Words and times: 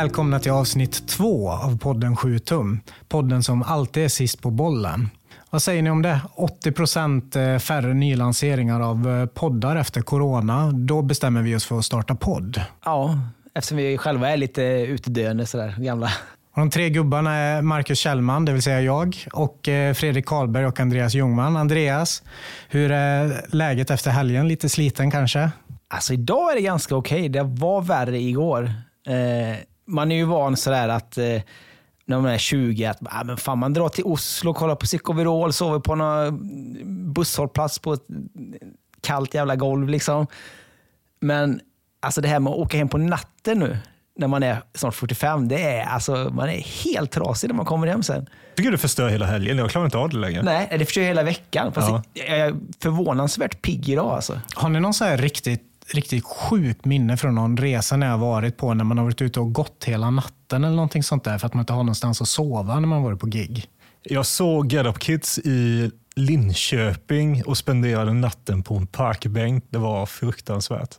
välkomna 0.00 0.40
till 0.40 0.52
avsnitt 0.52 1.08
två 1.08 1.50
av 1.50 1.78
podden 1.78 2.16
7 2.16 2.38
tum. 2.38 2.80
Podden 3.08 3.42
som 3.42 3.62
alltid 3.62 4.04
är 4.04 4.08
sist 4.08 4.42
på 4.42 4.50
bollen. 4.50 5.10
Vad 5.50 5.62
säger 5.62 5.82
ni 5.82 5.90
om 5.90 6.02
det? 6.02 6.20
80 6.34 6.72
procent 6.72 7.36
eh, 7.36 7.58
färre 7.58 7.94
nylanseringar 7.94 8.80
av 8.80 9.08
eh, 9.08 9.26
poddar 9.26 9.76
efter 9.76 10.00
corona. 10.00 10.70
Då 10.72 11.02
bestämmer 11.02 11.42
vi 11.42 11.56
oss 11.56 11.64
för 11.64 11.78
att 11.78 11.84
starta 11.84 12.14
podd. 12.14 12.60
Ja, 12.84 13.18
eftersom 13.54 13.76
vi 13.76 13.98
själva 13.98 14.30
är 14.30 14.36
lite 14.36 14.62
utdöende 14.62 15.46
sådär 15.46 15.74
gamla. 15.78 16.10
De 16.56 16.70
tre 16.70 16.90
gubbarna 16.90 17.34
är 17.34 17.62
Marcus 17.62 17.98
Kjellman, 17.98 18.44
det 18.44 18.52
vill 18.52 18.62
säga 18.62 18.80
jag, 18.80 19.16
och 19.32 19.68
eh, 19.68 19.94
Fredrik 19.94 20.26
Karlberg 20.26 20.66
och 20.66 20.80
Andreas 20.80 21.14
Ljungman. 21.14 21.56
Andreas, 21.56 22.22
hur 22.68 22.92
är 22.92 23.46
läget 23.48 23.90
efter 23.90 24.10
helgen? 24.10 24.48
Lite 24.48 24.68
sliten 24.68 25.10
kanske? 25.10 25.50
Alltså 25.88 26.12
idag 26.12 26.52
är 26.52 26.56
det 26.56 26.62
ganska 26.62 26.96
okej. 26.96 27.20
Okay. 27.20 27.28
Det 27.28 27.42
var 27.42 27.82
värre 27.82 28.20
igår. 28.20 28.64
Eh, 29.06 29.56
man 29.90 30.12
är 30.12 30.16
ju 30.16 30.24
van 30.24 30.56
sådär 30.56 30.88
att 30.88 31.18
eh, 31.18 31.42
när 32.04 32.20
man 32.20 32.30
är 32.30 32.38
20, 32.38 32.84
att 32.84 32.98
ah, 33.04 33.24
men 33.24 33.36
fan, 33.36 33.58
man 33.58 33.72
drar 33.72 33.88
till 33.88 34.04
Oslo, 34.04 34.54
kollar 34.54 34.74
på 34.74 34.86
Psykovirol, 34.86 35.52
sover 35.52 35.78
på 35.78 35.94
någon 35.94 37.12
busshållplats 37.12 37.78
på 37.78 37.92
ett 37.92 38.06
kallt 39.00 39.34
jävla 39.34 39.56
golv. 39.56 39.88
Liksom. 39.88 40.26
Men 41.20 41.60
alltså 42.00 42.20
det 42.20 42.28
här 42.28 42.40
med 42.40 42.50
att 42.50 42.58
åka 42.58 42.76
hem 42.78 42.88
på 42.88 42.98
natten 42.98 43.58
nu, 43.58 43.78
när 44.18 44.28
man 44.28 44.42
är 44.42 44.62
snart 44.74 44.94
45, 44.94 45.48
det 45.48 45.62
är, 45.62 45.84
alltså, 45.84 46.14
man 46.14 46.48
är 46.48 46.84
helt 46.84 47.10
trasig 47.10 47.48
när 47.48 47.54
man 47.54 47.66
kommer 47.66 47.86
hem 47.86 48.02
sen. 48.02 48.28
Jag 48.48 48.56
tycker 48.56 48.70
du 48.70 48.78
förstör 48.78 49.08
hela 49.08 49.26
helgen. 49.26 49.58
Jag 49.58 49.70
klarar 49.70 49.84
inte 49.84 49.98
av 49.98 50.08
det 50.08 50.16
längre. 50.16 50.42
Nej, 50.42 50.68
det 50.78 50.84
förstör 50.84 51.02
hela 51.02 51.22
veckan. 51.22 51.72
Fast 51.72 51.88
ja. 51.88 52.02
jag 52.14 52.38
är 52.38 52.54
förvånansvärt 52.82 53.62
pigg 53.62 53.88
idag. 53.88 54.10
Alltså. 54.10 54.40
Har 54.54 54.68
ni 54.68 54.80
någon 54.80 54.94
så 54.94 55.04
här 55.04 55.18
riktigt 55.18 55.69
riktigt 55.94 56.24
sjukt 56.24 56.84
minne 56.84 57.16
från 57.16 57.34
någon 57.34 57.56
resa 57.56 57.96
när 57.96 58.06
jag 58.06 58.18
varit 58.18 58.56
på 58.56 58.74
när 58.74 58.84
man 58.84 58.98
har 58.98 59.04
varit 59.04 59.22
ute 59.22 59.40
och 59.40 59.52
gått 59.52 59.84
hela 59.84 60.10
natten 60.10 60.64
eller 60.64 60.76
någonting 60.76 61.02
sånt 61.02 61.24
där 61.24 61.38
för 61.38 61.46
att 61.46 61.54
man 61.54 61.62
inte 61.62 61.72
har 61.72 61.82
någonstans 61.82 62.22
att 62.22 62.28
sova 62.28 62.80
när 62.80 62.88
man 62.88 63.02
varit 63.02 63.20
på 63.20 63.26
gig. 63.26 63.66
Jag 64.02 64.26
såg 64.26 64.72
Get 64.72 64.86
Up 64.86 64.98
Kids 64.98 65.38
i 65.38 65.90
Linköping 66.16 67.42
och 67.44 67.58
spenderade 67.58 68.12
natten 68.12 68.62
på 68.62 68.74
en 68.74 68.86
parkbänk. 68.86 69.64
Det 69.70 69.78
var 69.78 70.06
fruktansvärt. 70.06 70.94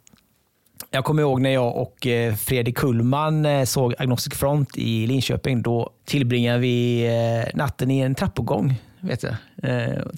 Jag 0.91 1.03
kommer 1.03 1.21
ihåg 1.21 1.41
när 1.41 1.49
jag 1.49 1.77
och 1.77 2.07
eh, 2.07 2.35
Fredrik 2.35 2.77
Kullman 2.77 3.45
eh, 3.45 3.63
såg 3.63 3.93
Agnostic 3.97 4.33
Front 4.33 4.77
i 4.77 5.07
Linköping. 5.07 5.61
Då 5.61 5.89
tillbringade 6.05 6.59
vi 6.59 7.05
eh, 7.05 7.57
natten 7.57 7.91
i 7.91 7.99
en 7.99 8.15
trappuppgång. 8.15 8.75
Vet 8.99 9.23
jag. 9.23 9.35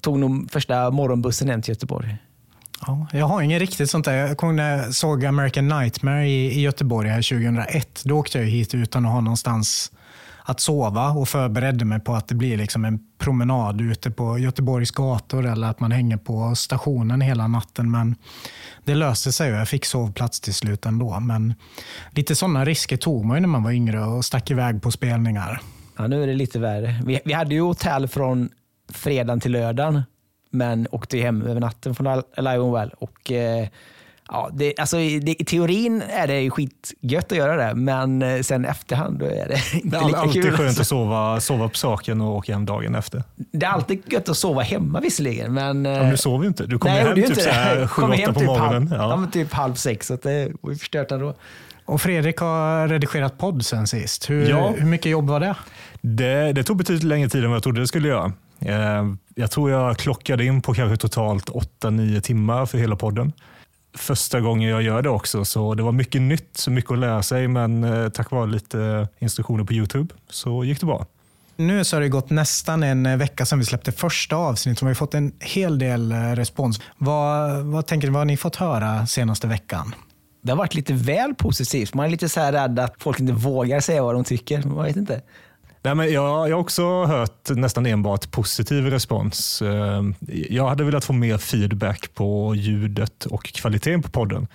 Tog 0.02 0.18
nog 0.18 0.50
första 0.50 0.90
morgonbussen 0.90 1.48
hem 1.48 1.62
till 1.62 1.72
Göteborg. 1.72 2.16
Ja, 2.80 3.06
jag 3.12 3.26
har 3.26 3.42
ingen 3.42 3.58
riktigt 3.58 3.90
sånt 3.90 4.04
där. 4.04 4.14
Jag 4.14 4.36
kommer 4.36 4.52
när 4.52 4.76
jag 4.76 4.94
såg 4.94 5.24
American 5.24 5.68
Nightmare 5.68 6.28
i, 6.28 6.58
i 6.58 6.60
Göteborg 6.60 7.08
här 7.08 7.22
2001. 7.22 8.02
Då 8.04 8.18
åkte 8.18 8.38
jag 8.38 8.46
hit 8.46 8.74
utan 8.74 9.06
att 9.06 9.12
ha 9.12 9.20
någonstans 9.20 9.92
att 10.46 10.60
sova 10.60 11.10
och 11.10 11.28
förberedde 11.28 11.84
mig 11.84 12.00
på 12.00 12.14
att 12.14 12.28
det 12.28 12.34
blir 12.34 12.56
liksom 12.56 12.84
en 12.84 12.98
promenad 13.18 13.80
ute 13.80 14.10
på 14.10 14.38
Göteborgs 14.38 14.90
gator 14.90 15.46
eller 15.46 15.66
att 15.66 15.80
man 15.80 15.92
hänger 15.92 16.16
på 16.16 16.54
stationen 16.54 17.20
hela 17.20 17.48
natten. 17.48 17.90
Men 17.90 18.16
det 18.84 18.94
löste 18.94 19.32
sig 19.32 19.52
och 19.52 19.58
jag 19.58 19.68
fick 19.68 19.84
sovplats 19.84 20.40
till 20.40 20.54
slut 20.54 20.86
ändå. 20.86 21.20
Men 21.20 21.54
lite 22.10 22.36
sådana 22.36 22.64
risker 22.64 22.96
tog 22.96 23.24
man 23.24 23.36
ju 23.36 23.40
när 23.40 23.48
man 23.48 23.62
var 23.62 23.70
yngre 23.70 24.04
och 24.04 24.24
stack 24.24 24.50
iväg 24.50 24.82
på 24.82 24.90
spelningar. 24.90 25.60
Ja, 25.96 26.06
nu 26.06 26.22
är 26.22 26.26
det 26.26 26.34
lite 26.34 26.58
värre. 26.58 27.02
Vi, 27.04 27.20
vi 27.24 27.32
hade 27.32 27.54
ju 27.54 27.60
hotell 27.60 28.08
från 28.08 28.50
fredagen 28.92 29.40
till 29.40 29.52
lördagen 29.52 30.02
men 30.54 30.86
åkte 30.90 31.18
hem 31.18 31.42
över 31.42 31.60
natten 31.60 31.94
från 31.94 32.06
Alive 32.06 32.64
and 32.64 32.72
Well. 32.72 32.90
Och, 32.98 33.32
eh, 33.32 33.68
ja, 34.28 34.50
det, 34.52 34.74
alltså, 34.78 34.96
det, 34.96 35.40
I 35.40 35.44
teorin 35.44 36.02
är 36.08 36.26
det 36.26 36.50
skitgött 36.50 37.32
att 37.32 37.38
göra 37.38 37.66
det, 37.66 37.74
men 37.74 38.22
eh, 38.22 38.40
sen 38.40 38.64
efterhand 38.64 39.18
då 39.18 39.26
är 39.26 39.48
det 39.48 39.74
inte 39.84 39.88
det 39.88 39.96
är 39.96 40.06
lika 40.06 40.18
alltid 40.18 40.42
kul. 40.42 40.52
skönt 40.52 40.60
att 40.60 40.66
alltså. 40.66 40.84
sova, 40.84 41.40
sova 41.40 41.68
på 41.68 41.74
saken 41.74 42.20
och 42.20 42.36
åka 42.36 42.52
hem 42.52 42.66
dagen 42.66 42.94
efter. 42.94 43.22
Det 43.36 43.66
är 43.66 43.70
alltid 43.70 44.02
gött 44.12 44.28
att 44.28 44.36
sova 44.36 44.62
hemma 44.62 45.00
visserligen. 45.00 45.54
Men, 45.54 45.84
ja, 45.84 46.02
men 46.02 46.10
du 46.10 46.16
sover 46.16 46.42
ju 46.44 46.48
inte. 46.48 46.66
Du 46.66 46.78
kommer 46.78 46.94
hem 46.94 47.14
typ 47.14 47.36
sju, 47.90 48.02
åtta 48.02 48.32
på 48.32 48.40
typ 48.40 48.46
morgonen. 48.46 48.88
Halv, 48.88 49.02
ja. 49.02 49.20
ja 49.24 49.30
typ 49.32 49.52
halv 49.52 49.74
sex, 49.74 50.06
så 50.06 50.16
det 50.16 50.52
var 50.60 50.70
ju 50.70 50.76
förstört 50.76 51.12
ändå. 51.12 51.34
Och 51.84 52.00
Fredrik 52.00 52.36
har 52.36 52.88
redigerat 52.88 53.38
podd 53.38 53.66
sen 53.66 53.86
sist. 53.86 54.30
Hur, 54.30 54.50
ja. 54.50 54.74
hur 54.76 54.86
mycket 54.86 55.12
jobb 55.12 55.28
var 55.28 55.40
det? 55.40 55.54
det? 56.00 56.52
Det 56.52 56.62
tog 56.64 56.76
betydligt 56.76 57.02
längre 57.02 57.28
tid 57.28 57.44
än 57.44 57.50
vad 57.50 57.56
jag 57.56 57.62
trodde 57.62 57.80
det 57.80 57.86
skulle 57.86 58.08
göra. 58.08 58.32
Eh, 58.64 59.04
jag 59.34 59.50
tror 59.50 59.70
jag 59.70 59.98
klockade 59.98 60.44
in 60.44 60.62
på 60.62 60.74
kanske 60.74 60.96
totalt 60.96 61.50
8-9 61.50 62.20
timmar 62.20 62.66
för 62.66 62.78
hela 62.78 62.96
podden. 62.96 63.32
Första 63.96 64.40
gången 64.40 64.70
jag 64.70 64.82
gör 64.82 65.02
det 65.02 65.08
också, 65.08 65.44
så 65.44 65.74
det 65.74 65.82
var 65.82 65.92
mycket 65.92 66.22
nytt, 66.22 66.56
så 66.56 66.70
mycket 66.70 66.90
att 66.90 66.98
lära 66.98 67.22
sig, 67.22 67.48
men 67.48 67.84
eh, 67.84 68.08
tack 68.08 68.30
vare 68.30 68.46
lite 68.46 69.08
instruktioner 69.18 69.64
på 69.64 69.72
Youtube 69.72 70.14
så 70.30 70.64
gick 70.64 70.80
det 70.80 70.86
bra. 70.86 71.06
Nu 71.56 71.84
så 71.84 71.96
har 71.96 72.00
det 72.00 72.08
gått 72.08 72.30
nästan 72.30 72.82
en 72.82 73.18
vecka 73.18 73.46
sedan 73.46 73.58
vi 73.58 73.64
släppte 73.64 73.92
första 73.92 74.36
avsnittet 74.36 74.82
och 74.82 74.88
vi 74.88 74.90
har 74.90 74.94
fått 74.94 75.14
en 75.14 75.32
hel 75.40 75.78
del 75.78 76.12
eh, 76.12 76.16
respons. 76.16 76.80
Vad, 76.98 77.64
vad 77.64 77.86
tänker 77.86 78.08
ni, 78.08 78.12
vad 78.12 78.20
har 78.20 78.24
ni 78.24 78.36
fått 78.36 78.56
höra 78.56 79.06
senaste 79.06 79.46
veckan? 79.46 79.94
Det 80.42 80.52
har 80.52 80.56
varit 80.56 80.74
lite 80.74 80.92
väl 80.92 81.34
positivt. 81.34 81.94
Man 81.94 82.06
är 82.06 82.10
lite 82.10 82.28
så 82.28 82.40
här 82.40 82.52
rädd 82.52 82.78
att 82.78 82.94
folk 82.98 83.20
inte 83.20 83.32
vågar 83.32 83.80
säga 83.80 84.02
vad 84.02 84.14
de 84.14 84.24
tycker. 84.24 84.62
Man 84.62 84.84
vet 84.84 84.96
inte. 84.96 85.22
Nej, 85.84 85.94
men 85.94 86.12
jag, 86.12 86.48
jag 86.48 86.56
har 86.56 86.60
också 86.60 87.04
hört 87.04 87.50
nästan 87.50 87.86
enbart 87.86 88.30
positiv 88.30 88.86
respons. 88.86 89.62
Eh, 89.62 90.02
jag 90.28 90.68
hade 90.68 90.84
velat 90.84 91.04
få 91.04 91.12
mer 91.12 91.38
feedback 91.38 92.14
på 92.14 92.54
ljudet 92.54 93.26
och 93.26 93.44
kvaliteten 93.44 94.02
på 94.02 94.10
podden. 94.10 94.46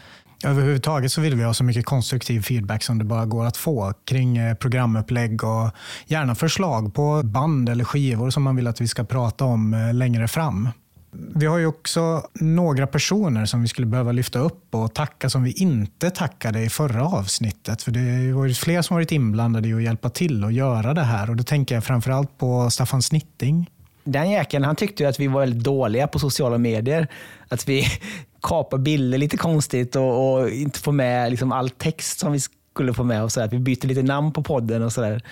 Överhuvudtaget 0.46 1.12
så 1.12 1.22
vill 1.22 1.36
vi 1.36 1.44
ha 1.44 1.54
så 1.54 1.64
mycket 1.64 1.86
konstruktiv 1.86 2.42
feedback 2.42 2.84
som 2.84 2.98
det 2.98 3.04
bara 3.04 3.26
går 3.26 3.46
att 3.46 3.58
få 3.58 3.94
kring 4.06 4.38
eh, 4.38 4.56
programupplägg 4.56 5.44
och 5.44 5.72
gärna 6.08 6.36
förslag 6.36 6.94
på 6.94 7.22
band 7.24 7.70
eller 7.70 7.84
skivor 7.84 8.30
som 8.30 8.44
man 8.44 8.56
vill 8.56 8.68
att 8.68 8.82
vi 8.82 8.88
ska 8.88 9.04
prata 9.04 9.46
om 9.46 9.74
eh, 9.74 9.94
längre 9.94 10.28
fram. 10.28 10.70
Vi 11.12 11.46
har 11.46 11.58
ju 11.58 11.66
också 11.66 12.24
några 12.34 12.88
personer 12.88 13.46
som 13.46 13.62
vi 13.62 13.68
skulle 13.68 13.88
behöva 13.88 14.12
lyfta 14.12 14.40
upp 14.40 14.76
och 14.76 14.94
tacka 14.94 15.30
som 15.30 15.44
vi 15.44 15.52
inte 15.52 16.10
tackade 16.10 16.62
i 16.62 16.70
förra 16.70 17.06
avsnittet. 17.06 17.82
För 17.82 17.92
det 17.92 18.34
var 18.34 18.46
ju 18.46 18.54
fler 18.54 18.82
som 18.82 18.96
varit 18.96 19.12
inblandade 19.12 19.68
i 19.68 19.74
att 19.74 19.84
hjälpa 19.84 20.10
till 20.10 20.44
att 20.44 20.54
göra 20.54 20.94
det 20.94 21.02
här. 21.02 21.30
Och 21.30 21.36
då 21.36 21.44
tänker 21.44 21.76
jag 21.76 21.84
framförallt 21.84 22.38
på 22.38 22.70
Staffan 22.70 23.02
Snitting. 23.02 23.70
Den 24.04 24.32
jäkeln 24.32 24.64
han 24.64 24.76
tyckte 24.76 25.08
att 25.08 25.20
vi 25.20 25.28
var 25.28 25.40
väldigt 25.40 25.64
dåliga 25.64 26.08
på 26.08 26.20
sociala 26.20 26.58
medier. 26.58 27.08
Att 27.48 27.70
vi 27.70 27.86
kapar 28.42 28.78
bilder 28.78 29.18
lite 29.18 29.38
konstigt 29.38 29.96
och, 29.96 30.34
och 30.34 30.50
inte 30.50 30.80
får 30.80 30.92
med 30.92 31.30
liksom 31.30 31.52
all 31.52 31.70
text 31.70 32.20
som 32.20 32.32
vi 32.32 32.40
skulle 32.74 32.94
få 32.94 33.04
med. 33.04 33.24
och 33.24 33.32
så 33.32 33.42
Att 33.42 33.54
vi 33.54 33.60
byter 33.60 33.88
lite 33.88 34.04
namn 34.04 34.32
på 34.32 34.44
podden 34.44 34.84
och 34.84 34.94
sådär. 34.94 35.24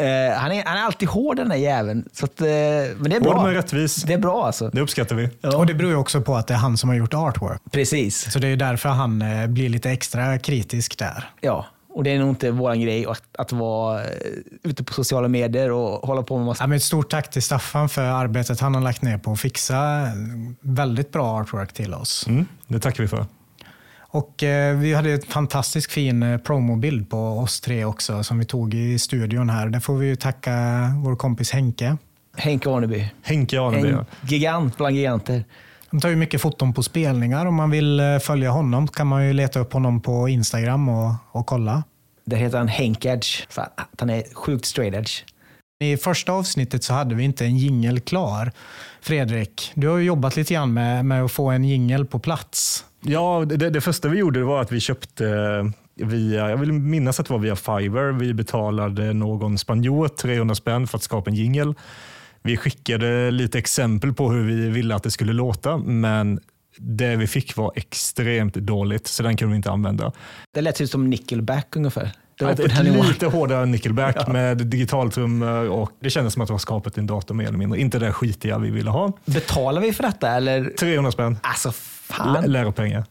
Uh, 0.00 0.06
han, 0.36 0.52
är, 0.52 0.64
han 0.64 0.78
är 0.78 0.82
alltid 0.82 1.08
hård 1.08 1.36
den 1.36 1.48
där 1.48 1.56
jäveln. 1.56 2.08
Så 2.12 2.24
att, 2.24 2.40
uh, 2.40 2.46
men 2.46 3.10
det 3.10 3.16
är 3.16 3.20
bra. 3.20 3.32
Hård 3.32 3.44
men 3.44 3.54
rättvis. 3.54 4.02
Det 4.02 4.12
är 4.12 4.18
bra 4.18 4.46
alltså. 4.46 4.68
Det 4.68 4.80
uppskattar 4.80 5.16
vi. 5.16 5.28
Ja. 5.40 5.56
Och 5.56 5.66
det 5.66 5.74
beror 5.74 5.90
ju 5.90 5.96
också 5.96 6.20
på 6.20 6.36
att 6.36 6.46
det 6.46 6.54
är 6.54 6.58
han 6.58 6.76
som 6.76 6.88
har 6.88 6.96
gjort 6.96 7.14
artwork. 7.14 7.60
Precis. 7.72 8.32
Så 8.32 8.38
det 8.38 8.48
är 8.48 8.56
därför 8.56 8.88
han 8.88 9.22
uh, 9.22 9.46
blir 9.46 9.68
lite 9.68 9.90
extra 9.90 10.38
kritisk 10.38 10.98
där. 10.98 11.30
Ja, 11.40 11.66
och 11.94 12.04
det 12.04 12.10
är 12.10 12.18
nog 12.18 12.28
inte 12.28 12.50
vår 12.50 12.74
grej 12.74 13.06
att, 13.06 13.22
att 13.38 13.52
vara 13.52 14.02
ute 14.62 14.84
på 14.84 14.92
sociala 14.92 15.28
medier 15.28 15.70
och 15.70 16.08
hålla 16.08 16.22
på 16.22 16.36
med 16.36 16.46
massa... 16.46 16.62
Ja, 16.62 16.66
men 16.66 16.76
ett 16.76 16.82
stort 16.82 17.10
tack 17.10 17.30
till 17.30 17.42
Staffan 17.42 17.88
för 17.88 18.02
arbetet 18.02 18.60
han 18.60 18.74
har 18.74 18.82
lagt 18.82 19.02
ner 19.02 19.18
på 19.18 19.32
att 19.32 19.40
fixa 19.40 20.08
väldigt 20.60 21.12
bra 21.12 21.40
artwork 21.40 21.72
till 21.72 21.94
oss. 21.94 22.26
Mm, 22.26 22.46
det 22.66 22.80
tackar 22.80 23.02
vi 23.02 23.08
för. 23.08 23.26
Och 24.14 24.42
eh, 24.42 24.76
vi 24.76 24.94
hade 24.94 25.12
en 25.12 25.22
fantastiskt 25.22 25.92
fin 25.92 26.22
eh, 26.22 26.38
promobild 26.38 27.10
på 27.10 27.18
oss 27.18 27.60
tre 27.60 27.84
också 27.84 28.22
som 28.22 28.38
vi 28.38 28.44
tog 28.44 28.74
i 28.74 28.98
studion 28.98 29.50
här. 29.50 29.68
Där 29.68 29.80
får 29.80 29.96
vi 29.96 30.16
tacka 30.16 30.52
vår 31.04 31.16
kompis 31.16 31.50
Henke. 31.50 31.96
Henke 32.36 32.70
Arneby. 32.70 33.10
Henke 33.22 33.60
Arneby. 33.60 33.88
En 33.88 34.04
gigant 34.22 34.76
bland 34.76 34.96
giganter. 34.96 35.44
Han 35.86 36.00
tar 36.00 36.08
ju 36.08 36.16
mycket 36.16 36.40
foton 36.40 36.72
på 36.72 36.82
spelningar. 36.82 37.46
Om 37.46 37.54
man 37.54 37.70
vill 37.70 38.00
eh, 38.00 38.18
följa 38.18 38.50
honom 38.50 38.88
kan 38.88 39.06
man 39.06 39.26
ju 39.26 39.32
leta 39.32 39.60
upp 39.60 39.72
honom 39.72 40.00
på 40.00 40.28
Instagram 40.28 40.88
och, 40.88 41.14
och 41.30 41.46
kolla. 41.46 41.84
Där 42.24 42.36
heter 42.36 42.58
han 42.58 42.68
Henk 42.68 43.04
Edge, 43.04 43.46
för 43.48 43.62
att 43.62 43.88
han 43.98 44.10
är 44.10 44.34
sjukt 44.34 44.64
straight 44.64 44.94
edge. 44.94 45.22
I 45.80 45.96
första 45.96 46.32
avsnittet 46.32 46.84
så 46.84 46.94
hade 46.94 47.14
vi 47.14 47.24
inte 47.24 47.44
en 47.44 47.56
jingel 47.56 48.00
klar. 48.00 48.52
Fredrik, 49.00 49.72
du 49.74 49.88
har 49.88 49.96
ju 49.96 50.04
jobbat 50.04 50.36
lite 50.36 50.54
grann 50.54 50.72
med, 50.72 51.04
med 51.04 51.24
att 51.24 51.32
få 51.32 51.50
en 51.50 51.64
jingel 51.64 52.06
på 52.06 52.18
plats. 52.18 52.84
Ja, 53.06 53.44
det, 53.46 53.70
det 53.70 53.80
första 53.80 54.08
vi 54.08 54.18
gjorde 54.18 54.44
var 54.44 54.60
att 54.60 54.72
vi 54.72 54.80
köpte 54.80 55.28
eh, 55.28 56.06
via, 56.06 56.50
jag 56.50 56.56
vill 56.56 56.72
minnas 56.72 57.20
att 57.20 57.26
det 57.26 57.32
var 57.32 57.40
via 57.40 57.56
Fiverr. 57.56 58.12
Vi 58.12 58.34
betalade 58.34 59.12
någon 59.12 59.58
spanjor 59.58 60.08
300 60.08 60.54
spänn 60.54 60.86
för 60.86 60.98
att 60.98 61.02
skapa 61.02 61.30
en 61.30 61.36
jingel. 61.36 61.74
Vi 62.42 62.56
skickade 62.56 63.30
lite 63.30 63.58
exempel 63.58 64.14
på 64.14 64.30
hur 64.30 64.44
vi 64.44 64.70
ville 64.70 64.94
att 64.94 65.02
det 65.02 65.10
skulle 65.10 65.32
låta, 65.32 65.76
men 65.76 66.40
det 66.78 67.16
vi 67.16 67.26
fick 67.26 67.56
var 67.56 67.72
extremt 67.74 68.54
dåligt, 68.54 69.06
så 69.06 69.22
den 69.22 69.36
kunde 69.36 69.52
vi 69.52 69.56
inte 69.56 69.70
använda. 69.70 70.12
Det 70.54 70.60
lät 70.60 70.80
ju 70.80 70.86
som 70.86 71.10
Nickelback 71.10 71.76
ungefär. 71.76 72.12
Det 72.38 72.44
var 72.44 72.52
ett, 72.52 72.60
ett 72.60 72.84
lite 72.84 73.26
hårdare 73.26 73.66
Nickelback 73.66 74.16
ja. 74.18 74.32
med 74.32 74.56
digitaltrummor 74.56 75.68
och 75.68 75.90
det 76.00 76.10
kändes 76.10 76.32
som 76.32 76.42
att 76.42 76.48
det 76.48 76.54
var 76.54 76.58
skapat 76.58 76.96
i 76.96 77.00
en 77.00 77.06
dator 77.06 77.34
mer 77.34 77.46
eller 77.48 77.58
mindre. 77.58 77.80
Inte 77.80 77.98
det 77.98 78.12
skitiga 78.12 78.58
vi 78.58 78.70
ville 78.70 78.90
ha. 78.90 79.12
Betalar 79.24 79.80
vi 79.80 79.92
för 79.92 80.02
detta 80.02 80.30
eller? 80.30 80.70
300 80.78 81.12
spän. 81.12 81.38
Alltså 81.42 81.72
fan. 81.72 82.36
L 82.36 82.52
läropengar. 82.52 83.04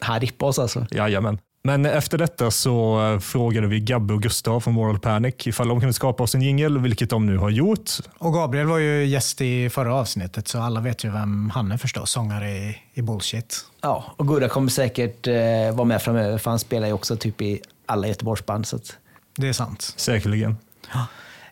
Han 0.00 0.20
rippade 0.20 0.50
oss 0.50 0.58
alltså? 0.58 0.86
Jajamän. 0.90 1.38
Men 1.62 1.86
efter 1.86 2.18
detta 2.18 2.50
så 2.50 3.06
eh, 3.12 3.18
frågade 3.18 3.66
vi 3.66 3.80
Gabbe 3.80 4.14
och 4.14 4.22
Gustav 4.22 4.60
från 4.60 4.74
Moral 4.74 4.98
Panic 4.98 5.34
ifall 5.46 5.68
de 5.68 5.80
kunde 5.80 5.92
skapa 5.92 6.22
oss 6.22 6.34
en 6.34 6.42
jingel, 6.42 6.78
vilket 6.78 7.10
de 7.10 7.26
nu 7.26 7.38
har 7.38 7.50
gjort. 7.50 7.90
Och 8.18 8.32
Gabriel 8.32 8.66
var 8.66 8.78
ju 8.78 9.04
gäst 9.06 9.40
i 9.40 9.70
förra 9.70 9.94
avsnittet, 9.94 10.48
så 10.48 10.58
alla 10.58 10.80
vet 10.80 11.04
ju 11.04 11.10
vem 11.10 11.50
han 11.50 11.72
är 11.72 11.76
förstås, 11.76 12.10
sångare 12.10 12.50
i, 12.50 12.78
i 12.94 13.02
Bullshit. 13.02 13.64
Ja, 13.80 14.04
och 14.16 14.28
Gurra 14.28 14.48
kommer 14.48 14.70
säkert 14.70 15.26
eh, 15.26 15.34
vara 15.74 15.84
med 15.84 16.02
framöver, 16.02 16.38
för 16.38 16.50
han 16.50 16.58
spelar 16.58 16.86
ju 16.86 16.92
också 16.92 17.16
typ 17.16 17.42
i 17.42 17.60
alla 17.88 18.06
Göteborgsband. 18.08 18.66
Så 18.66 18.76
att... 18.76 18.96
Det 19.36 19.48
är 19.48 19.52
sant. 19.52 19.94
Säkerligen. 19.96 20.50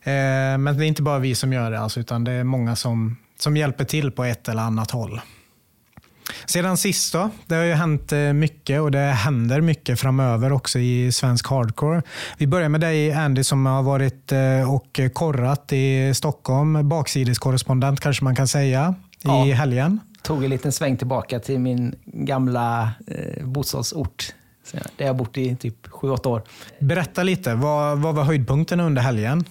Eh, 0.03 0.59
men 0.59 0.65
det 0.79 0.85
är 0.85 0.88
inte 0.88 1.03
bara 1.03 1.19
vi 1.19 1.35
som 1.35 1.53
gör 1.53 1.71
det, 1.71 1.81
alltså, 1.81 2.00
utan 2.00 2.25
det 2.25 2.33
är 2.33 2.44
många 2.44 2.77
som, 2.77 3.17
som 3.38 3.56
hjälper 3.56 3.85
till 3.85 4.11
på 4.11 4.25
ett 4.25 4.49
eller 4.49 4.62
annat 4.62 4.91
håll. 4.91 5.21
Sedan 6.47 6.77
sist 6.77 7.12
då, 7.12 7.31
det 7.47 7.55
har 7.55 7.62
ju 7.62 7.73
hänt 7.73 8.12
eh, 8.12 8.19
mycket 8.19 8.81
och 8.81 8.91
det 8.91 8.99
händer 8.99 9.61
mycket 9.61 10.00
framöver 10.00 10.53
också 10.53 10.79
i 10.79 11.12
svensk 11.12 11.47
hardcore. 11.49 12.03
Vi 12.39 12.47
börjar 12.47 12.69
med 12.69 12.81
dig 12.81 13.12
Andy 13.12 13.44
som 13.44 13.67
har 13.67 13.82
varit 13.82 14.32
eh, 14.32 14.75
och 14.75 15.00
korrat 15.12 15.73
i 15.73 16.15
Stockholm, 16.15 16.89
baksideskorrespondent 16.89 18.00
kanske 18.00 18.25
man 18.25 18.37
kan 18.37 18.49
säga, 18.49 18.94
Ja. 19.23 19.47
i 19.47 19.53
helgen. 19.53 20.00
Tog 20.23 20.44
en 20.44 20.50
liten 20.50 20.73
sväng 20.73 20.97
tillbaka 20.97 21.41
till 21.41 21.59
min 21.59 21.94
gamla 22.05 22.91
eh, 23.06 23.47
bostadsort. 23.47 24.35
Så 24.67 24.77
Där 24.77 24.87
jag 24.97 25.07
har 25.07 25.15
bott 25.15 25.37
i 25.37 25.57
typ 25.57 25.87
7-8 25.87 26.27
år. 26.27 26.43
Berätta 26.79 27.23
lite, 27.23 27.55
vad, 27.55 27.99
vad 27.99 28.15
var 28.15 28.25
höjdpunkten 28.25 28.81
under 28.81 29.03
helgen? 29.03 29.45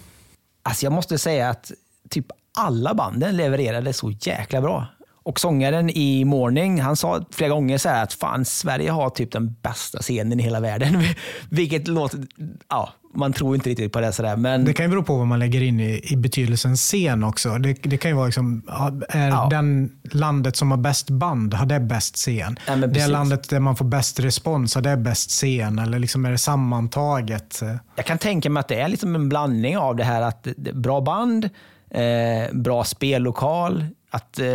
Alltså 0.63 0.85
jag 0.85 0.93
måste 0.93 1.17
säga 1.17 1.49
att 1.49 1.71
typ 2.09 2.25
alla 2.57 2.93
banden 2.93 3.37
levererade 3.37 3.93
så 3.93 4.11
jäkla 4.11 4.61
bra. 4.61 4.87
Och 5.23 5.39
sångaren 5.39 5.89
i 5.89 6.25
Morning, 6.25 6.81
han 6.81 6.95
sa 6.95 7.25
flera 7.31 7.49
gånger 7.49 7.77
så 7.77 7.89
här 7.89 8.03
att 8.03 8.13
fan, 8.13 8.45
Sverige 8.45 8.91
har 8.91 9.09
typ 9.09 9.31
den 9.31 9.55
bästa 9.61 9.99
scenen 9.99 10.39
i 10.39 10.43
hela 10.43 10.59
världen. 10.59 11.03
Vilket 11.49 11.87
låter, 11.87 12.27
ja, 12.69 12.93
man 13.15 13.33
tror 13.33 13.55
inte 13.55 13.69
riktigt 13.69 13.91
på 13.93 14.01
det 14.01 14.13
sådär. 14.13 14.35
Men 14.35 14.65
Det 14.65 14.73
kan 14.73 14.85
ju 14.85 14.89
bero 14.89 15.03
på 15.03 15.17
vad 15.17 15.27
man 15.27 15.39
lägger 15.39 15.61
in 15.61 15.79
i, 15.79 16.01
i 16.03 16.15
betydelsen 16.15 16.75
scen 16.75 17.23
också. 17.23 17.57
Det, 17.57 17.73
det 17.83 17.97
kan 17.97 18.11
ju 18.11 18.15
vara 18.15 18.25
liksom, 18.25 18.63
är 19.09 19.29
Ja. 19.29 19.47
den 19.51 19.91
landet 20.11 20.55
som 20.55 20.71
har 20.71 20.77
bäst 20.77 21.09
band, 21.09 21.53
har 21.53 21.65
det 21.65 21.79
bäst 21.79 22.15
scen? 22.15 22.59
Ja, 22.67 22.75
det 22.75 23.07
landet 23.07 23.49
där 23.49 23.59
man 23.59 23.75
får 23.75 23.85
bäst 23.85 24.19
respons, 24.19 24.75
har 24.75 24.81
det 24.81 24.97
bäst 24.97 25.29
scen? 25.31 25.79
Eller 25.79 25.99
liksom 25.99 26.25
är 26.25 26.31
det 26.31 26.37
sammantaget? 26.37 27.61
jag 27.95 28.05
kan 28.05 28.17
tänka 28.17 28.49
mig 28.49 28.59
att 28.61 28.67
det 28.67 28.79
är 28.79 28.87
liksom 28.87 29.15
en 29.15 29.29
blandning 29.29 29.77
av 29.77 29.95
det 29.95 30.03
här 30.03 30.21
att 30.21 30.47
bra 30.73 31.01
band, 31.01 31.49
eh, 31.91 32.53
bra 32.53 32.83
spellokal. 32.83 33.85
Att, 34.11 34.39
eh, 34.39 34.45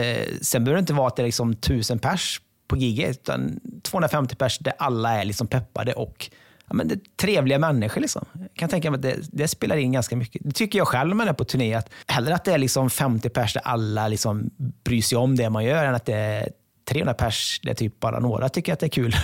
sen 0.43 0.65
behöver 0.65 0.77
det 0.77 0.81
inte 0.81 0.93
vara 0.93 1.07
att 1.09 1.17
det 1.17 1.23
är 1.23 1.27
liksom 1.27 1.55
tusen 1.55 1.99
pers 1.99 2.41
på 2.69 2.77
giget, 2.77 3.11
utan 3.11 3.61
250 3.83 4.37
pers 4.37 4.59
där 4.59 4.73
alla 4.79 5.21
är 5.21 5.25
liksom 5.25 5.47
peppade 5.47 5.93
och 5.93 6.31
ja, 6.71 6.75
men 6.75 6.89
det 6.89 6.95
är 6.95 7.01
trevliga 7.17 7.59
människor. 7.59 8.01
Liksom. 8.01 8.25
Jag 8.33 8.55
kan 8.55 8.69
tänka 8.69 8.91
mig 8.91 8.99
att 8.99 9.03
det, 9.03 9.17
det 9.33 9.49
spelar 9.49 9.77
in 9.77 9.93
ganska 9.93 10.17
mycket. 10.17 10.43
Det 10.45 10.53
tycker 10.53 10.79
jag 10.79 10.89
själv 10.89 11.09
när 11.09 11.17
man 11.17 11.29
är 11.29 11.33
på 11.33 11.45
turné. 11.45 11.75
Att 11.75 11.91
hellre 12.07 12.35
att 12.35 12.45
det 12.45 12.53
är 12.53 12.59
liksom 12.59 12.91
50 12.91 13.29
pers 13.29 13.55
där 13.55 13.63
alla 13.65 14.09
liksom 14.09 14.51
bryr 14.85 15.03
sig 15.03 15.19
om 15.19 15.37
det 15.37 15.51
man 15.51 15.65
gör, 15.65 15.85
än 15.85 15.95
att 15.95 16.07
det 16.07 16.15
är 16.15 16.49
300 16.89 17.15
pers 17.15 17.61
där 17.63 17.75
typ 17.75 18.01
bara 18.01 18.21
några 18.21 18.49
tycker 18.49 18.73
att 18.73 18.81
det 18.81 18.87
är 18.87 18.91
kul. 18.91 19.15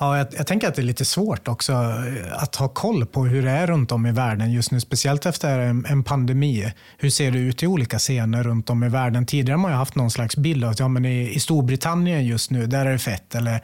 Ja, 0.00 0.18
jag, 0.18 0.26
jag 0.36 0.46
tänker 0.46 0.68
att 0.68 0.74
det 0.74 0.82
är 0.82 0.86
lite 0.86 1.04
svårt 1.04 1.48
också 1.48 1.72
eh, 1.72 2.42
att 2.42 2.56
ha 2.56 2.68
koll 2.68 3.06
på 3.06 3.24
hur 3.24 3.42
det 3.42 3.50
är 3.50 3.66
runt 3.66 3.92
om 3.92 4.06
i 4.06 4.12
världen 4.12 4.52
just 4.52 4.70
nu, 4.70 4.80
speciellt 4.80 5.26
efter 5.26 5.58
en, 5.58 5.86
en 5.86 6.04
pandemi. 6.04 6.72
Hur 6.98 7.10
ser 7.10 7.30
det 7.30 7.38
ut 7.38 7.62
i 7.62 7.66
olika 7.66 7.98
scener 7.98 8.42
runt 8.42 8.70
om 8.70 8.84
i 8.84 8.88
världen? 8.88 9.26
Tidigare 9.26 9.56
har 9.56 9.62
man 9.62 9.70
ju 9.70 9.76
haft 9.76 9.94
någon 9.94 10.10
slags 10.10 10.36
bild 10.36 10.64
av 10.64 10.70
att 10.70 10.78
ja, 10.78 10.88
men 10.88 11.04
i, 11.04 11.34
i 11.34 11.40
Storbritannien 11.40 12.26
just 12.26 12.50
nu, 12.50 12.66
där 12.66 12.86
är 12.86 12.92
det 12.92 12.98
fett. 12.98 13.34
Eller 13.34 13.60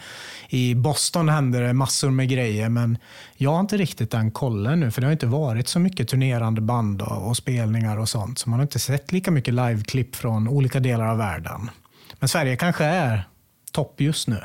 i 0.48 0.74
Boston 0.74 1.28
händer 1.28 1.60
det 1.60 1.72
massor 1.72 2.10
med 2.10 2.28
grejer, 2.28 2.68
men 2.68 2.98
jag 3.36 3.50
har 3.50 3.60
inte 3.60 3.76
riktigt 3.76 4.10
den 4.10 4.30
kollen 4.30 4.80
nu, 4.80 4.90
för 4.90 5.00
det 5.00 5.06
har 5.06 5.12
inte 5.12 5.26
varit 5.26 5.68
så 5.68 5.78
mycket 5.78 6.08
turnerande 6.08 6.60
band 6.60 7.02
och, 7.02 7.28
och 7.28 7.36
spelningar 7.36 7.98
och 7.98 8.08
sånt, 8.08 8.38
så 8.38 8.50
man 8.50 8.58
har 8.58 8.64
inte 8.64 8.78
sett 8.78 9.12
lika 9.12 9.30
mycket 9.30 9.54
liveklipp 9.54 10.16
från 10.16 10.48
olika 10.48 10.80
delar 10.80 11.06
av 11.06 11.18
världen. 11.18 11.70
Men 12.18 12.28
Sverige 12.28 12.56
kanske 12.56 12.84
är 12.84 13.28
topp 13.72 14.00
just 14.00 14.28
nu. 14.28 14.38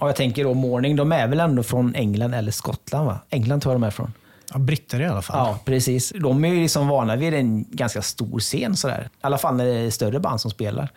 Och 0.00 0.08
jag 0.08 0.16
tänker 0.16 0.44
då 0.44 0.54
Morning, 0.54 0.96
de 0.96 1.12
är 1.12 1.28
väl 1.28 1.40
ändå 1.40 1.62
från 1.62 1.94
England 1.94 2.34
eller 2.34 2.52
Skottland? 2.52 3.06
va? 3.06 3.18
England 3.30 3.60
tror 3.60 3.74
jag 3.74 3.80
de 3.80 3.86
är 3.86 3.90
från. 3.90 4.12
Ja, 4.52 4.58
britter 4.58 5.00
i 5.00 5.06
alla 5.06 5.22
fall. 5.22 5.36
Ja, 5.48 5.58
precis. 5.64 6.12
De 6.20 6.44
är 6.44 6.48
ju 6.48 6.62
liksom 6.62 6.88
vana 6.88 7.16
vid 7.16 7.34
en 7.34 7.64
ganska 7.70 8.02
stor 8.02 8.40
scen. 8.40 8.76
Sådär. 8.76 9.08
I 9.12 9.16
alla 9.20 9.38
fall 9.38 9.56
när 9.56 9.64
det 9.64 9.74
är 9.74 9.90
större 9.90 10.20
band 10.20 10.40
som 10.40 10.50
spelar. 10.50 10.88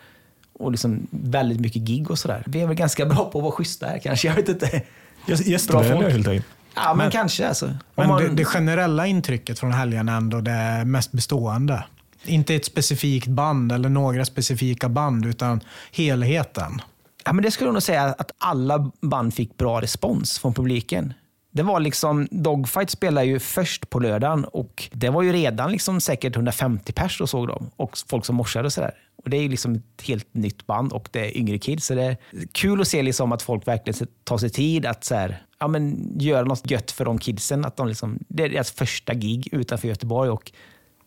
Och 0.58 0.70
liksom 0.70 1.06
väldigt 1.10 1.60
mycket 1.60 1.82
gig 1.82 2.10
och 2.10 2.18
sådär. 2.18 2.42
Vi 2.46 2.60
är 2.60 2.66
väl 2.66 2.76
ganska 2.76 3.06
bra 3.06 3.24
på 3.30 3.38
att 3.38 3.42
vara 3.42 3.52
schyssta 3.52 3.86
här 3.86 3.98
kanske. 3.98 4.28
Jag 4.28 4.34
vet 4.34 4.48
inte. 4.48 4.82
Bra 5.26 5.36
Gästvänliga 5.36 6.08
helt 6.08 6.28
enkelt. 6.28 6.46
Ja, 6.74 6.82
men, 6.88 6.96
Men- 6.96 7.10
kanske 7.10 7.48
alltså. 7.48 7.66
Om 7.66 7.74
Men 7.94 8.08
man, 8.08 8.22
det, 8.22 8.28
det 8.28 8.44
generella 8.44 9.06
intrycket 9.06 9.58
från 9.58 9.72
helgen 9.72 10.08
är 10.08 10.16
ändå 10.16 10.40
det 10.40 10.82
mest 10.86 11.12
bestående. 11.12 11.84
Inte 12.24 12.54
ett 12.54 12.64
specifikt 12.64 13.26
band 13.26 13.72
eller 13.72 13.88
några 13.88 14.24
specifika 14.24 14.88
band, 14.88 15.26
utan 15.26 15.60
helheten 15.92 16.80
ja, 17.24 17.32
men 17.32 17.44
det 17.44 17.50
skulle 17.50 17.68
jag 17.68 17.72
nog 17.72 17.82
säga 17.82 18.02
att 18.02 18.30
alla 18.38 18.90
band 19.00 19.34
fick 19.34 19.56
bra 19.56 19.80
respons 19.80 20.38
från 20.38 20.54
publiken. 20.54 21.14
Det 21.50 21.62
var 21.62 21.80
liksom, 21.80 22.28
Dogfight 22.30 22.90
spelade 22.90 23.26
ju 23.26 23.38
först 23.38 23.90
på 23.90 23.98
lördagen 24.00 24.44
och 24.44 24.88
det 24.92 25.10
var 25.10 25.22
ju 25.22 25.32
redan 25.32 25.72
liksom 25.72 26.00
säkert 26.00 26.36
150 26.36 26.92
pers 26.92 27.20
och 27.20 27.30
såg 27.30 27.48
dem. 27.48 27.70
Och 27.76 27.98
folk 28.08 28.24
som 28.24 28.36
morsade 28.36 28.66
och 28.66 28.72
sådär. 28.72 28.94
Och 29.24 29.30
det 29.30 29.36
är 29.36 29.42
ju 29.42 29.48
liksom 29.48 29.74
ett 29.74 30.02
helt 30.06 30.34
nytt 30.34 30.66
band 30.66 30.92
och 30.92 31.08
det 31.12 31.20
är 31.20 31.38
yngre 31.38 31.58
kids. 31.58 31.86
Så 31.86 31.94
det 31.94 32.02
är 32.02 32.16
kul 32.52 32.80
att 32.80 32.88
se 32.88 33.02
liksom 33.02 33.32
att 33.32 33.42
folk 33.42 33.68
verkligen 33.68 34.08
tar 34.24 34.38
sig 34.38 34.50
tid 34.50 34.86
att 34.86 35.04
så 35.04 35.14
här, 35.14 35.42
ja, 35.58 35.68
men 35.68 36.12
göra 36.18 36.44
något 36.44 36.70
gött 36.70 36.90
för 36.90 37.04
de 37.04 37.18
kidsen. 37.18 37.64
Att 37.64 37.76
de 37.76 37.88
liksom, 37.88 38.18
det 38.28 38.42
är 38.42 38.48
deras 38.48 38.70
första 38.70 39.14
gig 39.14 39.48
utanför 39.52 39.88
Göteborg. 39.88 40.30
Och 40.30 40.52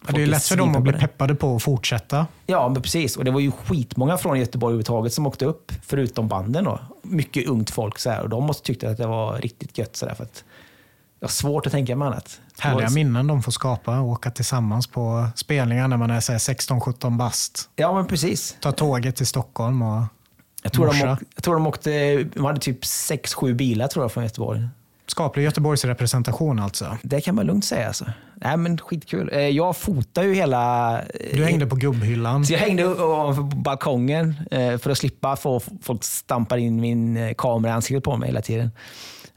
Ja, 0.08 0.14
det 0.14 0.22
är 0.24 0.28
lätt 0.28 0.44
för 0.44 0.56
dem 0.58 0.76
att 0.76 0.84
bli 0.84 0.94
peppade 0.94 1.36
på 1.36 1.56
att 1.56 1.64
fortsätta. 1.64 2.28
Ja, 2.46 2.70
men 2.70 2.82
precis. 2.82 3.18
Och 3.18 3.26
det 3.26 3.32
var 3.32 3.40
ju 3.40 3.52
skitmånga 3.52 4.18
från 4.18 4.40
Göteborg 4.40 4.72
överhuvudtaget 4.72 5.14
som 5.14 5.28
åkte 5.28 5.46
upp, 5.46 5.72
förutom 5.86 6.28
banden. 6.28 6.64
Då. 6.64 6.80
Mycket 7.04 7.48
ungt 7.48 7.70
folk. 7.70 8.00
Så 8.00 8.10
här, 8.10 8.22
och 8.22 8.30
de 8.30 8.44
måste 8.44 8.64
tyckte 8.68 8.90
att 8.90 8.98
det 8.98 9.08
var 9.08 9.38
riktigt 9.38 9.78
gött. 9.78 9.96
Så 9.96 10.06
där, 10.06 10.14
för 10.14 10.24
att 10.24 10.44
det 11.20 11.26
var 11.26 11.30
svårt 11.30 11.66
att 11.66 11.72
tänka 11.72 11.96
mig 11.96 12.06
annat. 12.06 12.40
Härliga 12.60 12.90
minnen 12.90 13.28
de 13.28 13.44
får 13.44 13.52
skapa 13.52 14.00
och 14.00 14.08
åka 14.08 14.32
tillsammans 14.32 14.88
på 14.88 15.28
spelningar 15.36 15.88
när 15.88 15.98
man 15.98 16.12
är 16.12 16.20
så 16.20 16.32
här 16.32 16.40
16-17 16.40 17.18
bast. 17.18 17.70
Ja, 17.76 17.94
men 17.94 18.08
precis. 18.08 18.58
Ta 18.62 18.72
tåget 18.72 19.16
till 19.16 19.28
Stockholm 19.28 19.82
och 19.82 20.04
Jag 20.64 20.74
tror, 20.74 20.86
de 20.86 20.98
Morsa. 20.98 21.12
åkte, 21.14 21.26
jag 21.36 21.44
tror 21.44 21.54
de 21.54 21.68
åkte, 21.68 22.24
de 22.24 22.46
hade 22.46 22.60
typ 22.60 22.86
sex 22.86 23.34
sju 23.34 23.54
bilar 23.54 23.88
tror 23.88 24.04
jag 24.04 24.12
från 24.12 24.24
Göteborg. 24.24 24.68
Skaplig 25.08 25.44
Göteborgs 25.44 25.86
representation 25.86 26.60
alltså. 26.60 26.98
Det 27.04 27.22
kan 27.22 27.36
man 27.36 27.46
lugnt 27.46 27.66
säga. 27.66 27.88
Alltså. 27.88 28.06
Nej, 28.36 28.58
men 28.58 28.78
skitkul. 28.78 29.30
Eh, 29.34 29.40
Jag 29.40 29.78
fotar 29.78 30.24
ju 30.24 30.34
hela... 30.34 31.02
Du 31.34 31.44
hängde 31.46 31.68
på 31.68 31.76
gubbhyllan. 31.76 32.46
Så 32.46 32.54
jag 32.54 32.60
hängde 32.60 32.88
ovanför 32.88 33.44
balkongen 33.44 34.36
eh, 34.52 34.78
för 34.78 34.90
att 34.90 34.98
slippa 34.98 35.36
få 35.36 35.62
folk 35.82 36.04
stampar 36.04 36.58
in 36.58 36.82
min 36.82 37.18
eh, 37.18 37.34
kamera 37.38 37.72
i 37.72 37.76
ansiktet 37.76 38.04
på 38.04 38.18
mig 38.18 38.28
hela 38.30 38.42
tiden. 38.42 38.72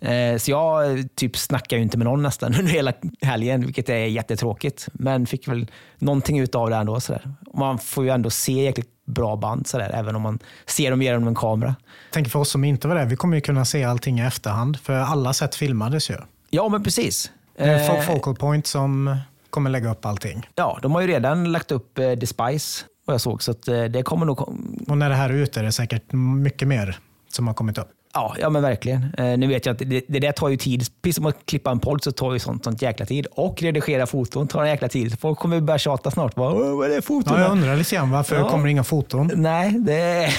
Eh, 0.00 0.36
Så 0.38 0.50
jag 0.50 0.98
eh, 0.98 1.04
typ 1.14 1.36
snackar 1.36 1.76
ju 1.76 1.82
inte 1.82 1.98
med 1.98 2.04
någon 2.04 2.22
nästan 2.22 2.54
under 2.58 2.72
hela 2.72 2.92
helgen, 3.22 3.60
vilket 3.66 3.88
är 3.88 3.94
jättetråkigt. 4.06 4.88
Men 4.92 5.26
fick 5.26 5.48
väl 5.48 5.70
någonting 5.98 6.38
ut 6.38 6.54
av 6.54 6.70
det 6.70 6.76
ändå. 6.76 7.00
Sådär. 7.00 7.34
Man 7.54 7.78
får 7.78 8.04
ju 8.04 8.10
ändå 8.10 8.30
se 8.30 8.52
jäkligt 8.52 8.88
bra 9.10 9.36
band, 9.36 9.66
sådär, 9.66 9.90
även 9.94 10.16
om 10.16 10.22
man 10.22 10.38
ser 10.66 10.90
dem 10.90 11.02
genom 11.02 11.28
en 11.28 11.34
kamera. 11.34 11.74
Tänker 12.12 12.30
för 12.30 12.38
oss 12.38 12.50
som 12.50 12.64
inte 12.64 12.88
var 12.88 12.94
där, 12.94 13.06
vi 13.06 13.16
kommer 13.16 13.36
ju 13.36 13.40
kunna 13.40 13.64
se 13.64 13.84
allting 13.84 14.20
i 14.20 14.22
efterhand. 14.26 14.78
För 14.80 14.92
alla 14.92 15.32
sätt 15.32 15.54
filmades 15.54 16.10
ju. 16.10 16.16
Ja, 16.50 16.68
men 16.68 16.82
precis. 16.84 17.30
Det 17.56 17.64
är 17.64 17.96
Eh, 17.96 18.00
Focal 18.02 18.34
Point 18.34 18.66
som 18.66 19.16
kommer 19.50 19.70
lägga 19.70 19.90
upp 19.90 20.04
allting. 20.04 20.48
Ja, 20.54 20.78
de 20.82 20.92
har 20.92 21.00
ju 21.00 21.06
redan 21.06 21.52
lagt 21.52 21.72
upp 21.72 21.98
eh, 21.98 22.10
Despise, 22.10 22.84
vad 23.04 23.14
jag 23.14 23.20
såg. 23.20 23.42
Så 23.42 23.50
att, 23.50 23.68
eh, 23.68 23.84
det 23.84 24.02
kommer 24.02 24.26
nog... 24.26 24.40
Och 24.88 24.98
när 24.98 25.08
det 25.08 25.14
här 25.14 25.30
är 25.30 25.34
ute 25.34 25.60
är 25.60 25.64
det 25.64 25.72
säkert 25.72 26.12
mycket 26.12 26.68
mer 26.68 26.98
som 27.28 27.46
har 27.46 27.54
kommit 27.54 27.78
upp. 27.78 27.88
Ja, 28.14 28.34
ja 28.40 28.50
men 28.50 28.62
verkligen. 28.62 29.14
Eh, 29.18 29.38
nu 29.38 29.46
vet 29.46 29.66
jag 29.66 29.72
att 29.72 29.78
det, 29.78 30.04
det 30.08 30.18
där 30.20 30.32
tar 30.32 30.48
ju 30.48 30.56
tid. 30.56 30.86
Precis 31.02 31.16
som 31.16 31.26
att 31.26 31.36
klippa 31.46 31.70
en 31.70 31.80
podd 31.80 32.04
så 32.04 32.12
tar 32.12 32.32
ju 32.32 32.38
sånt, 32.38 32.64
sånt 32.64 32.82
jäkla 32.82 33.06
tid. 33.06 33.26
Och 33.30 33.62
redigera 33.62 34.06
foton 34.06 34.48
tar 34.48 34.62
en 34.62 34.68
jäkla 34.68 34.88
tid. 34.88 35.20
Folk 35.20 35.38
kommer 35.38 35.60
börja 35.60 35.78
tjata 35.78 36.10
snart. 36.10 36.34
Bara, 36.34 36.54
"Åh, 36.54 36.76
vad 36.78 36.90
är 36.90 36.94
det 36.94 37.02
foton? 37.02 37.34
Ja, 37.36 37.42
jag 37.42 37.52
undrar 37.52 37.76
lite 37.76 37.94
grann 37.96 38.10
varför 38.10 38.36
Ja. 38.36 38.42
det 38.44 38.48
kommer 38.50 38.68
inga 38.68 38.84
foton. 38.84 39.30
Nej, 39.34 39.72
det 39.78 39.94
är... 39.94 40.36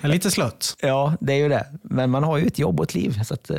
Det 0.00 0.06
är 0.06 0.08
lite 0.08 0.30
slött. 0.30 0.76
ja, 0.82 1.12
det 1.20 1.32
är 1.32 1.36
ju 1.36 1.48
det. 1.48 1.66
Men 1.82 2.10
man 2.10 2.22
har 2.24 2.38
ju 2.38 2.46
ett 2.46 2.58
jobb 2.58 2.80
och 2.80 2.84
ett 2.84 2.94
liv. 2.94 3.20
Så 3.24 3.34
att, 3.34 3.50
eh, 3.50 3.58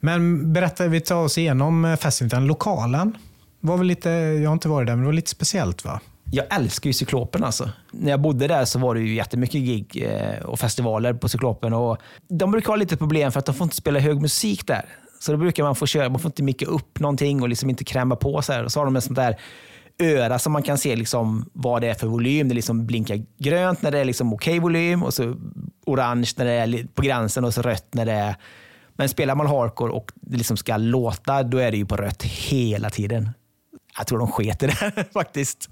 Men 0.00 0.52
berätta, 0.52 0.86
vi 0.86 1.00
tar 1.00 1.16
oss 1.16 1.38
igenom 1.38 1.84
eh, 1.84 1.96
festivalen. 1.96 2.46
Lokalen 2.48 3.16
var 3.60 3.76
väl 3.76 3.86
lite, 3.86 4.10
jag 4.10 4.48
har 4.50 4.52
inte 4.52 4.68
varit 4.68 4.86
där, 4.86 4.94
men 4.94 5.00
det 5.02 5.06
var 5.06 5.12
lite 5.12 5.30
speciellt 5.30 5.84
va? 5.84 6.00
Jag 6.30 6.46
älskar 6.54 6.88
ju 6.88 6.94
Cyklopen 6.94 7.44
alltså. 7.44 7.70
När 7.90 8.10
jag 8.10 8.20
bodde 8.20 8.46
där 8.46 8.64
så 8.64 8.78
var 8.78 8.94
det 8.94 9.00
ju 9.00 9.14
jättemycket 9.14 9.60
gig 9.60 10.08
eh, 10.08 10.44
och 10.44 10.60
festivaler 10.60 11.14
på 11.14 11.28
Cyklopen. 11.28 11.72
Och 11.72 11.98
de 12.28 12.50
brukar 12.50 12.68
ha 12.68 12.76
lite 12.76 12.96
problem 12.96 13.32
för 13.32 13.38
att 13.38 13.46
de 13.46 13.54
får 13.54 13.64
inte 13.64 13.76
spela 13.76 13.98
hög 13.98 14.20
musik 14.20 14.66
där. 14.66 14.84
Så 15.20 15.32
då 15.32 15.38
brukar 15.38 15.62
man 15.62 15.76
få 15.76 15.86
köra, 15.86 16.08
man 16.08 16.20
får 16.20 16.28
inte 16.28 16.42
micka 16.42 16.66
upp 16.66 17.00
någonting 17.00 17.42
och 17.42 17.48
liksom 17.48 17.70
inte 17.70 17.84
kräma 17.84 18.16
på. 18.16 18.42
Så, 18.42 18.52
här. 18.52 18.64
Och 18.64 18.72
så 18.72 18.80
har 18.80 18.84
de 18.84 18.96
en 18.96 19.02
sånt 19.02 19.16
där 19.16 19.36
öra 20.02 20.38
som 20.38 20.52
man 20.52 20.62
kan 20.62 20.78
se 20.78 20.96
liksom 20.96 21.50
vad 21.52 21.82
det 21.82 21.88
är 21.88 21.94
för 21.94 22.06
volym. 22.06 22.48
Det 22.48 22.54
liksom 22.54 22.86
blinkar 22.86 23.22
grönt 23.38 23.82
när 23.82 23.90
det 23.90 23.98
är 23.98 24.04
liksom 24.04 24.32
okej 24.32 24.58
volym 24.58 25.02
och 25.02 25.14
så 25.14 25.36
orange 25.86 26.32
när 26.36 26.44
det 26.44 26.52
är 26.52 26.86
på 26.94 27.02
gränsen 27.02 27.44
och 27.44 27.54
så 27.54 27.62
rött 27.62 27.94
när 27.94 28.06
det 28.06 28.12
är 28.12 28.34
Men 28.96 29.08
spelar 29.08 29.34
man 29.34 29.46
hardcore 29.46 29.92
och 29.92 30.12
det 30.14 30.36
liksom 30.36 30.56
ska 30.56 30.76
låta, 30.76 31.42
då 31.42 31.58
är 31.58 31.70
det 31.70 31.76
ju 31.76 31.86
på 31.86 31.96
rött 31.96 32.22
hela 32.22 32.90
tiden. 32.90 33.30
Jag 33.98 34.06
tror 34.06 34.18
de 34.18 34.28
sket 34.28 34.62
i 34.62 34.66
det 34.66 35.04
faktiskt. 35.12 35.70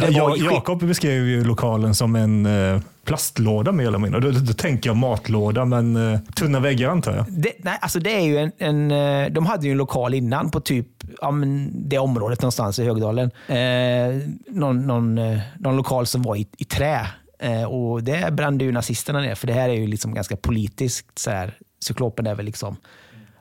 Ja, 0.00 0.36
Jakob 0.36 0.84
beskrev 0.84 1.28
ju 1.28 1.44
lokalen 1.44 1.94
som 1.94 2.16
en 2.16 2.46
eh, 2.46 2.80
plastlåda 3.04 3.72
mer 3.72 3.86
eller 3.86 3.98
mindre. 3.98 4.20
Då, 4.20 4.30
då, 4.30 4.38
då 4.38 4.52
tänker 4.52 4.90
jag 4.90 4.96
matlåda, 4.96 5.64
men 5.64 6.12
eh, 6.12 6.20
tunna 6.34 6.60
väggar 6.60 6.88
antar 6.88 7.16
jag. 7.16 7.26
Det, 7.28 7.52
nej, 7.58 7.78
alltså 7.80 7.98
det 7.98 8.14
är 8.14 8.20
ju 8.20 8.38
en, 8.38 8.52
en, 8.58 8.90
eh, 8.90 9.32
de 9.32 9.46
hade 9.46 9.66
ju 9.66 9.72
en 9.72 9.78
lokal 9.78 10.14
innan 10.14 10.50
på 10.50 10.60
typ 10.60 10.86
ja, 11.20 11.32
det 11.72 11.98
området 11.98 12.42
någonstans 12.42 12.78
i 12.78 12.84
Högdalen. 12.84 13.30
Eh, 13.46 14.28
någon, 14.48 14.86
någon, 14.86 15.18
eh, 15.18 15.38
någon 15.58 15.76
lokal 15.76 16.06
som 16.06 16.22
var 16.22 16.36
i, 16.36 16.46
i 16.58 16.64
trä. 16.64 17.06
Eh, 17.38 17.64
och 17.64 18.02
Det 18.02 18.32
brände 18.32 18.64
ju 18.64 18.72
nazisterna 18.72 19.20
ner, 19.20 19.34
för 19.34 19.46
det 19.46 19.52
här 19.52 19.68
är 19.68 19.74
ju 19.74 19.86
liksom 19.86 20.14
ganska 20.14 20.36
politiskt. 20.36 21.18
Så 21.18 21.30
här. 21.30 21.54
Cyklopen 21.84 22.26
är 22.26 22.34
väl 22.34 22.46
liksom 22.46 22.76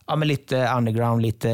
ja, 0.08 0.16
men 0.16 0.28
lite 0.28 0.70
underground, 0.78 1.22
lite 1.22 1.50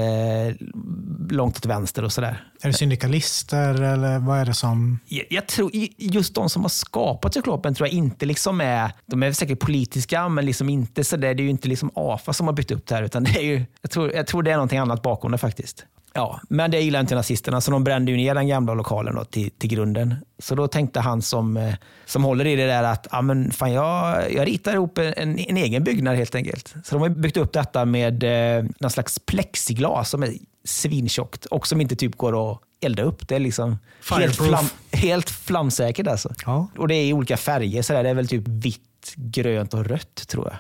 långt 1.32 1.58
åt 1.58 1.66
vänster 1.66 2.04
och 2.04 2.12
sådär. 2.12 2.44
Är 2.62 2.68
det 2.68 2.74
syndikalister 2.74 3.82
eller 3.82 4.20
vad 4.20 4.40
är 4.40 4.46
det 4.46 4.54
som... 4.54 5.00
Jag, 5.06 5.26
jag 5.30 5.48
tror, 5.48 5.72
just 5.98 6.36
de 6.36 6.50
som 6.50 6.62
har 6.62 6.70
skapat 6.70 7.34
Cyklopen 7.34 7.76
tror 7.76 7.88
jag 7.88 7.94
inte 7.94 8.26
liksom 8.26 8.62
är, 8.62 8.92
de 9.06 9.24
är 9.24 9.32
säkert 9.32 9.60
politiska, 9.60 10.30
men 10.30 10.46
liksom 10.46 10.70
inte 10.70 11.04
så 11.04 11.18
där, 11.18 11.34
det 11.34 11.42
är 11.42 11.44
ju 11.44 11.50
inte 11.50 11.68
liksom 11.68 11.92
AFA 11.96 12.34
som 12.34 12.48
har 12.48 12.54
byggt 12.54 12.72
upp 12.72 12.88
det 12.88 12.96
här, 12.96 13.04
utan 13.04 13.24
det 13.24 13.40
är 13.40 13.44
ju, 13.44 13.66
jag, 13.82 13.92
tror, 13.92 14.14
jag 14.14 14.28
tror 14.28 14.44
det 14.44 14.52
är 14.52 14.56
någonting 14.56 14.80
annat 14.80 15.02
bakom 15.02 15.32
det 15.32 15.38
faktiskt. 15.38 15.86
Ja, 16.18 16.42
men 16.50 16.72
det 16.72 16.80
gillar 16.80 17.00
inte 17.00 17.16
nazisterna, 17.16 17.62
så 17.62 17.72
de 17.72 17.84
brände 17.84 18.12
ju 18.12 18.18
ner 18.18 18.36
den 18.36 18.48
gamla 18.48 18.74
lokalen 18.74 19.16
då, 19.16 19.24
till, 19.24 19.52
till 19.52 19.70
grunden. 19.70 20.16
Så 20.40 20.56
då 20.56 20.68
tänkte 20.68 21.00
han 21.00 21.22
som, 21.22 21.58
eh, 21.58 21.74
som 22.06 22.24
håller 22.24 22.48
i 22.48 22.56
det 22.56 22.66
där 22.66 22.84
att 22.84 23.08
ja, 23.12 23.22
men 23.22 23.52
fan, 23.52 23.72
jag, 23.72 24.34
jag 24.34 24.48
ritar 24.48 24.74
ihop 24.74 24.98
en, 24.98 25.14
en, 25.18 25.40
en 25.40 25.58
egen 25.58 25.84
byggnad 25.84 26.16
helt 26.16 26.36
enkelt. 26.36 26.76
Så 26.84 26.96
de 26.96 27.02
har 27.02 27.10
byggt 27.10 27.38
upp 27.38 27.54
detta 27.54 27.86
med 27.86 28.24
eh, 28.24 28.66
någon 28.80 28.92
slags 28.92 29.20
plexiglas 29.20 30.10
som 30.10 30.24
är 30.24 30.34
svintjockt 30.64 31.46
och 31.46 31.68
som 31.68 31.82
inte 31.82 31.96
typ 31.96 32.16
går 32.16 32.52
att 32.52 32.60
elda 32.82 33.04
upp. 33.04 33.28
Det 33.28 33.36
är 33.36 33.40
liksom 33.40 33.78
helt, 34.12 34.36
flam, 34.36 34.66
helt 34.92 35.30
flamsäkert 35.30 36.08
alltså. 36.08 36.34
Ja. 36.46 36.68
Och 36.78 36.88
det 36.88 36.96
är 36.96 37.06
i 37.06 37.14
olika 37.14 37.38
färger. 37.38 37.82
Så 37.82 37.94
där. 37.94 38.04
Det 38.04 38.10
är 38.10 38.14
väl 38.14 38.28
typ 38.28 38.48
vitt, 38.48 39.14
grönt 39.16 39.74
och 39.74 39.86
rött 39.86 40.28
tror 40.28 40.46
jag. 40.46 40.58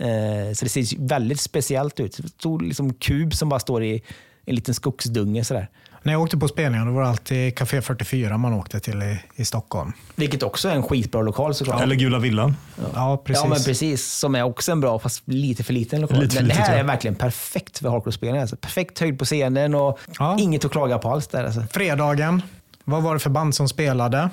Eh, 0.00 0.52
så 0.52 0.64
det 0.64 0.68
ser 0.68 1.08
väldigt 1.08 1.40
speciellt 1.40 2.00
ut. 2.00 2.16
Det 2.16 2.28
stod 2.28 2.62
liksom 2.62 2.94
kub 2.94 3.34
som 3.34 3.48
bara 3.48 3.60
står 3.60 3.84
i 3.84 4.02
en 4.48 4.54
liten 4.54 4.74
skogsdunge. 4.74 5.44
Så 5.44 5.54
där. 5.54 5.68
När 6.02 6.12
jag 6.12 6.22
åkte 6.22 6.36
på 6.36 6.48
spelningar 6.48 6.86
då 6.86 6.92
var 6.92 7.02
det 7.02 7.08
alltid 7.08 7.58
Café 7.58 7.82
44 7.82 8.38
man 8.38 8.52
åkte 8.52 8.80
till 8.80 9.02
i, 9.02 9.20
i 9.34 9.44
Stockholm. 9.44 9.92
Vilket 10.16 10.42
också 10.42 10.68
är 10.68 10.72
en 10.72 10.82
skitbra 10.82 11.22
lokal 11.22 11.54
såklart. 11.54 11.80
Eller 11.82 11.94
Gula 11.96 12.18
villan. 12.18 12.56
Ja, 12.94 13.22
precis. 13.24 13.42
Ja, 13.44 13.48
men 13.48 13.62
precis. 13.64 14.06
Som 14.12 14.34
är 14.34 14.42
också 14.42 14.72
en 14.72 14.80
bra, 14.80 14.98
fast 14.98 15.22
lite 15.28 15.64
för 15.64 15.72
liten 15.72 16.00
lokal. 16.00 16.20
Lite 16.20 16.34
för 16.36 16.42
Men 16.42 16.48
det 16.48 16.54
här 16.54 16.72
ja. 16.72 16.78
är 16.78 16.84
verkligen 16.84 17.14
perfekt 17.14 17.78
för 17.78 17.88
hardcore-spelare. 17.88 18.40
Alltså. 18.40 18.56
Perfekt 18.56 18.98
höjd 18.98 19.18
på 19.18 19.24
scenen 19.24 19.74
och 19.74 19.98
Ja. 20.18 20.36
inget 20.38 20.64
att 20.64 20.72
klaga 20.72 20.98
på 20.98 21.10
alls 21.10 21.26
där. 21.28 21.44
Alltså. 21.44 21.62
Fredagen, 21.70 22.42
vad 22.84 23.02
var 23.02 23.14
det 23.14 23.20
för 23.20 23.30
band 23.30 23.54
som 23.54 23.68
spelade? 23.68 24.30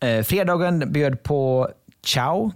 Eh, 0.00 0.22
fredagen 0.22 0.92
bjöd 0.92 1.22
på 1.22 1.68
Ciao. 2.06 2.52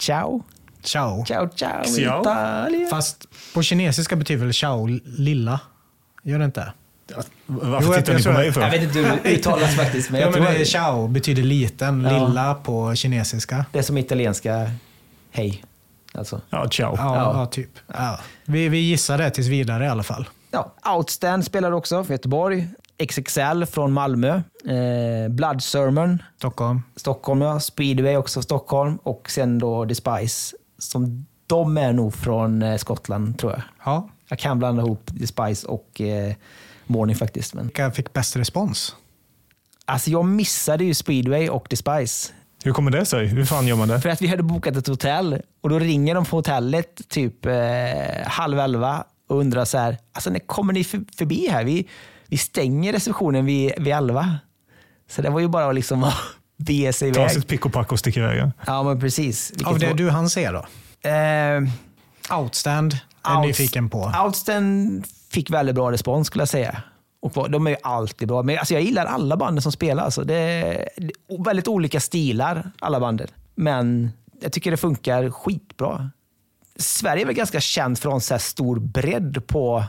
Ciao. 0.00 0.42
Ciao. 0.82 1.24
Ciao, 1.24 1.48
ciao, 1.56 1.84
Ciao. 1.84 2.24
Fast 2.90 3.26
på 3.54 3.62
kinesiska 3.62 4.16
betyder 4.16 4.44
väl 4.44 4.54
ciao 4.54 4.86
lilla? 5.04 5.60
Gör 6.26 6.38
det 6.38 6.44
inte? 6.44 6.72
Varför 7.46 7.86
Jo, 7.86 7.94
jag- 7.94 8.04
tittar 8.04 8.12
jag 8.12 8.18
ni 8.18 8.24
på 8.24 8.30
tror- 8.30 8.32
mig 8.32 8.52
för? 8.52 8.60
Jag 8.60 8.70
vet 8.70 8.82
inte 8.82 8.98
hur 8.98 9.04
det 9.22 9.30
uttalas 9.30 9.76
faktiskt, 9.76 10.10
men 10.10 10.20
Ja, 10.20 10.26
jag 10.26 10.34
men 10.34 10.42
tror 10.46 10.58
det 10.58 10.64
ciao 10.64 11.08
betyder 11.08 11.42
liten, 11.42 12.00
Ja. 12.10 12.26
lilla 12.28 12.54
på 12.54 12.94
kinesiska. 12.94 13.64
det 13.72 13.78
är 13.78 13.82
som 13.82 13.98
italienska 13.98 14.70
hej. 15.30 15.64
Alltså. 16.14 16.40
Ja, 16.50 16.68
ciao. 16.70 16.94
Ja, 16.96 17.32
Ja. 17.40 17.46
typ. 17.46 17.70
Ja. 17.86 18.18
Vi, 18.44 18.68
vi 18.68 18.78
gissar 18.78 19.18
det 19.18 19.30
tills 19.30 19.46
vidare 19.48 19.84
i 19.84 19.88
alla 19.88 20.02
fall. 20.02 20.28
Ja, 20.50 20.72
Outstand 20.96 21.44
spelar 21.44 21.72
också 21.72 22.04
för 22.04 22.14
Göteborg. 22.14 22.68
XXL 23.08 23.64
från 23.64 23.92
Malmö. 23.92 24.28
Eh, 24.64 25.28
Blood 25.30 25.62
Sermon, 25.62 26.22
Stockholm. 26.38 26.82
Stockholm. 26.96 27.40
Ja. 27.40 27.60
Speedway 27.60 28.16
också 28.16 28.42
Stockholm. 28.42 28.96
Och 29.02 29.30
sen 29.30 29.58
då 29.58 29.84
Despise. 29.84 30.56
Som 30.78 31.26
de 31.46 31.78
är 31.78 31.92
nog 31.92 32.14
från 32.14 32.62
eh, 32.62 32.76
Skottland 32.76 33.38
tror 33.38 33.52
jag. 33.52 33.62
Ja. 33.84 34.08
Jag 34.28 34.38
kan 34.38 34.58
blanda 34.58 34.82
ihop 34.82 35.10
Despise 35.12 35.66
och 35.66 36.00
eh, 36.00 36.34
Morning 36.86 37.16
faktiskt. 37.16 37.54
Men, 37.54 37.64
Vilka 37.66 37.90
fick 37.90 38.12
bäst 38.12 38.36
respons? 38.36 38.96
alltså 39.86 40.10
jag 40.10 40.24
missade 40.24 40.84
ju 40.84 40.94
Speedway 40.94 41.48
och 41.48 41.66
Despise. 41.70 42.32
Hur 42.64 42.72
kommer 42.72 42.90
det 42.90 43.04
sig? 43.06 43.26
Hur 43.26 43.44
fan 43.44 43.66
gör 43.66 43.76
man 43.76 43.88
det? 43.88 44.00
För 44.00 44.08
att 44.08 44.22
vi 44.22 44.26
hade 44.26 44.42
bokat 44.42 44.76
ett 44.76 44.86
hotell 44.86 45.42
och 45.60 45.68
då 45.68 45.78
ringer 45.78 46.14
de 46.14 46.24
på 46.24 46.36
hotellet 46.36 47.08
typ 47.08 47.46
eh, 47.46 47.52
halv 48.26 48.58
elva 48.58 49.04
och 49.28 49.38
undrar 49.38 49.64
så 49.64 49.78
här, 49.78 49.98
alltså 50.12 50.30
när 50.30 50.38
kommer 50.38 50.72
ni 50.72 50.84
för, 50.84 51.04
förbi 51.18 51.48
här? 51.50 51.64
Vi, 51.64 51.88
vi 52.26 52.38
stänger 52.38 52.92
receptionen 52.92 53.46
vid, 53.46 53.72
vid 53.78 53.92
elva. 53.92 54.38
Så 55.10 55.22
det 55.22 55.30
var 55.30 55.40
ju 55.40 55.48
bara 55.48 55.66
att 55.68 55.74
liksom 55.74 56.10
bege 56.56 56.92
sig 56.92 57.12
Ta 57.12 57.20
iväg. 57.20 57.30
sitt 57.30 57.48
pick 57.48 57.66
och 57.66 57.72
pack 57.72 57.92
och 57.92 57.98
stick 57.98 58.16
iväg. 58.16 58.50
Ja, 58.66 58.82
men 58.82 59.00
precis. 59.00 59.50
Vilket 59.50 59.66
Av 59.66 59.78
det 59.78 59.92
du 59.94 60.10
hann 60.10 60.30
se 60.30 60.50
då? 60.50 60.66
Eh, 61.10 61.62
Outstand 62.40 62.98
är 63.24 63.30
Outs- 63.34 63.46
nyfiken 63.46 63.90
på. 63.90 64.12
Outstand 64.24 65.04
fick 65.30 65.50
väldigt 65.50 65.74
bra 65.74 65.92
respons 65.92 66.26
skulle 66.26 66.42
jag 66.42 66.48
säga. 66.48 66.82
Och 67.22 67.50
de 67.50 67.66
är 67.66 67.70
ju 67.70 67.76
alltid 67.82 68.28
bra. 68.28 68.42
Men 68.42 68.58
alltså 68.58 68.74
jag 68.74 68.82
gillar 68.82 69.06
alla 69.06 69.36
banden 69.36 69.62
som 69.62 69.72
spelar. 69.72 70.04
Alltså 70.04 70.24
det 70.24 70.34
är 70.34 70.88
väldigt 71.44 71.68
olika 71.68 72.00
stilar, 72.00 72.70
alla 72.78 73.00
banden. 73.00 73.28
Men 73.54 74.10
jag 74.40 74.52
tycker 74.52 74.70
det 74.70 74.76
funkar 74.76 75.30
skitbra. 75.30 76.10
Sverige 76.76 77.22
är 77.22 77.26
väl 77.26 77.34
ganska 77.34 77.60
känt 77.60 77.98
för 77.98 78.08
att 78.08 78.12
ha 78.12 78.16
en 78.16 78.20
så 78.20 78.38
stor 78.38 78.78
bredd 78.78 79.46
på 79.46 79.84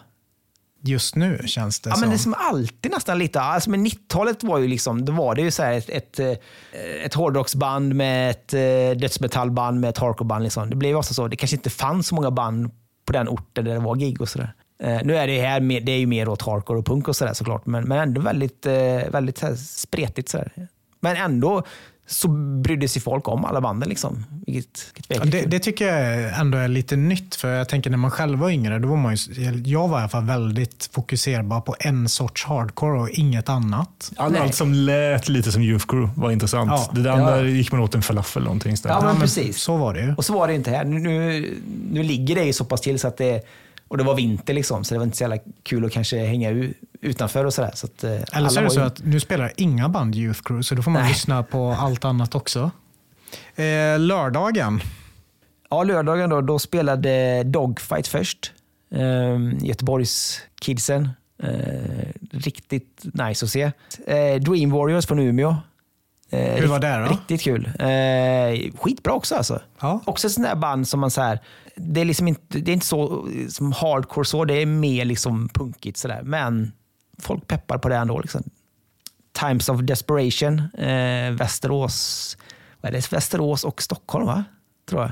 Just 0.81 1.15
nu 1.15 1.41
känns 1.45 1.79
det 1.79 1.89
Ja, 1.89 1.93
som. 1.95 2.01
men 2.01 2.09
det 2.09 2.15
är 2.15 2.19
som 2.19 2.33
alltid 2.37 2.91
nästan 2.91 3.19
lite. 3.19 3.41
Alltså, 3.41 3.69
men 3.69 3.85
90-talet 3.85 4.43
var 4.43 4.57
ju 4.57 4.67
liksom, 4.67 5.05
då 5.05 5.13
var 5.13 5.35
det 5.35 5.41
ju 5.41 5.51
så 5.51 5.63
ett, 5.63 5.89
ett, 5.89 6.19
eh, 6.19 6.31
ett 7.05 7.13
hårdrocksband 7.13 7.95
med 7.95 8.29
ett 8.31 8.53
eh, 8.53 8.99
dödsmetallband 8.99 9.79
med 9.79 9.89
ett 9.89 9.97
hardcoreband. 9.97 10.43
Liksom. 10.43 10.69
Det 10.69 10.75
blev 10.75 10.97
också 10.97 11.13
så. 11.13 11.27
Det 11.27 11.35
kanske 11.35 11.55
inte 11.55 11.69
fanns 11.69 12.07
så 12.07 12.15
många 12.15 12.31
band 12.31 12.71
på 13.05 13.13
den 13.13 13.27
orten 13.27 13.65
där 13.65 13.73
det 13.73 13.79
var 13.79 13.95
gig 13.95 14.21
och 14.21 14.29
sådär. 14.29 14.53
Eh, 14.79 14.99
nu 15.03 15.15
är 15.15 15.27
det 15.27 15.41
här 15.41 15.61
mer, 15.61 15.81
det 15.81 15.91
är 15.91 15.97
ju 15.97 16.07
mer 16.07 16.29
åt 16.29 16.41
hardcore 16.41 16.79
och 16.79 16.85
punk 16.85 17.07
och 17.07 17.15
sådär 17.15 17.33
såklart, 17.33 17.65
men, 17.65 17.83
men 17.83 17.97
ändå 17.97 18.21
väldigt, 18.21 18.65
eh, 18.65 19.09
väldigt 19.09 19.37
så 19.37 19.45
här 19.45 19.55
spretigt. 19.55 20.29
Sådär. 20.29 20.67
Men 20.99 21.15
ändå 21.15 21.63
så 22.07 22.27
brydde 22.63 22.87
sig 22.87 23.01
folk 23.01 23.27
om 23.27 23.45
alla 23.45 23.61
banden. 23.61 23.89
Liksom. 23.89 24.25
Vilket, 24.45 24.91
vilket 24.95 25.25
Ja, 25.25 25.31
det, 25.31 25.41
det 25.41 25.59
tycker 25.59 25.87
jag 25.97 26.39
ändå 26.39 26.57
är 26.57 26.67
lite 26.67 26.95
nytt. 26.95 27.35
För 27.35 27.53
jag 27.53 27.69
tänker 27.69 27.89
när 27.89 27.97
man 27.97 28.11
själv 28.11 28.39
var 28.39 28.49
yngre, 28.49 28.79
då 28.79 28.87
var 28.87 28.97
man 28.97 29.15
ju, 29.15 29.51
jag 29.65 29.87
var 29.87 29.97
i 29.97 30.01
alla 30.01 30.09
fall 30.09 30.23
väldigt 30.25 30.89
fokuserbar 30.93 31.61
på 31.61 31.75
en 31.79 32.09
sorts 32.09 32.45
hardcore 32.45 32.99
och 32.99 33.09
inget 33.09 33.49
annat. 33.49 34.11
Allt, 34.17 34.37
allt 34.37 34.55
som 34.55 34.73
lät 34.73 35.29
lite 35.29 35.51
som 35.51 35.61
Youth 35.61 35.85
Crew 35.87 36.21
var 36.21 36.31
intressant. 36.31 36.71
Ja. 36.71 36.89
det 36.93 37.01
där 37.01 37.09
Ja. 37.09 37.15
andra 37.15 37.41
gick 37.49 37.71
man 37.71 37.81
åt 37.81 37.95
en 37.95 38.01
falafel 38.01 38.41
eller 38.41 38.45
någonting 38.45 38.73
istället. 38.73 38.97
Ja, 39.01 39.07
men 39.11 39.21
precis. 39.21 39.57
Så 39.57 39.77
var 39.77 39.93
det 39.93 40.01
ju. 40.01 40.15
Och 40.15 40.25
så 40.25 40.33
var 40.33 40.47
det 40.47 40.53
inte 40.55 40.71
här. 40.71 40.85
Nu, 40.85 40.99
nu, 40.99 41.53
nu 41.91 42.03
ligger 42.03 42.35
det 42.35 42.43
ju 42.43 42.53
så 42.53 42.65
pass 42.65 42.81
till 42.81 42.99
så 42.99 43.07
att 43.07 43.17
det 43.17 43.41
och 43.87 43.97
det 43.97 44.03
var 44.03 44.15
vinter 44.15 44.53
liksom, 44.53 44.83
så 44.83 44.93
det 44.93 44.97
var 44.97 45.05
inte 45.05 45.17
så 45.17 45.23
jävla 45.23 45.37
kul 45.63 45.85
att 45.85 45.91
kanske 45.91 46.17
hänga 46.25 46.71
utanför 47.01 47.45
och 47.45 47.53
sådär. 47.53 47.71
Så 47.73 47.85
att, 47.87 48.03
eh, 48.03 48.11
Eller 48.33 48.49
så 48.49 48.59
är 48.59 48.63
det 48.63 48.69
så 48.69 48.79
ju- 48.79 48.85
att 48.85 49.03
nu 49.05 49.19
spelar 49.19 49.51
inga 49.57 49.89
band 49.89 50.15
Youth 50.15 50.41
Crew, 50.43 50.63
så 50.63 50.75
då 50.75 50.81
får 50.81 50.91
man 50.91 51.01
Nej. 51.01 51.11
lyssna 51.11 51.43
på 51.43 51.71
allt 51.79 52.05
annat 52.05 52.35
också. 52.35 52.71
Eh, 53.55 53.99
lördagen. 53.99 54.81
Ja, 55.69 55.83
lördagen 55.83 56.29
då, 56.29 56.41
då 56.41 56.59
spelade 56.59 57.43
Dogfight 57.43 58.07
först. 58.07 58.51
Ehm, 58.95 59.57
Göteborgs 59.61 60.41
kidsen. 60.61 61.09
Eh, 61.43 62.07
riktigt 62.31 63.03
nice 63.13 63.45
att 63.45 63.51
se. 63.51 63.61
Eh, 64.07 64.41
Dream 64.41 64.69
Warriors 64.71 65.05
från 65.07 65.19
Umeå. 65.19 65.55
Eh, 66.29 66.55
Hur 66.55 66.67
var 66.67 66.79
det 66.79 66.97
då? 66.97 67.05
Riktigt 67.11 67.41
kul. 67.41 67.65
Eh, 67.79 68.77
skitbra 68.79 69.13
också 69.13 69.35
alltså. 69.35 69.61
Ja. 69.79 70.01
Också 70.05 70.29
sånt 70.29 70.47
där 70.47 70.55
band 70.55 70.87
som 70.87 70.99
man 70.99 71.11
så 71.11 71.21
här, 71.21 71.39
det 71.75 72.01
är 72.01 72.05
liksom 72.05 72.27
inte, 72.27 72.59
det 72.59 72.71
är 72.71 72.73
inte 72.73 72.85
så 72.85 73.27
som 73.49 73.71
hardcore 73.71 74.25
så, 74.25 74.45
det 74.45 74.53
är 74.61 74.65
mer 74.65 75.05
liksom 75.05 75.49
punkigt 75.49 75.97
sådär. 75.97 76.21
Men 76.23 76.71
folk 77.19 77.47
peppar 77.47 77.77
på 77.77 77.89
det 77.89 77.95
ändå. 77.95 78.19
Liksom. 78.19 78.43
Times 79.39 79.69
of 79.69 79.81
Desperation, 79.81 80.59
eh, 80.77 81.31
Västerås, 81.31 82.37
vad 82.81 82.89
är 82.89 82.93
det? 82.95 83.11
Västerås 83.13 83.63
och 83.63 83.81
Stockholm 83.81 84.25
va? 84.25 84.43
Tror 84.89 85.01
jag. 85.01 85.11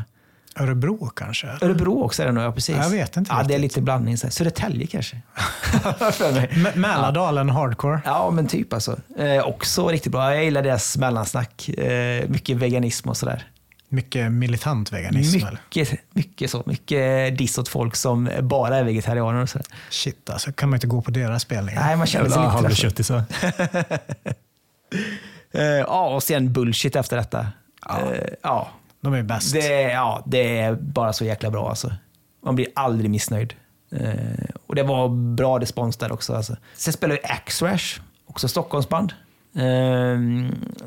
Örebro 0.56 1.10
kanske? 1.16 1.48
Örebro 1.62 2.04
också 2.04 2.22
är 2.22 2.26
det 2.26 2.32
nog, 2.32 2.44
ja 2.44 2.52
precis. 2.52 2.76
Jag 2.76 2.90
vet 2.90 3.18
inte 3.18 3.32
Ja, 3.34 3.44
det 3.44 3.54
är 3.56 3.60
lite 3.60 3.82
blandning. 3.82 4.18
så 4.18 4.28
här. 4.28 4.32
Södertälje 4.32 4.88
kanske. 4.88 5.22
Mälardalen 6.76 7.50
hardcore. 7.50 8.02
Ja, 8.06 8.32
men 8.32 8.48
typ 8.48 8.74
alltså. 8.74 8.98
Eh, 9.18 9.48
också 9.48 9.88
riktigt 9.88 10.12
bra. 10.12 10.36
Jag 10.36 10.44
gillar 10.44 10.62
deras 10.62 10.98
mellansnack. 10.98 11.70
Eh, 11.70 12.30
mycket 12.30 12.58
veganism 12.58 13.10
och 13.10 13.18
sådär. 13.18 13.48
Mycket 13.90 14.32
militant 14.32 14.94
veganism. 14.94 15.38
eller? 15.38 15.52
Mycket, 15.76 16.00
mycket 16.14 16.52
så. 16.52 16.64
Mycket 16.66 17.38
diss 17.38 17.58
åt 17.58 17.68
folk 17.70 17.96
som 17.96 18.30
bara 18.42 18.78
är 18.78 18.84
vegetarianer 18.84 19.42
och 19.42 19.50
sådär. 19.50 19.68
Shit 19.90 20.30
alltså, 20.30 20.52
kan 20.52 20.70
man 20.70 20.78
inte 20.78 20.88
gå 20.88 21.02
på 21.02 21.12
deras 21.12 21.42
spelningar? 21.42 21.82
Nej, 21.82 21.96
man 21.96 22.08
känner 22.08 22.30
sig 22.30 22.42
Jävla 22.42 22.54
lite 22.60 22.66
halvköttisar. 22.68 23.24
Eh, 25.56 25.64
ja, 25.64 26.16
och 26.16 26.24
sen 26.24 26.54
bullshit 26.54 26.96
efter 26.96 27.18
detta. 27.18 27.48
Ja. 27.86 28.00
Eh, 28.02 28.28
ja. 28.42 28.70
De 29.04 29.14
är 29.14 29.24
bäst. 29.24 29.54
Det, 29.54 29.82
ja, 29.82 30.24
det 30.26 30.60
är 30.60 30.76
bara 30.76 31.14
så 31.14 31.26
jäkla 31.26 31.50
bra 31.52 31.70
alltså. 31.70 31.94
Man 32.46 32.56
blir 32.56 32.68
aldrig 32.76 33.10
missnöjd. 33.12 33.54
Eh, 33.92 34.46
och 34.68 34.76
det 34.76 34.84
var 34.84 35.10
bra 35.36 35.60
respons 35.60 35.98
där 35.98 36.12
också. 36.12 36.34
Alltså. 36.36 36.56
Sen 36.76 36.94
spelade 36.94 37.20
vi 37.24 37.28
Axrash, 37.30 38.00
också 38.26 38.48
Stockholmsband. 38.48 39.14
Eh, 39.56 40.16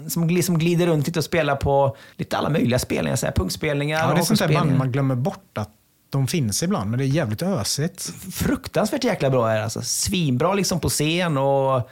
som, 0.09 0.31
gl- 0.31 0.43
som 0.43 0.59
glider 0.59 0.87
runt 0.87 1.07
lite 1.07 1.19
och 1.19 1.25
spelar 1.25 1.57
på 1.57 1.97
lite 2.17 2.37
alla 2.37 2.49
möjliga 2.49 2.79
spelningar. 2.79 3.17
Så 3.17 3.27
här, 3.27 3.33
punkspelningar, 3.33 4.09
Ja, 4.09 4.15
det 4.15 4.21
är 4.21 4.25
sånt 4.25 4.39
där 4.41 4.53
band 4.55 4.79
man 4.79 4.93
glömmer 4.93 5.15
bort 5.15 5.59
att 5.59 5.71
de 6.11 6.27
finns 6.27 6.63
ibland, 6.63 6.91
men 6.91 6.99
det 6.99 7.05
är 7.05 7.09
jävligt 7.09 7.43
ösigt. 7.43 8.03
fruktansvärt 8.33 9.05
jäkla 9.05 9.31
bra 9.31 9.51
är 9.51 9.57
det, 9.57 9.65
alltså. 9.65 9.83
Svinbra 9.83 10.55
liksom 10.55 10.81
på 10.81 10.89
scen 10.89 11.37
och 11.39 11.91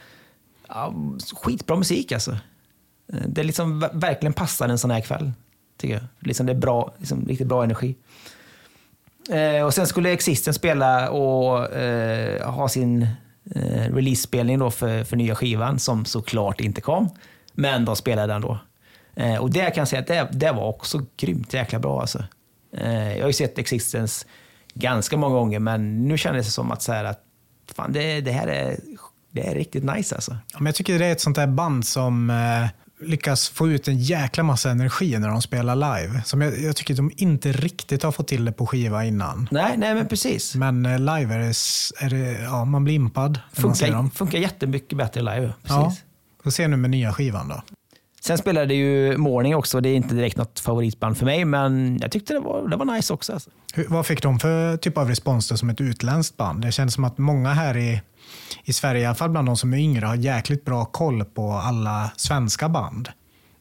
ja, 0.68 0.94
skitbra 1.42 1.76
musik 1.76 2.12
alltså. 2.12 2.30
Eh, 3.12 3.18
Det 3.28 3.42
liksom 3.42 3.84
ver- 3.84 3.90
verkligen 4.00 4.32
passar 4.32 4.68
en 4.68 4.78
sån 4.78 4.90
här 4.90 5.00
kväll. 5.00 5.32
Tycker 5.76 5.94
jag. 5.94 6.04
Liksom 6.18 6.46
det 6.46 6.52
är 6.52 6.56
bra, 6.56 6.94
liksom 6.98 7.26
riktigt 7.28 7.46
bra 7.46 7.64
energi. 7.64 7.96
Eh, 9.30 9.64
och 9.64 9.74
sen 9.74 9.86
skulle 9.86 10.12
Existen 10.12 10.54
spela 10.54 11.10
och 11.10 11.72
eh, 11.72 12.50
ha 12.50 12.68
sin 12.68 13.02
eh, 13.54 13.94
release-spelning 13.94 14.58
då 14.58 14.70
för, 14.70 15.04
för 15.04 15.16
nya 15.16 15.34
skivan 15.34 15.78
som 15.78 16.04
såklart 16.04 16.60
inte 16.60 16.80
kom. 16.80 17.10
Men 17.52 17.84
de 17.84 17.96
spelade 17.96 18.34
ändå. 18.34 18.58
Eh, 19.14 19.36
och 19.36 19.50
det 19.50 19.70
kan 19.70 19.80
jag 19.80 19.88
säga 19.88 20.00
att 20.00 20.06
det, 20.06 20.28
det 20.32 20.52
var 20.52 20.68
också 20.68 21.02
grymt 21.16 21.54
jäkla 21.54 21.78
bra 21.78 22.00
alltså. 22.00 22.24
Eh, 22.76 23.16
jag 23.16 23.20
har 23.20 23.26
ju 23.28 23.32
sett 23.32 23.58
Existence 23.58 24.26
ganska 24.74 25.16
många 25.16 25.34
gånger 25.34 25.58
men 25.58 26.08
nu 26.08 26.18
kändes 26.18 26.46
det 26.46 26.52
som 26.52 26.70
att, 26.70 26.82
så 26.82 26.92
här, 26.92 27.04
att 27.04 27.20
fan, 27.74 27.92
det, 27.92 28.20
det 28.20 28.32
här 28.32 28.46
är, 28.46 28.76
det 29.30 29.46
är 29.46 29.54
riktigt 29.54 29.84
nice 29.84 30.14
alltså. 30.14 30.36
Ja, 30.52 30.58
men 30.58 30.66
jag 30.66 30.74
tycker 30.74 30.98
det 30.98 31.06
är 31.06 31.12
ett 31.12 31.20
sånt 31.20 31.36
där 31.36 31.46
band 31.46 31.86
som 31.86 32.30
eh, 32.30 32.68
lyckas 33.06 33.48
få 33.48 33.68
ut 33.68 33.88
en 33.88 33.98
jäkla 33.98 34.42
massa 34.42 34.70
energi 34.70 35.18
när 35.18 35.28
de 35.28 35.42
spelar 35.42 35.74
live. 35.76 36.22
Som 36.24 36.40
jag, 36.40 36.60
jag 36.60 36.76
tycker 36.76 36.94
de 36.94 37.10
inte 37.16 37.52
riktigt 37.52 38.02
har 38.02 38.12
fått 38.12 38.28
till 38.28 38.44
det 38.44 38.52
på 38.52 38.66
skiva 38.66 39.04
innan. 39.04 39.48
Nej, 39.50 39.74
nej 39.76 39.94
men 39.94 40.08
precis. 40.08 40.54
Men 40.54 40.86
eh, 40.86 40.98
live 40.98 41.34
är 41.34 41.38
det, 41.38 42.04
är 42.06 42.10
det 42.10 42.42
ja, 42.42 42.64
man 42.64 42.84
blir 42.84 42.94
impad 42.94 43.40
man 43.56 43.74
Funkar, 43.74 43.92
dem. 43.92 44.10
funkar 44.10 44.38
jättemycket 44.38 44.98
bättre 44.98 45.20
live. 45.20 45.52
Precis. 45.62 45.76
Ja, 45.76 45.94
får 46.42 46.50
se 46.50 46.68
nu 46.68 46.76
med 46.76 46.90
nya 46.90 47.12
skivan 47.12 47.48
då. 47.48 47.62
Sen 48.20 48.38
spelade 48.38 48.74
ju 48.74 49.16
Morning 49.16 49.56
också. 49.56 49.80
Det 49.80 49.88
är 49.88 49.96
inte 49.96 50.14
direkt 50.14 50.36
något 50.36 50.60
favoritband 50.60 51.18
för 51.18 51.24
mig, 51.24 51.44
men 51.44 51.98
jag 52.02 52.10
tyckte 52.10 52.32
det 52.32 52.40
var, 52.40 52.68
det 52.68 52.76
var 52.76 52.84
nice 52.84 53.12
också. 53.12 53.32
Alltså. 53.32 53.50
Hur, 53.74 53.86
vad 53.88 54.06
fick 54.06 54.22
de 54.22 54.38
för 54.40 54.76
typ 54.76 54.98
av 54.98 55.08
respons 55.08 55.48
då 55.48 55.56
som 55.56 55.70
ett 55.70 55.80
utländskt 55.80 56.36
band? 56.36 56.62
Det 56.62 56.72
känns 56.72 56.94
som 56.94 57.04
att 57.04 57.18
många 57.18 57.52
här 57.52 57.76
i, 57.76 58.00
i 58.64 58.72
Sverige, 58.72 59.02
i 59.02 59.06
alla 59.06 59.14
fall 59.14 59.30
bland 59.30 59.48
de 59.48 59.56
som 59.56 59.74
är 59.74 59.78
yngre, 59.78 60.06
har 60.06 60.14
jäkligt 60.14 60.64
bra 60.64 60.84
koll 60.84 61.24
på 61.24 61.52
alla 61.52 62.10
svenska 62.16 62.68
band. 62.68 63.08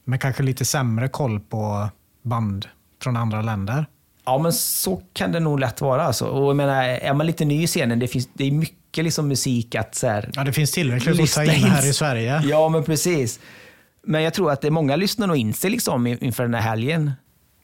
Men 0.06 0.20
kanske 0.20 0.44
lite 0.44 0.65
sämre 0.65 1.08
koll 1.08 1.39
på 1.39 1.89
band 2.22 2.68
från 3.03 3.18
andra 3.18 3.42
länder. 3.42 3.86
Ja, 4.25 4.38
men 4.38 4.53
så 4.53 5.01
kan 5.13 5.32
det 5.32 5.39
nog 5.39 5.60
lätt 5.60 5.82
vara. 5.82 6.03
Alltså. 6.03 6.25
Och 6.25 6.50
jag 6.50 6.56
menar, 6.56 6.84
är 6.84 7.13
man 7.13 7.27
lite 7.27 7.46
ny 7.46 7.63
i 7.63 7.68
scenen, 7.68 8.00
det, 8.00 8.08
finns, 8.08 8.30
det 8.34 8.48
är 8.48 8.51
mycket 8.51 9.03
liksom 9.03 9.27
musik 9.27 9.75
att 9.75 9.96
så 9.96 10.08
här, 10.08 10.30
Ja, 10.34 10.44
det 10.44 10.53
finns 10.53 10.72
tillräckligt 10.72 11.22
att 11.22 11.34
ta 11.34 11.44
in 11.44 11.50
här 11.50 11.89
i 11.89 11.94
Sverige. 11.94 12.42
Ja, 12.46 12.70
men 12.70 12.84
precis. 12.84 13.39
Men 14.03 14.24
jag 14.24 14.34
tror 14.34 14.51
att 14.51 14.62
det 14.62 14.67
är 14.67 14.71
många 14.71 14.95
lyssnar 14.95 15.28
nog 15.28 15.38
in 15.38 15.54
sig 15.54 15.69
liksom 15.69 16.08
inför 16.08 16.43
den 16.43 16.54
här 16.54 16.62
helgen. 16.62 17.12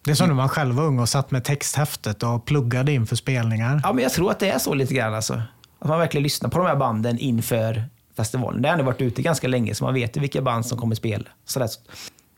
Det 0.03 0.11
är 0.11 0.15
som 0.15 0.27
när 0.27 0.35
man 0.35 0.49
själv 0.49 0.75
var 0.75 0.83
ung 0.83 0.99
och 0.99 1.09
satt 1.09 1.31
med 1.31 1.43
texthäftet 1.43 2.23
och 2.23 2.45
pluggade 2.45 2.91
inför 2.91 3.15
spelningar. 3.15 3.81
Ja, 3.83 3.93
men 3.93 4.03
jag 4.03 4.13
tror 4.13 4.31
att 4.31 4.39
det 4.39 4.49
är 4.49 4.59
så 4.59 4.73
lite 4.73 4.93
grann. 4.93 5.13
Alltså. 5.13 5.41
Att 5.79 5.87
man 5.87 5.99
verkligen 5.99 6.23
lyssnar 6.23 6.49
på 6.49 6.57
de 6.57 6.67
här 6.67 6.75
banden 6.75 7.17
inför 7.19 7.83
festivalen. 8.17 8.61
Det 8.61 8.67
har 8.67 8.73
ändå 8.73 8.85
varit 8.85 9.01
ute 9.01 9.21
ganska 9.21 9.47
länge, 9.47 9.75
så 9.75 9.83
man 9.83 9.93
vet 9.93 10.17
ju 10.17 10.21
vilka 10.21 10.41
band 10.41 10.65
som 10.65 10.77
kommer 10.77 10.95
spela. 10.95 11.25
Sådär. 11.45 11.69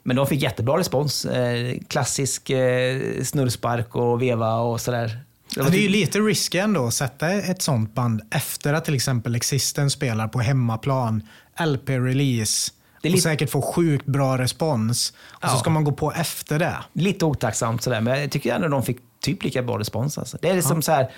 Men 0.04 0.16
de 0.16 0.28
fick 0.28 0.42
jättebra 0.42 0.78
respons. 0.78 1.26
Eh, 1.26 1.78
klassisk 1.88 2.50
eh, 2.50 3.02
snurrspark 3.24 3.96
och 3.96 4.22
veva 4.22 4.56
och 4.56 4.82
sådär. 4.82 5.20
Ja, 5.56 5.64
det 5.64 5.78
är 5.78 5.82
ju 5.82 5.90
lite 5.90 6.20
risky 6.20 6.58
ändå 6.58 6.86
att 6.88 6.94
sätta 6.94 7.30
ett 7.32 7.62
sånt 7.62 7.94
band 7.96 8.22
efter 8.32 8.74
att 8.74 8.86
till 8.86 8.96
exempel 8.96 9.36
Existen 9.36 9.90
spelar 9.90 10.28
på 10.28 10.40
hemmaplan, 10.40 11.24
LP-release 11.58 12.72
Det 13.02 13.08
är 13.08 13.12
och 13.12 13.16
lite- 13.16 13.22
säkert 13.24 13.50
få 13.50 13.62
sjukt 13.62 14.06
bra 14.06 14.38
respons. 14.38 15.14
Och 15.30 15.50
så 15.50 15.56
Ja. 15.56 15.60
ska 15.60 15.70
man 15.70 15.84
gå 15.84 15.92
på 15.92 16.12
efter 16.12 16.60
det. 16.60 16.78
Lite 16.94 17.26
otacksamt 17.26 17.84
sådär, 17.84 18.02
men 18.02 18.20
jag 18.22 18.32
tycker 18.32 18.56
ändå 18.56 18.68
de 18.68 18.84
fick 18.84 18.98
typ 19.20 19.44
lika 19.44 19.62
bra 19.64 19.80
respons. 19.80 20.18
Alltså. 20.18 20.38
Det 20.42 20.50
är 20.50 20.56
liksom 20.56 20.82
så 20.82 20.92
här. 20.92 21.12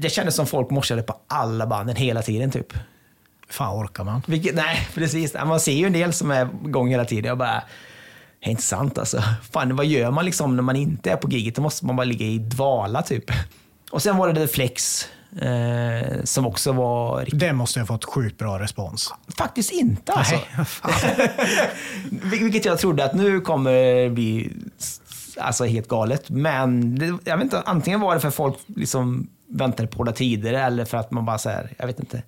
Det 0.00 0.10
kändes 0.10 0.34
som 0.34 0.46
folk 0.46 0.70
morsade 0.70 1.02
på 1.02 1.16
alla 1.26 1.66
banden 1.66 1.96
hela 1.96 2.22
tiden 2.22 2.50
typ. 2.50 2.72
Fan 3.48 3.84
orkar 3.84 4.04
man? 4.04 4.22
Vilket, 4.26 4.54
nej, 4.54 4.88
precis. 4.94 5.34
Man 5.34 5.60
ser 5.60 5.72
ju 5.72 5.86
en 5.86 5.92
del 5.92 6.12
som 6.12 6.30
är 6.30 6.48
igång 6.66 6.88
hela 6.88 7.04
tiden. 7.04 7.24
Jag 7.24 7.38
bara, 7.38 7.62
det 8.40 8.46
är 8.46 8.50
inte 8.50 8.62
sant 8.62 8.98
alltså. 8.98 9.22
Fan, 9.52 9.76
vad 9.76 9.86
gör 9.86 10.10
man 10.10 10.24
liksom 10.24 10.56
när 10.56 10.62
man 10.62 10.76
inte 10.76 11.10
är 11.10 11.16
på 11.16 11.28
giget? 11.28 11.54
Då 11.54 11.62
måste 11.62 11.86
man 11.86 11.96
bara 11.96 12.04
ligga 12.04 12.26
i 12.26 12.38
dvala 12.38 13.02
typ. 13.02 13.24
Och 13.90 14.02
sen 14.02 14.16
var 14.16 14.32
det 14.32 14.46
The 14.46 14.52
Flex, 14.52 15.08
eh, 15.40 16.22
som 16.24 16.46
också 16.46 16.72
var 16.72 17.20
riktigt... 17.20 17.40
Det 17.40 17.52
måste 17.52 17.80
ha 17.80 17.86
fått 17.86 18.04
sjukt 18.04 18.38
bra 18.38 18.58
respons. 18.58 19.14
Faktiskt 19.38 19.72
inte 19.72 20.12
alltså. 20.12 20.36
Nej, 20.56 21.30
Vilket 22.40 22.64
jag 22.64 22.78
trodde 22.78 23.04
att 23.04 23.14
nu 23.14 23.40
kommer 23.40 24.08
bli 24.10 24.52
alltså, 25.36 25.64
helt 25.64 25.88
galet. 25.88 26.30
Men 26.30 26.98
det, 26.98 27.18
jag 27.24 27.36
vet 27.36 27.44
inte, 27.44 27.60
antingen 27.60 28.00
var 28.00 28.14
det 28.14 28.20
för 28.20 28.30
folk 28.30 28.56
liksom 28.66 29.28
väntade 29.54 29.88
på 29.88 29.98
hårda 29.98 30.12
tider 30.12 30.52
eller 30.52 30.84
för 30.84 30.98
att 30.98 31.10
man 31.10 31.24
bara 31.24 31.38
så 31.38 31.48
här, 31.50 31.72
jag 31.78 31.86
vet 31.86 32.00
inte. 32.00 32.22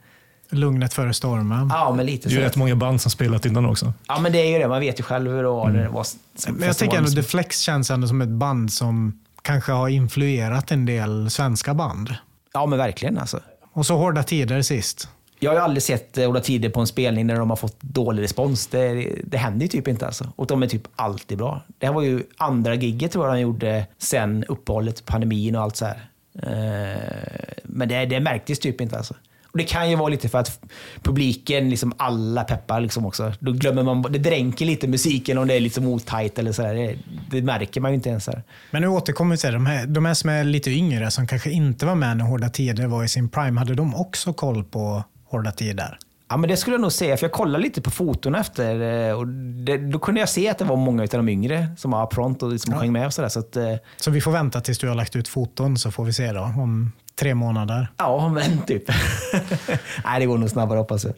Lugnet 0.50 0.94
före 0.94 1.14
stormen. 1.14 1.68
Ja, 1.72 1.92
men 1.96 2.06
lite 2.06 2.28
Det 2.28 2.32
är 2.32 2.36
så. 2.36 2.40
ju 2.40 2.46
rätt 2.46 2.56
många 2.56 2.76
band 2.76 3.00
som 3.00 3.10
spelat 3.10 3.46
innan 3.46 3.66
också. 3.66 3.92
Ja, 4.08 4.18
men 4.20 4.32
det 4.32 4.38
är 4.38 4.52
ju 4.52 4.58
det. 4.58 4.68
Man 4.68 4.80
vet 4.80 4.98
ju 5.00 5.02
själv 5.02 5.30
hur 5.30 5.42
det 5.42 5.48
var 5.48 5.68
när 5.68 5.82
det 5.82 5.88
var 5.88 6.06
Men 6.48 6.62
jag 6.62 6.76
tänker 6.78 6.98
ändå. 6.98 7.10
The 7.10 7.22
Flex 7.22 7.60
känns 7.60 7.90
ändå 7.90 8.08
som 8.08 8.20
ett 8.22 8.28
band 8.28 8.72
som 8.72 9.20
kanske 9.42 9.72
har 9.72 9.88
influerat 9.88 10.70
en 10.70 10.86
del 10.86 11.30
svenska 11.30 11.74
band. 11.74 12.14
Ja, 12.52 12.66
men 12.66 12.78
verkligen 12.78 13.18
alltså. 13.18 13.40
Och 13.72 13.86
så 13.86 13.96
hårda 13.96 14.22
tider 14.22 14.62
sist. 14.62 15.08
Jag 15.38 15.50
har 15.50 15.56
ju 15.56 15.62
aldrig 15.62 15.82
sett 15.82 16.16
Hårda 16.16 16.40
Tider 16.40 16.68
på 16.68 16.80
en 16.80 16.86
spelning 16.86 17.26
när 17.26 17.36
de 17.38 17.50
har 17.50 17.56
fått 17.56 17.80
dålig 17.82 18.22
respons. 18.22 18.66
Det, 18.66 19.12
det 19.24 19.36
händer 19.36 19.62
ju 19.62 19.68
typ 19.68 19.88
inte 19.88 20.06
alltså. 20.06 20.32
Och 20.36 20.46
de 20.46 20.62
är 20.62 20.66
typ 20.66 20.82
alltid 20.96 21.38
bra. 21.38 21.62
Det 21.78 21.86
här 21.86 21.92
var 21.92 22.02
ju 22.02 22.22
andra 22.36 22.74
gigget 22.74 23.12
tror 23.12 23.26
jag 23.26 23.34
de 23.34 23.40
gjorde 23.40 23.86
sen 23.98 24.44
uppehållet, 24.44 25.04
pandemin 25.04 25.56
och 25.56 25.62
allt 25.62 25.76
så 25.76 25.84
här. 25.84 26.08
Eh, 26.42 27.56
men 27.62 27.88
det, 27.88 28.06
det 28.06 28.20
märktes 28.20 28.58
typ 28.58 28.80
inte 28.80 28.96
alltså. 28.96 29.14
Och 29.56 29.58
det 29.58 29.64
kan 29.64 29.90
ju 29.90 29.96
vara 29.96 30.08
lite 30.08 30.28
för 30.28 30.38
att 30.38 30.60
publiken, 31.02 31.70
liksom 31.70 31.92
alla 31.96 32.44
peppar 32.44 32.80
liksom 32.80 33.06
också. 33.06 33.32
Då 33.38 33.52
glömmer 33.52 33.82
man, 33.82 34.02
det 34.02 34.18
dränker 34.18 34.66
lite 34.66 34.88
musiken 34.88 35.38
om 35.38 35.48
det 35.48 35.54
är 35.54 35.60
liksom 35.60 35.86
otajt 35.86 36.38
eller 36.38 36.52
sådär. 36.52 36.74
Det, 36.74 36.96
det 37.30 37.42
märker 37.42 37.80
man 37.80 37.90
ju 37.90 37.94
inte 37.94 38.08
ens. 38.08 38.26
Här. 38.26 38.42
Men 38.70 38.82
nu 38.82 38.88
återkommer 38.88 39.34
vi 39.34 39.40
till 39.40 39.52
de 39.52 39.66
här, 39.66 39.86
de 39.86 40.04
här 40.04 40.14
som 40.14 40.30
är 40.30 40.44
lite 40.44 40.70
yngre, 40.70 41.10
som 41.10 41.26
kanske 41.26 41.50
inte 41.50 41.86
var 41.86 41.94
med 41.94 42.16
när 42.16 42.24
Hårda 42.24 42.48
Tider 42.48 42.86
var 42.86 43.04
i 43.04 43.08
sin 43.08 43.28
prime, 43.28 43.58
hade 43.58 43.74
de 43.74 43.94
också 43.94 44.32
koll 44.32 44.64
på 44.64 45.04
Hårda 45.24 45.52
Tider? 45.52 45.98
Ja, 46.28 46.36
men 46.36 46.50
det 46.50 46.56
skulle 46.56 46.74
jag 46.74 46.80
nog 46.80 46.92
säga, 46.92 47.16
för 47.16 47.24
jag 47.24 47.32
kollade 47.32 47.64
lite 47.64 47.80
på 47.80 47.90
foton 47.90 48.34
efter 48.34 48.80
eh, 49.08 49.18
och 49.18 49.26
det, 49.26 49.76
då 49.76 49.98
kunde 49.98 50.20
jag 50.20 50.28
se 50.28 50.48
att 50.48 50.58
det 50.58 50.64
var 50.64 50.76
många 50.76 51.02
av 51.02 51.08
de 51.08 51.28
yngre 51.28 51.66
som 51.76 51.90
var 51.90 52.06
pront 52.06 52.42
och 52.42 52.60
som 52.60 52.74
sjöng 52.78 52.92
med 52.92 53.06
och 53.06 53.12
sådär. 53.14 53.28
Så 53.28 53.38
att, 53.40 53.56
eh, 53.56 53.74
Så 53.96 54.10
vi 54.10 54.20
får 54.20 54.30
vänta 54.32 54.60
tills 54.60 54.78
du 54.78 54.88
har 54.88 54.94
lagt 54.94 55.16
ut 55.16 55.28
foton 55.28 55.76
så 55.78 55.90
får 55.90 56.04
vi 56.04 56.12
se 56.12 56.32
då 56.32 56.40
om 56.40 56.92
tre 57.14 57.34
månader. 57.34 57.88
ja, 57.96 58.28
men 58.28 58.58
typ. 58.66 58.82
Nej, 60.04 60.20
det 60.20 60.26
går 60.26 60.38
nog 60.38 60.50
snabbare 60.50 60.78
hoppas 60.78 61.04
jag. 61.04 61.14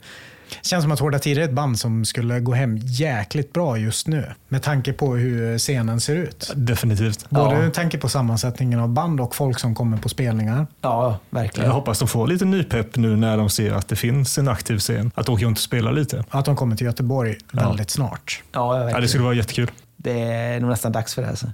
Känns 0.63 0.83
som 0.85 0.93
att 0.93 1.01
Hårda 1.01 1.19
Tider 1.19 1.41
är 1.43 1.45
ett 1.45 1.53
band 1.53 1.79
som 1.79 2.05
skulle 2.05 2.41
gå 2.41 2.53
hem 2.55 2.77
jäkligt 2.83 3.53
bra 3.53 3.79
just 3.79 4.07
nu. 4.07 4.33
Med 4.49 4.63
tanke 4.63 4.93
på 4.93 5.17
hur 5.17 5.59
scenen 5.59 6.01
ser 6.01 6.17
ut. 6.17 6.53
Definitivt. 6.57 7.31
Både 7.31 7.55
Ja. 7.55 7.61
med 7.61 7.75
tanke 7.75 7.99
på 7.99 8.09
sammansättningen 8.09 8.81
av 8.81 8.89
band 8.89 9.21
och 9.21 9.35
folk 9.35 9.59
som 9.59 9.75
kommer 9.75 9.97
på 9.97 10.09
spelningar. 10.09 10.67
Ja, 10.81 11.19
verkligen. 11.31 11.69
Jag 11.69 11.75
hoppas 11.75 11.99
de 11.99 12.09
får 12.09 12.27
lite 12.27 12.45
nypepp 12.45 12.97
nu 12.97 13.17
när 13.17 13.37
de 13.37 13.51
ser 13.51 13.73
att 13.73 13.89
det 13.89 13.97
finns 13.97 14.39
en 14.39 14.49
aktiv 14.49 14.79
scen. 14.79 15.11
Att 15.15 15.27
de 15.27 15.35
åker 15.35 15.45
runt 15.47 15.59
och 15.59 15.63
spela 15.63 15.91
lite. 15.91 16.25
Att 16.31 16.45
de 16.45 16.57
kommer 16.57 16.77
till 16.77 16.87
Göteborg 16.87 17.37
väldigt 17.53 17.91
snart. 17.91 18.43
Ja, 18.53 18.91
Ja, 18.91 19.01
det 19.01 19.09
skulle 19.09 19.25
vara 19.25 19.35
jättekul. 19.35 19.71
Det 19.97 20.23
är 20.23 20.61
nog 20.61 20.71
nästan 20.71 20.93
dags 20.93 21.15
för 21.15 21.23
det. 21.23 21.29
Alltså. 21.29 21.47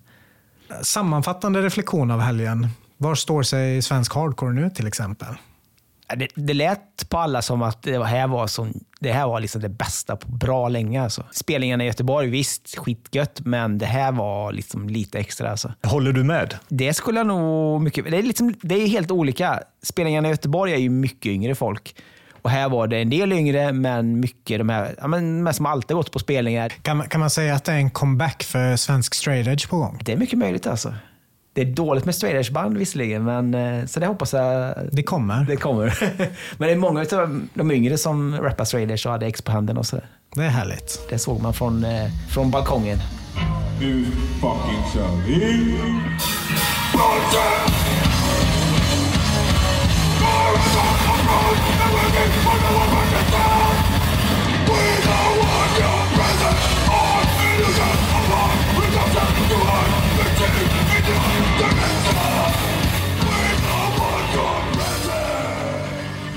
Sammanfattande 0.83 1.63
reflektion 1.63 2.11
av 2.11 2.21
helgen. 2.21 2.69
Var 2.97 3.15
står 3.15 3.43
sig 3.43 3.83
svensk 3.83 4.15
hardcore 4.15 4.53
nu 4.53 4.71
till 4.71 4.87
exempel? 4.87 5.29
Det, 6.17 6.29
det 6.35 6.55
lät 6.55 7.09
på 7.09 7.19
alla 7.19 7.43
som 7.43 7.63
att 7.63 7.83
det 7.83 8.05
här 8.05 8.27
var, 8.27 8.47
som, 8.47 8.73
det, 9.01 9.13
här 9.13 9.27
var 9.27 9.41
liksom 9.41 9.61
det 9.61 9.69
bästa 9.69 10.17
på 10.17 10.29
bra 10.29 10.69
länge. 10.69 11.03
Alltså. 11.03 11.25
Spelningarna 11.33 11.85
i 11.85 11.87
Göteborg, 11.87 12.29
visst, 12.29 12.79
skitgött, 12.79 13.41
men 13.45 13.79
det 13.79 13.87
här 13.87 14.13
var 14.13 14.53
liksom 14.53 14.89
lite 14.89 15.19
extra. 15.19 15.51
Alltså. 15.51 15.73
Håller 15.83 16.13
du 16.13 16.25
med? 16.25 16.55
Det 16.69 16.95
skulle 16.95 17.21
jag 17.21 17.27
nog 17.27 17.81
mycket... 17.83 18.11
Det 18.11 18.19
är, 18.19 18.23
liksom, 18.23 18.55
det 18.63 18.75
är 18.75 18.87
helt 18.87 19.11
olika. 19.11 19.61
Spelningarna 19.83 20.29
i 20.29 20.31
Göteborg 20.31 20.73
är 20.73 20.77
ju 20.79 20.91
mycket 20.91 21.27
yngre 21.27 21.55
folk. 21.55 21.95
Och 22.43 22.51
här 22.51 22.69
var 22.69 22.87
det 22.87 22.99
en 22.99 23.11
del 23.11 23.33
yngre, 23.33 23.73
men 23.73 24.21
mycket 24.21 24.59
de 24.59 24.69
här, 24.69 24.95
ja, 25.01 25.07
men 25.07 25.37
de 25.39 25.47
här 25.47 25.53
som 25.53 25.67
alltid 25.67 25.97
gått 25.97 26.13
på 26.13 26.19
spelningar. 26.19 26.69
Kan, 26.69 26.97
man- 26.97 27.09
kan 27.09 27.21
man 27.21 27.31
säga 27.31 27.55
att 27.55 27.65
det 27.65 27.73
är 27.73 27.77
en 27.77 27.91
comeback 27.91 28.43
för 28.43 28.77
svensk 28.77 29.15
straight 29.15 29.47
edge 29.47 29.69
på 29.69 29.77
gång? 29.77 30.01
Det 30.05 30.13
är 30.13 30.17
mycket 30.17 30.39
möjligt 30.39 30.67
alltså. 30.67 30.95
Det 31.55 31.61
är 31.61 31.67
dåligt 31.67 32.05
med 32.05 32.15
Swedish-band 32.15 32.79
visserligen, 32.79 33.25
men, 33.25 33.55
eh, 33.55 33.87
så 33.87 34.01
det 34.01 34.07
hoppas 34.07 34.33
jag... 34.33 34.75
Det 34.93 35.03
kommer. 35.03 35.45
Det 35.45 35.57
kommer. 35.57 35.99
men 36.59 36.69
det 36.69 36.73
är 36.73 36.77
många 36.77 37.01
av 37.01 37.47
de 37.55 37.71
yngre 37.71 37.99
som 37.99 38.41
rappar 38.41 38.65
Swedish 38.65 39.07
och 39.07 39.13
hade 39.13 39.27
X 39.27 39.43
på 39.43 39.53
handen 39.53 39.79
och 39.79 39.87
sådär. 39.87 40.07
Det 40.35 40.45
är 40.45 40.49
härligt. 40.49 41.01
Det 41.09 41.19
såg 41.19 41.41
man 41.43 41.55
från, 41.55 41.85
eh, 41.85 42.09
från 42.31 42.51
balkongen. 42.51 42.99
Du 43.81 44.05
fucking 44.41 44.83
shall 44.93 45.25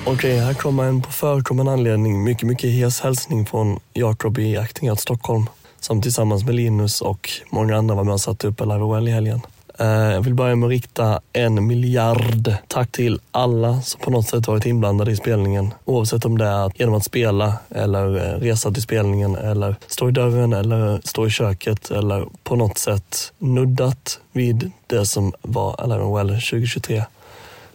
Okej, 0.05 0.37
här 0.39 0.53
kommer 0.53 0.83
en 0.83 1.01
på 1.01 1.11
förekommande 1.11 1.71
anledning 1.71 2.23
mycket, 2.23 2.43
mycket 2.47 2.69
hes 2.69 3.01
hälsning 3.01 3.45
från 3.45 3.79
Jakob 3.93 4.39
i 4.39 4.57
Aktingat 4.57 4.99
Stockholm 4.99 5.45
som 5.79 6.01
tillsammans 6.01 6.45
med 6.45 6.55
Linus 6.55 7.01
och 7.01 7.29
många 7.49 7.77
andra 7.77 7.95
var 7.95 8.03
med 8.03 8.13
och 8.13 8.21
satte 8.21 8.47
upp 8.47 8.61
Alive 8.61 8.93
Well 8.93 9.07
i 9.07 9.11
helgen. 9.11 9.41
Eh, 9.79 9.87
jag 9.87 10.21
vill 10.21 10.33
börja 10.33 10.55
med 10.55 10.67
att 10.67 10.71
rikta 10.71 11.21
en 11.33 11.67
miljard 11.67 12.53
tack 12.67 12.91
till 12.91 13.19
alla 13.31 13.81
som 13.81 14.01
på 14.01 14.11
något 14.11 14.27
sätt 14.27 14.47
varit 14.47 14.65
inblandade 14.65 15.11
i 15.11 15.15
spelningen. 15.15 15.73
Oavsett 15.85 16.25
om 16.25 16.37
det 16.37 16.45
är 16.45 16.71
genom 16.75 16.95
att 16.95 17.03
spela 17.03 17.53
eller 17.69 18.15
eh, 18.15 18.39
resa 18.39 18.71
till 18.71 18.81
spelningen 18.81 19.35
eller 19.35 19.75
stå 19.87 20.09
i 20.09 20.11
dörren 20.11 20.53
eller 20.53 21.01
stå 21.03 21.27
i 21.27 21.29
köket 21.29 21.91
eller 21.91 22.25
på 22.43 22.55
något 22.55 22.77
sätt 22.77 23.33
nuddat 23.37 24.19
vid 24.31 24.71
det 24.87 25.05
som 25.05 25.33
var 25.41 25.83
Eleven 25.83 26.13
Well 26.13 26.27
2023. 26.27 27.03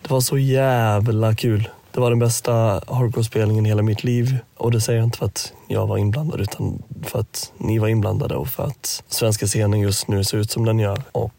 Det 0.02 0.10
var 0.10 0.20
så 0.20 0.38
jävla 0.38 1.34
kul. 1.34 1.68
Det 1.92 2.00
var 2.00 2.10
den 2.10 2.18
bästa 2.18 2.52
hardcore-spelningen 2.86 3.66
i 3.66 3.68
hela 3.68 3.82
mitt 3.82 4.04
liv. 4.04 4.36
Och 4.56 4.70
det 4.70 4.80
säger 4.80 4.98
jag 4.98 5.06
inte 5.06 5.18
för 5.18 5.26
att 5.26 5.52
jag 5.68 5.86
var 5.86 5.98
inblandad 5.98 6.40
utan 6.40 6.82
för 7.02 7.18
att 7.20 7.52
ni 7.58 7.78
var 7.78 7.88
inblandade 7.88 8.34
och 8.34 8.48
för 8.48 8.64
att 8.64 9.02
svenska 9.08 9.46
scenen 9.46 9.80
just 9.80 10.08
nu 10.08 10.24
ser 10.24 10.38
ut 10.38 10.50
som 10.50 10.64
den 10.64 10.78
gör. 10.78 11.02
Och 11.12 11.32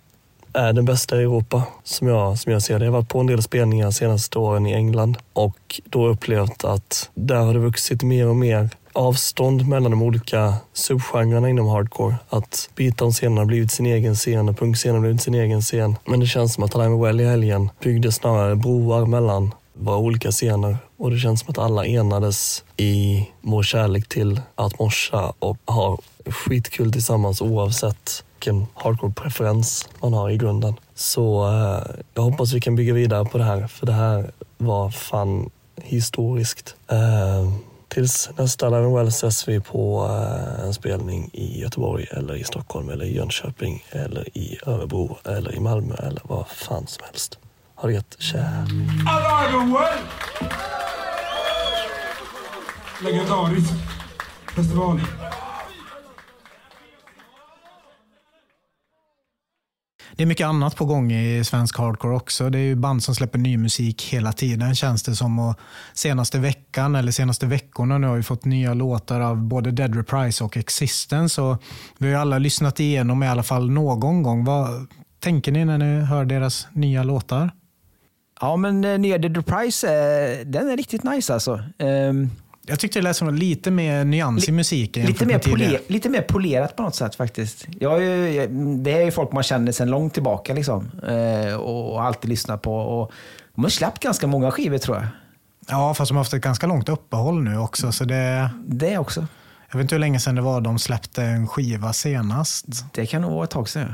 är 0.53 0.73
den 0.73 0.85
bästa 0.85 1.17
i 1.17 1.19
Europa 1.19 1.63
som 1.83 2.07
jag, 2.07 2.39
som 2.39 2.51
jag 2.51 2.61
ser 2.61 2.79
det. 2.79 2.85
Jag 2.85 2.91
har 2.91 2.99
varit 2.99 3.09
på 3.09 3.19
en 3.19 3.27
del 3.27 3.43
spelningar 3.43 3.85
de 3.85 3.93
senaste 3.93 4.39
åren 4.39 4.67
i 4.67 4.73
England 4.73 5.17
och 5.33 5.81
då 5.85 6.07
upplevt 6.07 6.63
att 6.63 7.09
där 7.13 7.35
har 7.35 7.53
det 7.53 7.59
vuxit 7.59 8.03
mer 8.03 8.27
och 8.27 8.35
mer 8.35 8.69
avstånd 8.93 9.67
mellan 9.67 9.91
de 9.91 10.01
olika 10.01 10.53
subgenrerna 10.73 11.49
inom 11.49 11.67
hardcore. 11.67 12.15
Att 12.29 12.69
beatdown-scenen 12.75 13.37
har 13.37 13.45
blivit 13.45 13.71
sin 13.71 13.85
egen 13.85 14.15
scen 14.15 14.49
och 14.49 14.57
punkscenen 14.57 14.95
har 14.95 15.01
blivit 15.01 15.21
sin 15.21 15.35
egen 15.35 15.61
scen. 15.61 15.95
Men 16.05 16.19
det 16.19 16.27
känns 16.27 16.53
som 16.53 16.63
att 16.63 16.71
Time 16.71 17.03
Well 17.03 17.21
i 17.21 17.25
helgen 17.25 17.69
byggde 17.83 18.11
snarare 18.11 18.55
broar 18.55 19.05
mellan 19.05 19.51
våra 19.73 19.97
olika 19.97 20.31
scener 20.31 20.77
och 20.97 21.11
det 21.11 21.17
känns 21.17 21.39
som 21.39 21.49
att 21.49 21.57
alla 21.57 21.85
enades 21.85 22.63
i 22.77 23.27
vår 23.41 23.63
kärlek 23.63 24.09
till 24.09 24.41
att 24.55 24.79
morsa 24.79 25.33
och 25.39 25.57
ha 25.65 25.97
skitkul 26.25 26.91
tillsammans 26.91 27.41
oavsett 27.41 28.23
vilken 28.43 28.67
hardcore-preferens 28.73 29.89
man 30.01 30.13
har 30.13 30.29
i 30.29 30.37
grunden. 30.37 30.75
Så 30.95 31.47
eh, 31.47 32.01
jag 32.13 32.23
hoppas 32.23 32.53
vi 32.53 32.61
kan 32.61 32.75
bygga 32.75 32.93
vidare 32.93 33.25
på 33.25 33.37
det 33.37 33.43
här 33.43 33.67
för 33.67 33.85
det 33.85 33.93
här 33.93 34.31
var 34.57 34.89
fan 34.89 35.49
historiskt. 35.81 36.75
Eh, 36.87 37.53
tills 37.87 38.29
nästa 38.37 38.69
Live 38.69 38.87
Well 38.87 39.07
ses 39.07 39.47
vi 39.47 39.59
på 39.59 40.05
eh, 40.05 40.65
en 40.65 40.73
spelning 40.73 41.29
i 41.33 41.61
Göteborg 41.61 42.07
eller 42.11 42.35
i 42.35 42.43
Stockholm 42.43 42.89
eller 42.89 43.05
i 43.05 43.15
Jönköping 43.15 43.83
eller 43.91 44.37
i 44.37 44.59
Örebro 44.65 45.17
eller 45.25 45.55
i 45.55 45.59
Malmö 45.59 45.95
eller 45.95 46.21
vad 46.23 46.47
fan 46.47 46.87
som 46.87 47.05
helst. 47.05 47.37
Ha 47.75 47.87
det 47.87 47.93
gött. 47.93 48.15
Tja! 48.19 48.39
Alive 49.07 49.73
Well! 49.73 49.99
Legendarisk 53.01 53.71
festival. 54.55 54.99
Det 60.15 60.23
är 60.23 60.27
mycket 60.27 60.47
annat 60.47 60.75
på 60.75 60.85
gång 60.85 61.11
i 61.11 61.43
svensk 61.43 61.77
hardcore 61.77 62.15
också. 62.15 62.49
Det 62.49 62.57
är 62.57 62.63
ju 62.63 62.75
band 62.75 63.03
som 63.03 63.15
släpper 63.15 63.39
ny 63.39 63.57
musik 63.57 64.03
hela 64.03 64.31
tiden 64.31 64.75
känns 64.75 65.03
det 65.03 65.15
som. 65.15 65.39
Och 65.39 65.55
senaste 65.93 66.39
veckan 66.39 66.95
eller 66.95 67.11
senaste 67.11 67.45
veckorna 67.45 67.97
nu 67.97 68.07
har 68.07 68.15
vi 68.15 68.23
fått 68.23 68.45
nya 68.45 68.73
låtar 68.73 69.19
av 69.19 69.37
både 69.37 69.71
Dead 69.71 69.95
Reprise 69.95 70.43
och 70.43 70.57
Existence. 70.57 71.41
Och 71.41 71.63
vi 71.97 72.05
har 72.05 72.11
ju 72.11 72.21
alla 72.21 72.37
lyssnat 72.37 72.79
igenom 72.79 73.23
i 73.23 73.27
alla 73.27 73.43
fall 73.43 73.69
någon 73.69 74.23
gång. 74.23 74.45
Vad 74.45 74.87
tänker 75.19 75.51
ni 75.51 75.65
när 75.65 75.77
ni 75.77 76.05
hör 76.05 76.25
deras 76.25 76.67
nya 76.73 77.03
låtar? 77.03 77.51
Ja, 78.41 78.55
men 78.55 78.85
eh, 78.85 78.99
nya 78.99 79.17
Dead 79.17 79.37
Reprise, 79.37 79.87
eh, 79.87 80.45
den 80.45 80.69
är 80.69 80.77
riktigt 80.77 81.03
nice 81.03 81.33
alltså. 81.33 81.63
Ehm, 81.79 82.29
jag 82.65 82.79
tyckte 82.79 82.99
det 82.99 83.03
lät 83.03 83.15
som 83.17 83.33
lite 83.35 83.71
mer 83.71 84.03
nyans 84.05 84.49
i 84.49 84.51
musiken. 84.51 85.05
Lite 85.05 85.25
mer, 85.25 85.39
poler, 85.39 85.79
lite 85.87 86.09
mer 86.09 86.21
polerat 86.21 86.75
på 86.75 86.83
något 86.83 86.95
sätt 86.95 87.15
faktiskt. 87.15 87.67
Jag 87.79 88.03
jag- 88.33 88.49
det 88.83 88.91
är 88.91 89.05
ju 89.05 89.11
folk 89.11 89.31
man 89.31 89.43
känner 89.43 89.71
sedan 89.71 89.89
långt 89.89 90.13
tillbaka 90.13 90.53
liksom. 90.53 90.91
Eh, 91.07 91.55
och 91.55 92.03
alltid 92.03 92.29
lyssnar 92.29 92.57
på. 92.57 92.75
Och 92.75 93.11
de 93.55 93.63
har 93.63 93.69
släppt 93.69 93.99
ganska 94.03 94.27
många 94.27 94.51
skivor 94.51 94.77
tror 94.77 94.97
jag. 94.97 95.07
Ja, 95.67 95.93
fast 95.93 96.09
de 96.09 96.15
har 96.15 96.19
haft 96.23 96.33
ett 96.33 96.41
ganska 96.41 96.67
långt 96.67 96.89
uppehåll 96.89 97.43
nu 97.43 97.57
också. 97.57 97.91
Så 97.91 98.05
det, 98.05 98.49
Det 98.67 98.97
också. 98.97 99.27
jag 99.71 99.77
vet 99.77 99.83
inte 99.85 99.95
hur 99.95 99.99
länge 99.99 100.19
sedan 100.19 100.35
det 100.35 100.41
var 100.41 100.61
de 100.61 100.79
släppte 100.79 101.23
en 101.23 101.47
skiva 101.47 101.93
senast. 101.93 102.65
Det 102.93 103.05
kan 103.05 103.21
nog 103.21 103.31
vara 103.31 103.43
ett 103.43 103.49
tag 103.49 103.69
sedan. 103.69 103.93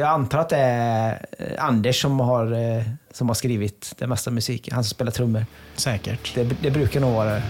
Jag 0.00 0.08
antar 0.08 0.38
att 0.38 0.48
det 0.48 0.56
är 0.56 1.26
eh, 1.38 1.64
Anders 1.64 2.02
som 2.02 2.20
har, 2.20 2.52
eh, 2.52 2.82
som 3.12 3.28
har 3.28 3.34
skrivit 3.34 3.94
den 3.98 4.08
mesta 4.08 4.30
musiken. 4.30 4.74
Han 4.74 4.84
som 4.84 4.90
spelar 4.90 5.12
trummor. 5.12 5.46
Säkert. 5.74 6.34
Det, 6.34 6.44
det 6.62 6.70
brukar 6.70 7.00
nog 7.00 7.12
vara 7.12 7.30
det. 7.30 7.42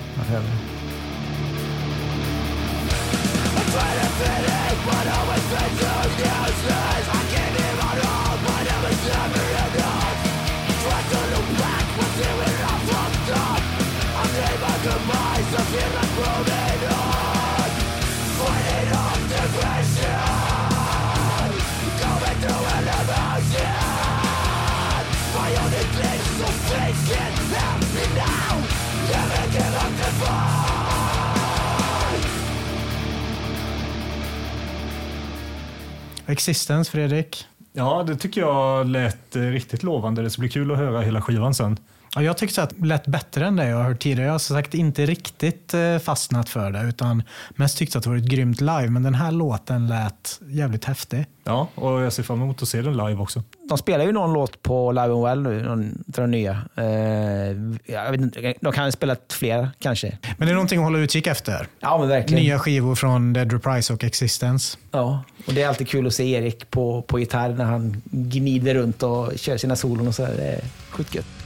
Existence, 36.31 36.91
Fredrik? 36.91 37.47
Ja, 37.73 38.05
det 38.07 38.17
tycker 38.17 38.41
jag 38.41 38.87
lät 38.87 39.37
eh, 39.37 39.43
riktigt 39.43 39.83
lovande. 39.83 40.23
Det 40.23 40.31
ska 40.31 40.41
bli 40.41 40.49
kul 40.49 40.73
att 40.73 40.79
höra 40.79 41.01
hela 41.01 41.23
skivan 41.23 41.55
sen. 41.55 41.77
Ja, 42.15 42.23
jag 42.23 42.37
tyckte 42.37 42.63
att 42.63 42.71
det 42.77 42.87
lät 42.87 43.07
bättre 43.07 43.47
än 43.47 43.57
det 43.57 43.69
jag 43.69 43.77
har 43.77 43.85
hört 43.85 44.03
tidigare. 44.03 44.27
Jag 44.27 44.33
har 44.33 44.39
som 44.39 44.57
sagt 44.57 44.75
inte 44.75 45.07
riktigt 45.07 45.75
eh, 45.75 45.99
fastnat 45.99 46.49
för 46.49 46.71
det, 46.71 46.83
utan 46.83 47.23
mest 47.51 47.79
tyckte 47.79 47.99
att 47.99 48.05
det 48.05 48.11
var 48.11 48.17
ett 48.17 48.25
grymt 48.25 48.61
live. 48.61 48.89
Men 48.89 49.03
den 49.03 49.15
här 49.15 49.33
låten 49.33 49.89
lät 49.89 50.41
jävligt 50.47 50.85
häftig. 50.85 51.27
Ja, 51.45 51.69
och 51.75 52.01
jag 52.01 52.13
ser 52.13 52.23
fram 52.23 52.43
emot 52.43 52.63
att 52.63 52.69
se 52.69 52.83
den 52.83 52.97
live 52.97 53.17
också. 53.17 53.43
De 53.71 53.79
spelar 53.79 54.05
ju 54.05 54.13
någon 54.13 54.33
låt 54.33 54.63
på 54.63 54.93
Live 54.93 55.13
and 55.13 55.25
Well 55.25 55.43
nu, 55.43 55.63
någon 55.63 56.05
av 56.09 56.15
de 56.15 56.31
nya. 56.31 56.63
Eh, 56.77 58.15
inte, 58.15 58.55
de 58.61 58.73
kan 58.73 58.85
ha 58.85 58.93
spelat 58.93 59.33
fler 59.33 59.71
kanske. 59.79 60.19
Men 60.37 60.47
det 60.47 60.53
är 60.53 60.55
någonting 60.55 60.79
att 60.79 60.85
hålla 60.85 60.99
utkik 60.99 61.27
efter. 61.27 61.67
Ja, 61.81 61.99
men 61.99 62.09
verkligen. 62.09 62.45
Nya 62.45 62.59
skivor 62.59 62.95
från 62.95 63.33
Dead 63.33 63.53
Reprise 63.53 63.93
och 63.93 64.05
Existence. 64.05 64.79
Ja, 64.91 65.23
och 65.47 65.55
det 65.55 65.63
är 65.63 65.69
alltid 65.69 65.89
kul 65.89 66.07
att 66.07 66.15
se 66.15 66.31
Erik 66.31 66.71
på, 66.71 67.03
på 67.03 67.19
gitarr 67.19 67.49
när 67.49 67.65
han 67.65 68.03
gnider 68.11 68.75
runt 68.75 69.03
och 69.03 69.33
kör 69.37 69.57
sina 69.57 69.77
solon 69.77 70.09
och 70.09 70.15
så. 70.15 70.23
där. 70.23 70.37
Det 70.37 70.49
är 70.49 70.61
skitgött. 70.91 71.27
Kul 71.27 71.40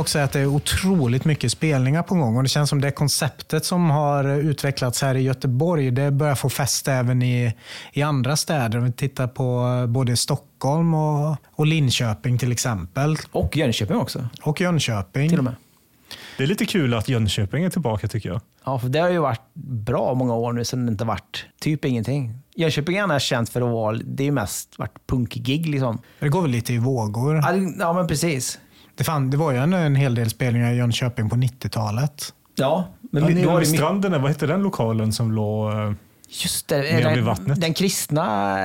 också 0.00 0.18
att 0.18 0.32
det 0.32 0.40
är 0.40 0.46
otroligt 0.46 1.24
mycket 1.24 1.52
spelningar 1.52 2.02
på 2.02 2.14
gång 2.14 2.36
och 2.36 2.42
det 2.42 2.48
känns 2.48 2.70
som 2.70 2.80
det 2.80 2.90
konceptet 2.90 3.64
som 3.64 3.90
har 3.90 4.24
utvecklats 4.24 5.02
här 5.02 5.14
i 5.14 5.20
Göteborg, 5.22 5.90
det 5.90 6.10
börjar 6.10 6.34
få 6.34 6.48
fäste 6.48 6.92
även 6.92 7.22
i, 7.22 7.54
i 7.92 8.02
andra 8.02 8.36
städer. 8.36 8.78
Om 8.78 8.84
vi 8.84 8.92
tittar 8.92 9.26
på 9.26 9.66
både 9.88 10.16
Stockholm 10.16 10.94
och, 10.94 11.36
och 11.52 11.66
Linköping 11.66 12.38
till 12.38 12.52
exempel. 12.52 13.16
Och 13.32 13.56
Jönköping 13.56 13.96
också, 13.96 14.28
Och 14.42 14.60
Jönköping. 14.60 15.28
till 15.28 15.38
och 15.38 15.44
med. 15.44 15.54
Det 16.36 16.42
är 16.42 16.46
lite 16.46 16.66
kul 16.66 16.94
att 16.94 17.08
Jönköping 17.08 17.64
är 17.64 17.70
tillbaka 17.70 18.08
tycker 18.08 18.28
jag. 18.28 18.40
Ja, 18.64 18.78
för 18.78 18.88
det 18.88 18.98
har 18.98 19.08
ju 19.10 19.18
varit 19.18 19.54
bra 19.54 20.14
många 20.14 20.34
år 20.34 20.52
nu 20.52 20.64
sedan 20.64 20.86
det 20.86 20.92
inte 20.92 21.04
varit 21.04 21.44
typ 21.60 21.84
ingenting. 21.84 22.34
Jönköping 22.56 22.96
är 22.96 23.02
annars 23.02 23.22
känt 23.22 23.50
för 23.50 23.60
att 23.60 23.68
vara, 23.72 23.96
det 24.04 24.22
är 24.22 24.24
ju 24.24 24.32
mest 24.32 24.78
varit 24.78 25.06
punkgig 25.06 25.68
liksom. 25.68 25.98
Det 26.20 26.28
går 26.28 26.42
väl 26.42 26.50
lite 26.50 26.72
i 26.72 26.78
vågor. 26.78 27.42
Ja, 27.78 27.92
men 27.92 28.06
precis. 28.06 28.58
Det, 29.00 29.04
fan, 29.04 29.30
det 29.30 29.36
var 29.36 29.52
ju 29.52 29.58
en, 29.58 29.72
en 29.72 29.94
hel 29.96 30.14
del 30.14 30.30
spelningar 30.30 30.72
i 30.72 30.76
Jönköping 30.76 31.30
på 31.30 31.36
90-talet. 31.36 32.34
Ja, 32.54 32.88
men 33.12 33.36
Ja, 33.38 33.44
då 33.44 33.50
var 33.52 33.60
det 33.60 33.66
stranden, 33.66 34.12
vad 34.22 34.30
hette 34.30 34.46
den 34.46 34.62
lokalen 34.62 35.12
som 35.12 35.32
låg... 35.32 35.72
eh, 35.72 35.92
just 36.28 36.68
det, 36.68 36.76
nere 36.76 37.14
vid 37.14 37.24
vattnet. 37.24 37.60
den 37.60 37.74
kristna, 37.74 38.58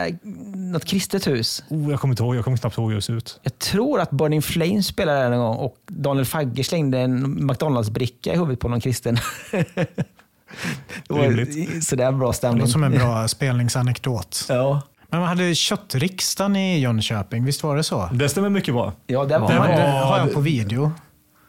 något 0.55 0.85
kristet 0.85 1.27
hus. 1.27 1.63
Oh, 1.69 1.91
jag 1.91 1.99
kommer 1.99 2.11
inte 2.11 2.23
ihåg, 2.23 2.35
jag 2.35 2.43
kommer 2.43 2.57
knappt 2.57 2.77
ihåg 2.77 2.89
hur 2.89 2.95
det 2.95 3.01
ser 3.01 3.13
ut. 3.13 3.39
Jag 3.43 3.59
tror 3.59 3.99
att 3.99 4.09
Burning 4.11 4.41
Flames 4.41 4.87
spelade 4.87 5.19
där 5.19 5.31
en 5.31 5.39
gång 5.39 5.55
och 5.57 5.75
Daniel 5.87 6.25
Fagge 6.25 6.63
slängde 6.63 6.99
en 6.99 7.45
McDonalds-bricka 7.51 8.33
i 8.33 8.37
huvudet 8.37 8.59
på 8.59 8.67
någon 8.67 8.81
kristen. 8.81 9.17
det 9.51 11.13
var 11.13 11.21
Rimligt. 11.23 11.83
sådär 11.83 12.11
bra 12.11 12.27
Det 12.27 12.33
stämning. 12.33 12.59
låter 12.59 12.71
som 12.71 12.83
en 12.83 12.91
bra 12.91 13.27
spelningsanekdot. 13.27 14.45
Ja, 14.49 14.81
Men 15.09 15.19
man 15.19 15.29
hade 15.29 15.55
köttriksdagen 15.55 16.55
i 16.55 16.79
Jönköping, 16.79 17.45
visst 17.45 17.63
var 17.63 17.75
det 17.75 17.83
så? 17.83 18.09
Det 18.13 18.29
stämmer 18.29 18.49
mycket 18.49 18.73
bra. 18.73 18.93
ja 19.07 19.25
där 19.25 19.39
var 19.39 19.51
Det, 19.53 19.59
man. 19.59 19.67
det 19.69 19.75
var- 19.77 20.05
har 20.05 20.17
jag 20.19 20.33
på 20.33 20.39
video. 20.39 20.91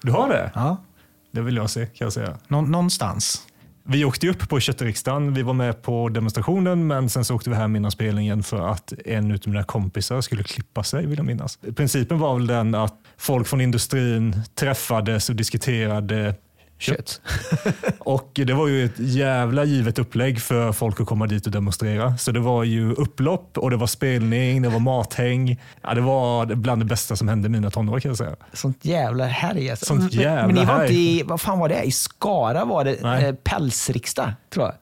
Du 0.02 0.12
har 0.12 0.28
det? 0.28 0.50
Ja, 0.54 0.76
Det 1.32 1.40
vill 1.40 1.56
jag 1.56 1.70
se 1.70 1.86
kan 1.86 2.04
jag 2.06 2.12
säga. 2.12 2.36
nå, 2.48 2.60
någonstans. 2.60 3.42
Vi 3.88 4.04
åkte 4.04 4.28
upp 4.28 4.48
på 4.48 4.60
köttriksdagen. 4.60 5.34
Vi 5.34 5.42
var 5.42 5.52
med 5.52 5.82
på 5.82 6.08
demonstrationen, 6.08 6.86
men 6.86 7.08
sen 7.10 7.24
så 7.24 7.34
åkte 7.34 7.50
vi 7.50 7.56
hem 7.56 7.76
innan 7.76 7.90
spelningen 7.90 8.42
för 8.42 8.68
att 8.68 8.92
en 9.04 9.32
av 9.32 9.38
mina 9.46 9.62
kompisar 9.64 10.20
skulle 10.20 10.42
klippa 10.42 10.82
sig, 10.82 11.06
vill 11.06 11.18
jag 11.18 11.26
minnas. 11.26 11.58
Principen 11.76 12.18
var 12.18 12.34
väl 12.34 12.46
den 12.46 12.74
att 12.74 12.94
folk 13.18 13.46
från 13.46 13.60
industrin 13.60 14.42
träffades 14.54 15.28
och 15.28 15.36
diskuterade 15.36 16.34
kött. 16.78 17.20
Och 17.98 18.30
det 18.34 18.52
var 18.54 18.68
ju 18.68 18.84
ett 18.84 18.98
jävla 18.98 19.64
givet 19.64 19.98
upplägg 19.98 20.40
för 20.42 20.72
folk 20.72 21.00
att 21.00 21.06
komma 21.06 21.26
dit 21.26 21.46
och 21.46 21.52
demonstrera. 21.52 22.16
Så 22.16 22.32
det 22.32 22.40
var 22.40 22.64
ju 22.64 22.92
upplopp 22.92 23.58
och 23.58 23.70
det 23.70 23.76
var 23.76 23.86
spelning, 23.86 24.62
det 24.62 24.68
var 24.68 24.78
mathäng. 24.80 25.60
Ja, 25.82 25.94
det 25.94 26.00
var 26.00 26.46
bland 26.46 26.80
det 26.80 26.84
bästa 26.86 27.16
som 27.16 27.28
hände 27.28 27.48
mina 27.48 27.70
tonår 27.70 28.00
kan 28.00 28.08
jag 28.08 28.18
säga. 28.18 28.36
Sånt 28.52 28.84
jävla 28.84 29.24
härj. 29.26 29.70
alltså. 29.70 29.84
Sånt 29.86 30.00
Men- 30.14 30.22
jävla 30.22 30.46
Men 30.46 30.54
ni 30.54 30.64
var 30.64 30.82
inte 30.82 30.94
i, 30.94 31.22
vad 31.26 31.40
fan 31.40 31.58
var 31.58 31.68
det? 31.68 31.82
I 31.82 31.90
Skara 31.92 32.64
var 32.64 32.84
det 32.84 32.96
Nej. 33.02 33.24
eh, 33.24 33.34
pälsriksdag, 33.34 34.32
tror 34.52 34.64
jag. 34.64 34.74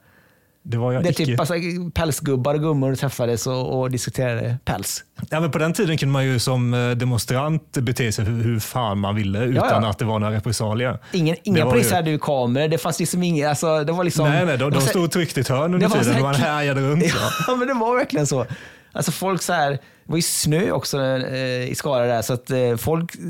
Det 0.67 0.77
var 0.77 0.91
jag 0.93 1.03
Det 1.03 1.09
är 1.09 1.11
icke. 1.11 1.25
typ 1.25 1.39
alltså, 1.39 1.53
pälsgubbar 1.93 2.53
och 2.53 2.59
gummor 2.61 2.95
träffades 2.95 3.47
och, 3.47 3.79
och 3.79 3.91
diskuterade 3.91 4.57
päls. 4.65 5.03
Ja, 5.29 5.39
men 5.39 5.51
på 5.51 5.57
den 5.57 5.73
tiden 5.73 5.97
kunde 5.97 6.13
man 6.13 6.25
ju 6.25 6.39
som 6.39 6.73
eh, 6.73 6.91
demonstrant 6.91 7.71
bete 7.77 8.11
sig 8.11 8.25
hur, 8.25 8.43
hur 8.43 8.59
fan 8.59 8.99
man 8.99 9.15
ville 9.15 9.39
utan 9.43 9.83
ja. 9.83 9.89
att 9.89 9.97
det 9.99 10.05
var 10.05 10.19
några 10.19 10.35
repressalier. 10.35 10.99
Ingen, 11.11 11.35
inga 11.43 11.65
poliser 11.65 11.89
ju- 11.89 11.95
hade 11.95 12.09
ju 12.11 12.19
kameror. 12.19 12.67
Det 12.67 12.77
fanns 12.77 12.99
liksom 12.99 13.23
inga, 13.23 13.49
alltså, 13.49 13.83
det 13.83 13.91
var 13.91 14.03
liksom... 14.03 14.29
nej, 14.29 14.45
nej, 14.45 14.57
de, 14.57 14.71
de 14.71 14.81
stod 14.81 15.11
tryckt 15.11 15.37
i 15.37 15.41
ett 15.41 15.47
hörn 15.47 15.71
Det 15.71 15.75
under 15.75 15.87
var 15.87 15.97
så 15.97 16.03
tiden 16.03 16.13
här- 16.13 16.21
och 16.21 16.27
man 16.27 16.35
härjade 16.35 16.81
runt. 16.81 17.03
Ja. 17.03 17.29
Ja, 17.47 17.55
men 17.59 17.67
det 17.67 17.73
var 17.73 17.95
verkligen 17.97 18.27
så. 18.27 18.45
Alltså 18.91 19.11
folk 19.11 19.41
så 19.41 19.53
här, 19.53 19.71
det 19.71 19.79
var 20.05 20.15
ju 20.15 20.21
snö 20.21 20.71
också 20.71 21.01
eh, 21.01 21.69
i 21.69 21.75
Skara 21.75 22.05
där, 22.05 22.21
så 22.21 22.33
att 22.33 22.49
eh, 22.51 22.75
folk, 22.77 23.15
eh, 23.15 23.21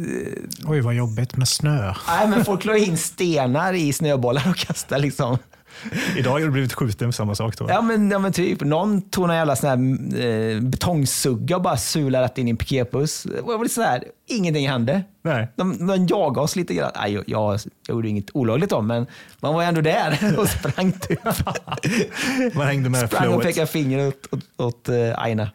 Oj, 0.69 0.79
vad 0.81 0.93
jobbigt 0.93 1.37
med 1.37 1.47
snö. 1.47 1.93
nej, 2.07 2.27
men 2.27 2.45
folk 2.45 2.65
la 2.65 2.77
in 2.77 2.97
stenar 2.97 3.73
i 3.73 3.93
snöbollar 3.93 4.49
och 4.49 4.55
kastade 4.57 5.01
liksom. 5.01 5.37
Idag 6.17 6.31
har 6.31 6.39
du 6.39 6.51
blivit 6.51 6.73
skjuten 6.73 7.11
för 7.11 7.15
samma 7.15 7.35
sak 7.35 7.55
tror 7.55 7.69
jag. 7.69 7.77
Ja 7.77 7.81
men, 7.81 8.11
ja, 8.11 8.19
men 8.19 8.33
typ, 8.33 8.61
någon 8.61 9.01
tog 9.01 9.29
en 9.29 9.35
jävla 9.35 9.55
sån 9.55 9.69
här 9.69 10.55
eh, 10.55 10.61
betongsugga 10.61 11.55
och 11.55 11.61
bara 11.61 11.77
sulade 11.77 12.25
rätt 12.25 12.38
in 12.38 12.47
i 12.47 12.51
en 12.51 12.57
piketbuss. 12.57 13.23
Det 13.23 13.41
var 13.41 13.67
så 13.67 13.81
här, 13.81 14.03
ingenting 14.27 14.69
hände. 14.69 15.03
Nej. 15.21 15.47
De, 15.55 15.88
de 15.88 16.07
jagade 16.07 16.39
oss 16.41 16.55
lite 16.55 16.73
grann. 16.73 16.91
Nej, 16.95 17.13
jag, 17.13 17.23
jag, 17.27 17.59
jag 17.88 17.95
gjorde 17.95 18.09
inget 18.09 18.25
olagligt 18.33 18.69
då, 18.69 18.81
men 18.81 19.07
man 19.39 19.53
var 19.53 19.63
ändå 19.63 19.81
där 19.81 20.35
och 20.39 20.49
sprang 20.49 20.91
typ. 20.91 21.19
Man 22.55 22.67
hängde 22.67 22.89
med 22.89 23.07
sprang 23.07 23.21
och 23.27 23.27
flowet. 23.33 23.47
pekade 23.47 23.67
finger 23.67 24.07
åt, 24.07 24.27
åt, 24.31 24.43
åt 24.57 24.89
uh, 24.89 25.19
Aina. 25.19 25.49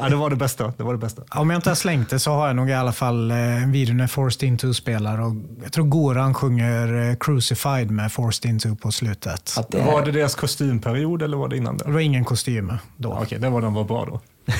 Ja, 0.00 0.08
det 0.08 0.16
var 0.16 0.30
det 0.30 0.36
bästa. 0.36 0.72
Det 0.76 0.82
var 0.82 0.92
det 0.92 0.98
bästa. 0.98 1.22
Om 1.30 1.50
jag 1.50 1.58
inte 1.58 1.70
har 1.70 1.74
slängt 1.74 2.10
det 2.10 2.18
så 2.18 2.30
har 2.30 2.46
jag 2.46 2.56
nog 2.56 2.70
i 2.70 2.74
alla 2.74 2.92
fall 2.92 3.30
eh, 3.30 3.62
en 3.62 3.72
video 3.72 3.94
när 3.94 4.06
Forced 4.06 4.48
Into 4.48 4.74
spelar 4.74 5.20
och 5.20 5.32
jag 5.62 5.72
tror 5.72 5.84
Goran 5.84 6.34
sjunger 6.34 7.10
eh, 7.10 7.16
Crucified 7.16 7.90
med 7.90 8.12
Forced 8.12 8.50
Into 8.50 8.74
på 8.76 8.92
slutet. 8.92 9.54
Att 9.58 9.70
det, 9.70 9.82
Var 9.82 10.04
det 10.04 10.12
deras 10.12 10.34
kostymperiod 10.34 11.22
eller 11.22 11.36
var 11.36 11.48
det 11.48 11.56
innan 11.56 11.76
Det 11.76 11.84
det? 11.84 11.90
var 11.92 12.00
ingen 12.00 12.24
kostym 12.24 12.72
då. 12.96 13.08
Ja, 13.08 13.18
Okej, 13.22 13.38
det 13.38 13.48
var 13.48 13.62
de 13.62 13.74
var 13.74 13.84
bra 13.84 14.04
då. 14.04 14.20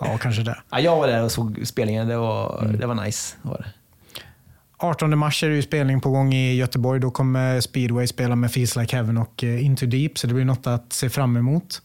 Ja, 0.00 0.18
kanske 0.18 0.42
det. 0.42 0.58
ja, 0.70 0.80
jag 0.80 0.96
var 0.96 1.06
där 1.06 1.22
och 1.24 1.32
såg 1.32 1.60
spelningen. 1.66 2.08
Det 2.08 2.16
var, 2.16 2.62
Mm. 2.64 2.78
det 2.80 2.86
var 2.86 2.94
nice. 3.04 3.36
Var 3.42 3.56
det. 3.58 3.66
18 4.80 5.18
mars 5.18 5.42
är 5.42 5.48
det 5.48 5.54
ju 5.54 5.62
spelning 5.62 6.00
på 6.00 6.10
gång 6.10 6.32
i 6.34 6.54
Göteborg. 6.54 7.00
Då 7.00 7.10
kommer 7.10 7.60
Speedway 7.60 8.06
spela 8.06 8.36
med 8.36 8.52
Feels 8.52 8.76
Like 8.76 8.96
Heaven 8.96 9.18
och 9.18 9.44
eh, 9.44 9.64
Into 9.64 9.86
Deep, 9.86 10.18
så 10.18 10.26
det 10.26 10.34
blir 10.34 10.44
något 10.44 10.66
att 10.66 10.92
se 10.92 11.10
fram 11.10 11.36
emot. 11.36 11.82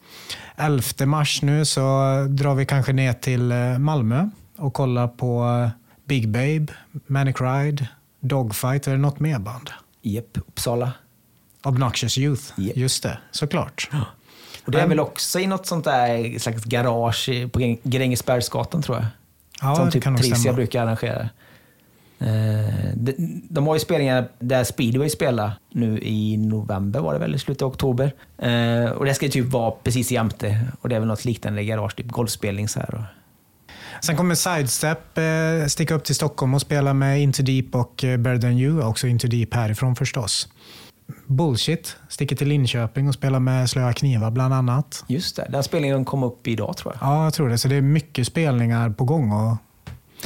11 0.55 1.05
mars 1.05 1.41
nu 1.41 1.65
så 1.65 1.81
drar 2.29 2.55
vi 2.55 2.65
kanske 2.65 2.93
ner 2.93 3.13
till 3.13 3.51
eh, 3.51 3.77
Malmö 3.77 4.29
och 4.57 4.73
kollar 4.73 5.07
på 5.07 5.43
eh, 5.63 5.69
Big 6.05 6.29
Babe, 6.29 6.65
Manic 7.07 7.41
Ride, 7.41 7.87
Dogfight. 8.19 8.87
Är 8.87 8.91
det 8.91 8.97
något 8.97 9.19
mer 9.19 9.39
band? 9.39 9.69
Japp, 10.01 10.37
Uppsala. 10.37 10.91
Obnoxious 11.63 12.17
Youth, 12.17 12.43
Japp. 12.57 12.77
just 12.77 13.03
det, 13.03 13.17
såklart. 13.31 13.89
Och 14.65 14.71
det 14.71 14.81
är 14.81 14.87
väl 14.87 14.99
också 14.99 15.39
i 15.39 15.47
något 15.47 15.65
sånt 15.65 15.85
där 15.85 16.39
slags 16.39 16.63
garage 16.63 17.29
på 17.51 17.59
Gräng- 17.59 17.79
Grängesbergsgatan 17.83 18.81
tror 18.81 18.97
jag. 18.97 19.05
Ja, 19.61 19.75
som 19.75 19.91
typ 19.91 20.03
Tricia 20.17 20.53
brukar 20.53 20.83
arrangera. 20.83 21.29
Eh, 22.19 22.93
de, 22.95 23.41
de 23.49 23.67
har 23.67 23.73
ju 23.73 23.79
spelningar 23.79 24.27
där 24.39 24.63
Speedway 24.63 25.09
spelar 25.09 25.51
nu 25.71 25.99
i 26.01 26.37
november 26.37 26.99
var 26.99 27.13
det 27.13 27.19
väl, 27.19 27.35
i 27.35 27.39
slutet 27.39 27.61
av 27.61 27.69
oktober. 27.69 28.13
Eh, 28.37 28.91
och 28.91 29.05
det 29.05 29.13
ska 29.13 29.25
ju 29.25 29.31
typ 29.31 29.45
vara 29.45 29.71
precis 29.71 30.11
jämte. 30.11 30.67
Och 30.81 30.89
det 30.89 30.95
är 30.95 30.99
väl 30.99 31.07
något 31.07 31.25
liknande 31.25 31.63
garage, 31.63 31.95
typ 31.95 32.07
golfspelning 32.07 32.67
så 32.67 32.79
här. 32.79 33.05
Sen 34.01 34.17
kommer 34.17 34.35
Sidestep 34.35 35.17
eh, 35.17 35.67
sticka 35.67 35.93
upp 35.93 36.03
till 36.03 36.15
Stockholm 36.15 36.53
och 36.53 36.61
spela 36.61 36.93
med 36.93 37.21
Into 37.21 37.43
Deep 37.43 37.75
och 37.75 37.93
Better 37.95 38.37
Than 38.41 38.51
You, 38.57 38.83
också 38.83 39.07
Into 39.07 39.27
Deep 39.27 39.53
härifrån 39.53 39.95
förstås. 39.95 40.47
Bullshit 41.27 41.95
sticker 42.09 42.35
till 42.35 42.47
Linköping 42.47 43.07
och 43.07 43.13
spelar 43.13 43.39
med 43.39 43.69
Slöa 43.69 43.93
Knivar 43.93 44.31
bland 44.31 44.53
annat. 44.53 45.03
just 45.07 45.35
det, 45.35 45.47
den 45.49 45.63
spelningen 45.63 46.05
kom 46.05 46.23
upp 46.23 46.47
idag 46.47 46.77
tror 46.77 46.93
jag. 46.99 47.09
Ja, 47.09 47.23
jag 47.23 47.33
tror 47.33 47.49
det. 47.49 47.57
Så 47.57 47.67
det 47.67 47.75
är 47.75 47.81
mycket 47.81 48.27
spelningar 48.27 48.89
på 48.89 49.03
gång. 49.05 49.31
Och 49.31 49.57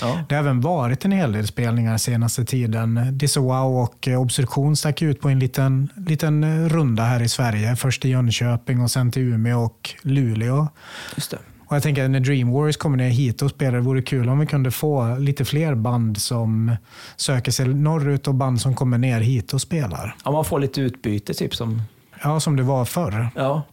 Ja. 0.01 0.19
det 0.29 0.35
har 0.35 0.39
även 0.43 0.61
varit 0.61 1.05
en 1.05 1.11
hel 1.11 1.31
del 1.31 1.47
spelningar 1.47 1.97
senaste 1.97 2.45
tiden. 2.45 3.09
Disavow 3.17 3.77
och 3.83 4.07
Obstruktion 4.07 4.75
stack 4.75 5.01
ut 5.01 5.21
på 5.21 5.29
en 5.29 5.39
liten, 5.39 5.89
liten 6.07 6.69
runda 6.69 7.03
här 7.03 7.21
i 7.21 7.29
Sverige. 7.29 7.75
Först 7.75 8.01
till 8.01 8.11
Jönköping 8.11 8.81
och 8.81 8.91
sen 8.91 9.11
till 9.11 9.21
Umeå 9.21 9.63
och 9.63 9.89
Luleå. 10.01 10.67
Just 11.15 11.31
det. 11.31 11.37
Och 11.67 11.75
jag 11.75 11.83
tänker 11.83 12.03
att 12.03 12.11
när 12.11 12.19
Dream 12.19 12.51
Warriors 12.51 12.77
kommer 12.77 12.97
ner 12.97 13.09
hit 13.09 13.41
och 13.41 13.49
spelar, 13.49 13.77
det 13.77 13.83
vore 13.83 14.01
kul 14.01 14.29
om 14.29 14.39
vi 14.39 14.45
kunde 14.45 14.71
få 14.71 15.15
lite 15.15 15.45
fler 15.45 15.75
band 15.75 16.17
som 16.17 16.75
söker 17.15 17.51
sig 17.51 17.67
norrut 17.67 18.27
och 18.27 18.35
band 18.35 18.61
som 18.61 18.75
kommer 18.75 18.97
ner 18.97 19.21
hit 19.21 19.53
och 19.53 19.61
spelar. 19.61 20.15
Ja, 20.25 20.31
man 20.31 20.45
får 20.45 20.59
lite 20.59 20.81
utbyte 20.81 21.33
typ 21.33 21.55
som... 21.55 21.81
Ja, 22.23 22.39
som 22.39 22.55
det 22.55 22.63
var 22.63 22.85
förr. 22.85 23.29
Ja. 23.35 23.63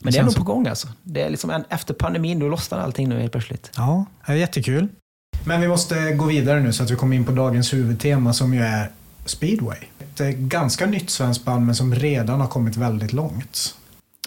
Men 0.00 0.12
det 0.12 0.18
är 0.18 0.24
nog 0.24 0.36
på 0.36 0.42
gång 0.42 0.66
alltså. 0.66 0.88
Det 1.02 1.22
är 1.22 1.30
liksom 1.30 1.50
en, 1.50 1.64
efter 1.68 1.94
pandemin, 1.94 2.38
då 2.38 2.48
lossnar 2.48 2.78
allting 2.78 3.08
nu 3.08 3.20
helt 3.20 3.32
plötsligt. 3.32 3.70
Ja, 3.76 4.04
det 4.26 4.32
är 4.32 4.36
jättekul. 4.36 4.88
Men 5.44 5.60
vi 5.60 5.68
måste 5.68 6.12
gå 6.12 6.24
vidare 6.24 6.60
nu 6.60 6.72
så 6.72 6.82
att 6.82 6.90
vi 6.90 6.96
kommer 6.96 7.16
in 7.16 7.24
på 7.24 7.32
dagens 7.32 7.74
huvudtema 7.74 8.32
som 8.32 8.54
ju 8.54 8.60
är 8.62 8.90
speedway. 9.24 9.78
Ett 9.98 10.20
eh, 10.20 10.28
ganska 10.28 10.86
nytt 10.86 11.10
svenskt 11.10 11.44
band 11.44 11.66
men 11.66 11.74
som 11.74 11.94
redan 11.94 12.40
har 12.40 12.48
kommit 12.48 12.76
väldigt 12.76 13.12
långt. 13.12 13.74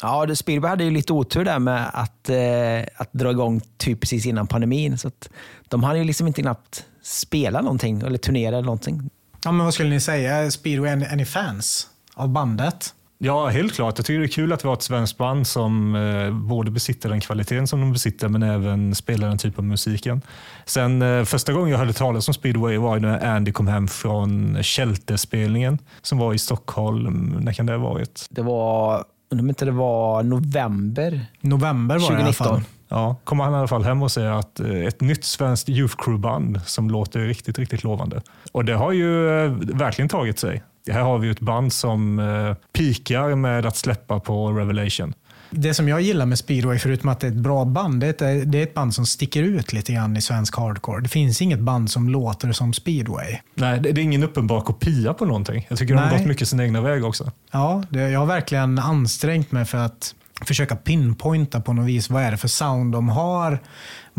Ja, 0.02 0.26
det- 0.26 0.36
Spielberg 0.36 0.70
hade 0.70 0.84
ju 0.84 0.92
lite 0.92 1.14
otur 1.14 1.46
där 1.46 1.60
med 1.60 1.90
att, 1.94 2.30
eh, 2.30 3.02
att 3.02 3.14
dra 3.14 3.32
igång 3.32 3.62
typ 3.78 4.00
precis 4.02 4.26
innan 4.26 4.48
pandemin. 4.48 4.98
Så 4.98 5.08
att 5.08 5.30
de 5.68 5.84
hann 5.84 5.98
ju 5.98 6.04
liksom 6.04 6.28
inte 6.28 6.42
knappt 6.42 6.86
spela 7.04 7.62
någonting 7.62 8.02
eller 8.02 8.18
turnera 8.18 8.56
eller 8.56 8.66
någonting. 8.66 9.10
Ja, 9.44 9.52
men 9.52 9.66
vad 9.66 9.74
skulle 9.74 9.90
ni 9.90 10.00
säga? 10.00 10.52
Speedway, 10.52 10.92
är 10.92 11.16
ni 11.16 11.26
fans 11.26 11.88
av 12.14 12.30
bandet? 12.30 12.94
Ja, 13.22 13.48
helt 13.48 13.74
klart. 13.74 13.98
Jag 13.98 14.06
tycker 14.06 14.20
det 14.20 14.26
är 14.26 14.28
kul 14.28 14.54
att 14.54 14.64
vi 14.64 14.68
har 14.68 14.74
ett 14.76 14.82
svenskt 14.82 15.18
band 15.18 15.48
som 15.48 15.96
eh, 15.96 16.32
både 16.34 16.72
besitter 16.72 17.10
den 17.10 17.22
kvaliteten 17.22 17.68
som 17.68 17.80
de 17.82 17.94
besitter 17.94 18.28
men 18.28 18.44
även 18.44 18.96
spelar 18.96 19.28
den 19.28 19.38
typen 19.38 19.60
av 19.60 19.66
musiken. 19.66 20.22
Sen 20.66 21.02
eh, 21.02 21.24
första 21.24 21.54
gången 21.54 21.70
jag 21.72 21.78
hörde 21.78 21.94
talas 21.94 22.28
om 22.28 22.34
speedway 22.34 22.78
var 22.78 23.00
när 23.00 23.26
Andy 23.36 23.52
kom 23.52 23.68
hem 23.68 23.88
från 23.88 24.64
Shelter-spelningen 24.64 25.78
som 26.02 26.18
var 26.18 26.34
i 26.34 26.38
Stockholm. 26.40 27.38
När 27.42 27.54
kan 27.54 27.66
det 27.66 27.74
ha 27.74 27.80
varit? 27.80 28.26
Det 28.30 28.42
var, 28.42 29.04
undrar 29.32 29.44
om 29.44 29.50
inte 29.50 29.66
det 29.66 29.72
var 29.72 30.24
november. 30.24 31.26
November 31.42 32.00
var 32.00 32.12
det 32.12 32.20
i 32.20 32.24
alla 32.24 32.34
2019. 32.34 32.48
fall. 32.48 32.64
Ja, 32.88 33.16
kommer 33.24 33.44
han 33.44 33.54
i 33.54 33.58
alla 33.58 33.68
fall 33.68 33.84
hem 33.84 34.02
och 34.02 34.12
säger 34.12 34.32
att 34.32 34.60
eh, 34.60 34.72
ett 34.72 35.02
nytt 35.02 35.24
svenskt 35.24 35.70
Youth 35.70 35.96
Crew-band 35.98 36.62
som 36.66 36.90
låter 36.90 37.20
riktigt, 37.20 37.60
riktigt 37.60 37.84
lovande. 37.84 38.22
Och 38.52 38.66
det 38.66 38.74
har 38.74 38.92
ju 38.92 39.30
eh, 39.46 39.52
verkligen 39.62 40.10
tagit 40.10 40.40
sig. 40.40 40.64
Här 40.92 41.02
har 41.02 41.18
vi 41.18 41.30
ett 41.30 41.40
band 41.40 41.74
som 41.74 42.20
eh, 42.20 42.56
pikar 42.74 43.36
med 43.36 43.66
att 43.66 43.78
släppa 43.78 44.20
på 44.20 44.52
Revelation. 44.52 45.14
Det 45.52 45.74
som 45.74 45.88
jag 45.88 46.02
gillar 46.02 46.26
med 46.26 46.38
speedway, 46.38 46.80
förutom 46.80 47.10
att 47.10 47.20
det 47.20 47.28
är 47.28 47.32
ett 47.32 47.38
bra 47.38 47.66
band, 47.66 48.02
det 48.02 48.06
är 48.06 48.10
ett, 48.10 48.52
det 48.52 48.60
är 48.60 48.64
ett 48.64 48.74
band 48.74 48.96
som 48.96 49.06
sticker 49.06 49.44
ut 49.44 49.74
lite 49.74 49.94
grann 49.94 50.18
i 50.18 50.22
svensk 50.22 50.58
hardcore. 50.58 51.02
Det 51.02 51.10
finns 51.10 51.42
inget 51.42 51.60
band 51.60 51.92
som 51.92 52.10
låter 52.10 52.52
som 52.52 52.74
speedway. 52.74 53.38
Nej, 53.56 53.80
det 53.80 53.92
det 53.92 54.02
är 54.02 54.04
ingen 54.04 54.24
uppenbar 54.24 54.62
kopia 54.62 55.14
på 55.14 55.26
någonting. 55.26 55.66
Jag 55.70 55.78
tycker 55.78 55.94
de 55.94 56.00
har 56.00 56.10
Nej. 56.10 56.18
gått 56.18 56.28
mycket 56.28 56.48
sin 56.48 56.60
egna 56.60 56.82
väg 56.82 57.06
också. 57.06 57.32
Ja, 57.52 57.84
det, 57.90 58.10
jag 58.10 58.20
har 58.20 58.26
verkligen 58.26 58.80
ansträngt 58.80 59.52
mig 59.52 59.66
för 59.66 59.78
att 59.78 60.16
försöka 60.42 60.76
pinpointa 60.76 61.62
på 61.62 61.74
något 61.74 61.86
vis 61.86 62.10
vad 62.10 62.24
är 62.24 62.32
det 62.32 62.38
för 62.38 62.48
sound 62.48 62.94
de 62.94 63.10
har. 63.10 63.60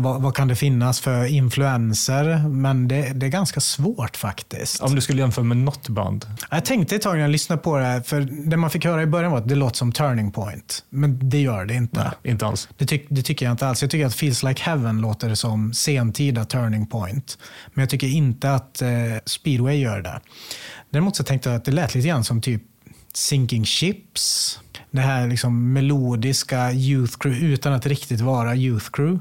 Vad, 0.01 0.21
vad 0.21 0.35
kan 0.35 0.47
det 0.47 0.55
finnas 0.55 0.99
för 0.99 1.25
influenser? 1.25 2.47
Men 2.47 2.87
det, 2.87 3.11
det 3.13 3.25
är 3.25 3.29
ganska 3.29 3.59
svårt 3.59 4.17
faktiskt. 4.17 4.81
Om 4.81 4.95
du 4.95 5.01
skulle 5.01 5.21
jämföra 5.21 5.45
med 5.45 5.57
något 5.57 5.89
band. 5.89 6.25
Jag 6.51 6.65
tänkte 6.65 6.95
ett 6.95 7.01
tag 7.01 7.13
när 7.13 7.21
jag 7.21 7.31
lyssnade 7.31 7.61
på 7.61 7.77
det, 7.77 7.85
här, 7.85 8.01
för 8.01 8.21
det 8.49 8.57
man 8.57 8.69
fick 8.69 8.85
höra 8.85 9.01
i 9.01 9.05
början 9.05 9.31
var 9.31 9.37
att 9.37 9.49
det 9.49 9.55
låter 9.55 9.75
som 9.75 9.91
Turning 9.91 10.31
Point. 10.31 10.83
Men 10.89 11.29
det 11.29 11.41
gör 11.41 11.65
det 11.65 11.73
inte. 11.73 11.99
Nej, 11.99 12.31
inte 12.31 12.45
alls. 12.45 12.69
Det, 12.77 12.85
tyck, 12.85 13.05
det 13.09 13.21
tycker 13.21 13.45
jag 13.45 13.53
inte 13.53 13.67
alls. 13.67 13.81
Jag 13.81 13.91
tycker 13.91 14.05
att 14.05 14.15
Feels 14.15 14.43
Like 14.43 14.63
Heaven 14.63 15.01
låter 15.01 15.35
som 15.35 15.73
sentida 15.73 16.45
Turning 16.45 16.87
Point. 16.87 17.37
Men 17.73 17.81
jag 17.81 17.89
tycker 17.89 18.07
inte 18.07 18.53
att 18.53 18.81
eh, 18.81 18.89
Speedway 19.25 19.75
gör 19.75 20.01
det. 20.01 20.21
Däremot 20.89 21.15
så 21.15 21.23
tänkte 21.23 21.49
jag 21.49 21.57
att 21.57 21.65
det 21.65 21.71
lät 21.71 21.95
lite 21.95 22.07
grann 22.07 22.23
som 22.23 22.41
typ 22.41 22.61
Sinking 23.13 23.65
Ships. 23.65 24.59
Det 24.91 25.01
här 25.01 25.27
liksom 25.27 25.73
melodiska 25.73 26.71
Youth 26.71 27.17
Crew 27.17 27.45
utan 27.45 27.73
att 27.73 27.85
riktigt 27.85 28.21
vara 28.21 28.55
Youth 28.55 28.85
Crew. 28.91 29.19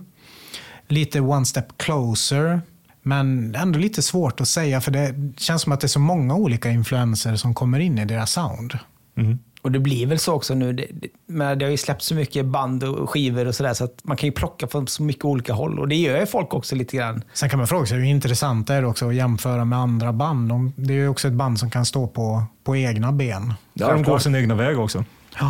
Lite 0.91 1.21
One 1.21 1.47
Step 1.47 1.79
Closer. 1.79 2.61
Men 3.03 3.55
ändå 3.55 3.79
lite 3.79 4.03
svårt 4.03 4.41
att 4.41 4.49
säga 4.49 4.81
för 4.81 4.91
det 4.91 5.15
känns 5.37 5.63
som 5.63 5.73
att 5.73 5.81
det 5.81 5.87
är 5.87 5.89
så 5.89 6.01
många 6.01 6.35
olika 6.35 6.71
influenser 6.71 7.37
som 7.37 7.55
kommer 7.55 7.79
in 7.79 7.99
i 7.99 8.05
deras 8.05 8.33
sound. 8.33 8.79
Mm. 9.17 9.39
Och 9.63 9.73
det 9.73 9.79
blir 9.79 10.07
väl 10.07 10.19
så 10.19 10.35
också 10.35 10.55
nu. 10.55 10.73
Det, 10.73 10.87
det, 10.91 11.09
men 11.27 11.59
det 11.59 11.65
har 11.65 11.71
ju 11.71 11.77
släppt 11.77 12.03
så 12.03 12.15
mycket 12.15 12.47
band 12.47 12.85
och 12.85 13.11
skivor 13.11 13.47
och 13.47 13.55
sådär 13.55 13.75
så 13.75 13.85
att 13.85 14.01
man 14.03 14.17
kan 14.17 14.27
ju 14.27 14.33
plocka 14.33 14.67
från 14.67 14.87
så 14.87 15.03
mycket 15.03 15.25
olika 15.25 15.53
håll. 15.53 15.79
Och 15.79 15.89
det 15.89 15.95
gör 15.95 16.21
ju 16.21 16.27
folk 16.27 16.55
också 16.55 16.77
lite 16.77 16.97
grann. 16.97 17.23
Sen 17.33 17.51
kan 17.51 17.59
man 17.59 17.69
fråga 17.69 17.87
sig 17.87 17.99
hur 17.99 18.05
intressant 18.05 18.71
är 18.71 18.83
det 18.83 18.89
också 18.89 19.09
att 19.09 19.15
jämföra 19.15 19.65
med 19.65 19.79
andra 19.79 20.13
band. 20.13 20.49
De, 20.49 20.73
det 20.77 20.93
är 20.93 20.97
ju 20.97 21.09
också 21.09 21.29
ett 21.29 21.35
band 21.35 21.59
som 21.59 21.71
kan 21.71 21.87
stå 21.87 22.07
på, 22.07 22.45
på 22.65 22.77
egna 22.77 23.13
ben. 23.13 23.55
Ja, 23.75 23.93
de 23.93 24.03
går 24.03 24.19
sin 24.19 24.35
egna 24.35 24.55
väg 24.55 24.79
också. 24.79 25.05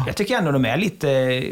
Jag 0.07 0.17
tycker 0.17 0.39
ändå 0.39 0.53
de 0.53 0.65
är 0.65 0.77
lite, 0.77 1.09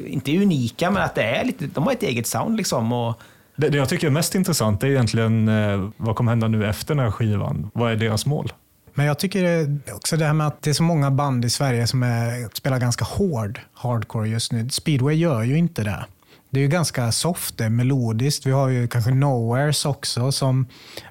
inte 0.07 0.37
unika, 0.37 0.90
men 0.90 1.03
att 1.03 1.14
det 1.14 1.22
är 1.22 1.44
lite, 1.44 1.66
de 1.66 1.85
har 1.85 1.92
ett 1.92 2.03
eget 2.03 2.27
sound 2.27 2.57
liksom. 2.57 2.92
Och, 2.92 3.20
det, 3.59 3.68
det 3.68 3.79
jag 3.79 3.88
tycker 3.88 4.07
är 4.07 4.11
mest 4.11 4.35
intressant 4.35 4.83
är 4.83 4.87
egentligen 4.87 5.49
eh, 5.49 5.88
vad 5.97 6.16
kommer 6.16 6.33
hända 6.33 6.49
nu 6.49 6.66
efter 6.66 6.94
den 6.94 7.05
här 7.05 7.11
skivan? 7.11 7.71
Vad 7.75 7.92
är 7.92 7.97
deras 7.97 8.27
mål? 8.27 8.53
Men 8.94 9.07
jag 9.07 9.18
tycker 9.18 9.79
också 9.92 10.16
det 10.16 10.25
här 10.25 10.33
med 10.33 10.47
att 10.47 10.62
det 10.62 10.71
är 10.71 10.75
så 10.75 10.83
många 10.83 11.11
band 11.11 11.44
i 11.44 11.51
Sverige 11.51 11.87
som 11.87 12.03
är, 12.03 12.57
spelar 12.57 12.79
ganska 12.79 13.05
hård 13.05 13.61
hardcore 13.75 14.29
just 14.29 14.53
nu. 14.53 14.68
Speedway 14.68 15.16
gör 15.16 15.42
ju 15.42 15.59
inte 15.59 15.83
det. 15.83 16.05
Det 16.51 16.61
är 16.61 16.62
ju 16.62 16.68
ganska 16.68 17.12
soft, 17.12 17.59
det 17.59 17.64
är 17.64 17.71
melodiskt. 17.71 18.47
Vi 18.47 18.51
har 18.51 18.68
ju 18.68 18.88
kanske 18.88 19.11
Nowheres 19.11 19.85
också 19.85 20.33
som 20.33 20.66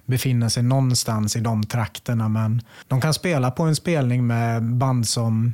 befinner 0.05 0.49
sig 0.49 0.63
någonstans 0.63 1.35
i 1.35 1.39
de 1.39 1.63
trakterna. 1.63 2.29
Men 2.29 2.61
de 2.87 3.01
kan 3.01 3.13
spela 3.13 3.51
på 3.51 3.63
en 3.63 3.75
spelning 3.75 4.27
med 4.27 4.63
band 4.63 5.07
som 5.07 5.53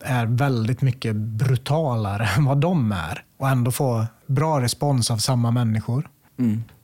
är 0.00 0.26
väldigt 0.26 0.82
mycket 0.82 1.16
brutalare 1.16 2.28
än 2.36 2.44
vad 2.44 2.58
de 2.58 2.92
är. 2.92 3.24
Och 3.38 3.48
ändå 3.48 3.70
få 3.70 4.06
bra 4.26 4.60
respons 4.60 5.10
av 5.10 5.16
samma 5.16 5.50
människor 5.50 6.08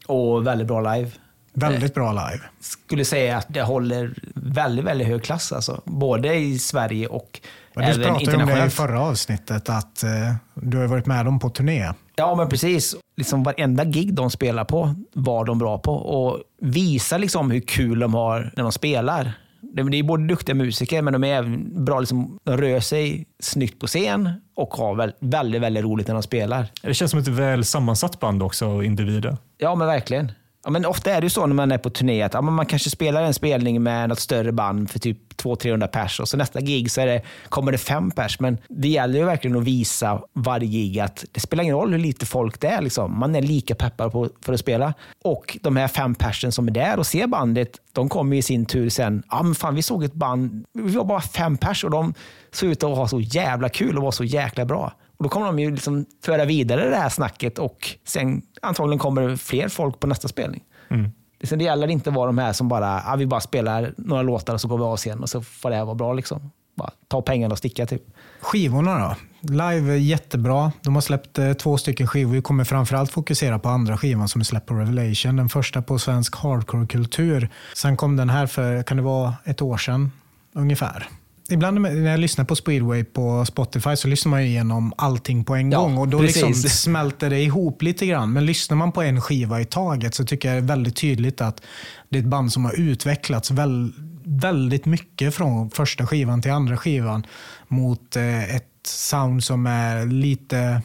och 0.07 0.47
väldigt 0.47 0.67
bra 0.67 0.95
live. 0.95 1.11
Väldigt 1.53 1.95
bra 1.95 2.13
live. 2.13 2.41
Skulle 2.61 3.05
säga 3.05 3.37
att 3.37 3.47
det 3.49 3.63
håller 3.63 4.15
väldigt, 4.35 4.85
väldigt 4.85 5.07
hög 5.07 5.23
klass. 5.23 5.53
Alltså. 5.53 5.83
Både 5.85 6.35
i 6.35 6.59
Sverige 6.59 7.07
och 7.07 7.41
du 7.75 7.83
även 7.83 8.03
pratade 8.03 8.11
om 8.11 8.15
det 8.15 8.21
i 8.21 8.25
internationellt. 8.25 8.75
förra 8.75 9.01
avsnittet, 9.01 9.69
att 9.69 10.03
eh, 10.03 10.11
du 10.55 10.79
har 10.79 10.87
varit 10.87 11.07
med 11.07 11.25
dem 11.25 11.39
på 11.39 11.51
turné. 11.51 11.93
Ja, 12.17 12.35
men 12.35 12.49
precis. 12.49 12.97
Liksom 13.17 13.43
varenda 13.43 13.85
gig 13.85 14.15
de 14.15 14.31
spelar 14.31 14.65
på 14.65 14.95
var 15.13 15.45
de 15.45 15.59
bra 15.59 15.79
på. 15.79 15.93
Och 15.93 16.41
visar 16.61 17.19
liksom 17.19 17.51
hur 17.51 17.61
kul 17.61 17.99
de 17.99 18.15
har 18.15 18.53
när 18.57 18.63
de 18.63 18.73
spelar. 18.73 19.33
Det 19.63 19.99
är 19.99 20.03
både 20.03 20.27
duktiga 20.27 20.55
musiker, 20.55 21.03
men 21.03 21.13
de 21.13 21.25
är 21.25 21.35
även 21.35 21.85
bra. 21.85 22.01
Liksom, 22.01 22.39
de 22.45 22.57
rör 22.57 22.81
sig 22.81 23.27
snyggt 23.39 23.81
på 23.81 23.87
scen 23.87 24.31
och 24.55 24.75
har 24.75 24.95
väl, 24.95 25.13
väldigt, 25.21 25.61
väldigt 25.63 25.85
roligt 25.85 26.07
när 26.07 26.15
de 26.15 26.23
spelar. 26.23 26.67
Det 26.83 26.95
känns 26.95 27.11
som 27.11 27.21
ett 27.21 27.29
väl 27.29 27.65
sammansatt 27.65 28.21
band 28.21 28.43
också, 28.43 28.83
individer. 28.83 29.37
Ja, 29.59 29.75
men 29.75 29.87
verkligen. 29.87 30.33
Ja, 30.65 30.71
men 30.71 30.87
ofta 30.87 31.11
är 31.11 31.21
det 31.21 31.25
ju 31.25 31.31
så 31.31 31.47
när 31.47 31.55
man 31.55 31.73
är 31.73 31.79
på 31.79 31.91
turné 31.91 32.23
att 32.23 32.35
ja, 32.35 32.41
men 32.41 32.55
man 32.55 32.67
kanske 32.67 32.91
spelar 32.91 33.23
en 33.23 33.35
spelning 33.35 33.83
med 33.83 34.09
något 34.09 34.21
större 34.21 34.53
band 34.53 34.91
för 34.91 34.99
typ 34.99 35.19
200-300 35.43 35.87
pers 35.87 36.21
och 36.21 36.29
så 36.29 36.37
nästa 36.37 36.61
gig 36.61 36.91
så 36.91 37.01
är 37.01 37.07
det, 37.07 37.23
kommer 37.49 37.73
det 37.73 37.79
fem 37.79 38.11
pers. 38.11 38.41
Men 38.41 38.59
det 38.69 38.89
gäller 38.89 39.19
ju 39.19 39.25
verkligen 39.25 39.57
att 39.57 39.65
visa 39.65 40.23
varje 40.33 40.67
gig 40.67 41.01
att 41.01 41.25
det 41.33 41.41
spelar 41.41 41.65
ingen 41.65 41.77
roll 41.77 41.93
hur 41.93 41.99
lite 41.99 42.27
folk 42.27 42.61
det 42.61 42.69
är. 42.69 42.83
Liksom. 42.83 43.19
Man 43.19 43.35
är 43.35 43.43
lika 43.43 43.75
peppad 43.75 44.13
på, 44.13 44.29
för 44.43 44.53
att 44.53 44.61
spela. 44.61 44.95
Och 45.25 45.59
de 45.63 45.77
här 45.77 45.89
fem 45.89 46.15
persen 46.15 46.53
som 46.53 46.69
är 46.69 46.73
där 46.73 46.99
och 46.99 47.07
ser 47.07 47.27
bandet, 47.27 47.77
de 47.93 48.09
kommer 48.09 48.37
i 48.37 48.43
sin 48.43 48.67
tur 48.67 48.89
sen. 48.89 49.23
Ja, 49.31 49.43
men 49.43 49.55
fan, 49.55 49.75
vi 49.75 49.83
såg 49.83 50.05
ett 50.05 50.15
band, 50.15 50.65
vi 50.73 50.97
var 50.97 51.05
bara 51.05 51.21
fem 51.21 51.57
pers 51.57 51.85
och 51.85 51.91
de 51.91 52.15
såg 52.53 52.71
ut 52.71 52.83
att 52.83 52.97
ha 52.97 53.09
så 53.09 53.21
jävla 53.21 53.69
kul 53.69 53.97
och 53.97 54.03
var 54.03 54.11
så 54.11 54.25
jäkla 54.25 54.65
bra. 54.65 54.93
Och 55.21 55.25
Då 55.25 55.29
kommer 55.29 55.47
de 55.47 55.59
ju 55.59 55.71
liksom 55.71 56.07
föra 56.25 56.45
vidare 56.45 56.91
det 56.91 56.97
här 56.97 57.09
snacket 57.09 57.59
och 57.59 57.89
sen 58.05 58.43
antagligen 58.63 58.99
kommer 58.99 59.29
det 59.29 59.37
fler 59.37 59.69
folk 59.69 60.01
på 60.01 60.07
nästa 60.07 60.29
spelning. 60.29 60.63
Mm. 60.91 61.11
Liksom 61.41 61.59
det 61.59 61.65
gäller 61.65 61.89
inte 61.89 62.11
att 62.11 62.17
vara 62.17 62.27
de 62.27 62.39
här 62.39 62.53
som 62.53 62.69
bara, 62.69 63.03
ah, 63.07 63.17
vi 63.17 63.27
bara 63.27 63.41
spelar 63.41 63.95
några 63.97 64.23
låtar 64.23 64.55
och 64.55 64.61
så 64.61 64.69
går 64.69 64.79
vi 64.79 64.85
av 64.85 64.97
scen 64.97 65.21
och 65.21 65.29
så 65.29 65.43
får 65.43 65.71
det 65.71 65.77
här 65.77 65.85
vara 65.85 65.95
bra. 65.95 66.13
Liksom. 66.13 66.51
Bara 66.77 66.91
ta 67.09 67.23
pengarna 67.23 67.53
och 67.53 67.59
sticka 67.59 67.87
typ. 67.87 68.03
Skivorna 68.41 68.99
då? 68.99 69.15
Live 69.53 69.93
är 69.93 69.97
jättebra. 69.97 70.73
De 70.83 70.95
har 70.95 71.03
släppt 71.03 71.39
eh, 71.39 71.53
två 71.53 71.79
stycken 71.79 72.07
skivor. 72.07 72.33
Vi 72.33 72.43
kommer 72.43 72.65
framförallt 72.65 73.11
fokusera 73.11 73.59
på 73.59 73.69
andra 73.69 73.97
skivan 73.97 74.29
som 74.29 74.41
är 74.41 74.45
släppt 74.45 74.67
på 74.67 74.75
Revelation. 74.75 75.37
Den 75.37 75.49
första 75.49 75.83
på 75.83 75.99
svensk 75.99 76.37
hardcore-kultur. 76.37 77.49
Sen 77.75 77.97
kom 77.97 78.17
den 78.17 78.31
här 78.31 78.47
för, 78.47 78.83
kan 78.83 78.97
det 78.97 79.03
vara 79.03 79.35
ett 79.45 79.63
år 79.63 79.77
sedan 79.77 80.13
ungefär. 80.53 81.09
Ibland 81.51 81.81
när 81.81 82.11
jag 82.11 82.21
lyssnar 82.21 82.45
på 82.45 82.57
speedway 82.57 83.05
på 83.05 83.45
Spotify 83.45 83.97
så 83.97 84.09
lyssnar 84.09 84.31
man 84.31 84.43
ju 84.43 84.49
igenom 84.49 84.93
allting 84.97 85.45
på 85.45 85.55
en 85.55 85.73
Ja, 85.73 85.81
gång 85.81 85.99
och 85.99 86.09
då 86.09 86.21
liksom 86.23 86.55
smälter 86.55 87.31
det 87.31 87.41
ihop 87.41 87.83
lite 87.83 88.07
grann. 88.07 88.33
Men 88.33 88.47
lyssnar 88.47 88.77
man 88.77 88.93
på 88.93 89.03
en 89.03 89.21
skiva 89.21 89.61
i 89.61 89.65
taget 89.65 90.15
så 90.15 90.25
tycker 90.25 90.49
jag 90.49 90.57
det 90.63 90.65
är 90.65 90.69
väldigt 90.77 90.97
tydligt 90.97 91.41
att 91.41 91.63
det 92.09 92.19
är 92.19 92.23
ett 92.23 92.29
band 92.29 92.53
som 92.53 92.65
har 92.65 92.81
utvecklats 92.81 93.51
väl, 93.51 93.93
väldigt 94.25 94.87
mycket 94.87 95.35
från 95.35 95.71
första 95.71 96.07
skivan 96.07 96.43
till 96.43 96.51
andra 96.51 96.77
skivan 96.77 97.27
mot 97.69 98.17
eh, 98.17 98.57
ett 98.57 98.67
sound 98.87 99.45
som 99.45 99.67
är 99.67 100.07
lite, 100.07 100.83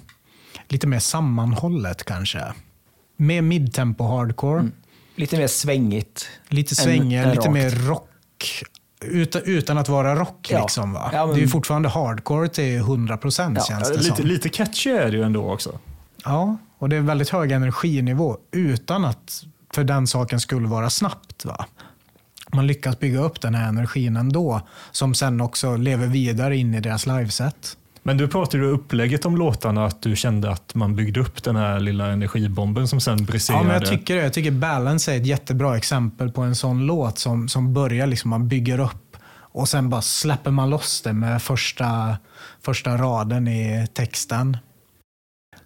lite 0.67 0.87
mer 0.87 0.99
sammanhållet 0.99 2.03
kanske. 2.03 2.41
Mer 3.17 3.41
midtempo 3.41 4.03
hardcore, 4.03 4.69
Lite 5.17 5.37
mer 5.37 5.47
svängigt. 5.47 6.29
lite 6.49 6.71
än- 6.71 6.75
svängigare, 6.75 7.25
än 7.29 7.35
lite 7.35 7.49
mer 7.49 7.69
rock. 7.69 8.09
Utan, 9.05 9.41
utan 9.45 9.77
att 9.77 9.89
vara 9.89 10.15
rock 10.15 10.47
Ja. 10.51 10.61
liksom 10.61 10.93
va? 10.93 11.09
Ja, 11.13 11.25
men- 11.25 11.35
Det 11.35 11.39
är 11.39 11.41
ju 11.41 11.47
fortfarande 11.47 11.89
hardcore 11.89 12.47
till 12.49 12.77
100 12.79 13.17
procent 13.17 13.57
Ja, 13.57 13.65
känns 13.65 13.89
det 13.91 13.97
Lite, 13.97 14.15
som. 14.15 14.25
lite 14.25 14.49
catchy 14.49 14.89
är 14.89 15.11
det 15.11 15.17
ju 15.17 15.23
ändå 15.23 15.51
också. 15.51 15.79
Ja, 16.23 16.57
och 16.77 16.89
det 16.89 16.95
är 16.95 17.01
väldigt 17.01 17.29
hög 17.29 17.51
energinivå 17.51 18.37
utan 18.51 19.05
att 19.05 19.43
för 19.73 19.83
den 19.83 20.07
saken 20.07 20.39
skulle 20.39 20.67
vara 20.67 20.89
snabbt. 20.89 21.45
Va? 21.45 21.65
Man 22.53 22.67
lyckas 22.67 22.99
bygga 22.99 23.19
upp 23.19 23.41
den 23.41 23.55
här 23.55 23.69
energin 23.69 24.17
ändå, 24.17 24.61
som 24.91 25.13
sen 25.13 25.41
också 25.41 25.75
lever 25.77 26.07
vidare 26.07 26.57
in 26.57 26.73
i 26.75 26.79
deras 26.79 27.05
liveset. 27.05 27.77
Men 28.07 28.17
du 28.17 28.27
pratade 28.27 28.63
ju 28.63 28.69
upplägget 28.69 29.25
om 29.25 29.37
låtarna 29.37 29.85
att 29.85 30.01
du 30.01 30.15
kände 30.15 30.51
att 30.51 30.75
man 30.75 30.95
byggde 30.95 31.19
upp 31.19 31.43
den 31.43 31.55
här 31.55 31.79
lilla 31.79 32.07
energibomben 32.07 32.87
som 32.87 32.99
sen 32.99 33.25
briserade. 33.25 33.63
Ja, 33.63 33.67
men 33.67 33.73
jag 33.73 33.85
tycker 33.85 34.15
det. 34.15 34.21
Jag 34.21 34.33
tycker 34.33 34.51
Balance 34.51 35.13
är 35.13 35.17
ett 35.17 35.25
jättebra 35.25 35.77
exempel 35.77 36.31
på 36.31 36.41
en 36.41 36.55
sån 36.55 36.85
låt 36.85 37.19
som, 37.19 37.47
som 37.47 37.73
börjar, 37.73 38.07
liksom, 38.07 38.29
man 38.29 38.47
bygger 38.47 38.79
upp 38.79 39.17
och 39.37 39.69
sen 39.69 39.89
bara 39.89 40.01
släpper 40.01 40.51
man 40.51 40.69
loss 40.69 41.01
det 41.01 41.13
med 41.13 41.41
första, 41.41 42.17
första 42.61 42.97
raden 42.97 43.47
i 43.47 43.87
texten. 43.93 44.57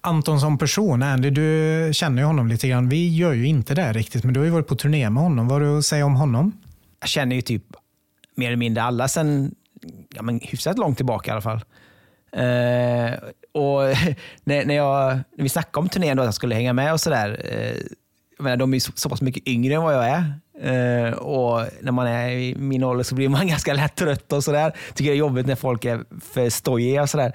Anton 0.01 0.39
som 0.39 0.57
person, 0.57 1.03
Andy, 1.03 1.29
du 1.29 1.89
känner 1.93 2.21
ju 2.21 2.25
honom 2.25 2.47
lite 2.47 2.67
grann. 2.67 2.89
Vi 2.89 3.15
gör 3.15 3.33
ju 3.33 3.47
inte 3.47 3.75
det 3.75 3.93
riktigt, 3.93 4.23
men 4.23 4.33
du 4.33 4.39
har 4.39 4.45
ju 4.45 4.51
varit 4.51 4.67
på 4.67 4.75
turné 4.75 5.09
med 5.09 5.23
honom. 5.23 5.47
Vad 5.47 5.61
har 5.61 5.67
du 5.69 5.77
att 5.77 5.85
säga 5.85 6.05
om 6.05 6.15
honom? 6.15 6.51
Jag 6.99 7.09
känner 7.09 7.35
ju 7.35 7.41
typ 7.41 7.63
mer 8.35 8.47
eller 8.47 8.57
mindre 8.57 8.83
alla 8.83 9.07
sen 9.07 9.55
ja, 10.15 10.21
men 10.21 10.39
hyfsat 10.43 10.77
långt 10.77 10.97
tillbaka 10.97 11.31
i 11.31 11.33
alla 11.33 11.41
fall. 11.41 11.61
Eh, 12.31 13.13
och 13.53 13.81
när, 14.43 14.65
när, 14.65 14.75
jag, 14.75 15.19
när 15.35 15.43
vi 15.43 15.49
snackade 15.49 15.79
om 15.79 15.89
turnén 15.89 16.17
då, 16.17 16.23
att 16.23 16.27
jag 16.27 16.33
skulle 16.33 16.55
hänga 16.55 16.73
med 16.73 16.93
och 16.93 16.99
sådär. 16.99 17.41
Eh, 17.45 17.83
menar, 18.43 18.57
de 18.57 18.73
är 18.73 18.75
ju 18.75 18.79
så, 18.79 18.91
så 18.95 19.09
pass 19.09 19.21
mycket 19.21 19.47
yngre 19.47 19.73
än 19.73 19.83
vad 19.83 19.95
jag 19.95 20.07
är. 20.07 20.33
Eh, 20.61 21.13
och 21.13 21.65
när 21.81 21.91
man 21.91 22.07
är 22.07 22.29
i 22.29 22.55
min 22.55 22.83
ålder 22.83 23.03
så 23.03 23.15
blir 23.15 23.29
man 23.29 23.47
ganska 23.47 23.73
lätt 23.73 23.95
trött 23.95 24.33
och 24.33 24.43
sådär. 24.43 24.75
Tycker 24.93 25.11
det 25.11 25.15
är 25.15 25.19
jobbigt 25.19 25.47
när 25.47 25.55
folk 25.55 25.85
är 25.85 26.03
för 26.33 26.49
stojiga 26.49 27.01
och 27.01 27.09
sådär. 27.09 27.33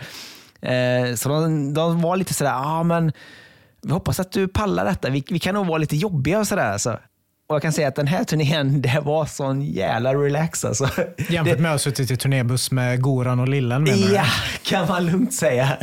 Eh, 0.61 1.15
så 1.15 1.29
de, 1.29 1.75
de 1.75 2.03
var 2.03 2.17
lite 2.17 2.35
sådär, 2.35 2.51
ja 2.51 2.67
ah, 2.67 2.83
men 2.83 3.13
vi 3.83 3.93
hoppas 3.93 4.21
att 4.21 4.33
du 4.33 4.49
pallar 4.49 4.85
detta. 4.85 5.11
Vi, 5.11 5.25
vi 5.31 5.39
kan 5.39 5.55
nog 5.55 5.67
vara 5.67 5.79
lite 5.79 5.97
jobbiga 5.97 6.39
och 6.39 6.47
sådär. 6.47 6.73
Alltså. 6.73 6.99
Och 7.47 7.55
jag 7.55 7.63
kan 7.63 7.73
säga 7.73 7.89
att 7.89 7.95
den 7.97 8.07
här 8.07 8.25
turnén, 8.25 8.83
det 8.83 9.01
var 9.05 9.27
sån 9.27 9.63
jävla 9.63 10.15
relax 10.15 10.65
alltså. 10.65 10.89
Jämfört 11.29 11.59
med 11.59 11.71
att 11.71 11.75
ha 11.75 11.79
suttit 11.79 12.11
i 12.11 12.17
turnébuss 12.17 12.71
med 12.71 13.03
Goran 13.03 13.41
och 13.41 13.49
Lillen 13.49 13.83
menar 13.83 14.09
du? 14.09 14.15
Ja, 14.15 14.25
kan 14.63 14.89
man 14.89 15.07
lugnt 15.07 15.35
säga. 15.35 15.79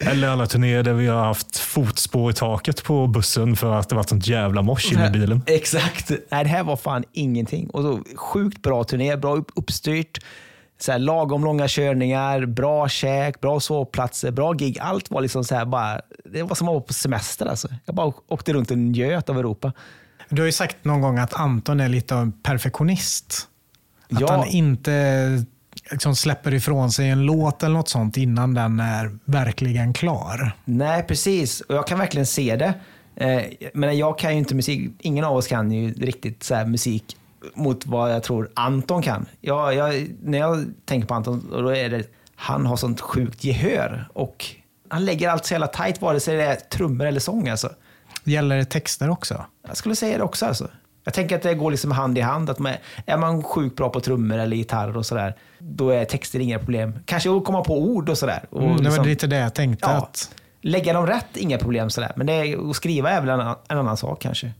Eller 0.00 0.28
alla 0.28 0.46
turnéer 0.46 0.82
där 0.82 0.92
vi 0.92 1.06
har 1.06 1.24
haft 1.24 1.58
fotspår 1.58 2.30
i 2.30 2.34
taket 2.34 2.84
på 2.84 3.06
bussen 3.06 3.56
för 3.56 3.74
att 3.74 3.88
det 3.88 3.94
varit 3.94 4.08
sånt 4.08 4.26
jävla 4.26 4.62
mosh 4.62 4.92
inne 4.92 5.06
i 5.06 5.10
bilen. 5.10 5.42
Exakt. 5.46 6.10
Nej, 6.30 6.44
det 6.44 6.50
här 6.50 6.62
var 6.62 6.76
fan 6.76 7.04
ingenting. 7.12 7.70
Och 7.70 7.82
så, 7.82 8.00
sjukt 8.16 8.62
bra 8.62 8.84
turné, 8.84 9.16
bra 9.16 9.36
upp, 9.36 9.50
uppstyrt. 9.54 10.18
Så 10.80 10.92
här, 10.92 10.98
lagom 10.98 11.44
långa 11.44 11.68
körningar, 11.68 12.46
bra 12.46 12.88
käk, 12.88 13.40
bra 13.40 13.60
sovplatser, 13.60 14.30
bra 14.30 14.52
gig. 14.52 14.78
Allt 14.80 15.10
var 15.10 15.20
liksom 15.20 15.44
så 15.44 15.54
här 15.54 15.64
bara, 15.64 16.00
det 16.24 16.42
var 16.42 16.54
som 16.54 16.68
att 16.68 16.74
vara 16.74 16.82
på 16.82 16.92
semester. 16.92 17.46
Alltså. 17.46 17.68
Jag 17.84 17.94
bara 17.94 18.12
åkte 18.28 18.52
runt 18.52 18.70
och 18.70 18.78
njöt 18.78 19.28
av 19.28 19.38
Europa. 19.38 19.72
Du 20.32 20.42
har 20.42 20.46
ju 20.46 20.52
sagt 20.52 20.84
någon 20.84 21.00
gång 21.00 21.18
att 21.18 21.34
Anton 21.34 21.80
är 21.80 21.88
lite 21.88 22.14
av 22.14 22.20
en 22.22 22.32
perfektionist. 22.32 23.48
Att 24.12 24.20
Ja. 24.20 24.30
han 24.36 24.46
inte 24.46 25.44
liksom 25.90 26.16
släpper 26.16 26.54
ifrån 26.54 26.90
sig 26.92 27.08
en 27.08 27.20
låt 27.26 27.62
eller 27.62 27.74
något 27.74 27.88
sånt 27.88 28.16
innan 28.16 28.54
den 28.54 28.80
är 28.80 29.18
verkligen 29.24 29.92
klar. 29.94 30.52
Nej, 30.64 31.02
precis. 31.02 31.60
Och 31.60 31.74
jag 31.74 31.86
kan 31.86 31.98
verkligen 31.98 32.26
se 32.26 32.56
det. 32.56 32.74
Eh, 33.16 33.42
men 33.74 33.98
jag 33.98 34.18
kan 34.18 34.32
ju 34.32 34.38
inte 34.38 34.54
musik. 34.54 34.90
Ingen 34.98 35.24
av 35.24 35.36
oss 35.36 35.46
kan 35.46 35.72
ju 35.72 35.92
riktigt 35.92 36.42
så 36.42 36.64
musik 36.66 37.16
mot 37.54 37.86
vad 37.86 38.12
jag 38.14 38.22
tror 38.22 38.50
Anton 38.54 39.02
kan. 39.02 39.26
Jag, 39.40 39.74
jag, 39.74 40.08
när 40.22 40.38
jag 40.38 40.64
tänker 40.84 41.08
på 41.08 41.14
Anton, 41.14 41.48
då 41.50 41.76
är 41.76 41.90
det 41.90 42.02
han 42.36 42.66
har 42.66 42.76
sånt 42.76 43.00
sjukt 43.00 43.44
gehör 43.44 44.08
och 44.14 44.44
han 44.88 45.04
lägger 45.04 45.28
allt 45.28 45.46
så 45.46 45.54
jävla 45.54 45.66
tajt, 45.66 46.00
vare 46.02 46.20
sig 46.20 46.36
det 46.36 46.44
är 46.44 46.54
trummor 46.56 47.06
eller 47.06 47.20
sång. 47.20 47.48
Alltså. 47.48 47.70
Gäller 48.24 48.56
det 48.56 48.64
texter 48.64 49.10
också? 49.10 49.44
Jag 49.68 49.76
skulle 49.76 49.96
säga 49.96 50.18
det 50.18 50.24
också. 50.24 50.46
Alltså. 50.46 50.68
Jag 51.04 51.14
tänker 51.14 51.36
att 51.36 51.42
det 51.42 51.54
går 51.54 51.70
liksom 51.70 51.90
hand 51.90 52.18
i 52.18 52.20
hand. 52.20 52.50
Att 52.50 52.58
man, 52.58 52.72
är 53.06 53.16
man 53.16 53.42
sjukt 53.42 53.76
bra 53.76 53.88
på 53.88 54.00
trummor 54.00 54.38
eller 54.38 54.56
gitarr 54.56 54.96
och 54.96 55.06
sådär, 55.06 55.34
då 55.58 55.90
är 55.90 56.04
texter 56.04 56.40
inga 56.40 56.58
problem. 56.58 56.98
Kanske 57.04 57.36
att 57.36 57.44
komma 57.44 57.64
på 57.64 57.78
ord 57.82 58.08
och 58.08 58.18
sådär. 58.18 58.44
Och 58.50 58.62
Mm, 58.62 58.76
det 58.76 58.82
var 58.82 58.84
liksom- 58.84 59.06
lite 59.06 59.26
det 59.26 59.36
jag 59.36 59.54
tänkte. 59.54 59.90
Ja, 59.90 59.96
Att, 59.96 60.30
lägga 60.60 60.92
dem 60.92 61.06
rätt, 61.06 61.36
inga 61.36 61.58
problem 61.58 61.90
sådär. 61.90 62.12
Men 62.16 62.26
det 62.26 62.54
att 62.56 62.76
skriva 62.76 63.10
är 63.10 63.20
väl 63.20 63.40
en, 63.40 63.54
en 63.68 63.78
annan 63.78 63.96
sak 63.96 64.22
kanske. 64.22 64.50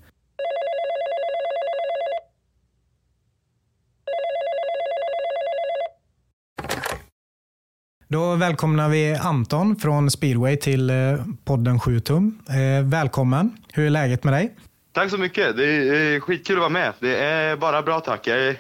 Då 8.13 8.35
välkomnar 8.35 8.89
vi 8.89 9.15
Anton 9.15 9.77
från 9.77 10.11
Speedway 10.11 10.57
till 10.57 10.91
eh, 10.91 10.97
podden 11.45 11.81
7 11.81 12.01
tum. 12.01 12.39
Eh, 12.49 12.85
välkommen. 12.85 13.57
Hur 13.73 13.87
är 13.87 13.91
läget 13.91 14.25
med 14.25 14.33
dig? 14.33 14.55
Tack 14.95 15.11
så 15.11 15.19
mycket. 15.19 15.57
Det 15.57 15.65
är 15.67 16.21
skitkul 16.21 16.57
att 16.57 16.61
vara 16.61 16.69
med. 16.69 16.93
Det 16.99 17.17
är 17.25 17.57
bara 17.57 17.83
bra 17.83 18.01
tack. 18.01 18.27
Jag 18.27 18.39
är 18.39 18.57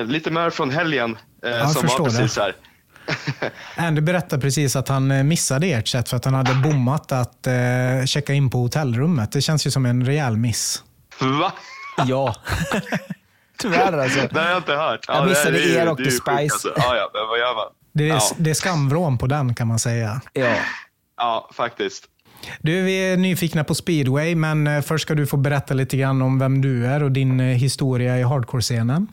eh, 0.00 0.04
lite 0.06 0.30
mör 0.30 0.50
från 0.50 0.70
helgen 0.70 1.18
jag 1.42 1.70
som 1.70 1.86
var 1.86 1.98
det. 1.98 2.04
precis 2.04 2.38
här. 2.38 2.54
Andy 3.86 4.00
berättade 4.00 4.42
precis 4.42 4.76
att 4.76 4.88
han 4.88 5.28
missade 5.28 5.66
ert 5.66 5.88
sätt 5.88 6.08
för 6.08 6.16
att 6.16 6.24
han 6.24 6.34
hade 6.34 6.54
bommat 6.54 7.12
att 7.12 7.46
checka 8.06 8.32
in 8.32 8.50
på 8.50 8.58
hotellrummet. 8.58 9.32
Det 9.32 9.40
känns 9.40 9.66
ju 9.66 9.70
som 9.70 9.86
en 9.86 10.06
rejäl 10.06 10.36
miss. 10.36 10.82
Va? 11.20 11.52
Ja. 12.06 12.34
Tyvärr 13.58 13.92
alltså. 13.98 14.28
Det 14.32 14.40
har 14.40 14.48
jag 14.48 14.56
inte 14.58 14.72
hört. 14.74 15.00
Jag 15.08 15.16
det 15.16 15.20
är- 15.22 15.28
missade 15.28 15.50
det 15.58 15.64
er 15.74 15.88
och 15.90 15.96
det 15.96 16.04
The 16.04 16.10
Spice. 16.10 16.32
Alltså. 16.32 16.72
Ja, 16.76 16.96
ja, 16.96 17.10
men 17.14 17.28
vad 17.28 17.38
gör 17.38 17.54
man? 17.54 17.66
Det 17.96 18.04
är, 18.04 18.08
Ja. 18.08 18.20
det 18.38 18.50
är 18.50 18.54
skamvrån 18.54 19.18
på 19.18 19.26
den 19.26 19.54
kan 19.54 19.68
man 19.68 19.78
säga. 19.78 20.20
Ja. 20.32 20.56
Ja, 21.16 21.50
faktiskt. 21.54 22.04
Du, 22.60 22.82
vi 22.82 23.12
är 23.12 23.16
nyfikna 23.16 23.64
på 23.64 23.74
speedway, 23.74 24.34
men 24.34 24.66
eh, 24.66 24.82
först 24.82 25.02
ska 25.02 25.14
du 25.14 25.26
få 25.26 25.36
berätta 25.36 25.74
lite 25.74 25.96
grann 25.96 26.22
om 26.22 26.38
vem 26.38 26.60
du 26.62 26.86
är 26.86 27.02
och 27.02 27.12
din 27.12 27.40
eh, 27.40 27.46
historia 27.46 28.18
i 28.18 28.22
hardcore-scenen. 28.22 29.06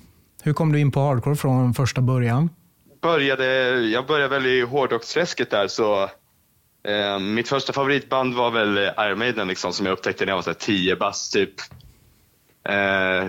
Hur 0.43 0.53
kom 0.53 0.71
du 0.71 0.79
in 0.79 0.91
på 0.91 0.99
hardcore 0.99 1.35
från 1.35 1.73
första 1.73 2.01
början? 2.01 2.49
Började, 3.01 3.45
jag 3.81 4.07
började 4.07 4.29
väl 4.39 4.45
i 4.45 4.61
hårdrocksträsket 4.61 5.51
där, 5.51 5.67
så 5.67 6.03
eh, 6.87 7.19
mitt 7.19 7.49
första 7.49 7.73
favoritband 7.73 8.33
var 8.35 8.51
väl 8.51 8.77
Iron 8.77 9.19
Maiden 9.19 9.47
liksom, 9.47 9.73
som 9.73 9.85
jag 9.85 9.93
upptäckte 9.93 10.25
när 10.25 10.31
jag 10.31 10.37
var 10.37 10.43
så 10.43 10.49
här 10.49 10.57
10 10.57 10.95
bast 10.95 11.33
typ. 11.33 11.53
Eh, 12.69 12.75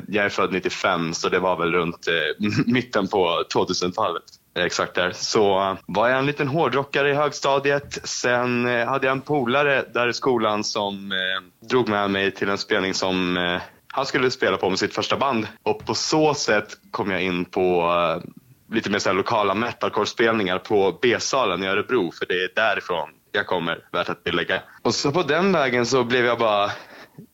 jag 0.09 0.24
är 0.24 0.28
född 0.28 0.52
95, 0.52 1.14
så 1.14 1.28
det 1.28 1.38
var 1.38 1.57
väl 1.59 1.72
runt 1.72 2.07
eh, 2.09 2.46
mitten 2.66 3.09
på 3.09 3.42
2000-talet. 3.55 4.22
Exakt 4.55 4.94
där. 4.94 5.12
Så 5.12 5.76
var 5.86 6.09
jag 6.09 6.18
en 6.18 6.26
liten 6.26 6.48
hårdrockare 6.48 7.11
i 7.11 7.14
högstadiet. 7.14 7.98
Sen 8.09 8.66
eh, 8.66 8.86
hade 8.86 9.07
jag 9.07 9.12
en 9.12 9.20
polare 9.20 9.84
där 9.94 10.09
i 10.09 10.12
skolan 10.12 10.64
som 10.64 11.12
eh, 11.12 11.68
drog 11.68 11.88
med 11.88 12.11
mig 12.11 12.30
till 12.30 12.48
en 12.48 12.59
spelning 12.59 12.94
som 12.94 13.36
eh, 13.36 13.62
han 13.88 14.07
skulle 14.07 14.30
spela 14.30 14.57
på 14.57 14.70
med 14.70 14.78
sitt 14.78 14.94
första 14.94 15.16
band. 15.16 15.48
Och 15.62 15.86
på 15.86 15.94
så 15.94 16.34
sätt 16.34 16.76
kom 16.90 17.11
jag 17.11 17.22
in 17.22 17.44
på 17.44 17.80
eh, 17.80 18.30
lite 18.74 18.90
mer 18.90 18.98
så 18.98 19.09
här 19.09 19.16
lokala 19.16 19.55
metalcore-spelningar 19.55 20.59
på 20.59 20.98
B-salen 21.02 21.62
i 21.62 21.66
Örebro, 21.66 22.12
för 22.12 22.26
det 22.26 22.34
är 22.34 22.50
därifrån 22.55 23.09
jag 23.32 23.46
kommer, 23.46 23.84
värt 23.92 24.09
att 24.09 24.24
tillägga. 24.24 24.62
Och 24.82 24.94
så 24.94 25.12
på 25.12 25.22
den 25.22 25.52
vägen 25.52 25.86
så 25.86 26.05
blev 26.05 26.24
jag 26.24 26.38
bara 26.38 26.64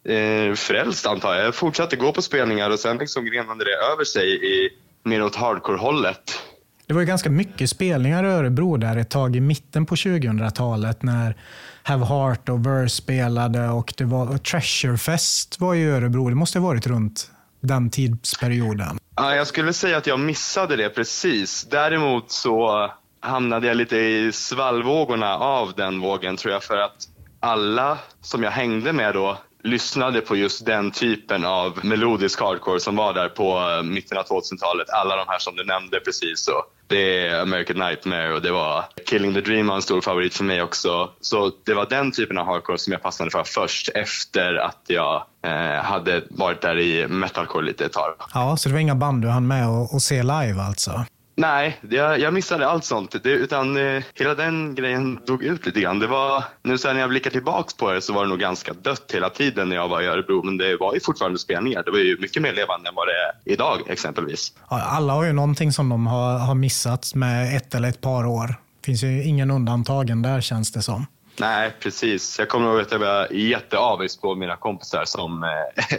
eh, 0.05 0.55
frälst 0.55 1.07
antar 1.07 1.35
jag. 1.35 1.45
Jag 1.45 1.55
fortsatte 1.55 1.97
gå 1.97 2.13
på 2.13 2.23
spelningar 2.23 2.71
och 2.71 2.79
sen 2.79 2.99
liksom 2.99 3.25
grenade 3.25 3.65
det 3.65 3.93
över 3.93 4.05
sig 4.05 4.47
i 4.47 4.71
mer 5.03 5.23
åt 5.23 5.37
hardcore-hållet. 5.37 6.43
Det 6.91 6.95
var 6.95 7.01
ju 7.01 7.07
ganska 7.07 7.31
mycket 7.31 7.71
spelningar 7.71 8.25
i 8.25 8.27
Örebro 8.27 8.77
där 8.77 8.97
ett 8.97 9.11
tag 9.11 9.37
i 9.37 9.41
mitten 9.41 9.87
på 9.87 9.95
2000-talet 9.95 11.03
när 11.03 11.37
Have 11.83 12.05
Heart 12.05 12.49
och 12.49 12.67
Verse 12.67 12.97
spelade 12.97 13.69
och 13.69 13.95
det 13.97 14.05
var 14.05 14.35
och 14.35 14.43
Treasure 14.43 14.97
Fest 14.99 15.61
var 15.61 15.75
i 15.75 15.85
Örebro. 15.85 16.29
Det 16.29 16.35
måste 16.35 16.59
ha 16.59 16.67
varit 16.67 16.87
runt 16.87 17.31
den 17.61 17.91
tidsperioden. 17.91 18.99
Ja, 19.17 19.35
jag 19.35 19.47
skulle 19.47 19.73
säga 19.73 19.97
att 19.97 20.07
jag 20.07 20.21
missade 20.21 20.77
det 20.77 20.89
precis. 20.89 21.69
Däremot 21.71 22.31
så 22.31 22.91
hamnade 23.21 23.67
jag 23.67 23.77
lite 23.77 23.97
i 23.97 24.33
svallvågorna 24.33 25.39
av 25.39 25.73
den 25.77 26.01
vågen 26.01 26.37
tror 26.37 26.53
jag 26.53 26.63
för 26.63 26.77
att 26.77 27.09
alla 27.41 27.99
som 28.21 28.43
jag 28.43 28.51
hängde 28.51 28.93
med 28.93 29.15
då 29.15 29.39
lyssnade 29.63 30.21
på 30.21 30.37
just 30.37 30.67
den 30.67 30.91
typen 30.91 31.45
av 31.45 31.81
melodisk 31.83 32.41
hardcore 32.41 32.81
som 32.81 32.97
var 32.97 33.15
där 33.15 33.29
på 33.29 33.59
eh, 33.59 33.83
mitten 33.83 34.19
av 34.19 34.25
2000-talet. 34.25 34.91
Alla 34.91 35.17
de 35.17 35.25
här 35.29 35.39
som 35.39 35.57
du 35.57 35.65
nämnde 35.65 36.01
precis. 36.01 36.49
och 36.49 36.77
det 36.91 37.27
är 37.27 37.41
American 37.41 37.77
Nightmare 37.77 38.35
och 38.35 38.43
det 38.43 38.53
var 38.53 38.85
Killing 39.07 39.35
the 39.35 39.41
Dream 39.41 39.67
var 39.67 39.77
en 39.77 39.83
stor 39.83 40.01
favorit 40.01 40.35
för 40.35 40.45
mig 40.45 40.63
också. 40.63 41.11
Så 41.21 41.53
det 41.65 41.75
var 41.75 41.87
den 41.91 42.13
typen 42.13 42.39
av 42.39 42.47
hardcore 42.47 42.79
som 42.79 42.93
jag 42.93 43.03
fastnade 43.03 43.31
för 43.31 43.45
först 43.45 43.89
efter 43.89 44.55
att 44.55 44.83
jag 44.87 45.25
eh, 45.45 45.83
hade 45.83 46.23
varit 46.31 46.61
där 46.61 46.79
i 46.79 47.09
metalcore 47.09 47.67
lite 47.67 47.85
ett 47.85 47.93
tag. 47.93 48.15
Ja, 48.35 48.57
så 48.57 48.69
det 48.69 48.73
var 48.73 48.81
inga 48.81 48.95
band 48.95 49.23
du 49.23 49.29
hann 49.29 49.47
med 49.47 49.67
att 49.67 49.95
att 49.95 50.03
se 50.03 50.23
live 50.23 50.63
alltså? 50.63 51.05
Nej, 51.41 51.81
jag, 51.91 52.21
jag 52.21 52.35
missade 52.35 52.69
allt 52.69 52.85
sånt. 52.85 53.23
Det, 53.23 53.31
utan 53.31 53.77
eh, 53.77 54.03
hela 54.15 54.35
den 54.35 54.75
grejen 54.75 55.19
dog 55.27 55.43
ut 55.43 55.67
lite 55.67 55.81
grann. 55.81 55.99
Det 55.99 56.07
var, 56.07 56.45
nu 56.63 56.79
sen 56.79 56.95
när 56.95 57.01
jag 57.01 57.11
blickar 57.11 57.31
tillbaks 57.31 57.75
på 57.75 57.93
det 57.93 58.01
så 58.01 58.13
var 58.13 58.23
det 58.23 58.29
nog 58.29 58.39
ganska 58.39 58.73
dött 58.73 59.11
hela 59.15 59.31
tiden 59.31 59.69
när 59.69 59.77
jag 59.77 59.89
var 59.89 60.03
i 60.03 60.07
Örebro. 60.07 60.43
Men 60.43 60.59
det 60.59 60.77
var 60.77 60.95
ju 60.95 61.01
fortfarande 61.01 61.39
spelningar. 61.39 61.83
Det 61.85 61.91
var 61.91 61.99
ju 61.99 62.19
mycket 62.21 62.43
mer 62.43 62.53
levande 62.53 62.89
än 62.89 62.95
vad 62.95 63.07
det 63.09 63.13
är 63.13 63.53
idag 63.53 63.79
exempelvis. 63.87 64.53
Ja, 64.71 64.81
Alla 64.83 65.13
har 65.13 65.25
ju 65.25 65.33
någonting 65.33 65.73
som 65.73 65.89
de 65.89 66.07
har, 66.07 66.39
har 66.39 66.55
missat 66.55 67.15
med 67.15 67.57
ett 67.57 67.75
eller 67.75 67.89
ett 67.89 68.01
par 68.01 68.27
år. 68.27 68.47
Det 68.47 68.87
finns 68.87 69.03
ju 69.03 69.25
ingen 69.25 69.51
undantagen 69.51 70.23
där 70.23 70.41
känns 70.41 70.73
det 70.73 70.83
som. 70.83 71.07
Nej, 71.41 71.75
precis. 71.81 72.39
Jag 72.39 72.49
kommer 72.49 72.69
ihåg 72.71 72.81
att 72.81 72.93
jag 72.93 72.99
var 72.99 73.33
jätteavis 73.33 74.17
på 74.17 74.35
mina 74.35 74.57
kompisar 74.57 75.05
som 75.05 75.43
eh, 75.43 75.49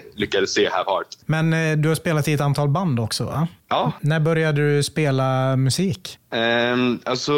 lyckades 0.15 0.53
se 0.53 0.69
Have 0.69 0.91
Heart. 0.91 1.07
Men 1.25 1.53
eh, 1.53 1.77
du 1.77 1.87
har 1.89 1.95
spelat 1.95 2.27
i 2.27 2.33
ett 2.33 2.41
antal 2.41 2.69
band 2.69 2.99
också 2.99 3.23
va? 3.25 3.47
Ja, 3.69 3.91
När 4.01 4.19
började 4.19 4.75
du 4.75 4.83
spela 4.83 5.55
musik? 5.55 6.17
Ehm, 6.31 6.99
alltså, 7.05 7.33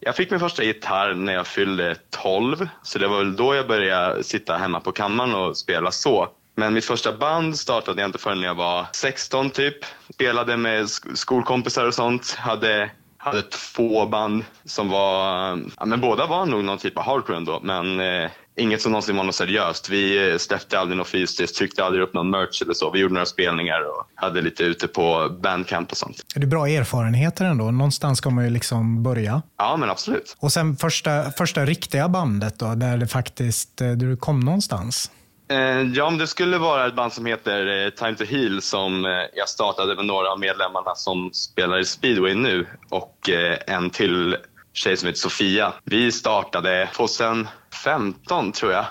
jag 0.00 0.16
fick 0.16 0.30
min 0.30 0.40
första 0.40 0.62
gitarr 0.64 1.14
när 1.14 1.32
jag 1.32 1.46
fyllde 1.46 1.96
12, 2.22 2.68
så 2.82 2.98
det 2.98 3.08
var 3.08 3.18
väl 3.18 3.36
då 3.36 3.54
jag 3.54 3.68
började 3.68 4.24
sitta 4.24 4.56
hemma 4.56 4.80
på 4.80 4.92
kammaren 4.92 5.34
och 5.34 5.56
spela 5.56 5.90
så. 5.90 6.28
Men 6.58 6.74
mitt 6.74 6.84
första 6.84 7.12
band 7.12 7.58
startade 7.58 8.00
jag 8.02 8.08
inte 8.08 8.18
förrän 8.18 8.42
jag 8.42 8.54
var 8.54 8.86
16 8.92 9.50
typ. 9.50 9.76
Spelade 10.14 10.56
med 10.56 10.82
sk- 10.84 11.14
skolkompisar 11.14 11.84
och 11.86 11.94
sånt. 11.94 12.34
Hade, 12.38 12.90
hade 13.26 13.42
två 13.42 14.06
band 14.06 14.44
som 14.64 14.88
var, 14.88 15.48
ja 15.76 15.84
men 15.84 16.00
båda 16.00 16.26
var 16.26 16.46
nog 16.46 16.64
någon 16.64 16.78
typ 16.78 16.96
av 16.96 17.04
hardcore 17.04 17.36
ändå, 17.36 17.60
men 17.62 18.00
eh, 18.00 18.30
inget 18.56 18.82
som 18.82 18.92
någonsin 18.92 19.16
var 19.16 19.24
något 19.24 19.34
seriöst. 19.34 19.88
Vi 19.88 20.30
eh, 20.30 20.38
släppte 20.38 20.78
aldrig 20.78 20.98
något 20.98 21.08
fysiskt, 21.08 21.56
tryckte 21.56 21.84
aldrig 21.84 22.02
upp 22.02 22.14
någon 22.14 22.30
merch 22.30 22.62
eller 22.62 22.74
så. 22.74 22.90
Vi 22.90 22.98
gjorde 22.98 23.14
några 23.14 23.26
spelningar 23.26 23.80
och 23.80 24.06
hade 24.14 24.42
lite 24.42 24.62
ute 24.62 24.88
på 24.88 25.36
bandcamp 25.42 25.90
och 25.90 25.96
sånt. 25.96 26.16
Är 26.36 26.40
det 26.40 26.46
bra 26.46 26.68
erfarenheter 26.68 27.44
ändå? 27.44 27.70
Någonstans 27.70 28.18
ska 28.18 28.30
man 28.30 28.44
ju 28.44 28.50
liksom 28.50 29.02
börja. 29.02 29.42
Ja, 29.58 29.76
men 29.76 29.90
absolut. 29.90 30.36
Och 30.38 30.52
sen 30.52 30.76
första, 30.76 31.30
första 31.30 31.64
riktiga 31.64 32.08
bandet 32.08 32.58
då, 32.58 32.74
där 32.74 32.96
det 32.96 33.06
faktiskt, 33.06 33.80
eh, 33.80 33.90
du 33.90 34.16
kom 34.16 34.40
någonstans. 34.40 35.10
Eh, 35.48 35.82
ja, 35.82 36.04
om 36.04 36.18
det 36.18 36.26
skulle 36.26 36.58
vara 36.58 36.86
ett 36.86 36.94
band 36.94 37.12
som 37.12 37.26
heter 37.26 37.84
eh, 37.84 37.90
Time 37.90 38.14
to 38.14 38.24
Heal 38.24 38.62
som 38.62 39.04
eh, 39.04 39.10
jag 39.34 39.48
startade 39.48 39.96
med 39.96 40.04
några 40.04 40.28
av 40.28 40.40
medlemmarna 40.40 40.94
som 40.94 41.30
spelar 41.32 41.78
i 41.78 41.84
speedway 41.84 42.34
nu 42.34 42.66
och 42.90 43.30
en 43.66 43.90
till 43.90 44.36
tjej 44.72 44.96
som 44.96 45.06
heter 45.06 45.18
Sofia. 45.18 45.72
Vi 45.84 46.12
startade 46.12 46.88
2015 46.96 48.52
tror 48.52 48.72
jag. 48.72 48.84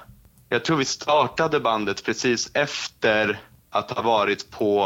Jag 0.49 0.66
tror 0.66 0.78
vi 0.78 0.86
startade 0.86 1.60
bandet 1.60 2.06
precis 2.06 2.51
efter 2.53 3.39
att 3.70 3.91
ha 3.91 4.01
varit 4.01 4.51
på 4.51 4.84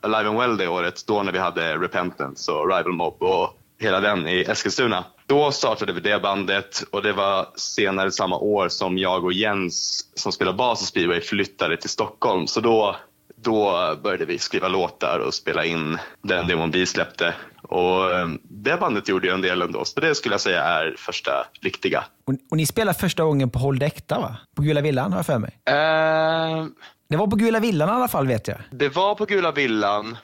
Alive 0.00 0.28
and 0.28 0.38
Well 0.38 0.56
det 0.56 0.68
året, 0.68 1.06
då 1.06 1.22
när 1.22 1.32
vi 1.32 1.38
hade 1.38 1.76
Repentance 1.76 2.52
och 2.52 2.76
Rival 2.76 2.92
Mob 2.92 3.22
och 3.22 3.57
hela 3.80 4.00
den 4.00 4.28
i 4.28 4.40
Eskilstuna. 4.48 5.04
Då 5.26 5.50
startade 5.50 5.92
vi 5.92 6.00
det 6.00 6.22
bandet 6.22 6.82
och 6.92 7.02
det 7.02 7.12
var 7.12 7.46
senare 7.56 8.10
samma 8.10 8.36
år 8.38 8.68
som 8.68 8.98
jag 8.98 9.24
och 9.24 9.32
Jens 9.32 10.00
som 10.14 10.32
spelar 10.32 10.52
bas 10.52 10.82
i 10.82 10.86
speedway 10.86 11.20
flyttade 11.20 11.76
till 11.76 11.90
Stockholm. 11.90 12.46
Så 12.46 12.60
då, 12.60 12.96
då 13.36 13.72
började 14.02 14.24
vi 14.24 14.38
skriva 14.38 14.68
låtar 14.68 15.18
och 15.18 15.34
spela 15.34 15.64
in 15.64 15.98
den 16.22 16.46
demon 16.46 16.70
vi 16.70 16.86
släppte. 16.86 17.34
Och 17.62 18.10
eh, 18.12 18.28
det 18.42 18.76
bandet 18.80 19.08
gjorde 19.08 19.26
jag 19.26 19.34
en 19.34 19.42
del 19.42 19.62
ändå, 19.62 19.84
så 19.84 20.00
det 20.00 20.14
skulle 20.14 20.32
jag 20.34 20.40
säga 20.40 20.62
är 20.64 20.94
första 20.98 21.30
riktiga. 21.60 22.04
Och, 22.26 22.34
och 22.50 22.56
ni 22.56 22.66
spelade 22.66 22.98
första 22.98 23.22
gången 23.24 23.50
på 23.50 23.58
Håll 23.58 23.82
Äkta, 23.82 24.18
va? 24.20 24.36
På 24.56 24.62
Gula 24.62 24.80
Villan, 24.80 25.12
har 25.12 25.18
jag 25.18 25.26
för 25.26 25.38
mig. 25.38 25.58
Eh, 25.66 26.66
Det 27.08 27.16
var 27.16 27.26
på 27.26 27.36
Gula 27.36 27.60
Villan 27.60 27.88
i 27.88 27.92
alla 27.92 28.08
fall, 28.08 28.26
vet 28.26 28.48
jag. 28.48 28.56
Det 28.70 28.88
var 28.88 29.14
på 29.14 29.24
Gula 29.24 29.52
Villan 29.52 30.16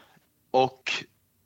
och 0.51 0.83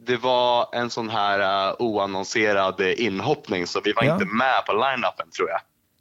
det 0.07 0.16
var 0.16 0.68
en 0.74 0.90
sån 0.90 1.09
här 1.11 1.68
uh, 1.70 1.74
oannonserad 1.78 2.80
inhoppning 2.80 3.66
så 3.66 3.80
vi 3.84 3.92
var 3.92 4.05
Ja. 4.05 4.12
inte 4.12 4.24
med 4.26 4.64
på 4.66 4.72
line-upen 4.72 5.30
tror 5.36 5.49
jag. 5.51 5.61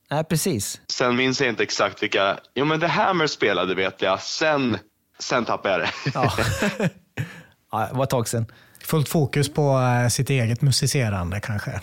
Nej, 0.09 0.23
precis. 0.23 0.81
Sen 0.93 1.15
minns 1.15 1.41
jag 1.41 1.49
inte 1.49 1.63
exakt 1.63 2.03
vilka, 2.03 2.37
jo 2.55 2.65
men 2.65 2.79
The 2.79 2.85
Hammer 2.87 3.27
spelade 3.27 3.75
vet 3.75 4.01
jag, 4.01 4.21
sen, 4.21 4.77
sen 5.19 5.45
tappade 5.45 5.73
jag 5.73 5.81
det. 5.81 5.91
Ja. 6.13 6.33
ja, 7.71 7.87
det 7.91 7.97
var 7.97 8.03
ett 8.03 8.09
tag 8.09 8.27
sedan. 8.27 8.45
Fullt 8.83 9.09
fokus 9.09 9.53
på 9.53 9.79
eh, 10.03 10.07
sitt 10.09 10.29
eget 10.29 10.61
musicerande 10.61 11.39
kanske. 11.39 11.81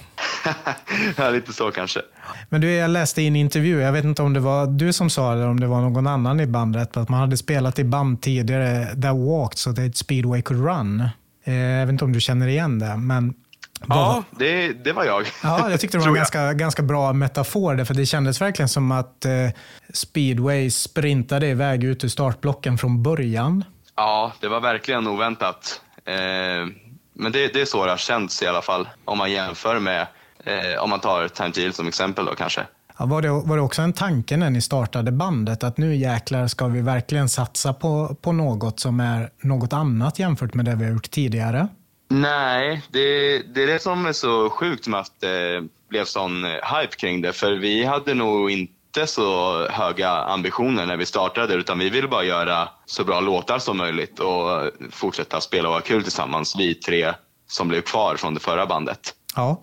ja, 1.16 1.30
lite 1.30 1.52
så 1.52 1.70
kanske. 1.70 2.00
Men 2.48 2.60
du, 2.60 2.70
jag 2.74 2.90
läste 2.90 3.22
i 3.22 3.26
en 3.26 3.36
intervju, 3.36 3.80
jag 3.80 3.92
vet 3.92 4.04
inte 4.04 4.22
om 4.22 4.32
det 4.32 4.40
var 4.40 4.66
du 4.66 4.92
som 4.92 5.10
sa 5.10 5.30
det 5.30 5.34
eller 5.36 5.48
om 5.48 5.60
det 5.60 5.66
var 5.66 5.80
någon 5.80 6.06
annan 6.06 6.40
i 6.40 6.46
bandet, 6.46 6.96
att 6.96 7.08
man 7.08 7.20
hade 7.20 7.36
spelat 7.36 7.78
i 7.78 7.84
band 7.84 8.22
tidigare 8.22 8.84
that 8.86 9.16
walked 9.16 9.58
so 9.58 9.72
that 9.72 9.96
speedway 9.96 10.42
could 10.42 10.64
run. 10.64 11.08
Eh, 11.44 11.54
Jag 11.54 11.86
vet 11.86 11.92
inte 11.92 12.04
om 12.04 12.12
du 12.12 12.20
känner 12.20 12.46
igen 12.48 12.78
det, 12.78 12.96
men 12.96 13.34
Ja, 13.88 14.24
det, 14.30 14.72
det 14.72 14.92
var 14.92 15.04
jag. 15.04 15.26
Ja, 15.42 15.70
jag 15.70 15.80
tyckte 15.80 15.96
det 15.98 16.00
var 16.00 16.08
en 16.08 16.14
ganska, 16.14 16.52
ganska 16.52 16.82
bra 16.82 17.12
metafor 17.12 17.74
där, 17.74 17.84
för 17.84 17.94
det 17.94 18.06
kändes 18.06 18.40
verkligen 18.40 18.68
som 18.68 18.92
att 18.92 19.24
eh, 19.24 19.32
speedway 19.92 20.70
sprintade 20.70 21.46
iväg 21.46 21.84
ut 21.84 22.04
ur 22.04 22.08
startblocken 22.08 22.78
från 22.78 23.02
början. 23.02 23.64
Ja, 23.96 24.32
det 24.40 24.48
var 24.48 24.60
verkligen 24.60 25.06
oväntat. 25.06 25.80
Eh, 26.04 26.14
men 27.14 27.32
det, 27.32 27.54
det 27.54 27.60
är 27.60 27.64
så 27.64 27.84
det 27.84 27.90
har 27.90 27.96
känts 27.96 28.42
i 28.42 28.46
alla 28.46 28.62
fall, 28.62 28.88
om 29.04 29.18
man 29.18 29.32
jämför 29.32 29.80
med, 29.80 30.06
eh, 30.44 30.82
om 30.82 30.90
man 30.90 31.00
tar 31.00 31.50
Deal 31.54 31.72
som 31.72 31.88
exempel 31.88 32.24
då 32.24 32.34
kanske. 32.34 32.66
Ja, 32.98 33.06
var, 33.06 33.22
det, 33.22 33.28
var 33.28 33.56
det 33.56 33.62
också 33.62 33.82
en 33.82 33.92
tanke 33.92 34.36
när 34.36 34.50
ni 34.50 34.60
startade 34.60 35.12
bandet 35.12 35.64
att 35.64 35.78
nu 35.78 35.96
jäklar 35.96 36.46
ska 36.46 36.66
vi 36.66 36.80
verkligen 36.80 37.28
satsa 37.28 37.72
på, 37.72 38.16
på 38.20 38.32
något 38.32 38.80
som 38.80 39.00
är 39.00 39.30
något 39.42 39.72
annat 39.72 40.18
jämfört 40.18 40.54
med 40.54 40.64
det 40.64 40.74
vi 40.74 40.84
har 40.84 40.92
gjort 40.92 41.10
tidigare? 41.10 41.68
Nej, 42.10 42.82
det, 42.90 43.38
det 43.54 43.62
är 43.62 43.66
det 43.66 43.82
som 43.82 44.06
är 44.06 44.12
så 44.12 44.50
sjukt 44.50 44.86
med 44.86 45.00
att 45.00 45.20
det 45.20 45.62
blev 45.88 46.04
sån 46.04 46.44
eh, 46.44 46.50
hype 46.50 46.96
kring 46.96 47.22
det. 47.22 47.32
För 47.32 47.52
vi 47.52 47.84
hade 47.84 48.14
nog 48.14 48.50
inte 48.50 49.06
så 49.06 49.58
höga 49.68 50.10
ambitioner 50.10 50.86
när 50.86 50.96
vi 50.96 51.06
startade 51.06 51.54
utan 51.54 51.78
vi 51.78 51.90
ville 51.90 52.08
bara 52.08 52.24
göra 52.24 52.68
så 52.86 53.04
bra 53.04 53.20
låtar 53.20 53.58
som 53.58 53.76
möjligt 53.76 54.20
och 54.20 54.70
fortsätta 54.90 55.40
spela 55.40 55.68
och 55.68 55.74
ha 55.74 55.80
kul 55.80 56.02
tillsammans, 56.02 56.56
vi 56.58 56.74
tre 56.74 57.12
som 57.46 57.68
blev 57.68 57.80
kvar 57.80 58.16
från 58.16 58.34
det 58.34 58.40
förra 58.40 58.66
bandet. 58.66 59.14
Ja, 59.36 59.60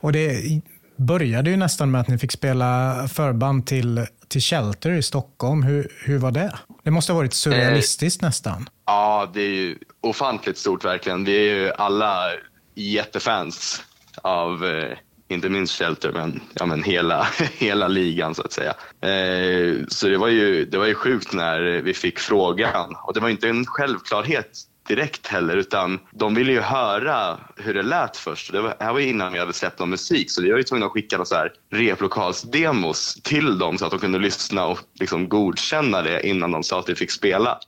och 0.00 0.12
det 0.12 0.60
började 0.98 1.50
ju 1.50 1.56
nästan 1.56 1.90
med 1.90 2.00
att 2.00 2.08
ni 2.08 2.18
fick 2.18 2.32
spela 2.32 2.94
förband 3.08 3.66
till, 3.66 4.06
till 4.28 4.40
Shelter 4.40 4.90
i 4.90 5.02
Stockholm. 5.02 5.62
Hur, 5.62 5.92
hur 6.04 6.18
var 6.18 6.30
det? 6.30 6.58
Det 6.82 6.90
måste 6.90 7.12
ha 7.12 7.16
varit 7.16 7.34
surrealistiskt 7.34 8.22
nästan. 8.22 8.68
Ja, 8.86 9.30
det 9.34 9.40
är 9.40 9.50
ju 9.50 9.78
ofantligt 10.00 10.58
stort 10.58 10.84
verkligen. 10.84 11.24
Vi 11.24 11.36
är 11.36 11.54
ju 11.54 11.72
alla 11.72 12.24
jättefans 12.74 13.82
av, 14.22 14.64
eh, 14.64 14.98
inte 15.28 15.48
minst 15.48 15.78
Shelter, 15.78 16.12
men, 16.12 16.40
ja, 16.54 16.66
men 16.66 16.82
hela, 16.82 17.28
hela 17.58 17.88
ligan 17.88 18.34
så 18.34 18.42
att 18.42 18.52
säga. 18.52 18.74
Eh, 19.00 19.86
så 19.88 20.08
det 20.08 20.18
var, 20.18 20.28
ju, 20.28 20.64
det 20.64 20.78
var 20.78 20.86
ju 20.86 20.94
sjukt 20.94 21.32
när 21.32 21.60
vi 21.60 21.94
fick 21.94 22.18
frågan. 22.18 22.96
Och 23.04 23.14
det 23.14 23.20
var 23.20 23.28
inte 23.28 23.48
en 23.48 23.66
självklarhet 23.66 24.50
direkt 24.88 25.26
heller, 25.26 25.56
utan 25.56 26.00
de 26.10 26.34
ville 26.34 26.52
ju 26.52 26.60
höra 26.60 27.38
hur 27.56 27.74
det 27.74 27.82
lät 27.82 28.16
först. 28.16 28.52
Det 28.52 28.60
var, 28.60 28.74
det 28.78 28.84
här 28.84 28.92
var 28.92 29.00
ju 29.00 29.08
innan 29.08 29.32
vi 29.32 29.38
hade 29.38 29.52
släppt 29.52 29.78
någon 29.78 29.90
musik, 29.90 30.30
så 30.30 30.42
vi 30.42 30.50
var 30.50 30.58
ju 30.58 30.62
tvungna 30.64 30.86
att 30.86 30.92
skicka 30.92 31.16
några 31.16 31.24
så 31.26 31.34
här 31.34 31.52
replokalsdemos 31.72 33.14
till 33.22 33.58
dem 33.58 33.78
så 33.78 33.84
att 33.84 33.90
de 33.90 34.00
kunde 34.00 34.18
lyssna 34.18 34.66
och 34.66 34.78
liksom 35.00 35.28
godkänna 35.28 36.02
det 36.02 36.26
innan 36.26 36.50
de 36.52 36.62
sa 36.62 36.78
att 36.78 36.88
vi 36.88 36.94
fick 36.94 37.10
spela. 37.10 37.58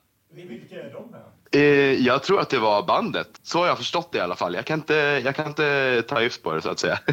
Eh, 1.53 1.61
jag 1.93 2.23
tror 2.23 2.41
att 2.41 2.51
det 2.51 2.59
var 2.59 2.83
bandet. 2.87 3.29
Så 3.43 3.59
har 3.59 3.67
jag 3.67 3.79
förstått 3.79 4.13
det 4.13 4.19
i 4.19 4.21
alla 4.21 4.37
fall. 4.37 4.55
Jag 4.55 4.65
kan 4.65 4.79
inte, 4.79 4.95
jag 5.25 5.37
kan 5.37 5.47
inte 5.47 6.03
ta 6.09 6.23
gift 6.23 6.43
på 6.43 6.53
det 6.55 6.63
så 6.63 6.71
att 6.71 6.79
säga. 6.79 6.99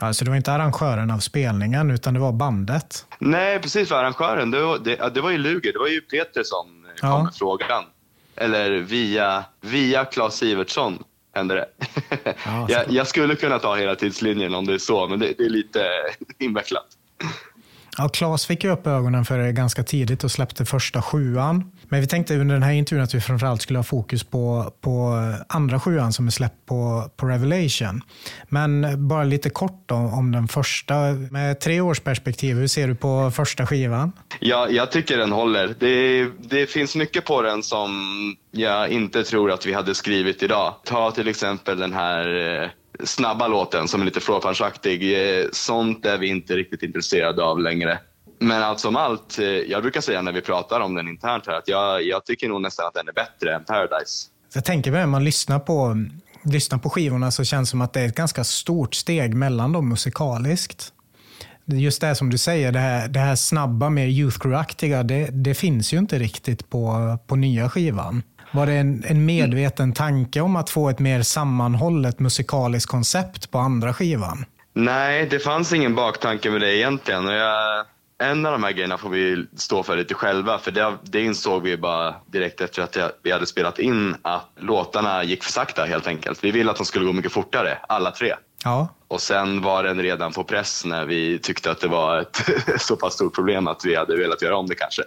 Alltså 0.00 0.24
det 0.24 0.30
var 0.30 0.36
inte 0.36 0.52
arrangören 0.52 1.10
av 1.10 1.18
spelningen 1.18 1.90
utan 1.90 2.14
det 2.14 2.20
var 2.20 2.32
bandet. 2.32 3.06
Nej, 3.18 3.58
precis 3.60 3.88
för 3.88 3.94
arrangören. 3.96 4.50
Det 4.50 4.60
var, 4.62 4.78
det, 4.78 4.96
ja, 4.98 5.08
det 5.08 5.20
var 5.20 5.30
ju 5.30 5.38
Luger. 5.38 5.72
Det 5.72 5.78
var 5.78 5.88
ju 5.88 6.00
Peter 6.00 6.42
som 6.44 6.66
kom 7.00 7.08
Ja. 7.10 7.22
med 7.24 7.34
frågan. 7.34 7.84
Eller 8.36 8.70
via, 8.70 9.44
via 9.60 10.04
Claes 10.04 10.34
Sivertsson 10.34 11.04
hände 11.34 11.54
det. 11.54 11.68
Ja, 12.44 12.66
jag, 12.68 12.90
jag 12.90 13.06
skulle 13.06 13.34
kunna 13.36 13.58
ta 13.58 13.76
hela 13.76 13.94
tidslinjen 13.94 14.54
om 14.54 14.66
det 14.66 14.74
är 14.74 14.78
så, 14.78 15.08
men 15.08 15.18
det, 15.18 15.34
det 15.38 15.44
är 15.44 15.50
lite 15.50 15.80
invecklat. 16.38 16.86
Ja, 17.98 18.08
Claes 18.08 18.46
fick 18.46 18.64
ju 18.64 18.70
upp 18.70 18.86
ögonen 18.86 19.24
för 19.24 19.38
det 19.38 19.52
ganska 19.52 19.82
tidigt 19.82 20.24
och 20.24 20.30
släppte 20.30 20.64
första 20.64 21.02
sjuan. 21.02 21.72
Men 21.88 22.00
vi 22.00 22.06
tänkte 22.06 22.34
under 22.34 22.54
den 22.54 22.62
här 22.62 22.72
intervjun 22.72 23.04
att 23.04 23.14
vi 23.14 23.20
framförallt 23.20 23.62
skulle 23.62 23.78
ha 23.78 23.84
fokus 23.84 24.24
på, 24.24 24.72
på 24.80 25.22
andra 25.48 25.80
sjuan 25.80 26.12
som 26.12 26.26
är 26.26 26.30
släppt 26.30 26.66
på, 26.66 27.10
på 27.16 27.26
Revelation. 27.26 28.02
Men 28.48 28.86
bara 29.08 29.24
lite 29.24 29.50
kort 29.50 29.90
om, 29.90 30.14
om 30.14 30.32
den 30.32 30.48
första. 30.48 30.94
Med 31.30 31.60
tre 31.60 31.80
års 31.80 32.00
perspektiv, 32.00 32.56
hur 32.56 32.66
ser 32.66 32.88
du 32.88 32.94
på 32.94 33.30
första 33.30 33.66
skivan? 33.66 34.12
Ja, 34.40 34.68
jag 34.70 34.92
tycker 34.92 35.18
den 35.18 35.32
håller. 35.32 35.74
Det, 35.78 36.28
det 36.38 36.66
finns 36.66 36.96
mycket 36.96 37.24
på 37.24 37.42
den 37.42 37.62
som 37.62 37.90
jag 38.50 38.88
inte 38.88 39.22
tror 39.22 39.50
att 39.50 39.66
vi 39.66 39.72
hade 39.72 39.94
skrivit 39.94 40.42
idag. 40.42 40.74
Ta 40.84 41.10
till 41.10 41.28
exempel 41.28 41.78
den 41.78 41.92
här 41.92 42.62
eh, 42.62 42.70
snabba 43.04 43.48
låten 43.48 43.88
som 43.88 44.00
är 44.00 44.04
lite 44.04 44.20
flåpansaktig. 44.20 45.12
Eh, 45.12 45.44
sånt 45.52 46.06
är 46.06 46.18
vi 46.18 46.26
inte 46.26 46.56
riktigt 46.56 46.82
intresserade 46.82 47.42
av 47.42 47.60
längre. 47.60 47.98
Men 48.38 48.62
allt 48.62 48.80
som 48.80 48.96
allt, 48.96 49.38
eh, 49.38 49.44
jag 49.46 49.82
brukar 49.82 50.00
säga 50.00 50.22
när 50.22 50.32
vi 50.32 50.40
pratar 50.40 50.80
om 50.80 50.94
den 50.94 51.08
internt 51.08 51.46
här 51.46 51.54
att 51.54 51.68
jag, 51.68 52.02
jag 52.02 52.24
tycker 52.24 52.48
nog 52.48 52.60
nästan 52.60 52.86
att 52.86 52.94
den 52.94 53.08
är 53.08 53.12
bättre 53.12 53.54
än 53.54 53.64
Paradise. 53.64 54.28
Jag 54.54 54.64
tänker 54.64 54.90
mig 54.90 55.00
när 55.00 55.06
man 55.06 55.24
lyssnar 55.24 55.58
på, 55.58 56.06
lyssnar 56.44 56.78
på 56.78 56.90
skivorna 56.90 57.30
så 57.30 57.44
känns 57.44 57.68
det 57.68 57.70
som 57.70 57.80
att 57.80 57.92
det 57.92 58.00
är 58.00 58.06
ett 58.06 58.16
ganska 58.16 58.44
stort 58.44 58.94
steg 58.94 59.34
mellan 59.34 59.72
dem 59.72 59.88
musikaliskt. 59.88 60.92
Just 61.64 62.00
det 62.00 62.14
som 62.14 62.30
du 62.30 62.38
säger, 62.38 62.72
det 62.72 62.78
här, 62.78 63.08
det 63.08 63.20
här 63.20 63.36
snabba, 63.36 63.90
mer 63.90 64.06
youth 64.06 64.38
crew-aktiga, 64.38 65.02
det, 65.02 65.28
det 65.32 65.54
finns 65.54 65.92
ju 65.92 65.98
inte 65.98 66.18
riktigt 66.18 66.70
på, 66.70 67.18
på 67.26 67.36
nya 67.36 67.70
skivan. 67.70 68.22
Var 68.52 68.66
det 68.66 68.72
en, 68.72 69.04
en 69.06 69.24
medveten 69.24 69.92
tanke 69.92 70.40
om 70.40 70.56
att 70.56 70.70
få 70.70 70.88
ett 70.88 70.98
mer 70.98 71.22
sammanhållet 71.22 72.18
musikaliskt 72.18 72.90
koncept 72.90 73.50
på 73.50 73.58
andra 73.58 73.94
skivan? 73.94 74.44
Nej, 74.74 75.26
det 75.30 75.38
fanns 75.38 75.72
ingen 75.72 75.94
baktanke 75.94 76.50
med 76.50 76.60
det 76.60 76.76
egentligen. 76.76 77.26
Och 77.26 77.34
jag, 77.34 77.86
en 78.18 78.46
av 78.46 78.52
de 78.52 78.62
här 78.62 78.72
grejerna 78.72 78.98
får 78.98 79.10
vi 79.10 79.46
stå 79.56 79.82
för 79.82 79.96
lite 79.96 80.14
själva. 80.14 80.58
För 80.58 80.70
det, 80.70 80.98
det 81.02 81.22
insåg 81.22 81.62
vi 81.62 81.76
bara 81.76 82.14
direkt 82.26 82.60
efter 82.60 82.82
att 82.82 82.96
jag, 82.96 83.10
vi 83.22 83.32
hade 83.32 83.46
spelat 83.46 83.78
in 83.78 84.16
att 84.22 84.50
låtarna 84.60 85.24
gick 85.24 85.44
för 85.44 85.52
sakta 85.52 85.84
helt 85.84 86.06
enkelt. 86.06 86.44
Vi 86.44 86.50
ville 86.50 86.70
att 86.70 86.76
de 86.76 86.86
skulle 86.86 87.04
gå 87.04 87.12
mycket 87.12 87.32
fortare, 87.32 87.78
alla 87.88 88.10
tre. 88.10 88.34
Ja, 88.64 88.88
Och 89.08 89.20
sen 89.20 89.62
var 89.62 89.84
den 89.84 90.02
redan 90.02 90.32
på 90.32 90.44
press 90.44 90.84
när 90.84 91.04
vi 91.04 91.38
tyckte 91.38 91.70
att 91.70 91.80
det 91.80 91.88
var 91.88 92.20
ett 92.20 92.42
så 92.80 92.96
pass 92.96 93.14
stort 93.14 93.34
problem 93.34 93.68
att 93.68 93.84
vi 93.84 93.96
hade 93.96 94.16
velat 94.16 94.42
göra 94.42 94.56
om 94.56 94.66
det 94.66 94.74
kanske. 94.74 95.02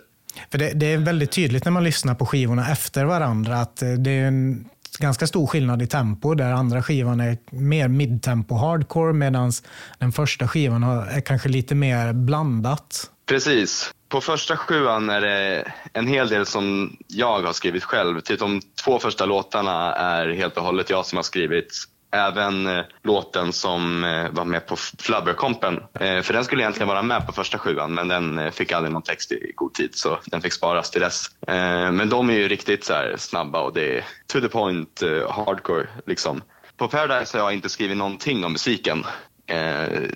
För 0.51 0.57
det, 0.57 0.72
det 0.74 0.93
är 0.93 0.97
väldigt 0.97 1.32
tydligt 1.32 1.66
när 1.66 1.72
man 1.72 1.84
lyssnar 1.84 2.16
på 2.16 2.26
skivorna 2.26 2.72
efter 2.72 3.05
varandra 3.05 3.55
att 3.62 3.82
eh, 3.82 3.89
det 3.89 4.12
är 4.12 4.28
en 4.28 4.70
ganska 5.00 5.28
stor 5.28 5.47
skillnad 5.47 5.82
i 5.82 5.88
tempo 5.88 6.34
där 6.34 6.52
andra 6.52 6.84
skivan 6.84 7.20
är 7.20 7.38
mer 7.50 7.88
midtempo 7.88 8.56
hardcore 8.56 9.14
medan 9.14 9.52
den 10.00 10.12
första 10.12 10.47
skivan 10.47 10.84
är 10.84 11.22
kanske 11.22 11.50
lite 11.50 11.76
mer 11.76 12.14
blandat. 12.14 13.12
Precis. 13.30 13.93
På 14.10 14.22
första 14.22 14.58
sjuan 14.58 15.10
är 15.10 15.22
det 15.22 15.72
en 15.93 16.08
hel 16.08 16.30
del 16.30 16.45
som 16.45 16.97
jag 17.08 17.41
har 17.41 17.54
skrivit 17.54 17.84
själv. 17.84 18.22
Typ 18.22 18.39
de 18.39 18.62
två 18.86 19.00
första 19.00 19.26
låtarna 19.26 19.93
är 19.95 20.30
helt 20.30 20.58
och 20.58 20.64
hållet 20.64 20.89
jag 20.89 21.06
som 21.06 21.16
har 21.16 21.24
skrivit. 21.24 21.74
Även 22.12 22.68
eh, 22.68 22.84
låten 23.03 23.53
som 23.53 24.03
eh, 24.03 24.30
var 24.32 24.45
med 24.45 24.68
på 24.68 24.76
Flubberkompen. 24.76 25.80
Eh, 25.99 26.22
för 26.22 26.34
den 26.34 26.43
skulle 26.43 26.62
egentligen 26.62 26.88
vara 26.88 27.01
med 27.01 27.26
på 27.26 27.32
första 27.32 27.57
sjuan 27.57 27.93
men 27.93 28.07
den 28.07 28.39
eh, 28.39 28.51
fick 28.51 28.72
aldrig 28.72 28.93
någon 28.93 29.01
text 29.01 29.32
i 29.32 29.51
god 29.55 29.74
tid 29.74 29.89
så 29.93 30.20
den 30.26 30.41
fick 30.41 30.53
sparas 30.53 30.91
till 30.91 31.01
dess. 31.01 31.26
Eh, 31.47 31.91
men 31.91 32.10
de 32.10 32.30
är 32.30 32.34
ju 32.34 32.47
riktigt 32.47 32.84
så 32.84 32.93
här 32.93 33.16
snabba 33.18 33.62
och 33.62 33.74
det 33.74 33.97
är 33.97 34.05
to 34.28 34.41
the 34.41 34.47
point 34.47 35.01
eh, 35.01 35.32
hardcore 35.32 35.88
liksom. 36.05 36.41
På 36.78 36.88
Paradise 36.88 37.38
har 37.38 37.45
jag 37.45 37.53
inte 37.53 37.70
skrivit 37.70 37.97
någonting 37.97 38.45
om 38.45 38.51
musiken 38.51 39.05
eh, 39.47 39.57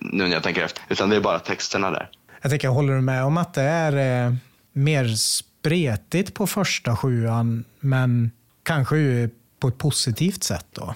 nu 0.01 0.23
när 0.23 0.33
jag 0.33 0.43
tänker 0.43 0.63
efter. 0.63 0.83
Utan 0.89 1.09
det 1.09 1.15
är 1.15 1.21
bara 1.21 1.39
texterna 1.39 1.91
där. 1.91 2.09
Jag 2.41 2.51
tänker, 2.51 2.67
håller 2.67 2.93
du 2.93 3.01
med 3.01 3.23
om 3.23 3.37
att 3.37 3.53
det 3.53 3.61
är 3.61 4.25
eh, 4.25 4.33
mer 4.73 5.07
spretigt 5.07 6.33
på 6.33 6.47
första 6.47 6.95
sjuan 6.95 7.65
men 7.79 8.31
kanske 8.63 9.29
på 9.59 9.67
ett 9.67 9.77
positivt 9.77 10.43
sätt 10.43 10.65
då? 10.71 10.95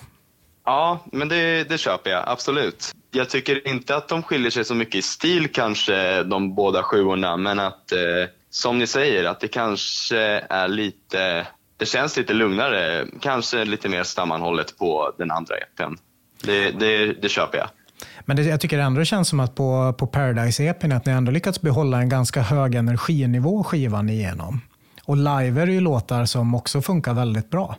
Ja, 0.67 0.99
men 1.11 1.27
det, 1.27 1.63
det 1.69 1.77
köper 1.77 2.09
jag 2.09 2.23
absolut. 2.27 2.91
Jag 3.11 3.29
tycker 3.29 3.67
inte 3.67 3.95
att 3.95 4.07
de 4.07 4.23
skiljer 4.23 4.51
sig 4.51 4.65
så 4.65 4.75
mycket 4.75 4.95
i 4.95 5.01
stil 5.01 5.47
kanske, 5.51 6.23
de 6.23 6.55
båda 6.55 6.83
sjuorna, 6.83 7.37
men 7.37 7.59
att 7.59 7.91
eh, 7.91 7.99
som 8.49 8.77
ni 8.77 8.87
säger, 8.87 9.23
att 9.23 9.39
det 9.39 9.47
kanske 9.47 10.17
är 10.49 10.67
lite, 10.67 11.47
det 11.77 11.85
känns 11.85 12.17
lite 12.17 12.33
lugnare, 12.33 13.05
kanske 13.21 13.65
lite 13.65 13.89
mer 13.89 14.03
sammanhållet 14.03 14.77
på 14.77 15.13
den 15.17 15.31
andra 15.31 15.55
EPn. 15.57 15.93
Det, 16.43 16.71
det, 16.71 17.13
det 17.21 17.29
köper 17.29 17.57
jag. 17.57 17.67
Men 18.25 18.37
det, 18.37 18.43
jag 18.43 18.61
tycker 18.61 18.79
ändå 18.79 18.99
det 18.99 19.05
känns 19.05 19.29
som 19.29 19.39
att 19.39 19.55
på, 19.55 19.93
på 19.97 20.07
Paradise-EPn 20.07 20.95
att 20.95 21.05
ni 21.05 21.11
ändå 21.11 21.31
lyckats 21.31 21.61
behålla 21.61 21.97
en 21.97 22.09
ganska 22.09 22.41
hög 22.41 22.75
energinivå 22.75 23.63
skivan 23.63 24.09
igenom. 24.09 24.61
Och 25.03 25.17
live 25.17 25.61
är 25.61 25.65
det 25.65 25.73
ju 25.73 25.81
låtar 25.81 26.25
som 26.25 26.55
också 26.55 26.81
funkar 26.81 27.13
väldigt 27.13 27.49
bra. 27.49 27.75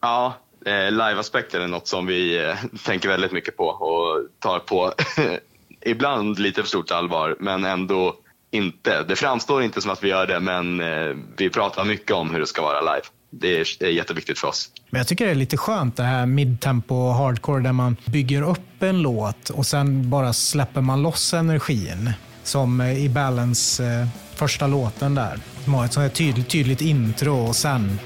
Ja, 0.00 0.34
eh, 0.64 0.90
live-aspekten 0.90 1.62
är 1.62 1.68
något 1.68 1.88
som 1.88 2.06
vi 2.06 2.44
eh, 2.44 2.54
tänker 2.84 3.08
väldigt 3.08 3.32
mycket 3.32 3.56
på 3.56 3.64
och 3.64 4.26
tar 4.38 4.58
på 4.58 4.92
ibland 5.84 6.38
lite 6.38 6.60
för 6.60 6.68
stort 6.68 6.90
allvar, 6.90 7.36
men 7.40 7.64
ändå 7.64 8.16
inte. 8.50 9.02
Det 9.02 9.16
framstår 9.16 9.62
inte 9.62 9.80
som 9.80 9.90
att 9.90 10.04
vi 10.04 10.08
gör 10.08 10.26
det, 10.26 10.40
men 10.40 10.80
eh, 10.80 11.16
vi 11.36 11.50
pratar 11.50 11.84
mycket 11.84 12.10
om 12.10 12.30
hur 12.30 12.40
det 12.40 12.46
ska 12.46 12.62
vara 12.62 12.80
live. 12.80 13.06
Det 13.30 13.60
är, 13.60 13.66
det 13.78 13.86
är 13.86 13.90
jätteviktigt 13.90 14.38
för 14.38 14.48
oss. 14.48 14.70
Men 14.90 14.98
jag 14.98 15.08
tycker 15.08 15.24
det 15.24 15.30
är 15.30 15.34
lite 15.34 15.56
skönt 15.56 15.96
det 15.96 16.02
här 16.02 16.26
midtempo 16.26 17.10
hardcore 17.10 17.62
där 17.62 17.72
man 17.72 17.96
bygger 18.04 18.42
upp 18.42 18.82
en 18.82 19.02
låt 19.02 19.50
och 19.50 19.66
sen 19.66 20.10
bara 20.10 20.32
släpper 20.32 20.80
man 20.80 21.02
loss 21.02 21.34
energin. 21.34 22.12
Som 22.42 22.80
eh, 22.80 23.04
i 23.04 23.08
Balance 23.08 23.84
eh, 23.84 24.06
första 24.34 24.66
låten 24.66 25.14
där. 25.14 25.38
Man 25.64 25.74
har 25.74 25.84
ett 25.84 25.92
sånt 25.92 26.02
här 26.02 26.14
tydligt, 26.14 26.48
tydligt 26.48 26.80
intro 26.80 27.48
och 27.48 27.56
sen 27.56 27.98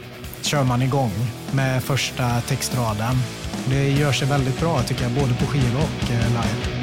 kör 0.43 0.64
man 0.64 0.82
igång 0.82 1.12
med 1.53 1.82
första 1.82 2.41
textraden. 2.41 3.16
Det 3.66 3.91
gör 3.91 4.12
sig 4.12 4.28
väldigt 4.28 4.61
bra 4.61 4.82
tycker 4.82 5.03
jag, 5.03 5.12
både 5.12 5.34
på 5.34 5.47
skiva 5.47 5.78
och 5.78 6.11
eh, 6.11 6.28
live. 6.28 6.78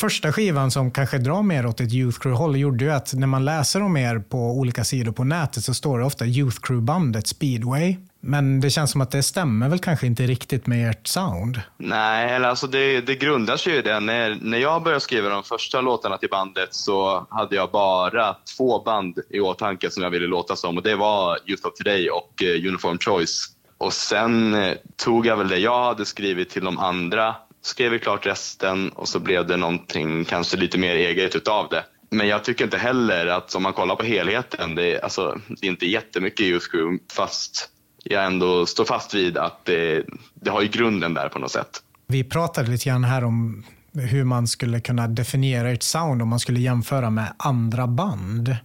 Första 0.00 0.32
skivan 0.32 0.70
som 0.70 0.90
kanske 0.90 1.18
drar 1.18 1.42
mer 1.42 1.66
åt 1.66 1.80
ett 1.80 1.92
Youth 1.92 2.18
Crew-håll 2.20 2.56
gjorde 2.56 2.84
ju 2.84 2.90
att 2.90 3.14
när 3.14 3.26
man 3.26 3.44
läser 3.44 3.82
om 3.82 3.96
er 3.96 4.18
på 4.18 4.38
olika 4.38 4.84
sidor 4.84 5.12
på 5.12 5.24
nätet 5.24 5.64
så 5.64 5.74
står 5.74 5.98
det 5.98 6.04
ofta 6.04 6.26
Youth 6.26 6.56
Crew-bandet 6.60 7.26
Speedway. 7.26 7.96
Men 8.20 8.60
det 8.60 8.70
känns 8.70 8.90
som 8.90 9.00
att 9.00 9.10
det 9.10 9.22
stämmer 9.22 9.68
väl 9.68 9.78
kanske 9.78 10.06
inte 10.06 10.22
riktigt 10.22 10.66
med 10.66 10.90
ert 10.90 11.06
sound. 11.06 11.60
Nej, 11.78 12.32
eller 12.32 12.48
alltså 12.48 12.66
det, 12.66 13.00
det 13.00 13.14
grundar 13.14 13.56
sig 13.56 13.76
i 13.78 13.82
det. 13.82 14.00
När, 14.00 14.38
när 14.40 14.58
jag 14.58 14.82
började 14.82 15.00
skriva 15.00 15.28
de 15.28 15.42
första 15.42 15.80
låtarna 15.80 16.18
till 16.18 16.30
bandet 16.30 16.74
så 16.74 17.26
hade 17.30 17.56
jag 17.56 17.70
bara 17.70 18.36
två 18.56 18.82
band 18.82 19.18
i 19.30 19.40
åtanke 19.40 19.90
som 19.90 20.02
jag 20.02 20.10
ville 20.10 20.26
låta 20.26 20.56
som 20.56 20.76
och 20.76 20.82
det 20.82 20.96
var 20.96 21.38
Youth 21.46 21.66
of 21.66 21.74
Today 21.74 22.10
och 22.10 22.42
eh, 22.42 22.68
Uniform 22.68 22.98
Choice. 22.98 23.46
Och 23.78 23.92
sen 23.92 24.54
eh, 24.54 24.74
tog 24.96 25.26
jag 25.26 25.36
väl 25.36 25.48
det 25.48 25.58
jag 25.58 25.84
hade 25.84 26.04
skrivit 26.04 26.50
till 26.50 26.64
de 26.64 26.78
andra, 26.78 27.34
skrev 27.62 27.92
vi 27.92 27.98
klart 27.98 28.26
resten 28.26 28.88
och 28.88 29.08
så 29.08 29.18
blev 29.18 29.46
det 29.46 29.56
någonting 29.56 30.24
kanske 30.24 30.56
lite 30.56 30.78
mer 30.78 30.94
eget 30.94 31.36
utav 31.36 31.68
det. 31.68 31.84
Men 32.10 32.28
jag 32.28 32.44
tycker 32.44 32.64
inte 32.64 32.78
heller 32.78 33.26
att 33.26 33.54
om 33.54 33.62
man 33.62 33.72
kollar 33.72 33.96
på 33.96 34.04
helheten, 34.04 34.74
det 34.74 34.94
är, 34.94 35.04
alltså, 35.04 35.40
det 35.48 35.66
är 35.66 35.70
inte 35.70 35.86
jättemycket 35.86 36.40
Youth 36.40 36.70
Crew 36.70 36.98
fast 37.12 37.68
jag 38.04 38.24
ändå 38.24 38.66
står 38.66 38.84
fast 38.84 39.14
vid 39.14 39.38
att 39.38 39.64
det, 39.64 40.04
det 40.34 40.50
har 40.50 40.62
ju 40.62 40.68
grunden 40.68 41.14
där 41.14 41.28
på 41.28 41.38
något 41.38 41.52
sätt. 41.52 41.82
Vi 42.06 42.24
pratade 42.24 42.70
lite 42.70 42.88
grann 42.88 43.04
här 43.04 43.24
om 43.24 43.64
hur 43.92 44.24
man 44.24 44.46
skulle 44.46 44.80
kunna 44.80 45.08
definiera 45.08 45.70
ert 45.70 45.82
sound 45.82 46.22
om 46.22 46.28
man 46.28 46.40
skulle 46.40 46.60
jämföra 46.60 47.10
med 47.10 47.34
andra 47.36 47.86
band. 47.86 48.56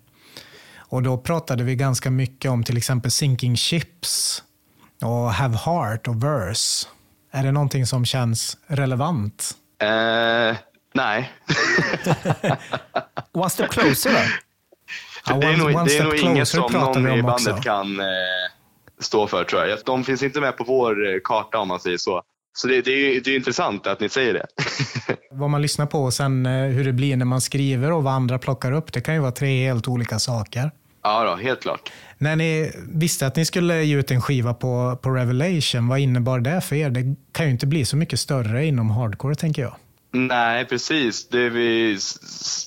Och 0.78 1.04
då 1.04 1.18
pratade 1.18 1.64
vi 1.64 1.76
ganska 1.76 2.12
mycket 2.12 2.52
om 2.52 2.64
till 2.64 2.78
exempel 2.78 3.12
Sinking 3.12 3.56
Ships 3.56 4.44
och 5.02 5.32
Have 5.34 5.58
Heart 5.58 6.08
och 6.08 6.24
Verse. 6.24 6.88
Är 7.36 7.44
det 7.44 7.52
någonting 7.52 7.86
som 7.86 8.06
känns 8.06 8.58
relevant? 8.68 9.52
Eh, 9.82 10.58
nej. 10.94 11.32
One 13.32 13.50
Step 13.50 13.72
Closer 13.72 14.12
då? 14.12 14.20
Ja, 15.28 15.36
det 15.36 15.48
är 15.48 15.58
nog, 15.58 15.86
det 15.88 15.98
är 15.98 16.04
nog 16.04 16.16
inget 16.16 16.48
som 16.48 16.72
någon 16.72 17.08
i 17.08 17.22
bandet 17.22 17.48
också. 17.48 17.64
kan 17.64 18.00
eh, 18.00 18.06
stå 19.00 19.28
för 19.28 19.44
tror 19.44 19.66
jag. 19.66 19.80
De 19.86 20.04
finns 20.04 20.24
inte 20.24 20.42
med 20.42 20.58
på 20.58 20.64
vår 20.64 21.08
eh, 21.08 21.20
karta 21.24 21.60
om 21.60 21.68
man 21.68 21.80
säger 21.80 21.98
så. 21.98 22.22
Så 22.54 22.68
det, 22.68 22.82
det, 22.82 22.92
är, 22.92 23.22
det 23.22 23.32
är 23.32 23.36
intressant 23.36 23.88
att 23.88 24.00
ni 24.00 24.10
säger 24.10 24.34
det. 24.34 24.46
Vad 25.32 25.50
man 25.50 25.62
lyssnar 25.62 25.86
på 25.86 26.04
och 26.04 26.14
sen 26.14 26.46
eh, 26.46 26.52
hur 26.52 26.86
det 26.86 26.94
blir 26.94 27.18
när 27.18 27.26
man 27.26 27.42
skriver 27.42 27.92
och 27.92 28.04
vad 28.04 28.14
andra 28.14 28.40
plockar 28.40 28.72
upp. 28.72 28.94
Det 28.94 29.02
kan 29.02 29.14
ju 29.14 29.20
vara 29.20 29.32
tre 29.32 29.66
helt 29.66 29.88
olika 29.88 30.20
saker. 30.20 30.72
ja, 31.04 31.24
då, 31.24 31.36
helt 31.36 31.62
klart. 31.62 31.92
När 32.18 32.36
ni 32.36 32.72
visste 32.90 33.28
att 33.28 33.36
ni 33.36 33.46
skulle 33.46 33.84
ge 33.84 33.98
ut 33.98 34.12
en 34.12 34.22
skiva 34.22 34.54
på, 34.54 35.00
på 35.02 35.10
Revelation, 35.10 35.88
vad 35.88 36.00
innebar 36.00 36.40
det 36.40 36.62
för 36.62 36.76
er? 36.76 36.90
Det 36.90 37.16
kan 37.32 37.46
ju 37.46 37.52
inte 37.52 37.68
bli 37.68 37.86
så 37.86 37.98
mycket 37.98 38.20
större 38.20 38.66
inom 38.66 38.90
hardcore, 38.90 39.36
tänker 39.36 39.62
jag. 39.62 39.76
Nej, 40.12 40.66
precis. 40.66 41.28
Det 41.30 41.50
vi, 41.50 41.98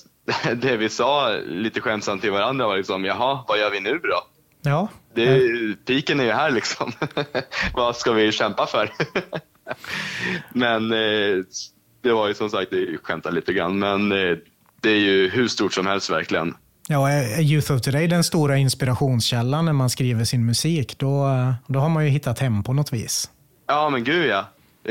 det 0.55 0.77
vi 0.77 0.89
sa 0.89 1.29
lite 1.47 1.81
skämtsamt 1.81 2.21
till 2.21 2.31
varandra 2.31 2.67
var 2.67 2.77
liksom, 2.77 3.05
jaha, 3.05 3.43
vad 3.47 3.59
gör 3.59 3.71
vi 3.71 3.79
nu 3.79 3.99
då? 3.99 4.21
Ja, 4.61 4.87
Det, 5.15 5.41
piken 5.85 6.19
är 6.19 6.23
ju 6.23 6.31
här 6.31 6.51
liksom. 6.51 6.91
vad 7.73 7.95
ska 7.95 8.11
vi 8.11 8.31
kämpa 8.31 8.65
för? 8.67 8.91
men 10.53 10.91
eh, 10.91 11.43
det 12.01 12.11
var 12.11 12.27
ju 12.27 12.33
som 12.33 12.49
sagt, 12.49 12.71
det 12.71 12.97
skämtar 13.03 13.31
lite 13.31 13.53
grann, 13.53 13.79
men 13.79 14.11
eh, 14.11 14.37
det 14.81 14.89
är 14.89 14.99
ju 14.99 15.29
hur 15.29 15.47
stort 15.47 15.73
som 15.73 15.87
helst 15.87 16.09
verkligen. 16.09 16.55
Ja, 16.91 17.09
är 17.09 17.41
Youth 17.41 17.71
of 17.71 17.81
Today 17.81 18.07
den 18.07 18.23
stora 18.23 18.57
inspirationskällan 18.57 19.65
när 19.65 19.73
man 19.73 19.89
skriver 19.89 20.23
sin 20.23 20.45
musik, 20.45 20.97
då, 20.97 21.29
då 21.67 21.79
har 21.79 21.89
man 21.89 22.05
ju 22.05 22.09
hittat 22.09 22.39
hem 22.39 22.63
på 22.63 22.73
något 22.73 22.93
vis. 22.93 23.29
Ja, 23.67 23.89
men 23.89 24.03
gud 24.03 24.25
ja. 24.25 24.39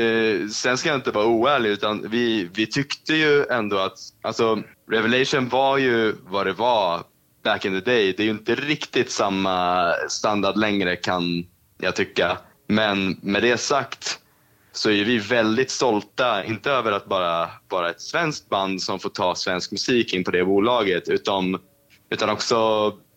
Eh, 0.03 0.47
sen 0.47 0.77
ska 0.77 0.89
jag 0.89 0.97
inte 0.97 1.11
vara 1.11 1.25
oärlig, 1.25 1.69
utan 1.69 2.09
vi, 2.09 2.49
vi 2.53 2.67
tyckte 2.67 3.13
ju 3.13 3.45
ändå 3.45 3.77
att 3.77 3.97
alltså, 4.21 4.63
Revelation 4.91 5.49
var 5.49 5.77
ju 5.77 6.15
vad 6.27 6.45
det 6.45 6.53
var 6.53 7.01
back 7.43 7.65
in 7.65 7.81
the 7.81 7.91
day. 7.91 8.13
Det 8.17 8.23
är 8.23 8.25
ju 8.25 8.31
inte 8.31 8.55
riktigt 8.55 9.11
samma 9.11 9.91
standard 10.09 10.57
längre 10.57 10.95
kan 10.95 11.45
jag 11.81 11.95
tycka. 11.95 12.37
Men 12.67 13.19
med 13.21 13.43
det 13.43 13.57
sagt 13.57 14.19
så 14.71 14.89
är 14.89 15.05
vi 15.05 15.17
väldigt 15.17 15.71
stolta, 15.71 16.43
inte 16.43 16.71
över 16.71 16.91
att 16.91 17.05
bara 17.05 17.49
vara 17.69 17.89
ett 17.89 18.01
svenskt 18.01 18.49
band 18.49 18.81
som 18.81 18.99
får 18.99 19.09
ta 19.09 19.35
svensk 19.35 19.71
musik 19.71 20.13
in 20.13 20.23
på 20.23 20.31
det 20.31 20.45
bolaget, 20.45 21.09
utan, 21.09 21.57
utan 22.09 22.29
också 22.29 22.55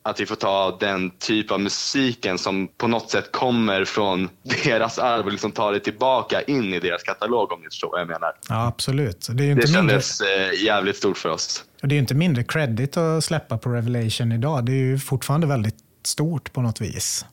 att 0.04 0.20
vi 0.20 0.26
får 0.26 0.36
ta 0.36 0.76
den 0.80 1.10
typ 1.10 1.50
av 1.50 1.60
musiken 1.60 2.38
som 2.38 2.68
på 2.68 2.88
något 2.88 3.10
sätt 3.10 3.32
kommer 3.32 3.84
från 3.84 4.28
deras 4.64 4.98
arv 4.98 5.24
och 5.26 5.32
liksom 5.32 5.52
ta 5.52 5.70
det 5.70 5.80
tillbaka 5.80 6.42
in 6.42 6.74
i 6.74 6.80
deras 6.80 7.02
katalog 7.02 7.52
om 7.52 7.60
ni 7.60 7.66
förstår 7.66 7.90
vad 7.90 8.00
jag 8.00 8.08
menar. 8.08 8.32
Ja, 8.48 8.66
absolut. 8.66 9.26
Det 9.30 9.42
är 9.44 9.46
ju 9.46 9.54
Det 9.54 9.60
inte, 9.60 9.76
mindre, 9.78 9.92
kändes 9.92 10.20
eh, 10.20 10.64
jävligt 10.64 10.96
stort 10.96 11.18
för 11.18 11.28
oss. 11.28 11.64
och 11.82 11.88
det 11.88 11.92
är 11.92 11.96
ju 11.96 12.00
inte 12.00 12.14
mindre 12.14 12.44
credit 12.44 12.96
att 12.96 13.24
släppa 13.24 13.58
på 13.58 13.70
Revelation 13.70 14.32
idag. 14.32 14.64
Det 14.66 14.72
är 14.72 14.76
ju 14.76 14.98
fortfarande 14.98 15.46
väldigt 15.46 15.76
stort 16.04 16.52
på 16.52 16.62
något 16.62 16.80
vis. 16.80 17.24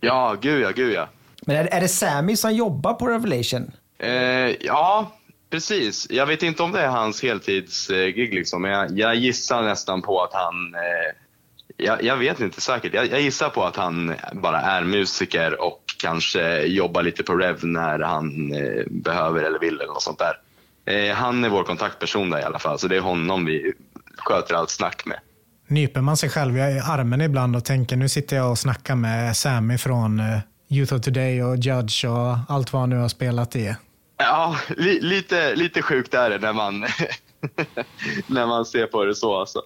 Ja, 0.00 0.36
gud 0.40 0.62
ja, 0.62 0.70
gud 0.70 0.92
ja. 0.94 1.08
Men 1.46 1.56
är, 1.56 1.64
är 1.64 1.80
det 1.80 1.88
Sammy 1.88 2.36
som 2.36 2.54
jobbar 2.54 2.94
på 2.94 3.06
Revelation? 3.06 3.70
Eh, 3.98 4.10
ja, 4.60 5.12
precis. 5.50 6.06
Jag 6.10 6.26
vet 6.26 6.42
inte 6.42 6.62
om 6.62 6.72
det 6.72 6.80
är 6.80 6.88
hans 6.88 7.22
heltidsgig, 7.22 8.34
liksom, 8.34 8.62
men 8.62 8.70
jag, 8.70 8.98
jag 8.98 9.14
gissar 9.14 9.62
nästan 9.62 10.02
på 10.02 10.22
att 10.22 10.34
han... 10.34 10.74
Eh, 10.74 11.14
jag, 11.76 12.02
jag 12.02 12.16
vet 12.16 12.40
inte 12.40 12.60
säkert. 12.60 12.94
Jag, 12.94 13.10
jag 13.10 13.20
gissar 13.20 13.48
på 13.48 13.64
att 13.64 13.76
han 13.76 14.14
bara 14.32 14.60
är 14.60 14.84
musiker 14.84 15.60
och 15.60 15.82
kanske 15.98 16.62
jobbar 16.62 17.02
lite 17.02 17.22
på 17.22 17.36
Rev 17.36 17.64
när 17.64 17.98
han 17.98 18.52
eh, 18.52 18.84
behöver 18.90 19.42
eller 19.42 19.58
vill 19.58 19.74
eller 19.74 19.86
något 19.86 20.02
sånt 20.02 20.18
där. 20.18 20.34
Eh, 20.84 21.14
han 21.14 21.44
är 21.44 21.48
vår 21.48 21.64
kontaktperson 21.64 22.30
där 22.30 22.38
i 22.38 22.42
alla 22.42 22.58
fall, 22.58 22.78
så 22.78 22.88
det 22.88 22.96
är 22.96 23.00
honom 23.00 23.44
vi 23.44 23.72
sköter 24.16 24.54
allt 24.54 24.70
snack 24.70 25.06
med. 25.06 25.18
Nyper 25.68 26.00
man 26.00 26.16
sig 26.16 26.30
själv 26.30 26.56
i 26.56 26.60
armen 26.84 27.20
ibland 27.20 27.56
och 27.56 27.64
tänker 27.64 27.96
nu 27.96 28.08
sitter 28.08 28.36
jag 28.36 28.50
och 28.50 28.58
snackar 28.58 28.94
med 28.94 29.36
Sammy 29.36 29.78
från 29.78 30.20
eh, 30.20 30.38
Youth 30.70 30.94
of 30.94 31.00
Today 31.00 31.42
och 31.42 31.56
Judge 31.56 32.04
och 32.04 32.36
allt 32.48 32.72
vad 32.72 32.82
han 32.82 32.90
nu 32.90 32.96
har 32.96 33.08
spelat 33.08 33.56
i. 33.56 33.76
Ja, 34.18 34.56
li, 34.76 35.00
lite, 35.00 35.54
lite 35.54 35.82
sjukt 35.82 36.14
är 36.14 36.30
det 36.30 36.38
när 36.38 36.52
man, 36.52 36.80
när 38.26 38.46
man 38.46 38.66
ser 38.66 38.86
på 38.86 39.04
det 39.04 39.14
så. 39.14 39.40
Alltså. 39.40 39.62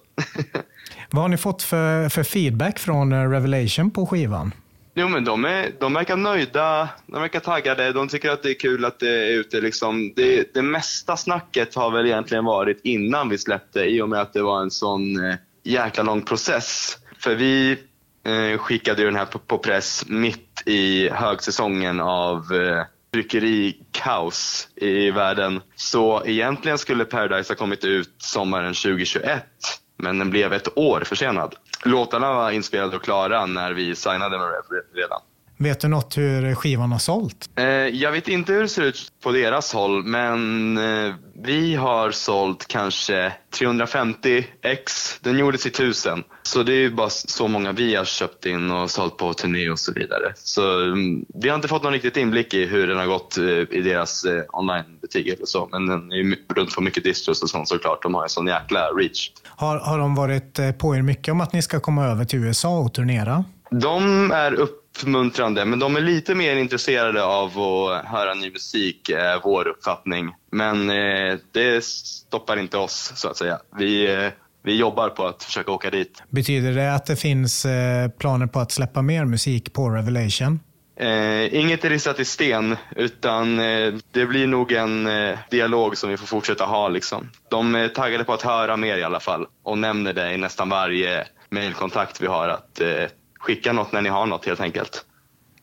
Vad 1.09 1.21
har 1.21 1.29
ni 1.29 1.37
fått 1.37 1.63
för, 1.63 2.09
för 2.09 2.23
feedback 2.23 2.79
från 2.79 3.13
eh, 3.13 3.29
Revelation 3.29 3.91
på 3.91 4.05
skivan? 4.05 4.51
Jo, 4.95 5.07
men 5.07 5.25
de, 5.25 5.45
är, 5.45 5.71
de 5.79 5.93
verkar 5.93 6.17
nöjda, 6.17 6.89
de 7.07 7.21
verkar 7.21 7.39
taggade, 7.39 7.93
de 7.93 8.07
tycker 8.07 8.29
att 8.29 8.43
det 8.43 8.49
är 8.49 8.59
kul 8.59 8.85
att 8.85 8.99
det 8.99 9.09
är 9.09 9.31
ute. 9.31 9.61
Liksom. 9.61 10.13
Det, 10.15 10.53
det 10.53 10.61
mesta 10.61 11.17
snacket 11.17 11.75
har 11.75 11.91
väl 11.91 12.05
egentligen 12.05 12.45
varit 12.45 12.79
innan 12.83 13.29
vi 13.29 13.37
släppte 13.37 13.83
i 13.83 14.01
och 14.01 14.09
med 14.09 14.21
att 14.21 14.33
det 14.33 14.41
var 14.41 14.61
en 14.61 14.71
sån 14.71 15.25
eh, 15.25 15.35
jäkla 15.63 16.03
lång 16.03 16.21
process. 16.21 16.97
För 17.19 17.35
vi 17.35 17.77
eh, 18.25 18.57
skickade 18.57 19.01
ju 19.01 19.05
den 19.05 19.15
här 19.15 19.25
på, 19.25 19.39
på 19.39 19.57
press 19.57 20.03
mitt 20.07 20.63
i 20.65 21.09
högsäsongen 21.09 21.99
av 21.99 22.53
eh, 22.53 22.83
tryckerikaos 23.13 24.67
i 24.75 25.11
världen. 25.11 25.61
Så 25.75 26.25
egentligen 26.25 26.77
skulle 26.77 27.05
Paradise 27.05 27.53
ha 27.53 27.57
kommit 27.57 27.85
ut 27.85 28.15
sommaren 28.17 28.73
2021 28.73 29.45
men 29.97 30.19
den 30.19 30.29
blev 30.29 30.53
ett 30.53 30.77
år 30.77 31.01
försenad. 31.05 31.55
Låtarna 31.83 32.33
var 32.33 32.51
inspelade 32.51 32.95
och 32.95 33.03
klara 33.03 33.45
när 33.45 33.73
vi 33.73 33.95
signade 33.95 34.37
med 34.37 34.47
Rev 34.47 34.83
redan. 34.95 35.21
Vet 35.63 35.79
du 35.79 35.87
något 35.87 36.17
hur 36.17 36.55
skivan 36.55 36.91
har 36.91 36.99
sålt? 36.99 37.49
Eh, 37.55 37.65
jag 37.65 38.11
vet 38.11 38.27
inte 38.27 38.53
hur 38.53 38.61
det 38.61 38.67
ser 38.67 38.81
ut 38.81 39.11
på 39.23 39.31
deras 39.31 39.73
håll, 39.73 40.03
men 40.03 40.77
eh, 40.77 41.13
vi 41.43 41.75
har 41.75 42.11
sålt 42.11 42.67
kanske 42.67 43.33
350 43.59 44.45
ex. 44.61 45.19
Den 45.19 45.37
gjordes 45.37 45.65
i 45.65 45.69
tusen. 45.69 46.23
Så 46.43 46.63
det 46.63 46.73
är 46.73 46.77
ju 46.77 46.91
bara 46.91 47.09
så 47.09 47.47
många 47.47 47.71
vi 47.71 47.95
har 47.95 48.05
köpt 48.05 48.45
in 48.45 48.71
och 48.71 48.91
sålt 48.91 49.17
på 49.17 49.33
turné 49.33 49.69
och 49.69 49.79
så 49.79 49.93
vidare. 49.93 50.33
Så 50.35 50.83
mm, 50.83 51.25
vi 51.33 51.49
har 51.49 51.55
inte 51.55 51.67
fått 51.67 51.83
någon 51.83 51.93
riktigt 51.93 52.17
inblick 52.17 52.53
i 52.53 52.65
hur 52.65 52.87
den 52.87 52.97
har 52.97 53.05
gått 53.05 53.37
eh, 53.37 53.77
i 53.77 53.81
deras 53.81 54.23
eh, 54.23 54.43
onlinebutiker 54.47 55.33
eller 55.33 55.45
så. 55.45 55.69
Men 55.71 55.87
den 55.87 56.11
är 56.11 56.15
ju 56.15 56.35
runt 56.55 56.75
på 56.75 56.81
mycket 56.81 57.03
distros 57.03 57.43
och 57.43 57.49
sånt 57.49 57.67
såklart. 57.67 58.03
De 58.03 58.13
har 58.13 58.23
en 58.23 58.29
sån 58.29 58.47
jäkla 58.47 58.87
reach. 58.87 59.31
Har, 59.45 59.77
har 59.77 59.99
de 59.99 60.15
varit 60.15 60.59
eh, 60.59 60.71
på 60.71 60.95
er 60.95 61.01
mycket 61.01 61.31
om 61.31 61.41
att 61.41 61.53
ni 61.53 61.61
ska 61.61 61.79
komma 61.79 62.05
över 62.05 62.25
till 62.25 62.39
USA 62.39 62.79
och 62.79 62.93
turnera? 62.93 63.45
De 63.69 64.31
är 64.31 64.51
uppmuntrande, 64.97 65.65
men 65.65 65.79
de 65.79 65.95
är 65.95 66.01
lite 66.01 66.35
mer 66.35 66.55
intresserade 66.55 67.23
av 67.23 67.59
att 67.59 68.05
höra 68.05 68.33
ny 68.33 68.51
musik, 68.51 69.09
är 69.09 69.41
vår 69.43 69.67
uppfattning. 69.67 70.31
Men 70.51 70.89
eh, 70.89 71.37
det 71.51 71.83
stoppar 71.83 72.57
inte 72.57 72.77
oss, 72.77 73.11
så 73.15 73.29
att 73.29 73.37
säga. 73.37 73.59
Vi, 73.77 74.13
eh, 74.13 74.29
vi 74.63 74.75
jobbar 74.77 75.09
på 75.09 75.25
att 75.25 75.43
försöka 75.43 75.71
åka 75.71 75.89
dit. 75.89 76.23
Betyder 76.29 76.71
det 76.71 76.95
att 76.95 77.05
det 77.05 77.15
finns 77.15 77.65
eh, 77.65 78.09
planer 78.09 78.47
på 78.47 78.59
att 78.59 78.71
släppa 78.71 79.01
mer 79.01 79.25
musik 79.25 79.73
på 79.73 79.89
Revelation? 79.89 80.59
Eh, 80.95 81.55
inget 81.55 81.85
är 81.85 81.89
ristat 81.89 82.19
i 82.19 82.25
sten, 82.25 82.75
utan 82.95 83.59
eh, 83.59 83.93
det 84.11 84.25
blir 84.25 84.47
nog 84.47 84.71
en 84.71 85.07
eh, 85.07 85.39
dialog 85.49 85.97
som 85.97 86.09
vi 86.09 86.17
får 86.17 86.27
fortsätta 86.27 86.65
ha. 86.65 86.87
Liksom. 86.87 87.29
De 87.49 87.75
är 87.75 87.87
taggade 87.87 88.23
på 88.23 88.33
att 88.33 88.41
höra 88.41 88.77
mer 88.77 88.97
i 88.97 89.03
alla 89.03 89.19
fall 89.19 89.45
och 89.63 89.77
nämner 89.77 90.13
det 90.13 90.33
i 90.33 90.37
nästan 90.37 90.69
varje 90.69 91.27
mejlkontakt 91.49 92.21
vi 92.21 92.27
har. 92.27 92.47
Att 92.47 92.81
eh, 92.81 93.05
skicka 93.43 93.73
något 93.73 93.91
när 93.91 94.01
ni 94.01 94.09
har 94.09 94.25
något 94.25 94.45
helt 94.45 94.59
enkelt. 94.59 95.05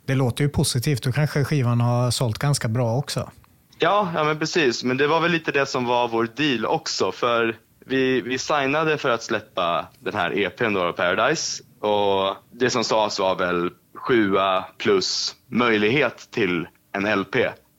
Det 0.06 0.14
låter 0.14 0.44
ju 0.44 0.50
positivt. 0.50 1.02
Då 1.02 1.12
kanske 1.12 1.44
skivan 1.44 1.80
har 1.80 2.10
sålt 2.10 2.38
ganska 2.38 2.68
bra 2.68 2.96
också. 2.96 3.30
Ja, 3.78 4.12
ja 4.14 4.24
men 4.24 4.38
precis. 4.38 4.84
Men 4.84 4.96
det 4.96 5.06
var 5.06 5.20
väl 5.20 5.30
lite 5.30 5.52
det 5.52 5.66
som 5.66 5.84
var 5.84 6.08
vår 6.08 6.28
deal 6.36 6.66
också. 6.66 7.12
För 7.12 7.56
vi, 7.86 8.20
vi 8.20 8.38
signade 8.38 8.98
för 8.98 9.10
att 9.10 9.22
släppa 9.22 9.86
den 9.98 10.14
här 10.14 10.38
EPn 10.38 10.72
då, 10.72 10.92
Paradise. 10.92 11.62
Och 11.80 12.36
det 12.52 12.70
som 12.70 12.84
sades 12.84 13.18
var 13.18 13.36
väl 13.36 13.70
sjua 13.94 14.64
plus 14.78 15.36
möjlighet 15.46 16.28
till 16.30 16.66
en 16.92 17.20
LP. 17.20 17.36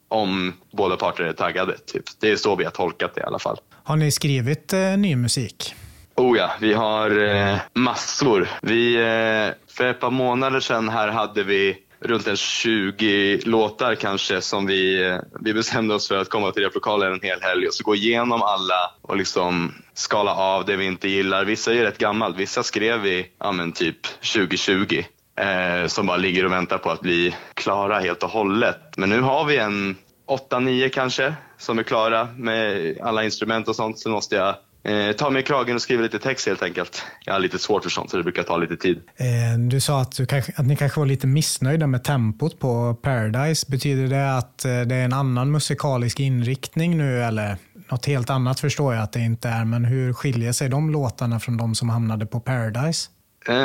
Om 0.08 0.54
båda 0.72 0.96
parter 0.98 1.24
är 1.24 1.34
taggade. 1.34 1.78
Typ. 1.78 2.04
Det 2.20 2.32
är 2.32 2.36
så 2.36 2.56
vi 2.56 2.64
har 2.64 2.72
tolkat 2.72 3.16
det 3.16 3.22
i 3.22 3.24
alla 3.24 3.40
fall. 3.40 3.58
Har 3.84 3.96
ni 3.96 4.12
skrivit 4.12 4.74
eh, 4.74 4.98
ny 4.98 5.16
musik? 5.16 5.76
Oh 6.22 6.38
ja, 6.38 6.52
vi 6.60 6.74
har 6.74 7.24
eh, 7.24 7.58
massor. 7.74 8.48
Vi, 8.62 8.96
eh, 8.96 9.74
för 9.76 9.86
ett 9.86 10.00
par 10.00 10.12
månader 10.12 10.60
sedan 10.60 10.90
här 10.90 11.08
hade 11.08 11.44
vi 11.44 11.78
runt 12.00 12.28
en 12.28 12.38
20 12.38 13.38
låtar 13.38 13.96
kanske 13.96 14.42
som 14.42 14.66
vi, 14.66 15.08
eh, 15.08 15.18
vi 15.40 15.54
bestämde 15.54 15.96
oss 15.96 16.08
för 16.08 16.18
att 16.18 16.30
komma 16.30 16.52
till 16.52 16.64
replokalen 16.64 17.14
en 17.14 17.20
hel 17.22 17.42
helg 17.42 17.68
och 17.68 17.74
så 17.74 17.84
gå 17.84 17.96
igenom 17.96 18.42
alla 18.42 18.92
och 19.02 19.18
liksom 19.18 19.74
skala 19.94 20.36
av 20.36 20.66
det 20.66 20.76
vi 20.76 20.86
inte 20.86 21.10
gillar. 21.10 21.46
Vissa 21.46 21.72
är 21.72 21.76
ju 21.76 21.84
rätt 21.84 21.98
gammalt, 21.98 22.38
vissa 22.38 22.64
skrev 22.64 23.00
vi 23.02 23.28
ja, 23.40 23.52
men 23.52 23.72
typ 23.72 24.04
2020 24.34 25.04
eh, 25.36 25.88
som 25.88 26.06
bara 26.06 26.18
ligger 26.18 26.46
och 26.46 26.52
väntar 26.52 26.78
på 26.78 26.90
att 26.92 27.02
bli 27.02 27.36
klara 27.54 28.00
helt 28.00 28.24
och 28.24 28.30
hållet. 28.30 28.98
Men 28.98 29.10
nu 29.10 29.22
har 29.22 29.46
vi 29.46 29.58
en 29.58 29.96
8-9 30.28 30.90
kanske 30.90 31.34
som 31.58 31.80
är 31.80 31.84
klara 31.84 32.28
med 32.36 32.98
alla 33.02 33.24
instrument 33.24 33.68
och 33.68 33.76
sånt. 33.76 34.00
Så 34.00 34.10
måste 34.10 34.36
jag 34.36 34.56
eh, 34.84 35.12
ta 35.12 35.30
mig 35.30 35.42
i 35.42 35.46
kragen 35.46 35.76
och 35.76 35.82
skriva 35.82 36.02
lite 36.02 36.20
text 36.20 36.48
helt 36.48 36.64
enkelt. 36.64 37.04
Jag 37.26 37.34
har 37.34 37.40
lite 37.40 37.60
svårt 37.60 37.84
för 37.84 37.90
sånt 37.90 38.10
så 38.10 38.18
det 38.18 38.24
brukar 38.24 38.44
ta 38.44 38.58
lite 38.58 38.78
tid. 38.78 39.02
Eh, 39.16 39.60
du 39.70 39.82
sa 39.82 40.02
att, 40.02 40.18
du 40.18 40.26
kanske, 40.26 40.54
att 40.58 40.66
ni 40.66 40.76
kanske 40.76 41.00
var 41.00 41.08
lite 41.08 41.28
missnöjda 41.28 41.88
med 41.88 42.04
tempot 42.04 42.60
på 42.60 42.96
Paradise. 43.02 43.66
Betyder 43.70 44.08
det 44.08 44.38
att 44.38 44.66
eh, 44.66 44.82
det 44.82 44.96
är 44.96 45.06
en 45.06 45.14
annan 45.14 45.52
musikalisk 45.52 46.20
inriktning 46.20 46.98
nu 46.98 47.24
eller 47.24 47.58
något 47.92 48.06
helt 48.06 48.30
annat 48.30 48.60
förstår 48.60 48.94
jag 48.94 49.04
att 49.04 49.14
det 49.14 49.20
inte 49.20 49.50
är. 49.50 49.66
Men 49.66 49.86
hur 49.86 50.14
skiljer 50.14 50.52
sig 50.52 50.70
de 50.70 50.90
låtarna 50.90 51.40
från 51.40 51.58
de 51.58 51.76
som 51.76 51.90
hamnade 51.90 52.26
på 52.26 52.40
Paradise? 52.40 53.10
Eh, 53.48 53.56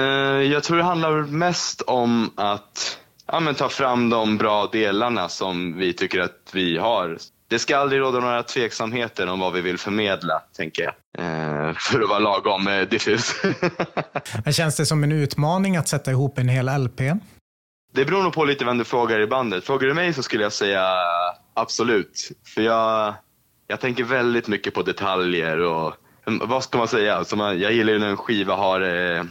jag 0.52 0.62
tror 0.62 0.76
det 0.76 0.82
handlar 0.82 1.22
mest 1.22 1.82
om 1.82 2.30
att 2.36 2.98
ja, 3.26 3.40
men 3.40 3.54
ta 3.54 3.68
fram 3.68 4.10
de 4.10 4.36
bra 4.36 4.68
delarna 4.72 5.28
som 5.28 5.76
vi 5.76 5.92
tycker 5.92 6.20
att 6.20 6.50
vi 6.52 6.78
har. 6.78 7.18
Det 7.48 7.58
ska 7.58 7.76
aldrig 7.76 8.00
råda 8.00 8.20
några 8.20 8.42
tveksamheter 8.42 9.26
om 9.26 9.40
vad 9.40 9.52
vi 9.52 9.60
vill 9.60 9.78
förmedla, 9.78 10.42
tänker 10.56 10.82
jag. 10.82 10.94
Eh, 11.18 11.74
för 11.74 12.00
att 12.00 12.08
vara 12.08 12.18
lagom 12.18 12.68
eh, 12.68 12.88
diffus. 12.88 13.32
Men 14.44 14.52
känns 14.52 14.76
det 14.76 14.86
som 14.86 15.04
en 15.04 15.12
utmaning 15.12 15.76
att 15.76 15.88
sätta 15.88 16.10
ihop 16.10 16.38
en 16.38 16.48
hel 16.48 16.82
LP? 16.84 17.00
Det 17.92 18.04
beror 18.04 18.22
nog 18.22 18.32
på 18.32 18.44
lite 18.44 18.64
vem 18.64 18.78
du 18.78 18.84
frågar 18.84 19.20
i 19.20 19.26
bandet. 19.26 19.64
Frågar 19.64 19.88
du 19.88 19.94
mig 19.94 20.12
så 20.12 20.22
skulle 20.22 20.42
jag 20.42 20.52
säga 20.52 20.90
absolut. 21.54 22.32
För 22.54 22.62
jag, 22.62 23.14
jag 23.66 23.80
tänker 23.80 24.04
väldigt 24.04 24.48
mycket 24.48 24.74
på 24.74 24.82
detaljer 24.82 25.58
och 25.58 25.94
vad 26.24 26.64
ska 26.64 26.78
man 26.78 26.88
säga? 26.88 27.16
Alltså 27.16 27.36
man, 27.36 27.60
jag 27.60 27.72
gillar 27.72 27.92
ju 27.92 27.98
när 27.98 28.08
en 28.08 28.16
skiva 28.16 28.54
har... 28.54 28.80
Eh, 28.80 29.24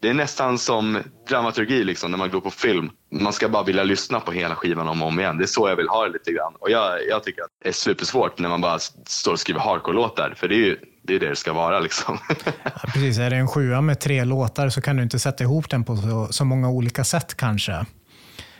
det 0.00 0.08
är 0.08 0.14
nästan 0.14 0.58
som 0.58 1.02
dramaturgi 1.28 1.84
liksom, 1.84 2.10
när 2.10 2.18
man 2.18 2.30
går 2.30 2.40
på 2.40 2.50
film. 2.50 2.90
Man 3.10 3.32
ska 3.32 3.48
bara 3.48 3.62
vilja 3.62 3.84
lyssna 3.84 4.20
på 4.20 4.32
hela 4.32 4.54
skivan 4.54 4.88
om 4.88 5.02
och 5.02 5.08
om 5.08 5.20
igen. 5.20 5.38
Det 5.38 5.44
är 5.44 5.46
så 5.46 5.68
jag 5.68 5.76
vill 5.76 5.88
ha 5.88 6.04
det 6.04 6.12
lite 6.12 6.32
grann. 6.32 6.52
Och 6.60 6.70
jag, 6.70 7.06
jag 7.08 7.24
tycker 7.24 7.42
att 7.42 7.48
det 7.62 7.68
är 7.68 7.72
supersvårt 7.72 8.38
när 8.38 8.48
man 8.48 8.60
bara 8.60 8.78
står 9.06 9.32
och 9.32 9.40
skriver 9.40 9.60
hardcore-låtar. 9.60 10.34
För 10.36 10.48
det 10.48 10.54
är 10.54 10.66
ju 10.66 10.76
det, 11.02 11.14
är 11.14 11.20
det 11.20 11.28
det 11.28 11.36
ska 11.36 11.52
vara 11.52 11.80
liksom. 11.80 12.18
Ja, 12.64 12.70
precis, 12.84 13.18
är 13.18 13.30
det 13.30 13.36
en 13.36 13.48
sjua 13.48 13.80
med 13.80 14.00
tre 14.00 14.24
låtar 14.24 14.68
så 14.68 14.80
kan 14.80 14.96
du 14.96 15.02
inte 15.02 15.18
sätta 15.18 15.44
ihop 15.44 15.70
den 15.70 15.84
på 15.84 15.96
så, 15.96 16.28
så 16.30 16.44
många 16.44 16.70
olika 16.70 17.04
sätt 17.04 17.36
kanske. 17.36 17.86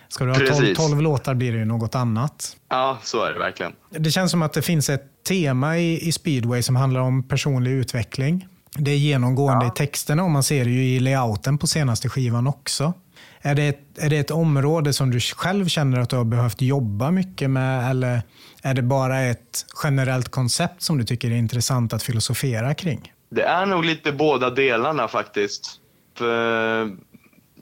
Ska 0.09 0.25
du 0.25 0.31
ha 0.31 0.39
tolv, 0.39 0.75
tolv 0.75 1.03
låtar 1.03 1.35
blir 1.35 1.53
det 1.53 1.59
ju 1.59 1.65
något 1.65 1.95
annat. 1.95 2.57
ja, 2.69 2.99
så 3.03 3.25
är 3.25 3.33
det 3.33 3.39
verkligen. 3.39 3.73
Det 3.91 4.11
känns 4.11 4.31
som 4.31 4.43
att 4.43 4.53
det 4.53 4.63
finns 4.63 4.91
ett 4.91 5.25
tema 5.29 5.79
i, 5.79 6.09
i 6.09 6.13
speedway 6.13 6.63
som 6.63 6.77
handlar 6.77 7.01
om 7.01 7.29
personlig 7.29 7.71
utveckling. 7.71 8.47
Det 8.75 8.91
är 8.91 8.97
genomgående 8.97 9.67
i 9.67 9.71
texterna 9.71 10.25
och 10.25 10.31
man 10.31 10.43
ser 10.43 10.65
det 10.65 10.71
ju 10.71 10.85
i 10.85 11.01
layouten 11.01 11.59
på 11.59 11.67
senaste 11.67 12.09
skivan 12.09 12.47
också. 12.47 12.93
Är 13.41 13.55
det, 13.55 13.69
ett, 13.69 13.99
är 13.99 14.11
det 14.11 14.19
ett 14.19 14.31
område 14.31 14.93
som 14.93 15.11
du 15.11 15.21
själv 15.21 15.67
känner 15.67 16.01
att 16.01 16.11
du 16.11 16.17
har 16.17 16.25
behövt 16.25 16.63
jobba 16.63 17.11
mycket 17.11 17.51
med 17.51 17.91
eller 17.91 18.23
är 18.63 18.75
det 18.75 18.83
bara 18.83 19.21
ett 19.21 19.67
generellt 19.83 20.29
koncept 20.29 20.83
som 20.83 20.99
du 20.99 21.05
tycker 21.05 21.31
är 21.31 21.37
intressant 21.37 21.93
att 21.93 22.03
filosofera 22.03 22.75
kring? 22.75 23.13
Det 23.31 23.43
är 23.43 23.67
nog 23.67 23.85
lite 23.85 24.13
båda 24.13 24.51
delarna 24.51 25.09
faktiskt. 25.09 25.81
För 26.19 26.91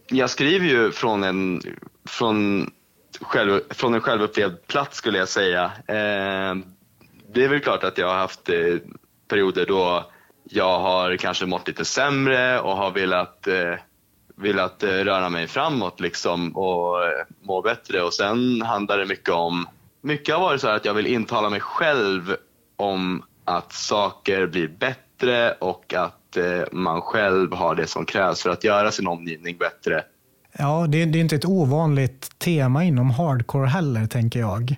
jag 0.08 0.30
skriver 0.30 0.66
ju 0.66 0.92
från 0.92 1.24
en, 1.24 1.62
från, 2.08 2.70
själv, 3.20 3.60
från 3.70 3.94
en 3.94 4.00
självupplevd 4.00 4.66
plats 4.66 4.96
skulle 4.96 5.18
jag 5.18 5.28
säga. 5.28 5.64
Eh, 5.64 6.54
det 7.34 7.44
är 7.44 7.48
väl 7.48 7.60
klart 7.60 7.84
att 7.84 7.98
jag 7.98 8.08
har 8.08 8.18
haft 8.18 8.48
eh, 8.48 8.76
perioder 9.28 9.66
då 9.66 10.10
jag 10.50 10.78
har 10.78 11.16
kanske 11.16 11.46
mått 11.46 11.68
lite 11.68 11.84
sämre 11.84 12.60
och 12.60 12.76
har 12.76 12.90
velat, 12.90 13.46
eh, 13.46 13.74
velat 14.36 14.82
eh, 14.82 14.88
röra 14.88 15.28
mig 15.28 15.46
framåt 15.46 16.00
liksom 16.00 16.56
och 16.56 17.04
eh, 17.04 17.10
må 17.42 17.62
bättre. 17.62 18.02
Och 18.02 18.14
sen 18.14 18.62
handlar 18.62 18.98
det 18.98 19.06
mycket 19.06 19.34
om, 19.34 19.66
mycket 20.02 20.34
har 20.34 20.42
varit 20.42 20.60
så 20.60 20.66
här 20.68 20.76
att 20.76 20.84
jag 20.84 20.94
vill 20.94 21.06
intala 21.06 21.50
mig 21.50 21.60
själv 21.60 22.36
om 22.76 23.22
att 23.44 23.72
saker 23.72 24.46
blir 24.46 24.68
bättre 24.68 25.52
och 25.52 25.94
att 25.94 26.36
eh, 26.36 26.62
man 26.72 27.00
själv 27.02 27.52
har 27.52 27.74
det 27.74 27.86
som 27.86 28.06
krävs 28.06 28.42
för 28.42 28.50
att 28.50 28.64
göra 28.64 28.90
sin 28.90 29.06
omgivning 29.06 29.56
bättre. 29.56 30.04
Ja, 30.58 30.86
det, 30.88 31.04
det 31.04 31.18
är 31.18 31.20
inte 31.20 31.36
ett 31.36 31.44
ovanligt 31.44 32.38
tema 32.38 32.84
inom 32.84 33.10
hardcore 33.10 33.66
heller, 33.66 34.06
tänker 34.06 34.40
jag. 34.40 34.76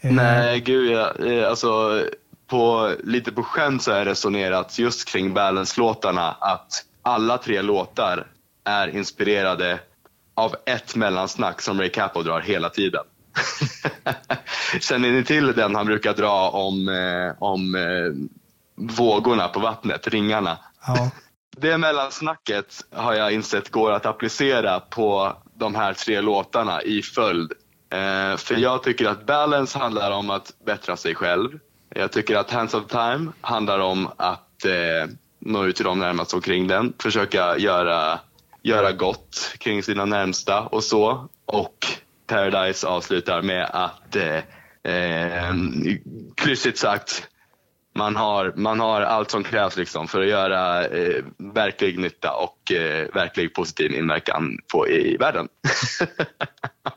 Eh, 0.00 0.12
Nej, 0.12 0.60
gud 0.60 0.90
ja. 0.90 1.12
Eh, 1.26 1.48
Alltså, 1.48 2.04
på, 2.50 2.94
lite 3.04 3.32
på 3.32 3.42
skämt 3.42 3.82
så 3.82 3.90
har 3.90 3.98
jag 3.98 4.06
resonerat 4.06 4.78
just 4.78 5.08
kring 5.08 5.34
Balance-låtarna 5.34 6.36
att 6.40 6.84
alla 7.02 7.38
tre 7.38 7.62
låtar 7.62 8.26
är 8.64 8.96
inspirerade 8.96 9.80
av 10.34 10.54
ett 10.66 10.96
mellansnack 10.96 11.60
som 11.60 11.80
Ray 11.80 11.88
Capo 11.88 12.22
drar 12.22 12.40
hela 12.40 12.68
tiden. 12.68 13.04
Känner 14.80 15.12
ni 15.12 15.24
till 15.24 15.52
den 15.52 15.74
han 15.74 15.86
brukar 15.86 16.14
dra 16.14 16.50
om, 16.50 16.88
eh, 16.88 17.42
om 17.42 17.74
eh, 17.74 18.12
vågorna 18.96 19.48
på 19.48 19.60
vattnet, 19.60 20.08
ringarna? 20.08 20.58
Ja. 20.86 21.10
Det 21.56 21.78
mellansnacket 21.78 22.84
har 22.92 23.14
jag 23.14 23.32
insett 23.32 23.70
går 23.70 23.92
att 23.92 24.06
applicera 24.06 24.80
på 24.80 25.36
de 25.54 25.74
här 25.74 25.92
tre 25.92 26.20
låtarna 26.20 26.82
i 26.82 27.02
följd. 27.02 27.52
Eh, 27.92 28.36
för 28.36 28.56
jag 28.56 28.82
tycker 28.82 29.08
att 29.08 29.26
Balance 29.26 29.78
handlar 29.78 30.10
om 30.10 30.30
att 30.30 30.52
bättra 30.66 30.96
sig 30.96 31.14
själv. 31.14 31.58
Jag 31.94 32.12
tycker 32.12 32.36
att 32.36 32.50
Hands 32.50 32.74
of 32.74 32.86
Time 32.86 33.32
handlar 33.40 33.78
om 33.78 34.08
att 34.16 34.64
eh, 34.64 35.10
nå 35.38 35.64
ut 35.64 35.76
till 35.76 35.84
de 35.84 35.98
närmast 35.98 36.34
omkring 36.34 36.66
den. 36.66 36.92
Försöka 37.02 37.58
göra, 37.58 38.18
göra 38.62 38.92
gott 38.92 39.54
kring 39.58 39.82
sina 39.82 40.04
närmsta 40.04 40.60
och 40.60 40.84
så. 40.84 41.28
Och 41.46 41.86
Paradise 42.26 42.86
avslutar 42.86 43.42
med 43.42 43.70
att, 43.72 44.16
eh, 44.16 44.94
eh, 44.94 45.54
klyschigt 46.36 46.78
sagt, 46.78 47.28
man 47.94 48.16
har, 48.16 48.52
man 48.56 48.80
har 48.80 49.00
allt 49.00 49.30
som 49.30 49.44
krävs 49.44 49.76
liksom 49.76 50.08
för 50.08 50.20
att 50.20 50.28
göra 50.28 50.86
eh, 50.86 51.24
verklig 51.54 51.98
nytta 51.98 52.32
och 52.32 52.72
eh, 52.72 53.14
verklig 53.14 53.54
positiv 53.54 53.92
inverkan 53.92 54.58
på, 54.72 54.88
i 54.88 55.16
världen. 55.16 55.48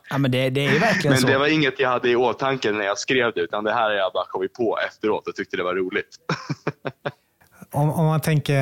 Ja, 0.09 0.17
men 0.17 0.31
det, 0.31 0.49
det 0.49 0.65
är 0.65 0.79
verkligen 0.79 1.11
Men 1.11 1.21
så. 1.21 1.27
det 1.27 1.37
var 1.37 1.47
inget 1.47 1.79
jag 1.79 1.89
hade 1.89 2.09
i 2.09 2.15
åtanke 2.15 2.71
när 2.71 2.85
jag 2.85 2.97
skrev 2.97 3.31
det, 3.35 3.41
utan 3.41 3.63
det 3.63 3.73
här 3.73 3.83
har 3.83 3.91
jag 3.91 4.13
bara 4.13 4.25
kommit 4.25 4.53
på 4.53 4.79
efteråt 4.87 5.27
och 5.27 5.35
tyckte 5.35 5.57
det 5.57 5.63
var 5.63 5.75
roligt. 5.75 6.17
Om, 7.71 7.91
om 7.91 8.05
man 8.05 8.21
tänker, 8.21 8.53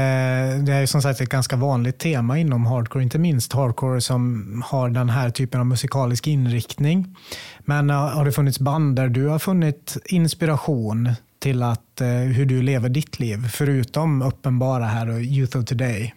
det 0.65 0.73
är 0.73 0.79
ju 0.79 0.87
som 0.87 1.01
sagt 1.01 1.21
ett 1.21 1.29
ganska 1.29 1.55
vanligt 1.55 1.99
tema 1.99 2.37
inom 2.37 2.65
hardcore, 2.65 3.03
inte 3.03 3.19
minst 3.19 3.53
hardcore 3.53 4.01
som 4.01 4.63
har 4.65 4.89
den 4.89 5.09
här 5.09 5.29
typen 5.29 5.59
av 5.59 5.65
musikalisk 5.65 6.27
inriktning. 6.27 7.15
Men 7.59 7.89
uh, 7.89 7.95
har 7.95 8.25
det 8.25 8.31
funnits 8.31 8.59
band 8.59 8.95
där 8.95 9.07
du 9.07 9.27
har 9.27 9.39
funnit 9.39 9.97
inspiration 10.05 11.09
till 11.41 11.63
att, 11.63 12.01
eh, 12.01 12.07
hur 12.07 12.45
du 12.45 12.61
lever 12.61 12.89
ditt 12.89 13.19
liv, 13.19 13.37
förutom 13.53 14.21
uppenbara 14.21 14.83
här 14.83 15.09
och 15.09 15.21
Youth 15.21 15.57
of 15.57 15.65
Today? 15.65 16.15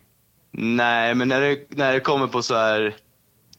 Nej, 0.53 1.15
men 1.15 1.29
när 1.29 1.41
det, 1.41 1.59
när 1.69 1.93
det 1.93 2.01
kommer 2.01 2.27
på 2.27 2.43
så 2.43 2.55
här, 2.55 2.97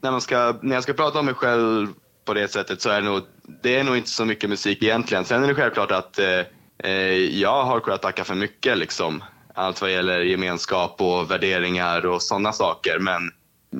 när, 0.02 0.12
man 0.12 0.22
ska, 0.22 0.56
när 0.62 0.76
jag 0.76 0.84
ska 0.84 0.94
prata 0.94 1.20
om 1.20 1.26
mig 1.26 1.34
själv 1.34 1.88
på 2.26 2.34
det 2.34 2.48
sättet 2.48 2.82
så 2.82 2.90
är 2.90 3.02
det 3.02 3.08
nog, 3.08 3.22
det 3.64 3.76
är 3.76 3.84
nog 3.84 3.98
inte 3.98 4.10
så 4.10 4.26
mycket 4.26 4.50
musik 4.50 4.84
egentligen. 4.84 5.26
Sen 5.26 5.44
är 5.44 5.48
det 5.48 5.56
självklart 5.56 5.92
att 5.92 6.20
eh, 6.20 6.40
eh 6.84 6.92
jag 7.16 7.64
har 7.64 7.80
kunnat 7.80 8.02
tacka 8.02 8.24
för 8.24 8.36
mycket 8.36 8.78
liksom. 8.78 9.24
Allt 9.54 9.82
vad 9.82 9.92
gäller 9.92 10.20
gemenskap 10.20 11.02
och 11.02 11.32
värderingar 11.32 12.06
och 12.06 12.22
sådana 12.22 12.52
saker. 12.52 13.00
Men 13.00 13.32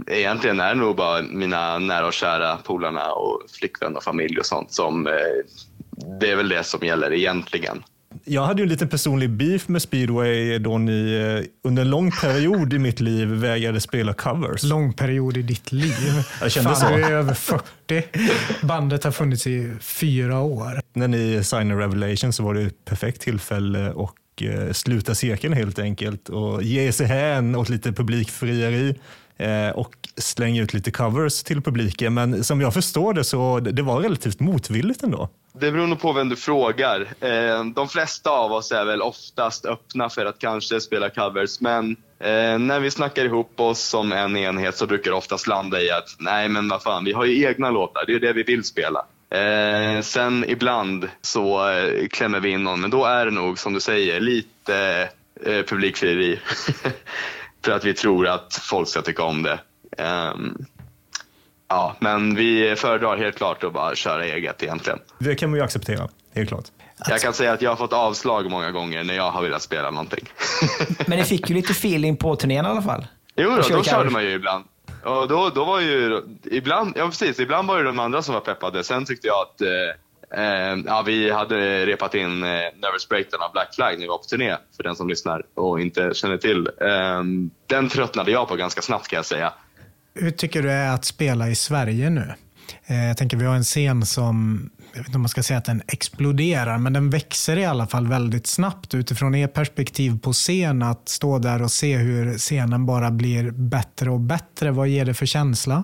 egentligen 0.08 0.60
är 0.60 0.70
det 0.70 0.80
nog 0.82 0.96
bara 0.96 1.22
mina 1.22 1.80
nära 1.80 2.08
och 2.08 2.14
kära 2.14 2.58
polarna 2.58 3.12
och 3.12 3.42
flickvän 3.60 3.96
och 3.96 4.04
familj 4.04 4.40
och 4.40 4.46
sånt 4.46 4.72
som, 4.72 5.08
eh, 5.08 5.14
det 6.20 6.32
är 6.32 6.36
väl 6.36 6.50
det 6.50 6.64
som 6.64 6.86
gäller 6.88 7.14
egentligen. 7.14 7.84
Jag 8.24 8.46
hade 8.46 8.62
ju 8.62 8.64
en 8.64 8.70
liten 8.70 8.90
personlig 8.90 9.30
beef 9.30 9.68
med 9.68 9.82
speedway 9.82 10.60
då 10.60 10.78
ni 10.78 11.14
eh, 11.14 11.70
under 11.70 11.82
en 11.82 11.90
lång 11.90 12.12
period 12.12 12.74
i 12.74 12.80
mitt 12.80 13.00
liv 13.00 13.28
vägrade 13.28 13.82
spela 13.82 14.14
covers. 14.14 14.64
Lång 14.64 14.94
period 14.94 15.38
i 15.38 15.42
ditt 15.42 15.72
liv. 15.72 16.24
Jag 16.42 16.52
kände 16.52 16.70
Fan, 16.70 16.80
så. 16.80 16.98
du 16.98 17.04
är 17.04 17.12
över 17.12 17.34
40. 17.34 18.04
Bandet 18.62 19.04
har 19.04 19.12
funnits 19.12 19.48
i 19.48 19.74
fyra 19.82 20.40
år. 20.40 20.82
När 20.94 21.08
ni 21.08 21.44
signade 21.44 21.82
Revelation 21.82 22.34
så 22.34 22.44
var 22.44 22.54
det 22.54 22.62
ett 22.62 22.86
perfekt 22.86 23.22
tillfälle 23.22 23.90
att 23.90 24.42
eh, 24.42 24.72
sluta 24.72 25.16
cirkeln 25.16 25.54
helt 25.54 25.80
enkelt 25.80 26.30
och 26.30 26.64
ge 26.64 26.92
sig 26.92 27.08
hän 27.08 27.56
åt 27.56 27.70
lite 27.70 27.92
publikfrieri 27.92 28.96
Eh, 29.38 29.70
och 29.70 29.96
slänga 30.18 30.62
ut 30.62 30.74
lite 30.74 30.92
covers 30.92 31.44
till 31.44 31.62
publiken. 31.62 32.14
Men 32.14 32.44
som 32.44 32.62
jag 32.62 32.74
förstår 32.74 33.14
det 33.14 33.24
så 33.24 33.60
det 33.60 33.82
var 33.82 34.00
relativt 34.00 34.40
motvilligt 34.40 35.04
ändå. 35.04 35.30
Det 35.54 35.72
beror 35.72 35.88
nog 35.88 36.00
på 36.00 36.14
vem 36.14 36.30
du 36.30 36.36
frågar. 36.36 37.02
Eh, 37.20 37.66
de 37.66 37.90
flesta 37.90 38.30
av 38.30 38.52
oss 38.52 38.72
är 38.72 38.86
väl 38.86 39.02
oftast 39.02 39.66
öppna 39.66 40.10
för 40.10 40.26
att 40.26 40.40
kanske 40.40 40.82
spela 40.82 41.10
covers, 41.10 41.62
men 41.62 41.92
eh, 42.20 42.60
när 42.60 42.80
vi 42.80 42.92
snackar 42.92 43.26
ihop 43.26 43.60
oss 43.60 43.80
som 43.80 44.12
en 44.12 44.38
enhet 44.38 44.78
så 44.78 44.88
brukar 44.88 45.12
det 45.12 45.18
oftast 45.18 45.48
landa 45.48 45.82
i 45.82 45.92
att 45.92 46.16
nej 46.20 46.50
men 46.50 46.70
vad 46.70 46.84
fan, 46.84 47.06
vi 47.06 47.14
har 47.14 47.26
ju 47.26 47.44
egna 47.44 47.72
låtar, 47.72 48.04
det 48.08 48.14
är 48.14 48.20
det 48.20 48.34
vi 48.34 48.44
vill 48.44 48.64
spela. 48.64 49.06
Eh, 49.30 50.02
sen 50.02 50.46
ibland 50.48 51.10
så 51.22 51.70
eh, 51.70 52.08
klämmer 52.08 52.40
vi 52.40 52.50
in 52.50 52.64
någon, 52.64 52.82
men 52.82 52.90
då 52.90 53.06
är 53.06 53.26
det 53.26 53.32
nog 53.32 53.60
som 53.60 53.74
du 53.74 53.80
säger 53.80 54.20
lite 54.20 55.10
eh, 55.46 55.62
publikfrieri. 55.62 56.40
för 57.66 57.72
att 57.72 57.84
vi 57.84 57.94
tror 57.94 58.28
att 58.28 58.54
folk 58.54 58.88
ska 58.88 59.02
tycka 59.02 59.24
om 59.24 59.44
det. 59.44 59.60
Ehm, 59.98 60.66
ja, 61.68 61.96
men 62.00 62.36
vi 62.36 62.76
föredrar 62.76 63.18
helt 63.18 63.36
klart 63.36 63.64
att 63.64 63.74
bara 63.74 63.96
köra 63.96 64.26
eget 64.26 64.64
egentligen. 64.64 65.00
Det 65.20 65.36
kan 65.36 65.50
man 65.50 65.60
ju 65.60 65.66
acceptera, 65.66 66.10
helt 66.36 66.50
klart. 66.50 66.66
Jag 67.10 67.22
kan 67.22 67.34
säga 67.34 67.54
att 67.54 67.62
jag 67.62 67.72
har 67.72 67.76
fått 67.76 67.94
avslag 67.94 68.52
många 68.52 68.72
gånger 68.72 69.04
när 69.04 69.14
jag 69.14 69.32
har 69.32 69.42
velat 69.42 69.62
spela 69.62 69.92
någonting. 69.92 70.30
Men 71.08 71.18
ni 71.18 71.24
fick 71.24 71.50
ju 71.50 71.56
lite 71.56 71.72
feeling 71.72 72.18
på 72.18 72.36
turnén 72.36 72.66
i 72.66 72.68
alla 72.68 72.82
fall. 72.82 73.08
jo, 73.36 73.50
då, 73.50 73.76
då 73.78 73.84
körde 73.84 74.10
man 74.10 74.24
ju 74.24 74.32
ibland. 74.32 74.66
Och 75.04 75.28
då, 75.28 75.50
då 75.50 75.66
var 75.66 75.80
ju, 75.80 76.22
ibland, 76.44 76.94
ja 76.98 77.06
precis, 77.06 77.40
ibland 77.40 77.68
var 77.68 77.78
det 77.78 77.84
de 77.84 78.00
andra 78.00 78.22
som 78.22 78.34
var 78.34 78.42
peppade. 78.42 78.84
Sen 78.84 79.06
tyckte 79.06 79.28
jag 79.28 79.36
att 79.42 79.62
eh, 79.62 79.68
eh, 80.36 80.84
ja, 80.86 81.04
vi 81.06 81.32
hade 81.32 81.86
repat 81.86 82.16
in 82.16 82.44
eh, 82.44 82.50
Nervous 82.50 83.10
Breakdown 83.10 83.42
av 83.42 83.52
Black 83.52 83.76
Flag 83.76 83.94
när 83.94 84.02
vi 84.02 84.08
var 84.08 84.18
på 84.18 84.24
turné, 84.24 84.56
för 84.76 84.84
den 84.84 84.96
som 84.96 85.10
lyssnar 85.10 85.42
och 85.56 85.82
inte 85.82 86.12
känner 86.14 86.38
till. 86.38 86.68
Eh, 86.82 87.24
den 87.68 87.90
tröttnade 87.90 88.32
jag 88.32 88.48
på 88.48 88.56
ganska 88.56 88.82
snabbt 88.82 89.08
kan 89.08 89.18
jag 89.18 89.26
säga. 89.26 89.54
Hur 90.16 90.32
tycker 90.32 90.62
du 90.62 90.68
det 90.68 90.74
är 90.74 90.94
att 90.94 91.06
spela 91.06 91.50
i 91.50 91.56
Sverige 91.56 92.10
nu? 92.10 92.34
Eh, 92.86 93.08
Jag 93.08 93.18
tänker 93.18 93.38
vi 93.38 93.46
har 93.46 93.56
en 93.56 93.64
scen 93.64 94.06
som, 94.06 94.70
jag 94.92 94.98
vet 95.00 95.08
inte 95.08 95.16
om 95.18 95.22
man 95.22 95.30
ska 95.30 95.44
säga 95.44 95.58
att 95.58 95.66
den 95.66 95.82
exploderar, 95.88 96.78
men 96.78 96.94
den 96.94 97.10
växer 97.10 97.58
i 97.58 97.66
alla 97.66 97.88
fall 97.88 98.08
väldigt 98.08 98.48
snabbt 98.48 98.94
utifrån 98.94 99.36
er 99.36 99.48
perspektiv 99.48 100.20
på 100.20 100.34
scen. 100.34 100.84
Att 100.84 101.10
stå 101.10 101.40
där 101.40 101.62
och 101.62 101.72
se 101.72 101.98
hur 101.98 102.38
scenen 102.38 102.86
bara 102.86 103.12
blir 103.12 103.52
bättre 103.52 104.10
och 104.10 104.20
bättre. 104.20 104.72
Vad 104.72 104.88
ger 104.88 105.06
det 105.06 105.14
för 105.14 105.26
känsla? 105.26 105.84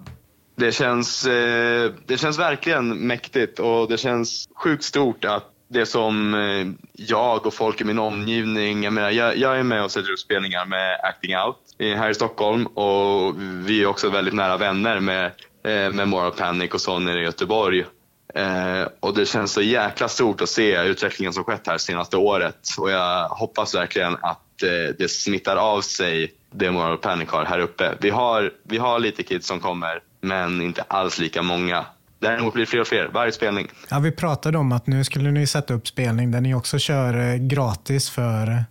Det 0.56 0.72
känns, 0.72 1.26
eh, 1.26 1.92
det 2.06 2.18
känns 2.18 2.40
verkligen 2.40 3.08
mäktigt 3.08 3.60
och 3.60 3.90
det 3.90 3.98
känns 3.98 4.50
sjukt 4.56 4.84
stort 4.84 5.26
att 5.26 5.48
det 5.68 5.86
som 5.86 6.34
eh, 6.34 6.68
jag 6.94 7.46
och 7.46 7.54
folk 7.54 7.82
i 7.82 7.84
min 7.84 8.00
omgivning, 8.00 8.84
jag, 8.84 8.94
menar, 8.94 9.12
jag, 9.12 9.38
jag 9.38 9.60
är 9.60 9.64
med 9.64 9.84
och 9.84 9.92
sätter 9.92 10.12
upp 10.12 10.20
spelningar 10.20 10.66
med 10.66 11.00
Acting 11.04 11.38
Out 11.38 11.58
här 11.80 12.10
i 12.10 12.14
Stockholm 12.14 12.66
och 12.66 13.36
vi 13.40 13.82
är 13.82 13.86
också 13.86 14.10
väldigt 14.10 14.34
nära 14.34 14.58
vänner 14.58 15.00
med, 15.00 15.26
eh, 15.64 15.94
med 15.94 16.08
Moral 16.08 16.32
Panic 16.32 16.72
och 16.72 16.82
så 16.82 17.00
nere 17.00 17.20
i 17.20 17.24
Göteborg. 17.24 17.86
Eh, 18.36 18.88
och 19.00 19.14
det 19.14 19.26
känns 19.26 19.52
så 19.52 19.62
jäkla 19.62 20.08
stort 20.08 20.42
att 20.42 20.50
se 20.50 20.84
utvecklingen 20.84 21.34
som 21.34 21.44
skett 21.44 21.68
här 21.68 21.78
senaste 21.78 22.18
året 22.18 22.68
och 22.80 22.92
jag 22.92 23.28
hoppas 23.28 23.76
verkligen 23.76 24.14
att 24.22 24.64
eh, 24.64 24.96
det 24.98 25.12
smittar 25.12 25.56
av 25.56 25.82
sig 25.82 26.34
det 26.52 26.72
Moral 26.72 26.98
Panic 26.98 27.30
har 27.30 27.46
här 27.46 27.60
uppe. 27.60 27.96
Vi 28.00 28.10
har, 28.10 28.52
vi 28.64 28.78
har 28.78 29.00
lite 29.00 29.24
kids 29.24 29.48
som 29.48 29.60
kommer, 29.60 30.00
men 30.22 30.62
inte 30.62 30.82
alls 30.82 31.20
lika 31.20 31.42
många. 31.42 31.86
Däremot 32.20 32.54
blir 32.54 32.66
det 32.66 32.70
fler 32.70 32.82
och 32.82 32.88
fler 32.88 33.10
varje 33.14 33.32
spelning. 33.32 33.68
Ja, 33.90 34.00
vi 34.00 34.12
pratade 34.12 34.58
om 34.58 34.72
att 34.72 34.88
nu 34.88 35.04
skulle 35.04 35.32
ni 35.32 35.48
sätta 35.48 35.74
upp 35.74 35.88
spelning 35.88 36.32
där 36.32 36.42
ni 36.42 36.56
också 36.56 36.80
kör 36.80 37.32
eh, 37.32 37.36
gratis 37.36 38.10
för 38.10 38.48
eh, 38.48 38.62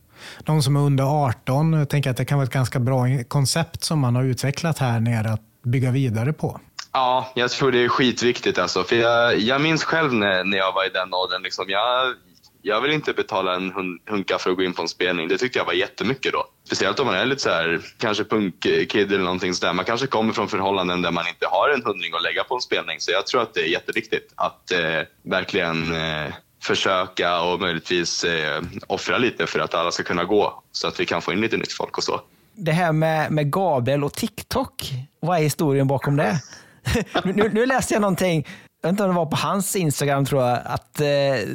de 0.44 0.62
som 0.62 0.76
är 0.76 0.80
under 0.80 1.05
18. 1.26 1.72
Jag 1.72 1.88
tänker 1.88 2.11
att 2.11 2.16
det 2.16 2.24
kan 2.24 2.38
vara 2.38 2.46
ett 2.46 2.53
ganska 2.53 2.80
bra 2.80 3.05
koncept 3.28 3.84
som 3.84 3.98
man 3.98 4.16
har 4.16 4.22
utvecklat 4.22 4.78
här 4.78 5.01
nere. 5.01 5.32
Att 5.32 5.42
bygga 5.62 5.90
vidare 5.90 6.32
på. 6.32 6.61
Ja, 6.92 7.32
jag 7.34 7.51
tror 7.51 7.72
det 7.72 7.84
är 7.84 7.88
skitviktigt 7.88 8.59
alltså. 8.59 8.82
För 8.82 8.96
jag, 8.96 9.38
jag 9.38 9.61
minns 9.61 9.84
själv 9.84 10.14
när, 10.14 10.44
när 10.44 10.59
jag 10.59 10.72
var 10.72 10.86
i 10.86 10.88
den 10.88 11.14
åldern. 11.14 11.42
Liksom, 11.42 11.64
jag, 11.68 12.14
jag 12.62 12.80
vill 12.80 12.92
inte 12.92 13.12
betala 13.12 13.54
en 13.54 13.72
hun, 13.72 13.98
hunka 14.06 14.38
för 14.38 14.50
att 14.50 14.56
gå 14.56 14.62
in 14.62 14.72
på 14.72 14.82
en 14.82 14.88
spelning. 14.88 15.28
Det 15.28 15.38
tyckte 15.38 15.58
jag 15.58 15.66
var 15.66 15.72
jättemycket 15.72 16.32
då. 16.32 16.46
Speciellt 16.64 17.00
om 17.00 17.06
man 17.06 17.14
är 17.14 17.24
lite 17.24 17.42
så 17.42 17.50
här, 17.50 17.80
kanske 17.98 18.24
punkkid 18.24 19.12
eller 19.12 19.24
någonting 19.24 19.54
sådär. 19.54 19.72
Man 19.72 19.84
kanske 19.84 20.06
kommer 20.06 20.32
från 20.32 20.48
förhållanden 20.48 21.02
där 21.02 21.11
man 21.11 21.28
inte 21.28 21.46
har 21.46 21.68
en 21.68 21.82
hundring 21.84 22.14
att 22.14 22.22
lägga 22.22 22.44
på 22.44 22.54
en 22.54 22.61
spelning. 22.61 23.00
Så 23.00 23.11
jag 23.11 23.26
tror 23.26 23.42
att 23.42 23.54
det 23.54 23.61
är 23.61 23.68
jätteviktigt 23.68 24.32
att 24.34 24.72
eh, 24.72 24.78
verkligen 25.22 25.92
eh, 25.92 26.32
försöka 26.62 27.40
och 27.40 27.61
möjligtvis 27.61 28.24
eh, 28.24 28.62
offra 28.86 29.18
lite 29.18 29.46
för 29.46 29.58
att 29.58 29.74
alla 29.74 29.90
ska 29.90 30.02
kunna 30.02 30.24
gå. 30.24 30.62
Så 30.72 30.88
att 30.88 31.00
vi 31.00 31.06
kan 31.06 31.22
få 31.22 31.32
in 31.32 31.40
lite 31.40 31.56
nytt 31.56 31.72
folk 31.72 31.98
och 31.98 32.04
så. 32.04 32.20
Det 32.54 32.72
här 32.72 32.92
med, 32.92 33.32
med 33.32 33.52
Gabriel 33.52 34.04
och 34.04 34.12
TikTok, 34.12 34.90
vad 35.20 35.38
är 35.38 35.42
historien 35.42 35.86
bakom 35.86 36.16
det? 36.16 36.42
nu, 37.24 37.50
nu 37.52 37.66
läste 37.66 37.94
jag 37.94 38.00
någonting, 38.00 38.46
jag 38.83 38.89
vet 38.89 38.93
inte 38.93 39.03
om 39.03 39.09
det 39.11 39.16
var 39.16 39.26
på 39.26 39.37
hans 39.37 39.76
Instagram 39.76 40.24
tror 40.24 40.43
jag, 40.43 40.59
att 40.64 41.01
eh, 41.01 41.07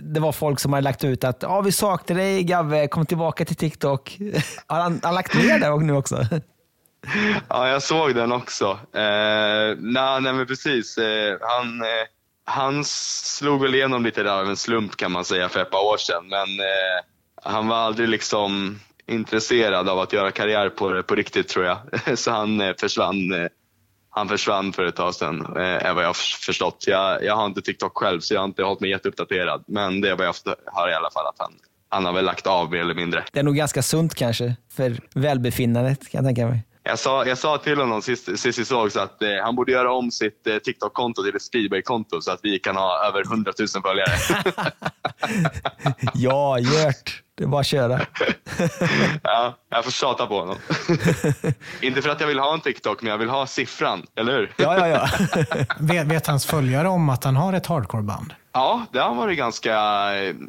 det 0.04 0.20
var 0.20 0.32
folk 0.32 0.60
som 0.60 0.74
hade 0.74 0.84
lagt 0.84 1.04
ut 1.04 1.24
att 1.24 1.44
ah, 1.44 1.62
vi 1.62 1.72
saknar 1.72 2.18
dig 2.18 2.44
Gabbe, 2.44 2.88
kom 2.88 3.06
tillbaka 3.06 3.46
till 3.46 3.56
TikTok. 3.56 4.18
Har 4.68 4.80
han, 4.80 5.00
han 5.04 5.16
lagt 5.16 5.36
ner 5.36 5.60
det 5.60 5.86
nu 5.86 5.94
också? 5.94 6.26
Ja, 7.50 7.70
jag 7.70 7.84
såg 7.84 8.16
den 8.16 8.32
också. 8.32 8.66
Eh, 8.94 9.76
nej, 9.78 10.22
nej, 10.22 10.34
men 10.34 10.48
precis. 10.48 10.98
Eh, 10.98 11.38
han, 11.42 11.82
eh, 11.82 11.88
han 12.46 12.86
slog 12.86 13.62
väl 13.62 13.76
igenom 13.76 14.04
lite 14.04 14.24
där 14.24 14.40
av 14.40 14.50
en 14.50 14.58
slump 14.58 14.96
kan 14.96 15.12
man 15.12 15.26
säga 15.26 15.50
för 15.50 15.60
ett 15.62 15.72
par 15.72 15.86
år 15.86 15.98
sedan. 15.98 16.28
Men 16.28 16.60
eh, 16.60 17.04
han 17.44 17.68
var 17.68 17.78
aldrig 17.78 18.10
liksom 18.10 18.80
intresserad 19.08 19.90
av 19.90 20.00
att 20.00 20.14
göra 20.14 20.32
karriär 20.32 20.70
på 20.70 20.90
det 20.90 21.04
på 21.04 21.16
riktigt 21.16 21.48
tror 21.48 21.66
jag. 21.66 21.78
Så 22.20 22.32
han 22.32 22.62
eh, 22.62 22.74
försvann. 22.80 23.34
Eh, 23.34 23.48
han 24.16 24.28
försvann 24.28 24.74
för 24.74 24.86
ett 24.86 24.96
tag 24.96 25.16
sedan, 25.16 25.42
eh, 25.56 25.62
är 25.62 25.94
vad 25.94 26.04
jag 26.04 26.10
har 26.10 26.46
förstått. 26.46 26.84
Jag, 26.88 27.24
jag 27.24 27.36
har 27.36 27.46
inte 27.46 27.62
TikTok 27.62 27.98
själv 27.98 28.20
så 28.20 28.34
jag 28.34 28.42
har 28.42 28.46
inte 28.46 28.64
hållit 28.64 28.80
mig 28.80 28.90
jätteuppdaterad. 28.90 29.64
Men 29.68 30.02
det 30.02 30.10
är 30.10 30.16
vad 30.16 30.28
jag 30.28 30.34
har 30.66 30.90
i 30.90 30.94
alla 30.94 31.10
fall 31.12 31.28
att 31.28 31.36
han, 31.38 31.52
han 31.90 32.06
har 32.06 32.14
väl 32.14 32.26
lagt 32.26 32.48
av 32.48 32.72
mer 32.72 32.80
eller 32.80 32.94
mindre. 32.94 33.24
Det 33.32 33.40
är 33.40 33.44
nog 33.44 33.56
ganska 33.56 33.82
sunt 33.82 34.16
kanske, 34.16 34.56
för 34.76 35.00
välbefinnandet 35.14 36.10
kan 36.10 36.26
jag 36.26 36.36
tänka 36.36 36.48
mig. 36.48 36.64
Jag 36.88 37.00
sa, 37.00 37.26
jag 37.26 37.38
sa 37.38 37.58
till 37.58 37.78
honom 37.78 38.02
sist, 38.02 38.40
sist 38.40 38.60
vi 38.60 38.66
sågs 38.66 38.96
att 38.96 39.22
eh, 39.22 39.30
han 39.44 39.56
borde 39.56 39.72
göra 39.72 39.94
om 39.94 40.12
sitt 40.12 40.48
eh, 40.48 40.58
TikTok-konto 40.58 41.24
till 41.24 41.36
ett 41.36 41.42
Speedway-konto 41.42 42.22
så 42.22 42.32
att 42.32 42.40
vi 42.44 42.60
kan 42.60 42.76
ha 42.76 43.08
över 43.08 43.22
100 43.22 43.52
000 43.60 43.68
följare. 43.68 44.44
ja, 46.14 46.60
gjort. 46.60 47.24
Det 47.38 47.44
är 47.44 47.48
bara 47.48 47.62
att 47.62 47.68
köra. 47.68 48.02
ja, 49.24 49.54
jag 49.70 49.84
får 49.84 49.92
tjata 49.92 50.26
på 50.26 50.40
honom. 50.40 50.56
Inte 51.82 52.02
för 52.02 52.10
att 52.10 52.20
jag 52.20 52.28
vill 52.28 52.40
ha 52.40 52.54
en 52.54 52.62
TikTok, 52.62 53.02
men 53.02 53.12
jag 53.12 53.18
vill 53.18 53.30
ha 53.30 53.48
siffran, 53.48 54.06
eller 54.16 54.34
hur? 54.34 54.54
ja, 54.58 54.88
ja, 54.88 54.88
ja. 54.88 55.08
vet, 55.80 56.08
vet 56.08 56.28
hans 56.28 56.46
följare 56.46 56.88
om 56.88 57.10
att 57.10 57.24
han 57.24 57.36
har 57.36 57.54
ett 57.54 57.68
hardcore-band? 57.68 58.34
Ja, 58.54 58.86
det 58.92 59.00
har 59.00 59.08
han 59.08 59.18
varit 59.18 59.38
ganska, 59.38 59.80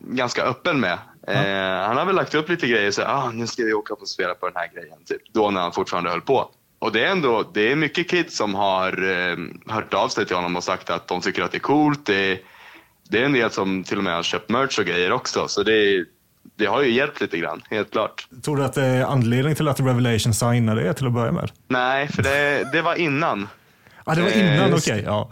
ganska 0.08 0.42
öppen 0.42 0.80
med. 0.80 0.98
Eh, 1.28 1.86
han 1.86 1.96
har 1.96 2.04
väl 2.04 2.14
lagt 2.14 2.34
upp 2.34 2.48
lite 2.48 2.66
grejer, 2.66 2.90
så 2.90 3.02
ah, 3.02 3.30
nu 3.30 3.46
ska 3.46 3.62
vi 3.62 3.72
åka 3.72 3.94
och 3.94 4.08
spela 4.08 4.34
på 4.34 4.46
den 4.46 4.56
här 4.56 4.70
grejen. 4.74 4.98
Typ. 5.06 5.22
Då 5.32 5.50
när 5.50 5.60
han 5.60 5.72
fortfarande 5.72 6.10
höll 6.10 6.20
på. 6.20 6.50
Och 6.78 6.92
det 6.92 7.04
är 7.04 7.10
ändå 7.10 7.50
det 7.54 7.72
är 7.72 7.76
mycket 7.76 8.10
kids 8.10 8.36
som 8.36 8.54
har 8.54 9.10
eh, 9.10 9.36
hört 9.74 9.94
av 9.94 10.08
sig 10.08 10.26
till 10.26 10.36
honom 10.36 10.56
och 10.56 10.64
sagt 10.64 10.90
att 10.90 11.08
de 11.08 11.20
tycker 11.20 11.42
att 11.42 11.50
det 11.50 11.58
är 11.58 11.60
coolt. 11.60 12.06
Det 12.06 12.32
är, 12.32 12.38
det 13.10 13.20
är 13.20 13.24
en 13.24 13.32
del 13.32 13.50
som 13.50 13.84
till 13.84 13.98
och 13.98 14.04
med 14.04 14.14
har 14.14 14.22
köpt 14.22 14.48
merch 14.48 14.78
och 14.78 14.84
grejer 14.84 15.12
också. 15.12 15.48
Så 15.48 15.62
det, 15.62 16.04
det 16.56 16.66
har 16.66 16.82
ju 16.82 16.90
hjälpt 16.90 17.20
lite 17.20 17.38
grann, 17.38 17.62
helt 17.70 17.90
klart. 17.90 18.28
Tror 18.44 18.56
du 18.56 18.64
att 18.64 18.74
det 18.74 18.84
är 18.84 19.04
anledning 19.04 19.54
till 19.54 19.68
att 19.68 19.80
Revelation 19.80 20.34
signade 20.34 20.82
det 20.82 20.94
till 20.94 21.06
att 21.06 21.12
börja 21.12 21.32
med? 21.32 21.50
Nej, 21.68 22.08
för 22.08 22.22
det, 22.22 22.68
det 22.72 22.82
var 22.82 22.94
innan. 22.94 23.48
Ja, 24.04 24.12
ah, 24.12 24.14
det 24.14 24.22
var 24.22 24.30
innan, 24.30 24.70
eh, 24.70 24.74
okej. 24.74 24.76
Okay, 24.76 25.02
ja. 25.02 25.30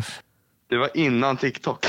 Det 0.71 0.77
var 0.77 0.91
innan 0.95 1.37
TikTok. 1.37 1.87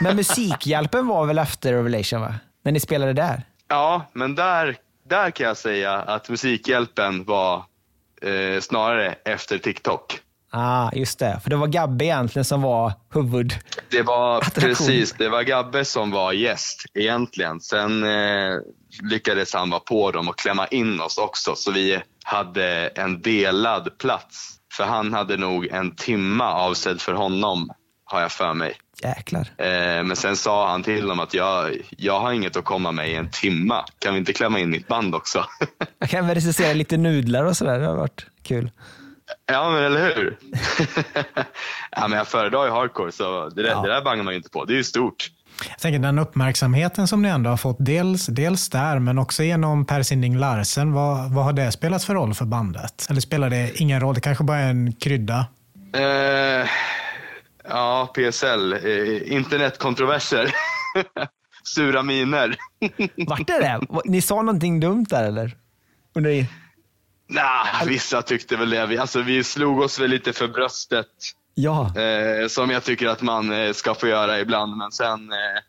Men 0.00 0.16
Musikhjälpen 0.16 1.06
var 1.06 1.26
väl 1.26 1.38
efter 1.38 1.72
Revelation, 1.72 2.20
va? 2.20 2.34
När 2.64 2.72
ni 2.72 2.80
spelade 2.80 3.12
där? 3.12 3.42
Ja, 3.68 4.06
men 4.12 4.34
där, 4.34 4.76
där 5.08 5.30
kan 5.30 5.46
jag 5.46 5.56
säga 5.56 5.92
att 5.92 6.28
Musikhjälpen 6.28 7.24
var 7.24 7.56
eh, 8.22 8.60
snarare 8.60 9.14
efter 9.24 9.58
TikTok. 9.58 10.20
Ah, 10.50 10.90
just 10.92 11.18
det. 11.18 11.40
För 11.42 11.50
det 11.50 11.56
var 11.56 11.66
Gabbe 11.66 12.04
egentligen 12.04 12.44
som 12.44 12.62
var 12.62 12.92
huvud... 13.14 13.52
Det 13.90 14.02
var 14.02 14.40
precis, 14.40 15.12
det 15.12 15.28
var 15.28 15.42
Gabbe 15.42 15.84
som 15.84 16.10
var 16.10 16.32
gäst 16.32 16.84
egentligen. 16.94 17.60
Sen 17.60 18.04
eh, 18.04 18.58
lyckades 19.02 19.54
han 19.54 19.70
vara 19.70 19.80
på 19.80 20.10
dem 20.10 20.28
och 20.28 20.38
klämma 20.38 20.66
in 20.66 21.00
oss 21.00 21.18
också 21.18 21.54
så 21.54 21.72
vi 21.72 22.02
hade 22.24 22.86
en 22.86 23.22
delad 23.22 23.98
plats. 23.98 24.50
För 24.76 24.84
han 24.84 25.12
hade 25.12 25.36
nog 25.36 25.66
en 25.66 25.96
timma 25.96 26.52
avsedd 26.52 27.00
för 27.00 27.12
honom, 27.12 27.70
har 28.04 28.20
jag 28.20 28.32
för 28.32 28.54
mig. 28.54 28.74
Jäklar. 29.02 29.48
Eh, 29.58 30.04
men 30.04 30.16
sen 30.16 30.36
sa 30.36 30.70
han 30.70 30.82
till 30.82 31.06
dem 31.06 31.20
att 31.20 31.34
jag, 31.34 31.76
jag 31.90 32.20
har 32.20 32.32
inget 32.32 32.56
att 32.56 32.64
komma 32.64 32.92
med 32.92 33.10
i 33.10 33.14
en 33.14 33.30
timma. 33.30 33.84
Kan 33.98 34.14
vi 34.14 34.18
inte 34.18 34.32
klämma 34.32 34.60
in 34.60 34.70
mitt 34.70 34.88
band 34.88 35.14
också? 35.14 35.44
jag 35.98 36.10
kan 36.10 36.26
väl 36.26 36.34
recensera 36.34 36.72
lite 36.72 36.96
nudlar 36.96 37.44
och 37.44 37.56
sådär. 37.56 37.78
Det 37.78 37.86
har 37.86 37.96
varit 37.96 38.26
kul. 38.42 38.70
Ja, 39.46 39.70
men 39.70 39.84
eller 39.84 40.14
hur? 40.14 40.38
ja, 41.90 42.08
men 42.08 42.18
jag 42.18 42.28
föredrar 42.28 42.64
ju 42.64 42.70
hardcore, 42.70 43.12
så 43.12 43.48
det 43.48 43.62
där, 43.62 43.70
ja. 43.70 43.82
det 43.82 43.88
där 43.88 44.02
bangar 44.02 44.22
man 44.22 44.32
ju 44.32 44.36
inte 44.36 44.50
på. 44.50 44.64
Det 44.64 44.72
är 44.72 44.76
ju 44.76 44.84
stort. 44.84 45.30
Jag 45.68 45.78
tänker 45.78 45.98
den 45.98 46.18
uppmärksamheten 46.18 47.08
som 47.08 47.22
ni 47.22 47.28
ändå 47.28 47.50
har 47.50 47.56
fått, 47.56 47.76
dels, 47.80 48.26
dels 48.26 48.68
där, 48.68 48.98
men 48.98 49.18
också 49.18 49.42
genom 49.42 49.86
Per 49.86 50.02
Sinding 50.02 50.36
Larsen. 50.36 50.92
Vad, 50.92 51.32
vad 51.32 51.44
har 51.44 51.52
det 51.52 51.72
spelat 51.72 52.04
för 52.04 52.14
roll 52.14 52.34
för 52.34 52.44
bandet? 52.44 53.06
Eller 53.10 53.20
spelar 53.20 53.50
det 53.50 53.80
ingen 53.80 54.00
roll? 54.00 54.14
Det 54.14 54.20
kanske 54.20 54.44
bara 54.44 54.58
är 54.58 54.70
en 54.70 54.92
krydda? 54.92 55.46
Uh, 55.96 56.66
ja, 57.68 58.12
PSL. 58.14 58.72
Uh, 58.72 59.32
internetkontroverser. 59.32 60.54
Sura 61.64 62.02
miner. 62.02 62.56
Vart 63.26 63.50
är 63.50 63.60
det? 63.60 63.80
Ni 64.04 64.22
sa 64.22 64.42
någonting 64.42 64.80
dumt 64.80 65.06
där 65.08 65.24
eller? 65.24 65.56
Under... 66.14 66.46
Nah, 67.28 67.84
vissa 67.86 68.22
tyckte 68.22 68.56
väl 68.56 68.70
det. 68.70 68.98
Alltså, 68.98 69.22
vi 69.22 69.44
slog 69.44 69.80
oss 69.80 70.00
väl 70.00 70.10
lite 70.10 70.32
för 70.32 70.48
bröstet. 70.48 71.06
Ja. 71.54 71.98
Eh, 72.00 72.48
som 72.48 72.70
jag 72.70 72.84
tycker 72.84 73.06
att 73.06 73.22
man 73.22 73.52
eh, 73.52 73.72
ska 73.72 73.94
få 73.94 74.08
göra 74.08 74.40
ibland. 74.40 74.76
Men 74.76 74.92
sen... 74.92 75.32
Eh, 75.32 75.62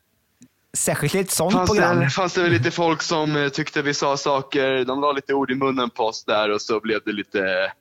Särskilt 0.74 1.16
i 1.16 1.20
ett 1.20 1.32
sånt 1.32 1.54
fanns 1.54 1.70
program. 1.70 2.00
Det, 2.00 2.10
fanns 2.10 2.34
det 2.34 2.42
väl 2.42 2.52
lite 2.52 2.72
folk 2.72 3.02
som 3.02 3.36
eh, 3.36 3.50
tyckte 3.50 3.82
vi 3.82 3.94
sa 3.94 4.18
saker. 4.18 4.86
De 4.86 5.02
la 5.02 5.12
lite 5.12 5.34
ord 5.34 5.52
i 5.52 5.56
munnen 5.56 5.90
på 5.90 6.04
oss 6.04 6.26
där 6.26 6.52
och 6.52 6.62
så 6.62 6.80
blev 6.80 7.00
det 7.06 7.12
lite 7.12 7.40
eh, 7.40 7.72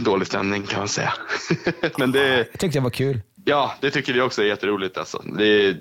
dålig 0.00 0.26
stämning 0.26 0.62
kan 0.62 0.78
man 0.78 0.88
säga. 0.88 1.12
men 1.98 2.12
det... 2.12 2.36
Jag 2.36 2.60
tyckte 2.60 2.78
det 2.78 2.82
var 2.82 2.90
kul. 2.90 3.20
Ja, 3.44 3.74
det 3.80 3.90
tycker 3.90 4.12
vi 4.12 4.20
också 4.20 4.42
är 4.42 4.46
jätteroligt. 4.46 4.98
Alltså. 4.98 5.22
Det, 5.38 5.76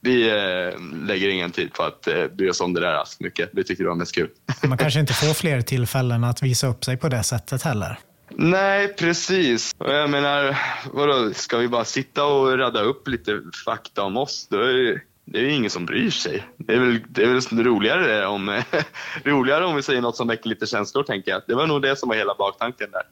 vi 0.00 0.28
eh, 0.30 0.80
lägger 1.06 1.28
ingen 1.28 1.50
tid 1.50 1.72
på 1.72 1.82
att 1.82 2.06
eh, 2.06 2.26
bry 2.26 2.50
oss 2.50 2.60
om 2.60 2.74
det 2.74 2.80
där 2.80 3.04
så 3.04 3.16
mycket. 3.24 3.50
Vi 3.52 3.64
tycker 3.64 3.84
det 3.84 3.88
var 3.88 3.96
mest 3.96 4.14
kul. 4.14 4.28
Man 4.62 4.78
kanske 4.78 5.00
inte 5.00 5.12
får 5.12 5.34
fler 5.34 5.60
tillfällen 5.60 6.24
att 6.24 6.42
visa 6.42 6.66
upp 6.66 6.84
sig 6.84 6.96
på 6.96 7.08
det 7.08 7.22
sättet 7.22 7.62
heller. 7.62 7.98
Nej, 8.36 8.88
precis. 8.88 9.74
Jag 9.78 10.10
menar, 10.10 10.58
vadå, 10.92 11.32
ska 11.34 11.58
vi 11.58 11.68
bara 11.68 11.84
sitta 11.84 12.24
och 12.24 12.58
radda 12.58 12.80
upp 12.80 13.08
lite 13.08 13.42
fakta 13.64 14.02
om 14.02 14.16
oss? 14.16 14.46
Då 14.50 14.56
är 14.56 15.02
det 15.32 15.38
är 15.38 15.42
ju 15.42 15.52
ingen 15.52 15.70
som 15.70 15.86
bryr 15.86 16.10
sig. 16.10 16.42
Det 16.56 16.72
är 16.72 16.78
väl, 16.80 17.00
det 17.08 17.22
är 17.22 17.28
väl 17.28 17.64
roligare, 17.64 18.26
om, 18.26 18.62
roligare 19.24 19.64
om 19.64 19.76
vi 19.76 19.82
säger 19.82 20.00
något 20.00 20.16
som 20.16 20.28
väcker 20.28 20.48
lite 20.48 20.66
känslor, 20.66 21.02
tänker 21.02 21.30
jag. 21.30 21.42
Det 21.46 21.54
var 21.54 21.66
nog 21.66 21.82
det 21.82 21.96
som 21.96 22.08
var 22.08 22.16
hela 22.16 22.34
baktanken 22.38 22.88
där. 22.90 23.02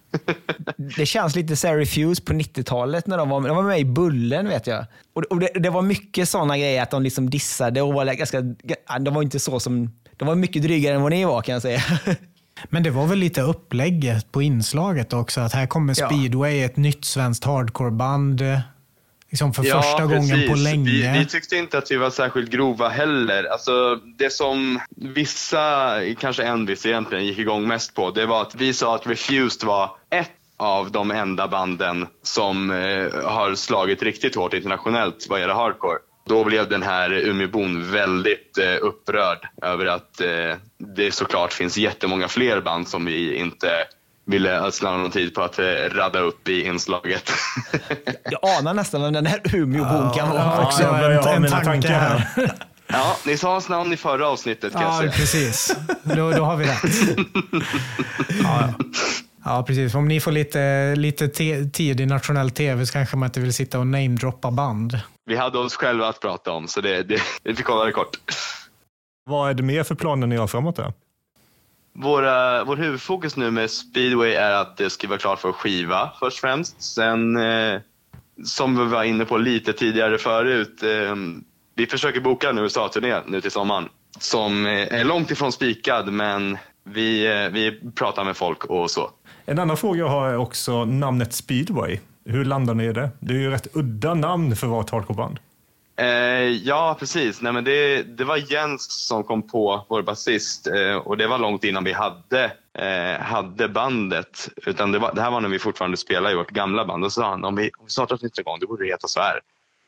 det 0.96 1.06
känns 1.06 1.36
lite 1.36 1.56
så 1.56 1.74
Refuse 1.74 2.22
på 2.22 2.32
90-talet 2.32 3.06
när 3.06 3.18
de 3.18 3.28
var, 3.28 3.48
de 3.48 3.56
var 3.56 3.62
med 3.62 3.80
i 3.80 3.84
Bullen, 3.84 4.48
vet 4.48 4.66
jag. 4.66 4.84
Och, 5.12 5.22
och 5.22 5.40
det, 5.40 5.50
det, 5.54 5.70
var 5.70 5.82
mycket 5.82 6.28
sådana 6.28 6.58
grejer, 6.58 6.82
att 6.82 6.90
de 6.90 7.02
liksom 7.02 7.30
dissade 7.30 7.82
och 7.82 7.94
var 7.94 8.04
ganska... 8.04 8.40
De 9.00 9.14
var 9.14 9.22
inte 9.22 9.38
så 9.38 9.60
som... 9.60 9.90
De 10.16 10.28
var 10.28 10.34
mycket 10.34 10.62
drygare 10.62 10.94
än 10.94 11.02
vad 11.02 11.12
ni 11.12 11.24
var, 11.24 11.42
kan 11.42 11.52
jag 11.52 11.62
säga. 11.62 11.80
Men 12.68 12.82
det 12.82 12.90
var 12.90 13.06
väl 13.06 13.18
lite 13.18 13.40
upplägget 13.40 14.32
på 14.32 14.42
inslaget 14.42 15.12
också, 15.12 15.40
att 15.40 15.52
här 15.52 15.66
kommer 15.66 15.94
speedway, 15.94 16.58
ja. 16.58 16.64
ett 16.64 16.76
nytt 16.76 17.04
svenskt 17.04 17.44
hardcoreband 17.44 18.42
Liksom 19.30 19.52
för 19.54 19.64
ja, 19.64 19.82
första 19.82 20.08
precis. 20.08 20.30
gången 20.30 20.48
på 20.48 20.54
länge. 20.54 20.90
Vi, 20.90 21.18
vi, 21.18 21.26
tyckte 21.26 21.56
inte 21.56 21.78
att 21.78 21.90
vi 21.90 21.96
var 21.96 22.10
särskilt 22.10 22.50
grova 22.50 22.88
heller. 22.88 23.44
Alltså, 23.44 24.00
det 24.18 24.32
som 24.32 24.80
vissa, 24.96 25.94
kanske 26.18 26.42
en 26.42 26.66
viss 26.66 26.86
egentligen, 26.86 27.26
gick 27.26 27.38
igång 27.38 27.68
mest 27.68 27.94
på, 27.94 28.10
det 28.10 28.26
var 28.26 28.42
att 28.42 28.54
vi 28.54 28.72
sa 28.72 28.94
att 28.94 29.06
Refused 29.06 29.68
var 29.68 29.90
ett 30.10 30.30
av 30.56 30.90
de 30.90 31.10
enda 31.10 31.48
banden 31.48 32.06
som 32.22 32.70
eh, 32.70 33.24
har 33.24 33.54
slagit 33.54 34.02
riktigt 34.02 34.34
hårt 34.34 34.54
internationellt 34.54 35.26
vad 35.28 35.40
gäller 35.40 35.54
hardcore. 35.54 35.98
Då 36.26 36.44
blev 36.44 36.68
den 36.68 36.82
här 36.82 37.12
Umeåbon 37.12 37.90
väldigt 37.92 38.58
eh, 38.58 38.76
upprörd 38.82 39.48
över 39.62 39.86
att 39.86 40.20
eh, 40.20 40.56
det 40.78 41.14
såklart 41.14 41.52
finns 41.52 41.78
jättemånga 41.78 42.28
fler 42.28 42.60
band 42.60 42.88
som 42.88 43.04
vi 43.04 43.34
inte 43.34 43.68
ville 44.28 44.50
ödsla 44.50 44.96
någon 44.96 45.10
tid 45.10 45.34
på 45.34 45.42
att 45.42 45.58
eh, 45.58 45.64
radda 45.90 46.18
upp 46.18 46.48
i 46.48 46.66
inslaget. 46.66 47.30
jag 48.30 48.58
anar 48.58 48.74
nästan 48.74 49.02
vem 49.02 49.12
den 49.12 49.26
här 49.26 49.40
Umeåbon 49.54 50.12
kan 50.14 50.28
vara. 50.28 50.40
Ja, 50.40 50.66
också 50.66 50.82
jag 50.82 50.98
börjar 50.98 51.40
mina 51.40 51.60
tankar 51.60 51.88
här. 51.88 52.28
Ja, 52.90 53.16
ni 53.26 53.36
sa 53.36 53.52
hans 53.52 53.68
namn 53.68 53.92
i 53.92 53.96
förra 53.96 54.28
avsnittet 54.28 54.72
kan 54.72 54.82
ja, 54.82 54.88
jag 54.88 54.98
säga. 54.98 55.12
Precis, 55.12 55.76
då, 56.02 56.30
då 56.30 56.44
har 56.44 56.56
vi 56.56 56.64
rätt. 56.64 56.82
Ja, 58.42 58.74
Ja, 59.44 59.64
precis. 59.66 59.94
Om 59.94 60.08
ni 60.08 60.20
får 60.20 60.32
lite, 60.32 60.94
lite 60.96 61.28
te- 61.28 61.64
tid 61.64 62.00
i 62.00 62.06
nationell 62.06 62.50
tv 62.50 62.86
så 62.86 62.92
kanske 62.92 63.16
man 63.16 63.26
inte 63.26 63.40
vill 63.40 63.52
sitta 63.52 63.78
och 63.78 63.86
namedroppa 63.86 64.50
band. 64.50 65.00
Vi 65.26 65.36
hade 65.36 65.58
oss 65.58 65.74
själva 65.74 66.08
att 66.08 66.20
prata 66.20 66.52
om, 66.52 66.68
så 66.68 66.80
det, 66.80 67.02
det, 67.02 67.20
vi 67.42 67.54
fick 67.54 67.66
hålla 67.66 67.84
det 67.84 67.92
kort. 67.92 68.10
Vad 69.24 69.50
är 69.50 69.54
det 69.54 69.62
mer 69.62 69.82
för 69.82 69.94
planer 69.94 70.26
ni 70.26 70.36
har 70.36 70.46
framåt? 70.46 70.76
Där? 70.76 70.92
Våra, 72.02 72.64
vår 72.64 72.76
huvudfokus 72.76 73.36
nu 73.36 73.50
med 73.50 73.70
speedway 73.70 74.32
är 74.32 74.52
att 74.52 74.76
det 74.76 74.90
ska 74.90 75.08
vara 75.08 75.18
klart 75.18 75.38
för 75.38 75.52
skiva 75.52 76.10
först 76.20 76.36
och 76.36 76.40
främst. 76.40 76.82
Sen, 76.82 77.36
eh, 77.36 77.80
som 78.44 78.78
vi 78.78 78.84
var 78.84 79.04
inne 79.04 79.24
på 79.24 79.38
lite 79.38 79.72
tidigare 79.72 80.18
förut, 80.18 80.82
eh, 80.82 81.16
vi 81.74 81.86
försöker 81.86 82.20
boka 82.20 82.50
en 82.50 82.58
USA-turné 82.58 83.20
nu 83.26 83.40
till 83.40 83.50
sommaren. 83.50 83.88
Som 84.18 84.66
eh, 84.66 84.72
är 84.72 85.04
långt 85.04 85.30
ifrån 85.30 85.52
spikad, 85.52 86.12
men 86.12 86.58
vi, 86.84 87.26
eh, 87.26 87.52
vi 87.52 87.80
pratar 87.94 88.24
med 88.24 88.36
folk 88.36 88.64
och 88.64 88.90
så. 88.90 89.10
En 89.44 89.58
annan 89.58 89.76
fråga 89.76 89.98
jag 89.98 90.08
har 90.08 90.28
är 90.28 90.36
också 90.36 90.84
namnet 90.84 91.32
Speedway. 91.32 91.98
Hur 92.24 92.44
landar 92.44 92.74
ni 92.74 92.84
i 92.84 92.92
det? 92.92 93.10
Det 93.20 93.34
är 93.34 93.38
ju 93.38 93.50
rätt 93.50 93.76
udda 93.76 94.14
namn 94.14 94.56
för 94.56 94.66
att 94.66 94.70
vara 94.70 94.80
ett 94.80 94.90
hardcoreband. 94.90 95.38
Eh, 95.98 96.48
ja, 96.48 96.96
precis. 96.98 97.42
Nej, 97.42 97.52
men 97.52 97.64
det, 97.64 98.02
det 98.02 98.24
var 98.24 98.36
Jens 98.36 99.06
som 99.06 99.24
kom 99.24 99.42
på, 99.42 99.86
vår 99.88 100.02
basist, 100.02 100.66
eh, 100.66 100.94
och 100.94 101.16
det 101.16 101.26
var 101.26 101.38
långt 101.38 101.64
innan 101.64 101.84
vi 101.84 101.92
hade, 101.92 102.44
eh, 102.78 103.20
hade 103.20 103.68
bandet. 103.68 104.48
Utan 104.66 104.92
det, 104.92 104.98
var, 104.98 105.14
det 105.14 105.22
här 105.22 105.30
var 105.30 105.40
när 105.40 105.48
vi 105.48 105.58
fortfarande 105.58 105.96
spelade 105.96 106.32
i 106.32 106.36
vårt 106.36 106.50
gamla 106.50 106.84
band. 106.84 107.04
Och 107.04 107.12
så 107.12 107.20
sa 107.20 107.30
han, 107.30 107.44
om 107.44 107.56
vi, 107.56 107.70
om 107.78 107.84
vi 107.84 107.90
startar 107.90 108.14
ett 108.14 108.22
nytt 108.22 108.44
gång, 108.44 108.58
det 108.60 108.66
borde 108.66 108.86
heta 108.86 109.08
så 109.08 109.20
här. 109.20 109.40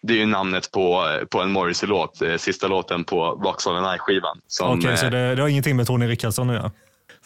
Det 0.03 0.13
är 0.13 0.17
ju 0.17 0.27
namnet 0.27 0.71
på, 0.71 1.19
på 1.31 1.41
en 1.41 1.51
Morrissey-låt, 1.51 2.23
eh, 2.23 2.37
sista 2.37 2.69
låten 2.69 3.05
på 3.05 3.35
Vauxhall 3.35 3.99
som, 4.47 4.79
Okej, 4.79 4.97
så 4.97 5.07
eh, 5.07 5.11
det, 5.11 5.35
det 5.35 5.43
har 5.43 5.49
ingenting 5.49 5.77
med 5.77 5.87
Tony 5.87 6.07
Rickardsson 6.07 6.51
att 6.51 6.57
göra? 6.57 6.71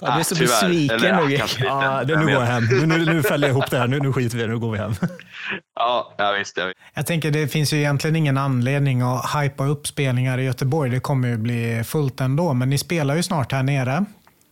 Fan, 0.01 0.09
jag 0.09 0.16
är 0.16 0.20
ah, 0.20 0.24
så 0.24 0.34
tyvärr. 0.34 0.68
besviken 0.68 0.97
Eller, 1.05 1.28
nu. 1.28 1.38
ja, 1.64 2.03
nu 2.07 2.14
Vem 2.14 2.22
går 2.24 2.32
jag 2.32 2.40
hem. 2.40 2.64
Nu, 2.64 2.86
nu, 2.86 3.05
nu 3.05 3.22
fäller 3.22 3.49
jag 3.49 3.55
ihop 3.55 3.70
det 3.70 3.78
här. 3.78 3.86
Nu, 3.86 3.99
nu 4.01 4.12
skiter 4.12 4.36
vi 4.36 4.42
det. 4.42 4.49
Nu 4.49 4.59
går 4.59 4.72
vi 4.72 4.78
hem. 4.78 4.92
Ja, 5.76 6.14
ja, 6.18 6.32
visst. 6.38 6.57
Ja, 6.57 6.66
visst. 6.66 6.78
Jag 6.95 7.07
tänker 7.07 7.30
det 7.30 7.49
finns 7.49 7.72
ju 7.72 7.76
egentligen 7.78 8.16
ingen 8.16 8.38
anledning 8.38 9.03
att 9.03 9.30
hypa 9.34 9.64
upp 9.66 9.86
spelningar 9.86 10.38
i 10.38 10.45
Göteborg. 10.45 10.90
Det 10.90 11.01
kommer 11.01 11.28
ju 11.28 11.36
bli 11.36 11.82
fullt 11.86 12.20
ändå, 12.20 12.53
men 12.55 12.70
ni 12.70 12.78
spelar 12.78 13.14
ju 13.16 13.22
snart 13.22 13.53
här 13.53 13.62
nere. 13.62 14.05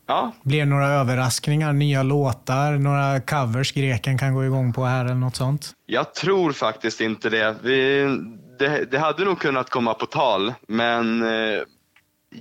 Ja, 0.06 0.32
Blir 0.42 0.58
det 0.58 0.64
några 0.64 0.86
överraskningar, 0.88 1.72
nya 1.72 2.02
låtar, 2.02 2.72
några 2.72 3.20
covers 3.20 3.72
greken 3.72 4.18
kan 4.18 4.34
gå 4.34 4.44
igång 4.44 4.72
på 4.72 4.84
här 4.84 5.04
eller 5.04 5.14
något 5.14 5.36
sånt? 5.36 5.70
Jag 5.86 6.14
tror 6.14 6.52
faktiskt 6.52 7.00
inte 7.00 7.30
det. 7.30 7.56
Vi, 7.62 8.04
det. 8.58 8.90
Det 8.90 8.98
hade 8.98 9.24
nog 9.24 9.38
kunnat 9.40 9.70
komma 9.70 9.94
på 9.94 10.06
tal, 10.06 10.52
men 10.68 11.22
eh, 11.22 11.60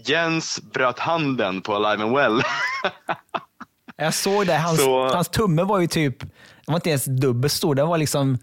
Jens 0.06 0.62
bröt 0.74 1.00
handen 1.00 1.62
på 1.62 1.76
Alive 1.76 2.04
and 2.04 2.16
Well. 2.16 2.42
Jag 3.98 4.14
såg 4.14 4.48
det. 4.48 4.58
Hans, 4.58 4.84
Så- 4.84 5.14
hans 5.14 5.30
tumme 5.30 5.64
var 5.64 5.80
ju 5.80 5.88
typ, 5.88 6.20
den 6.20 6.30
var 6.68 6.76
inte 6.76 6.90
ens 6.90 7.06
dubbelt 7.06 7.54
stor. 7.54 7.76
Den 7.76 7.88
var 7.88 7.98
liksom 7.98 8.38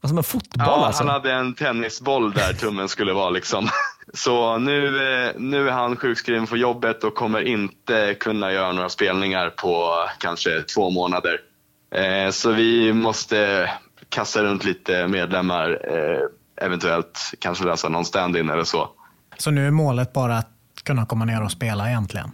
var 0.00 0.08
som 0.08 0.18
en 0.18 0.24
fotboll 0.24 0.66
ja, 0.66 0.86
alltså. 0.86 1.02
Han 1.02 1.12
hade 1.12 1.32
en 1.32 1.54
tennisboll 1.54 2.32
där 2.32 2.52
tummen 2.52 2.88
skulle 2.88 3.12
vara. 3.12 3.30
liksom. 3.30 3.68
Så 4.14 4.58
nu, 4.58 4.86
eh, 5.26 5.30
nu 5.36 5.68
är 5.68 5.72
han 5.72 5.96
sjukskriven 5.96 6.46
på 6.46 6.56
jobbet 6.56 7.04
och 7.04 7.14
kommer 7.14 7.40
inte 7.48 8.14
kunna 8.14 8.52
göra 8.52 8.72
några 8.72 8.88
spelningar 8.88 9.50
på 9.50 9.94
kanske 10.18 10.62
två 10.62 10.90
månader. 10.90 11.40
Eh, 11.94 12.30
Så 12.30 12.52
vi 12.52 12.92
måste 12.92 13.70
kasta 14.08 14.42
runt 14.42 14.64
lite 14.64 15.06
medlemmar, 15.06 15.70
eh, 15.70 16.64
eventuellt 16.66 17.20
kanske 17.38 17.64
lösa 17.64 17.88
någon 17.88 18.04
stand-in 18.04 18.50
eller 18.50 18.64
så. 18.64 18.88
Så 19.38 19.50
nu 19.50 19.66
är 19.66 19.70
målet 19.70 20.12
bara 20.12 20.38
att 20.38 20.48
kunna 20.90 21.06
komma 21.06 21.24
ner 21.24 21.42
och 21.42 21.52
spela 21.52 21.88
egentligen? 21.88 22.30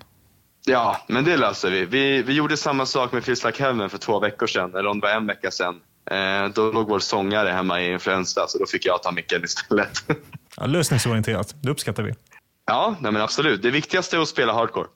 Ja, 0.66 0.96
men 1.08 1.24
det 1.24 1.36
löser 1.36 1.70
vi. 1.70 1.84
Vi, 1.84 2.22
vi 2.22 2.32
gjorde 2.32 2.56
samma 2.56 2.86
sak 2.86 3.12
med 3.12 3.24
Feels 3.24 3.44
Like 3.44 3.62
Heaven 3.62 3.90
för 3.90 3.98
två 3.98 4.20
veckor 4.20 4.46
sedan, 4.46 4.74
eller 4.74 4.86
om 4.86 5.00
det 5.00 5.06
var 5.06 5.14
en 5.14 5.26
vecka 5.26 5.50
sedan. 5.50 5.80
Eh, 6.10 6.48
då 6.54 6.72
låg 6.72 6.88
vår 6.88 6.98
sångare 6.98 7.48
hemma 7.48 7.82
i 7.82 7.92
influensa, 7.92 8.46
så 8.48 8.58
då 8.58 8.66
fick 8.66 8.86
jag 8.86 9.02
ta 9.02 9.10
micken 9.12 9.44
istället. 9.44 10.04
Ja, 10.56 10.66
lösningsorienterat. 10.66 11.54
Det 11.62 11.70
uppskattar 11.70 12.02
vi. 12.02 12.14
ja, 12.66 12.94
nej 13.00 13.12
men 13.12 13.22
absolut. 13.22 13.62
Det 13.62 13.70
viktigaste 13.70 14.16
är 14.16 14.20
att 14.20 14.28
spela 14.28 14.52
hardcore. 14.52 14.86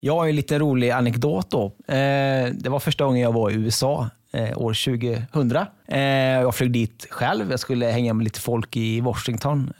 Jag 0.00 0.14
har 0.14 0.24
ju 0.24 0.30
en 0.30 0.36
lite 0.36 0.58
rolig 0.58 0.90
anekdot 0.90 1.50
då. 1.50 1.64
Eh, 1.88 2.52
det 2.52 2.68
var 2.68 2.80
första 2.80 3.04
gången 3.04 3.22
jag 3.22 3.32
var 3.32 3.50
i 3.50 3.54
USA 3.54 4.10
eh, 4.32 4.58
år 4.58 4.84
2000. 5.32 5.56
Eh, 5.88 6.00
jag 6.40 6.54
flög 6.54 6.72
dit 6.72 7.06
själv. 7.10 7.50
Jag 7.50 7.60
skulle 7.60 7.86
hänga 7.86 8.14
med 8.14 8.24
lite 8.24 8.40
folk 8.40 8.76
i 8.76 9.00
Washington. 9.00 9.72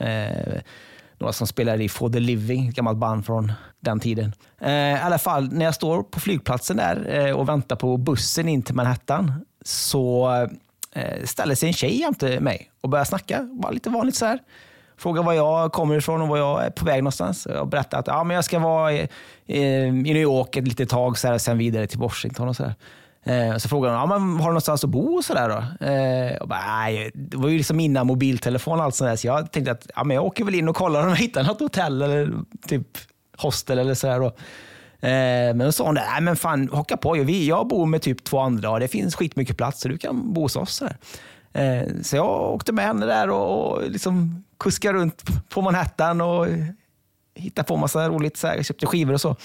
Några 1.19 1.33
som 1.33 1.47
spelade 1.47 1.83
i 1.83 1.89
For 1.89 2.09
the 2.09 2.19
Living, 2.19 2.67
ett 2.67 2.75
gammalt 2.75 2.97
band 2.97 3.25
från 3.25 3.51
den 3.79 3.99
tiden. 3.99 4.33
Eh, 4.61 4.71
I 4.71 4.99
alla 5.01 5.17
fall, 5.17 5.53
när 5.53 5.65
jag 5.65 5.75
står 5.75 6.03
på 6.03 6.19
flygplatsen 6.19 6.77
där 6.77 7.27
eh, 7.27 7.35
och 7.35 7.49
väntar 7.49 7.75
på 7.75 7.97
bussen 7.97 8.49
in 8.49 8.63
till 8.63 8.75
Manhattan 8.75 9.45
så 9.65 10.29
eh, 10.93 11.23
ställer 11.23 11.55
sig 11.55 11.67
en 11.67 11.73
tjej 11.73 11.99
jämte 11.99 12.39
mig 12.39 12.71
och 12.81 12.89
börjar 12.89 13.05
snacka. 13.05 13.49
Bara 13.61 13.71
lite 13.71 13.89
vanligt 13.89 14.15
så 14.15 14.25
här. 14.25 14.39
Frågar 14.97 15.23
var 15.23 15.33
jag 15.33 15.71
kommer 15.71 15.95
ifrån 15.95 16.21
och 16.21 16.27
var 16.27 16.37
jag 16.37 16.65
är 16.65 16.69
på 16.69 16.85
väg 16.85 17.03
någonstans. 17.03 17.47
Jag 17.49 17.69
berättar 17.69 17.99
att 17.99 18.07
ja, 18.07 18.23
men 18.23 18.35
jag 18.35 18.45
ska 18.45 18.59
vara 18.59 18.93
i, 18.93 19.07
i, 19.45 19.63
i 19.63 19.91
New 19.91 20.17
York 20.17 20.55
ett 20.55 20.67
litet 20.67 20.89
tag 20.89 21.17
så 21.17 21.27
här, 21.27 21.33
och 21.33 21.41
sen 21.41 21.57
vidare 21.57 21.87
till 21.87 21.99
Washington. 21.99 22.47
och 22.47 22.55
så 22.55 22.63
här. 22.63 22.75
Eh, 23.23 23.57
så 23.57 23.69
frågade 23.69 23.95
hon, 23.95 24.09
ja, 24.09 24.19
men 24.19 24.35
har 24.35 24.43
du 24.43 24.53
någonstans 24.53 24.83
att 24.83 24.89
bo? 24.89 25.17
Och 25.17 25.25
så 25.25 25.33
där, 25.33 25.49
då? 25.49 25.85
Eh, 25.85 26.37
och 26.41 26.47
bara, 26.47 26.77
nej, 26.77 27.11
det 27.13 27.37
var 27.37 27.49
ju 27.49 27.57
liksom 27.57 27.79
innan 27.79 28.07
mobiltelefon 28.07 28.79
och 28.79 28.85
allt 28.85 28.95
sånt 28.95 29.09
där, 29.09 29.15
så 29.15 29.27
jag 29.27 29.51
tänkte 29.51 29.71
att 29.71 29.87
ja, 29.95 30.03
men 30.03 30.15
jag 30.15 30.25
åker 30.25 30.43
väl 30.45 30.55
in 30.55 30.69
och 30.69 30.75
kollar 30.75 31.03
om 31.03 31.09
jag 31.09 31.15
hittar 31.15 31.43
något 31.43 31.59
hotell 31.59 32.01
eller 32.01 32.33
typ 32.67 32.97
hostel 33.37 33.79
eller 33.79 33.93
sådär. 33.93 34.31
Eh, 35.01 35.55
men 35.55 35.59
då 35.59 35.71
sa 35.71 35.85
hon, 35.85 35.95
nej 35.95 36.21
men 36.21 36.35
fan 36.35 36.69
haka 36.73 36.97
på, 36.97 37.17
jag, 37.17 37.29
jag 37.29 37.67
bor 37.67 37.85
med 37.85 38.01
typ 38.01 38.23
två 38.23 38.39
andra 38.39 38.69
och 38.69 38.79
det 38.79 38.87
finns 38.87 39.15
skitmycket 39.15 39.57
plats 39.57 39.81
så 39.81 39.87
du 39.87 39.97
kan 39.97 40.33
bo 40.33 40.41
hos 40.41 40.55
oss. 40.55 40.75
Så, 40.75 40.85
där. 40.85 40.97
Eh, 41.53 42.01
så 42.01 42.15
jag 42.15 42.53
åkte 42.53 42.71
med 42.71 42.85
henne 42.85 43.05
där 43.05 43.29
och, 43.29 43.71
och 43.71 43.89
liksom 43.89 44.43
kuskade 44.59 44.99
runt 44.99 45.23
på 45.49 45.61
Manhattan 45.61 46.21
och 46.21 46.47
hittade 47.35 47.67
på 47.67 47.77
massa 47.77 48.09
roligt. 48.09 48.37
Så 48.37 48.47
här, 48.47 48.55
jag 48.55 48.65
köpte 48.65 48.85
skivor 48.85 49.13
och 49.13 49.21
så. 49.21 49.35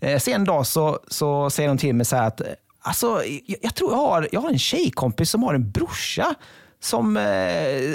Eh, 0.00 0.18
sen 0.18 0.34
en 0.34 0.44
dag 0.44 0.66
så, 0.66 0.98
så 1.08 1.50
säger 1.50 1.68
hon 1.68 1.78
till 1.78 1.94
mig 1.94 2.06
så 2.06 2.16
här 2.16 2.26
att 2.26 2.40
alltså, 2.84 3.06
jag, 3.46 3.58
jag 3.62 3.74
tror 3.74 3.92
jag 3.92 3.98
har, 3.98 4.28
jag 4.32 4.40
har 4.40 4.48
en 4.48 4.58
tjejkompis 4.58 5.30
som 5.30 5.42
har 5.42 5.54
en 5.54 5.70
brorsa 5.70 6.34
som 6.80 7.16
eh, 7.16 7.22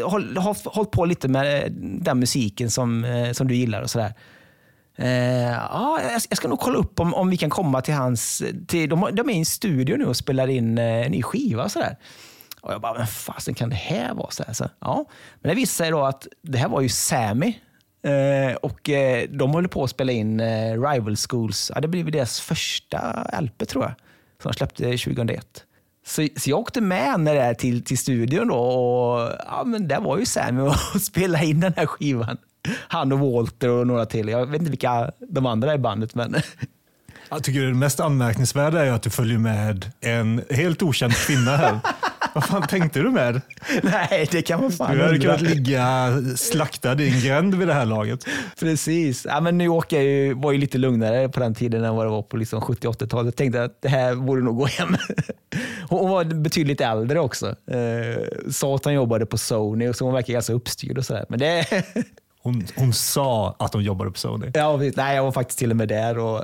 har, 0.09 0.39
har 0.39 0.75
hållit 0.75 0.91
på 0.91 1.05
lite 1.05 1.27
med 1.27 1.63
eh, 1.63 1.71
den 1.81 2.19
musiken 2.19 2.71
som, 2.71 3.05
eh, 3.05 3.31
som 3.31 3.47
du 3.47 3.55
gillar 3.55 3.81
och 3.81 3.89
sådär. 3.89 4.13
Eh, 4.95 5.51
ja, 5.51 5.99
jag, 6.03 6.11
jag 6.29 6.37
ska 6.37 6.47
nog 6.47 6.59
kolla 6.59 6.77
upp 6.77 6.99
om, 6.99 7.13
om 7.13 7.29
vi 7.29 7.37
kan 7.37 7.49
komma 7.49 7.81
till 7.81 7.93
hans... 7.93 8.43
Till, 8.67 8.89
de, 8.89 9.09
de 9.13 9.29
är 9.29 9.33
i 9.33 9.39
en 9.39 9.45
studio 9.45 9.97
nu 9.97 10.05
och 10.05 10.17
spelar 10.17 10.47
in 10.47 10.77
eh, 10.77 11.05
en 11.05 11.11
ny 11.11 11.23
skiva. 11.23 11.63
Och 11.63 11.71
sådär. 11.71 11.97
Och 12.61 12.73
jag 12.73 12.81
bara, 12.81 12.97
men 12.97 13.07
fasen 13.07 13.53
kan 13.53 13.69
det 13.69 13.75
här 13.75 14.13
vara? 14.13 14.31
Så 14.31 14.43
här, 14.43 14.53
så, 14.53 14.69
ja. 14.79 15.05
Men 15.41 15.49
det 15.49 15.55
visade 15.55 15.87
sig 15.87 15.91
då 15.91 16.05
att 16.05 16.27
det 16.41 16.57
här 16.57 16.69
var 16.69 16.81
ju 16.81 16.89
Sammy. 16.89 17.53
Eh, 18.03 18.55
och 18.55 18.89
eh, 18.89 19.29
de 19.29 19.51
håller 19.51 19.67
på 19.67 19.83
att 19.83 19.89
spela 19.89 20.11
in 20.11 20.39
eh, 20.39 20.81
Rival 20.81 21.15
Schools. 21.15 21.71
Ja, 21.75 21.81
det 21.81 21.87
blev 21.87 22.11
deras 22.11 22.39
första 22.39 23.25
LP 23.41 23.67
tror 23.67 23.83
jag. 23.83 23.93
Som 24.41 24.51
de 24.51 24.53
släppte 24.57 24.83
2001. 24.83 25.63
Så, 26.05 26.27
så 26.37 26.49
jag 26.49 26.59
åkte 26.59 26.81
med 26.81 27.03
henne 27.03 27.33
där 27.33 27.53
till, 27.53 27.83
till 27.83 27.97
studion 27.97 28.47
då 28.47 28.55
och 28.55 29.31
ja, 29.45 29.63
men 29.65 29.87
där 29.87 29.99
var 29.99 30.17
ju 30.17 30.25
Sammy 30.25 30.61
och 30.93 31.01
spelade 31.01 31.45
in 31.45 31.59
den 31.59 31.73
här 31.77 31.85
skivan. 31.85 32.37
Han 32.87 33.11
och 33.11 33.19
Walter 33.19 33.69
och 33.69 33.87
några 33.87 34.05
till. 34.05 34.29
Jag 34.29 34.45
vet 34.45 34.59
inte 34.59 34.71
vilka 34.71 35.11
de 35.29 35.45
andra 35.45 35.71
är 35.71 35.75
i 35.75 35.79
bandet 35.79 36.15
men 36.15 36.35
Jag 37.29 37.43
tycker 37.43 37.61
det 37.61 37.73
mest 37.73 37.99
anmärkningsvärda 37.99 38.85
är 38.85 38.91
att 38.91 39.03
du 39.03 39.09
följer 39.09 39.37
med 39.37 39.91
en 40.01 40.41
helt 40.49 40.81
okänd 40.81 41.13
kvinna 41.13 41.57
här. 41.57 41.79
Vad 42.33 42.43
fan 42.43 42.67
tänkte 42.67 42.99
du 42.99 43.09
med? 43.09 43.41
nej, 43.83 44.27
det 44.31 44.41
kan 44.41 44.61
man 44.61 44.71
fan 44.71 44.97
Du 44.97 45.03
hade 45.03 45.19
kunnat 45.19 45.41
ligga 45.41 46.13
slaktad 46.35 47.01
i 47.01 47.09
en 47.09 47.19
gränd 47.19 47.55
vid 47.55 47.67
det 47.67 47.73
här 47.73 47.85
laget. 47.85 48.25
Precis. 48.59 49.25
Ja, 49.25 49.39
men 49.41 49.57
New 49.57 49.65
York 49.65 49.93
är 49.93 50.01
ju, 50.01 50.33
var 50.33 50.51
ju 50.51 50.57
lite 50.57 50.77
lugnare 50.77 51.29
på 51.29 51.39
den 51.39 51.55
tiden 51.55 51.83
än 51.83 51.95
vad 51.95 52.05
det 52.05 52.09
var 52.09 52.21
på 52.21 52.37
liksom 52.37 52.61
70-80-talet. 52.61 53.25
Jag 53.25 53.35
tänkte 53.35 53.63
att 53.63 53.81
det 53.81 53.89
här 53.89 54.15
borde 54.15 54.41
nog 54.41 54.57
gå 54.57 54.65
hem. 54.65 54.97
Hon 55.89 56.09
var 56.09 56.23
betydligt 56.23 56.81
äldre 56.81 57.19
också. 57.19 57.47
Eh, 57.47 58.51
sa 58.51 58.75
att 58.75 58.85
hon 58.85 58.93
jobbade 58.93 59.25
på 59.25 59.37
Sony 59.37 59.87
och 59.87 59.95
så 59.95 60.05
hon 60.05 60.13
verkar 60.13 60.33
ganska 60.33 60.53
uppstyrd 60.53 60.97
och 60.97 61.05
sådär. 61.05 61.25
Men 61.29 61.39
det, 61.39 61.65
Hon, 62.41 62.67
hon 62.75 62.93
sa 62.93 63.55
att 63.59 63.71
de 63.71 63.81
jobbade 63.83 64.11
på 64.11 64.17
Sony. 64.17 64.51
ja, 64.53 64.77
nej, 64.77 65.15
jag 65.15 65.23
var 65.23 65.31
faktiskt 65.31 65.59
till 65.59 65.71
och 65.71 65.77
med 65.77 65.87
där 65.87 66.17
och, 66.17 66.43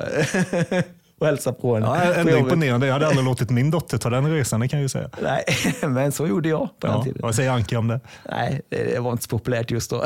och 1.20 1.26
hälsade 1.28 1.58
på 1.62 1.74
henne. 1.76 1.86
Ja, 1.86 2.14
på 2.14 2.20
ändå 2.20 2.38
imponerande. 2.38 2.86
Jag 2.88 2.94
hade 2.94 3.08
aldrig 3.08 3.26
låtit 3.26 3.50
min 3.50 3.72
dotter 3.72 3.98
ta 3.98 4.10
den 4.10 4.32
resan, 4.34 4.60
det 4.60 4.68
kan 4.68 4.80
jag 4.80 4.84
ju 4.84 4.90
säga. 4.90 5.10
Nej, 5.22 5.44
men 5.90 6.12
så 6.12 6.28
gjorde 6.28 6.50
jag 6.50 6.70
på 6.80 6.88
den 6.88 6.96
Ja, 6.96 7.04
tiden. 7.04 7.20
vad 7.24 7.36
säger 7.36 7.52
Anki 7.52 7.76
om 7.76 7.88
det? 7.88 8.00
Nej, 8.30 8.62
det 8.70 9.00
var 9.00 9.12
inte 9.12 9.24
så 9.24 9.30
populärt 9.30 9.72
just 9.72 9.90
då. 9.90 10.06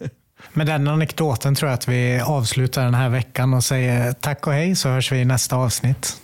Med 0.52 0.66
den 0.66 0.88
anekdoten 0.88 1.54
tror 1.54 1.68
jag 1.70 1.74
att 1.74 1.88
vi 1.88 2.20
avslutar 2.20 2.84
den 2.84 2.94
här 2.94 3.08
veckan 3.08 3.54
och 3.54 3.64
säger 3.64 4.12
tack 4.12 4.46
och 4.46 4.52
hej 4.52 4.76
så 4.76 4.88
hörs 4.88 5.12
vi 5.12 5.18
i 5.18 5.24
nästa 5.24 5.56
avsnitt. 5.56 6.16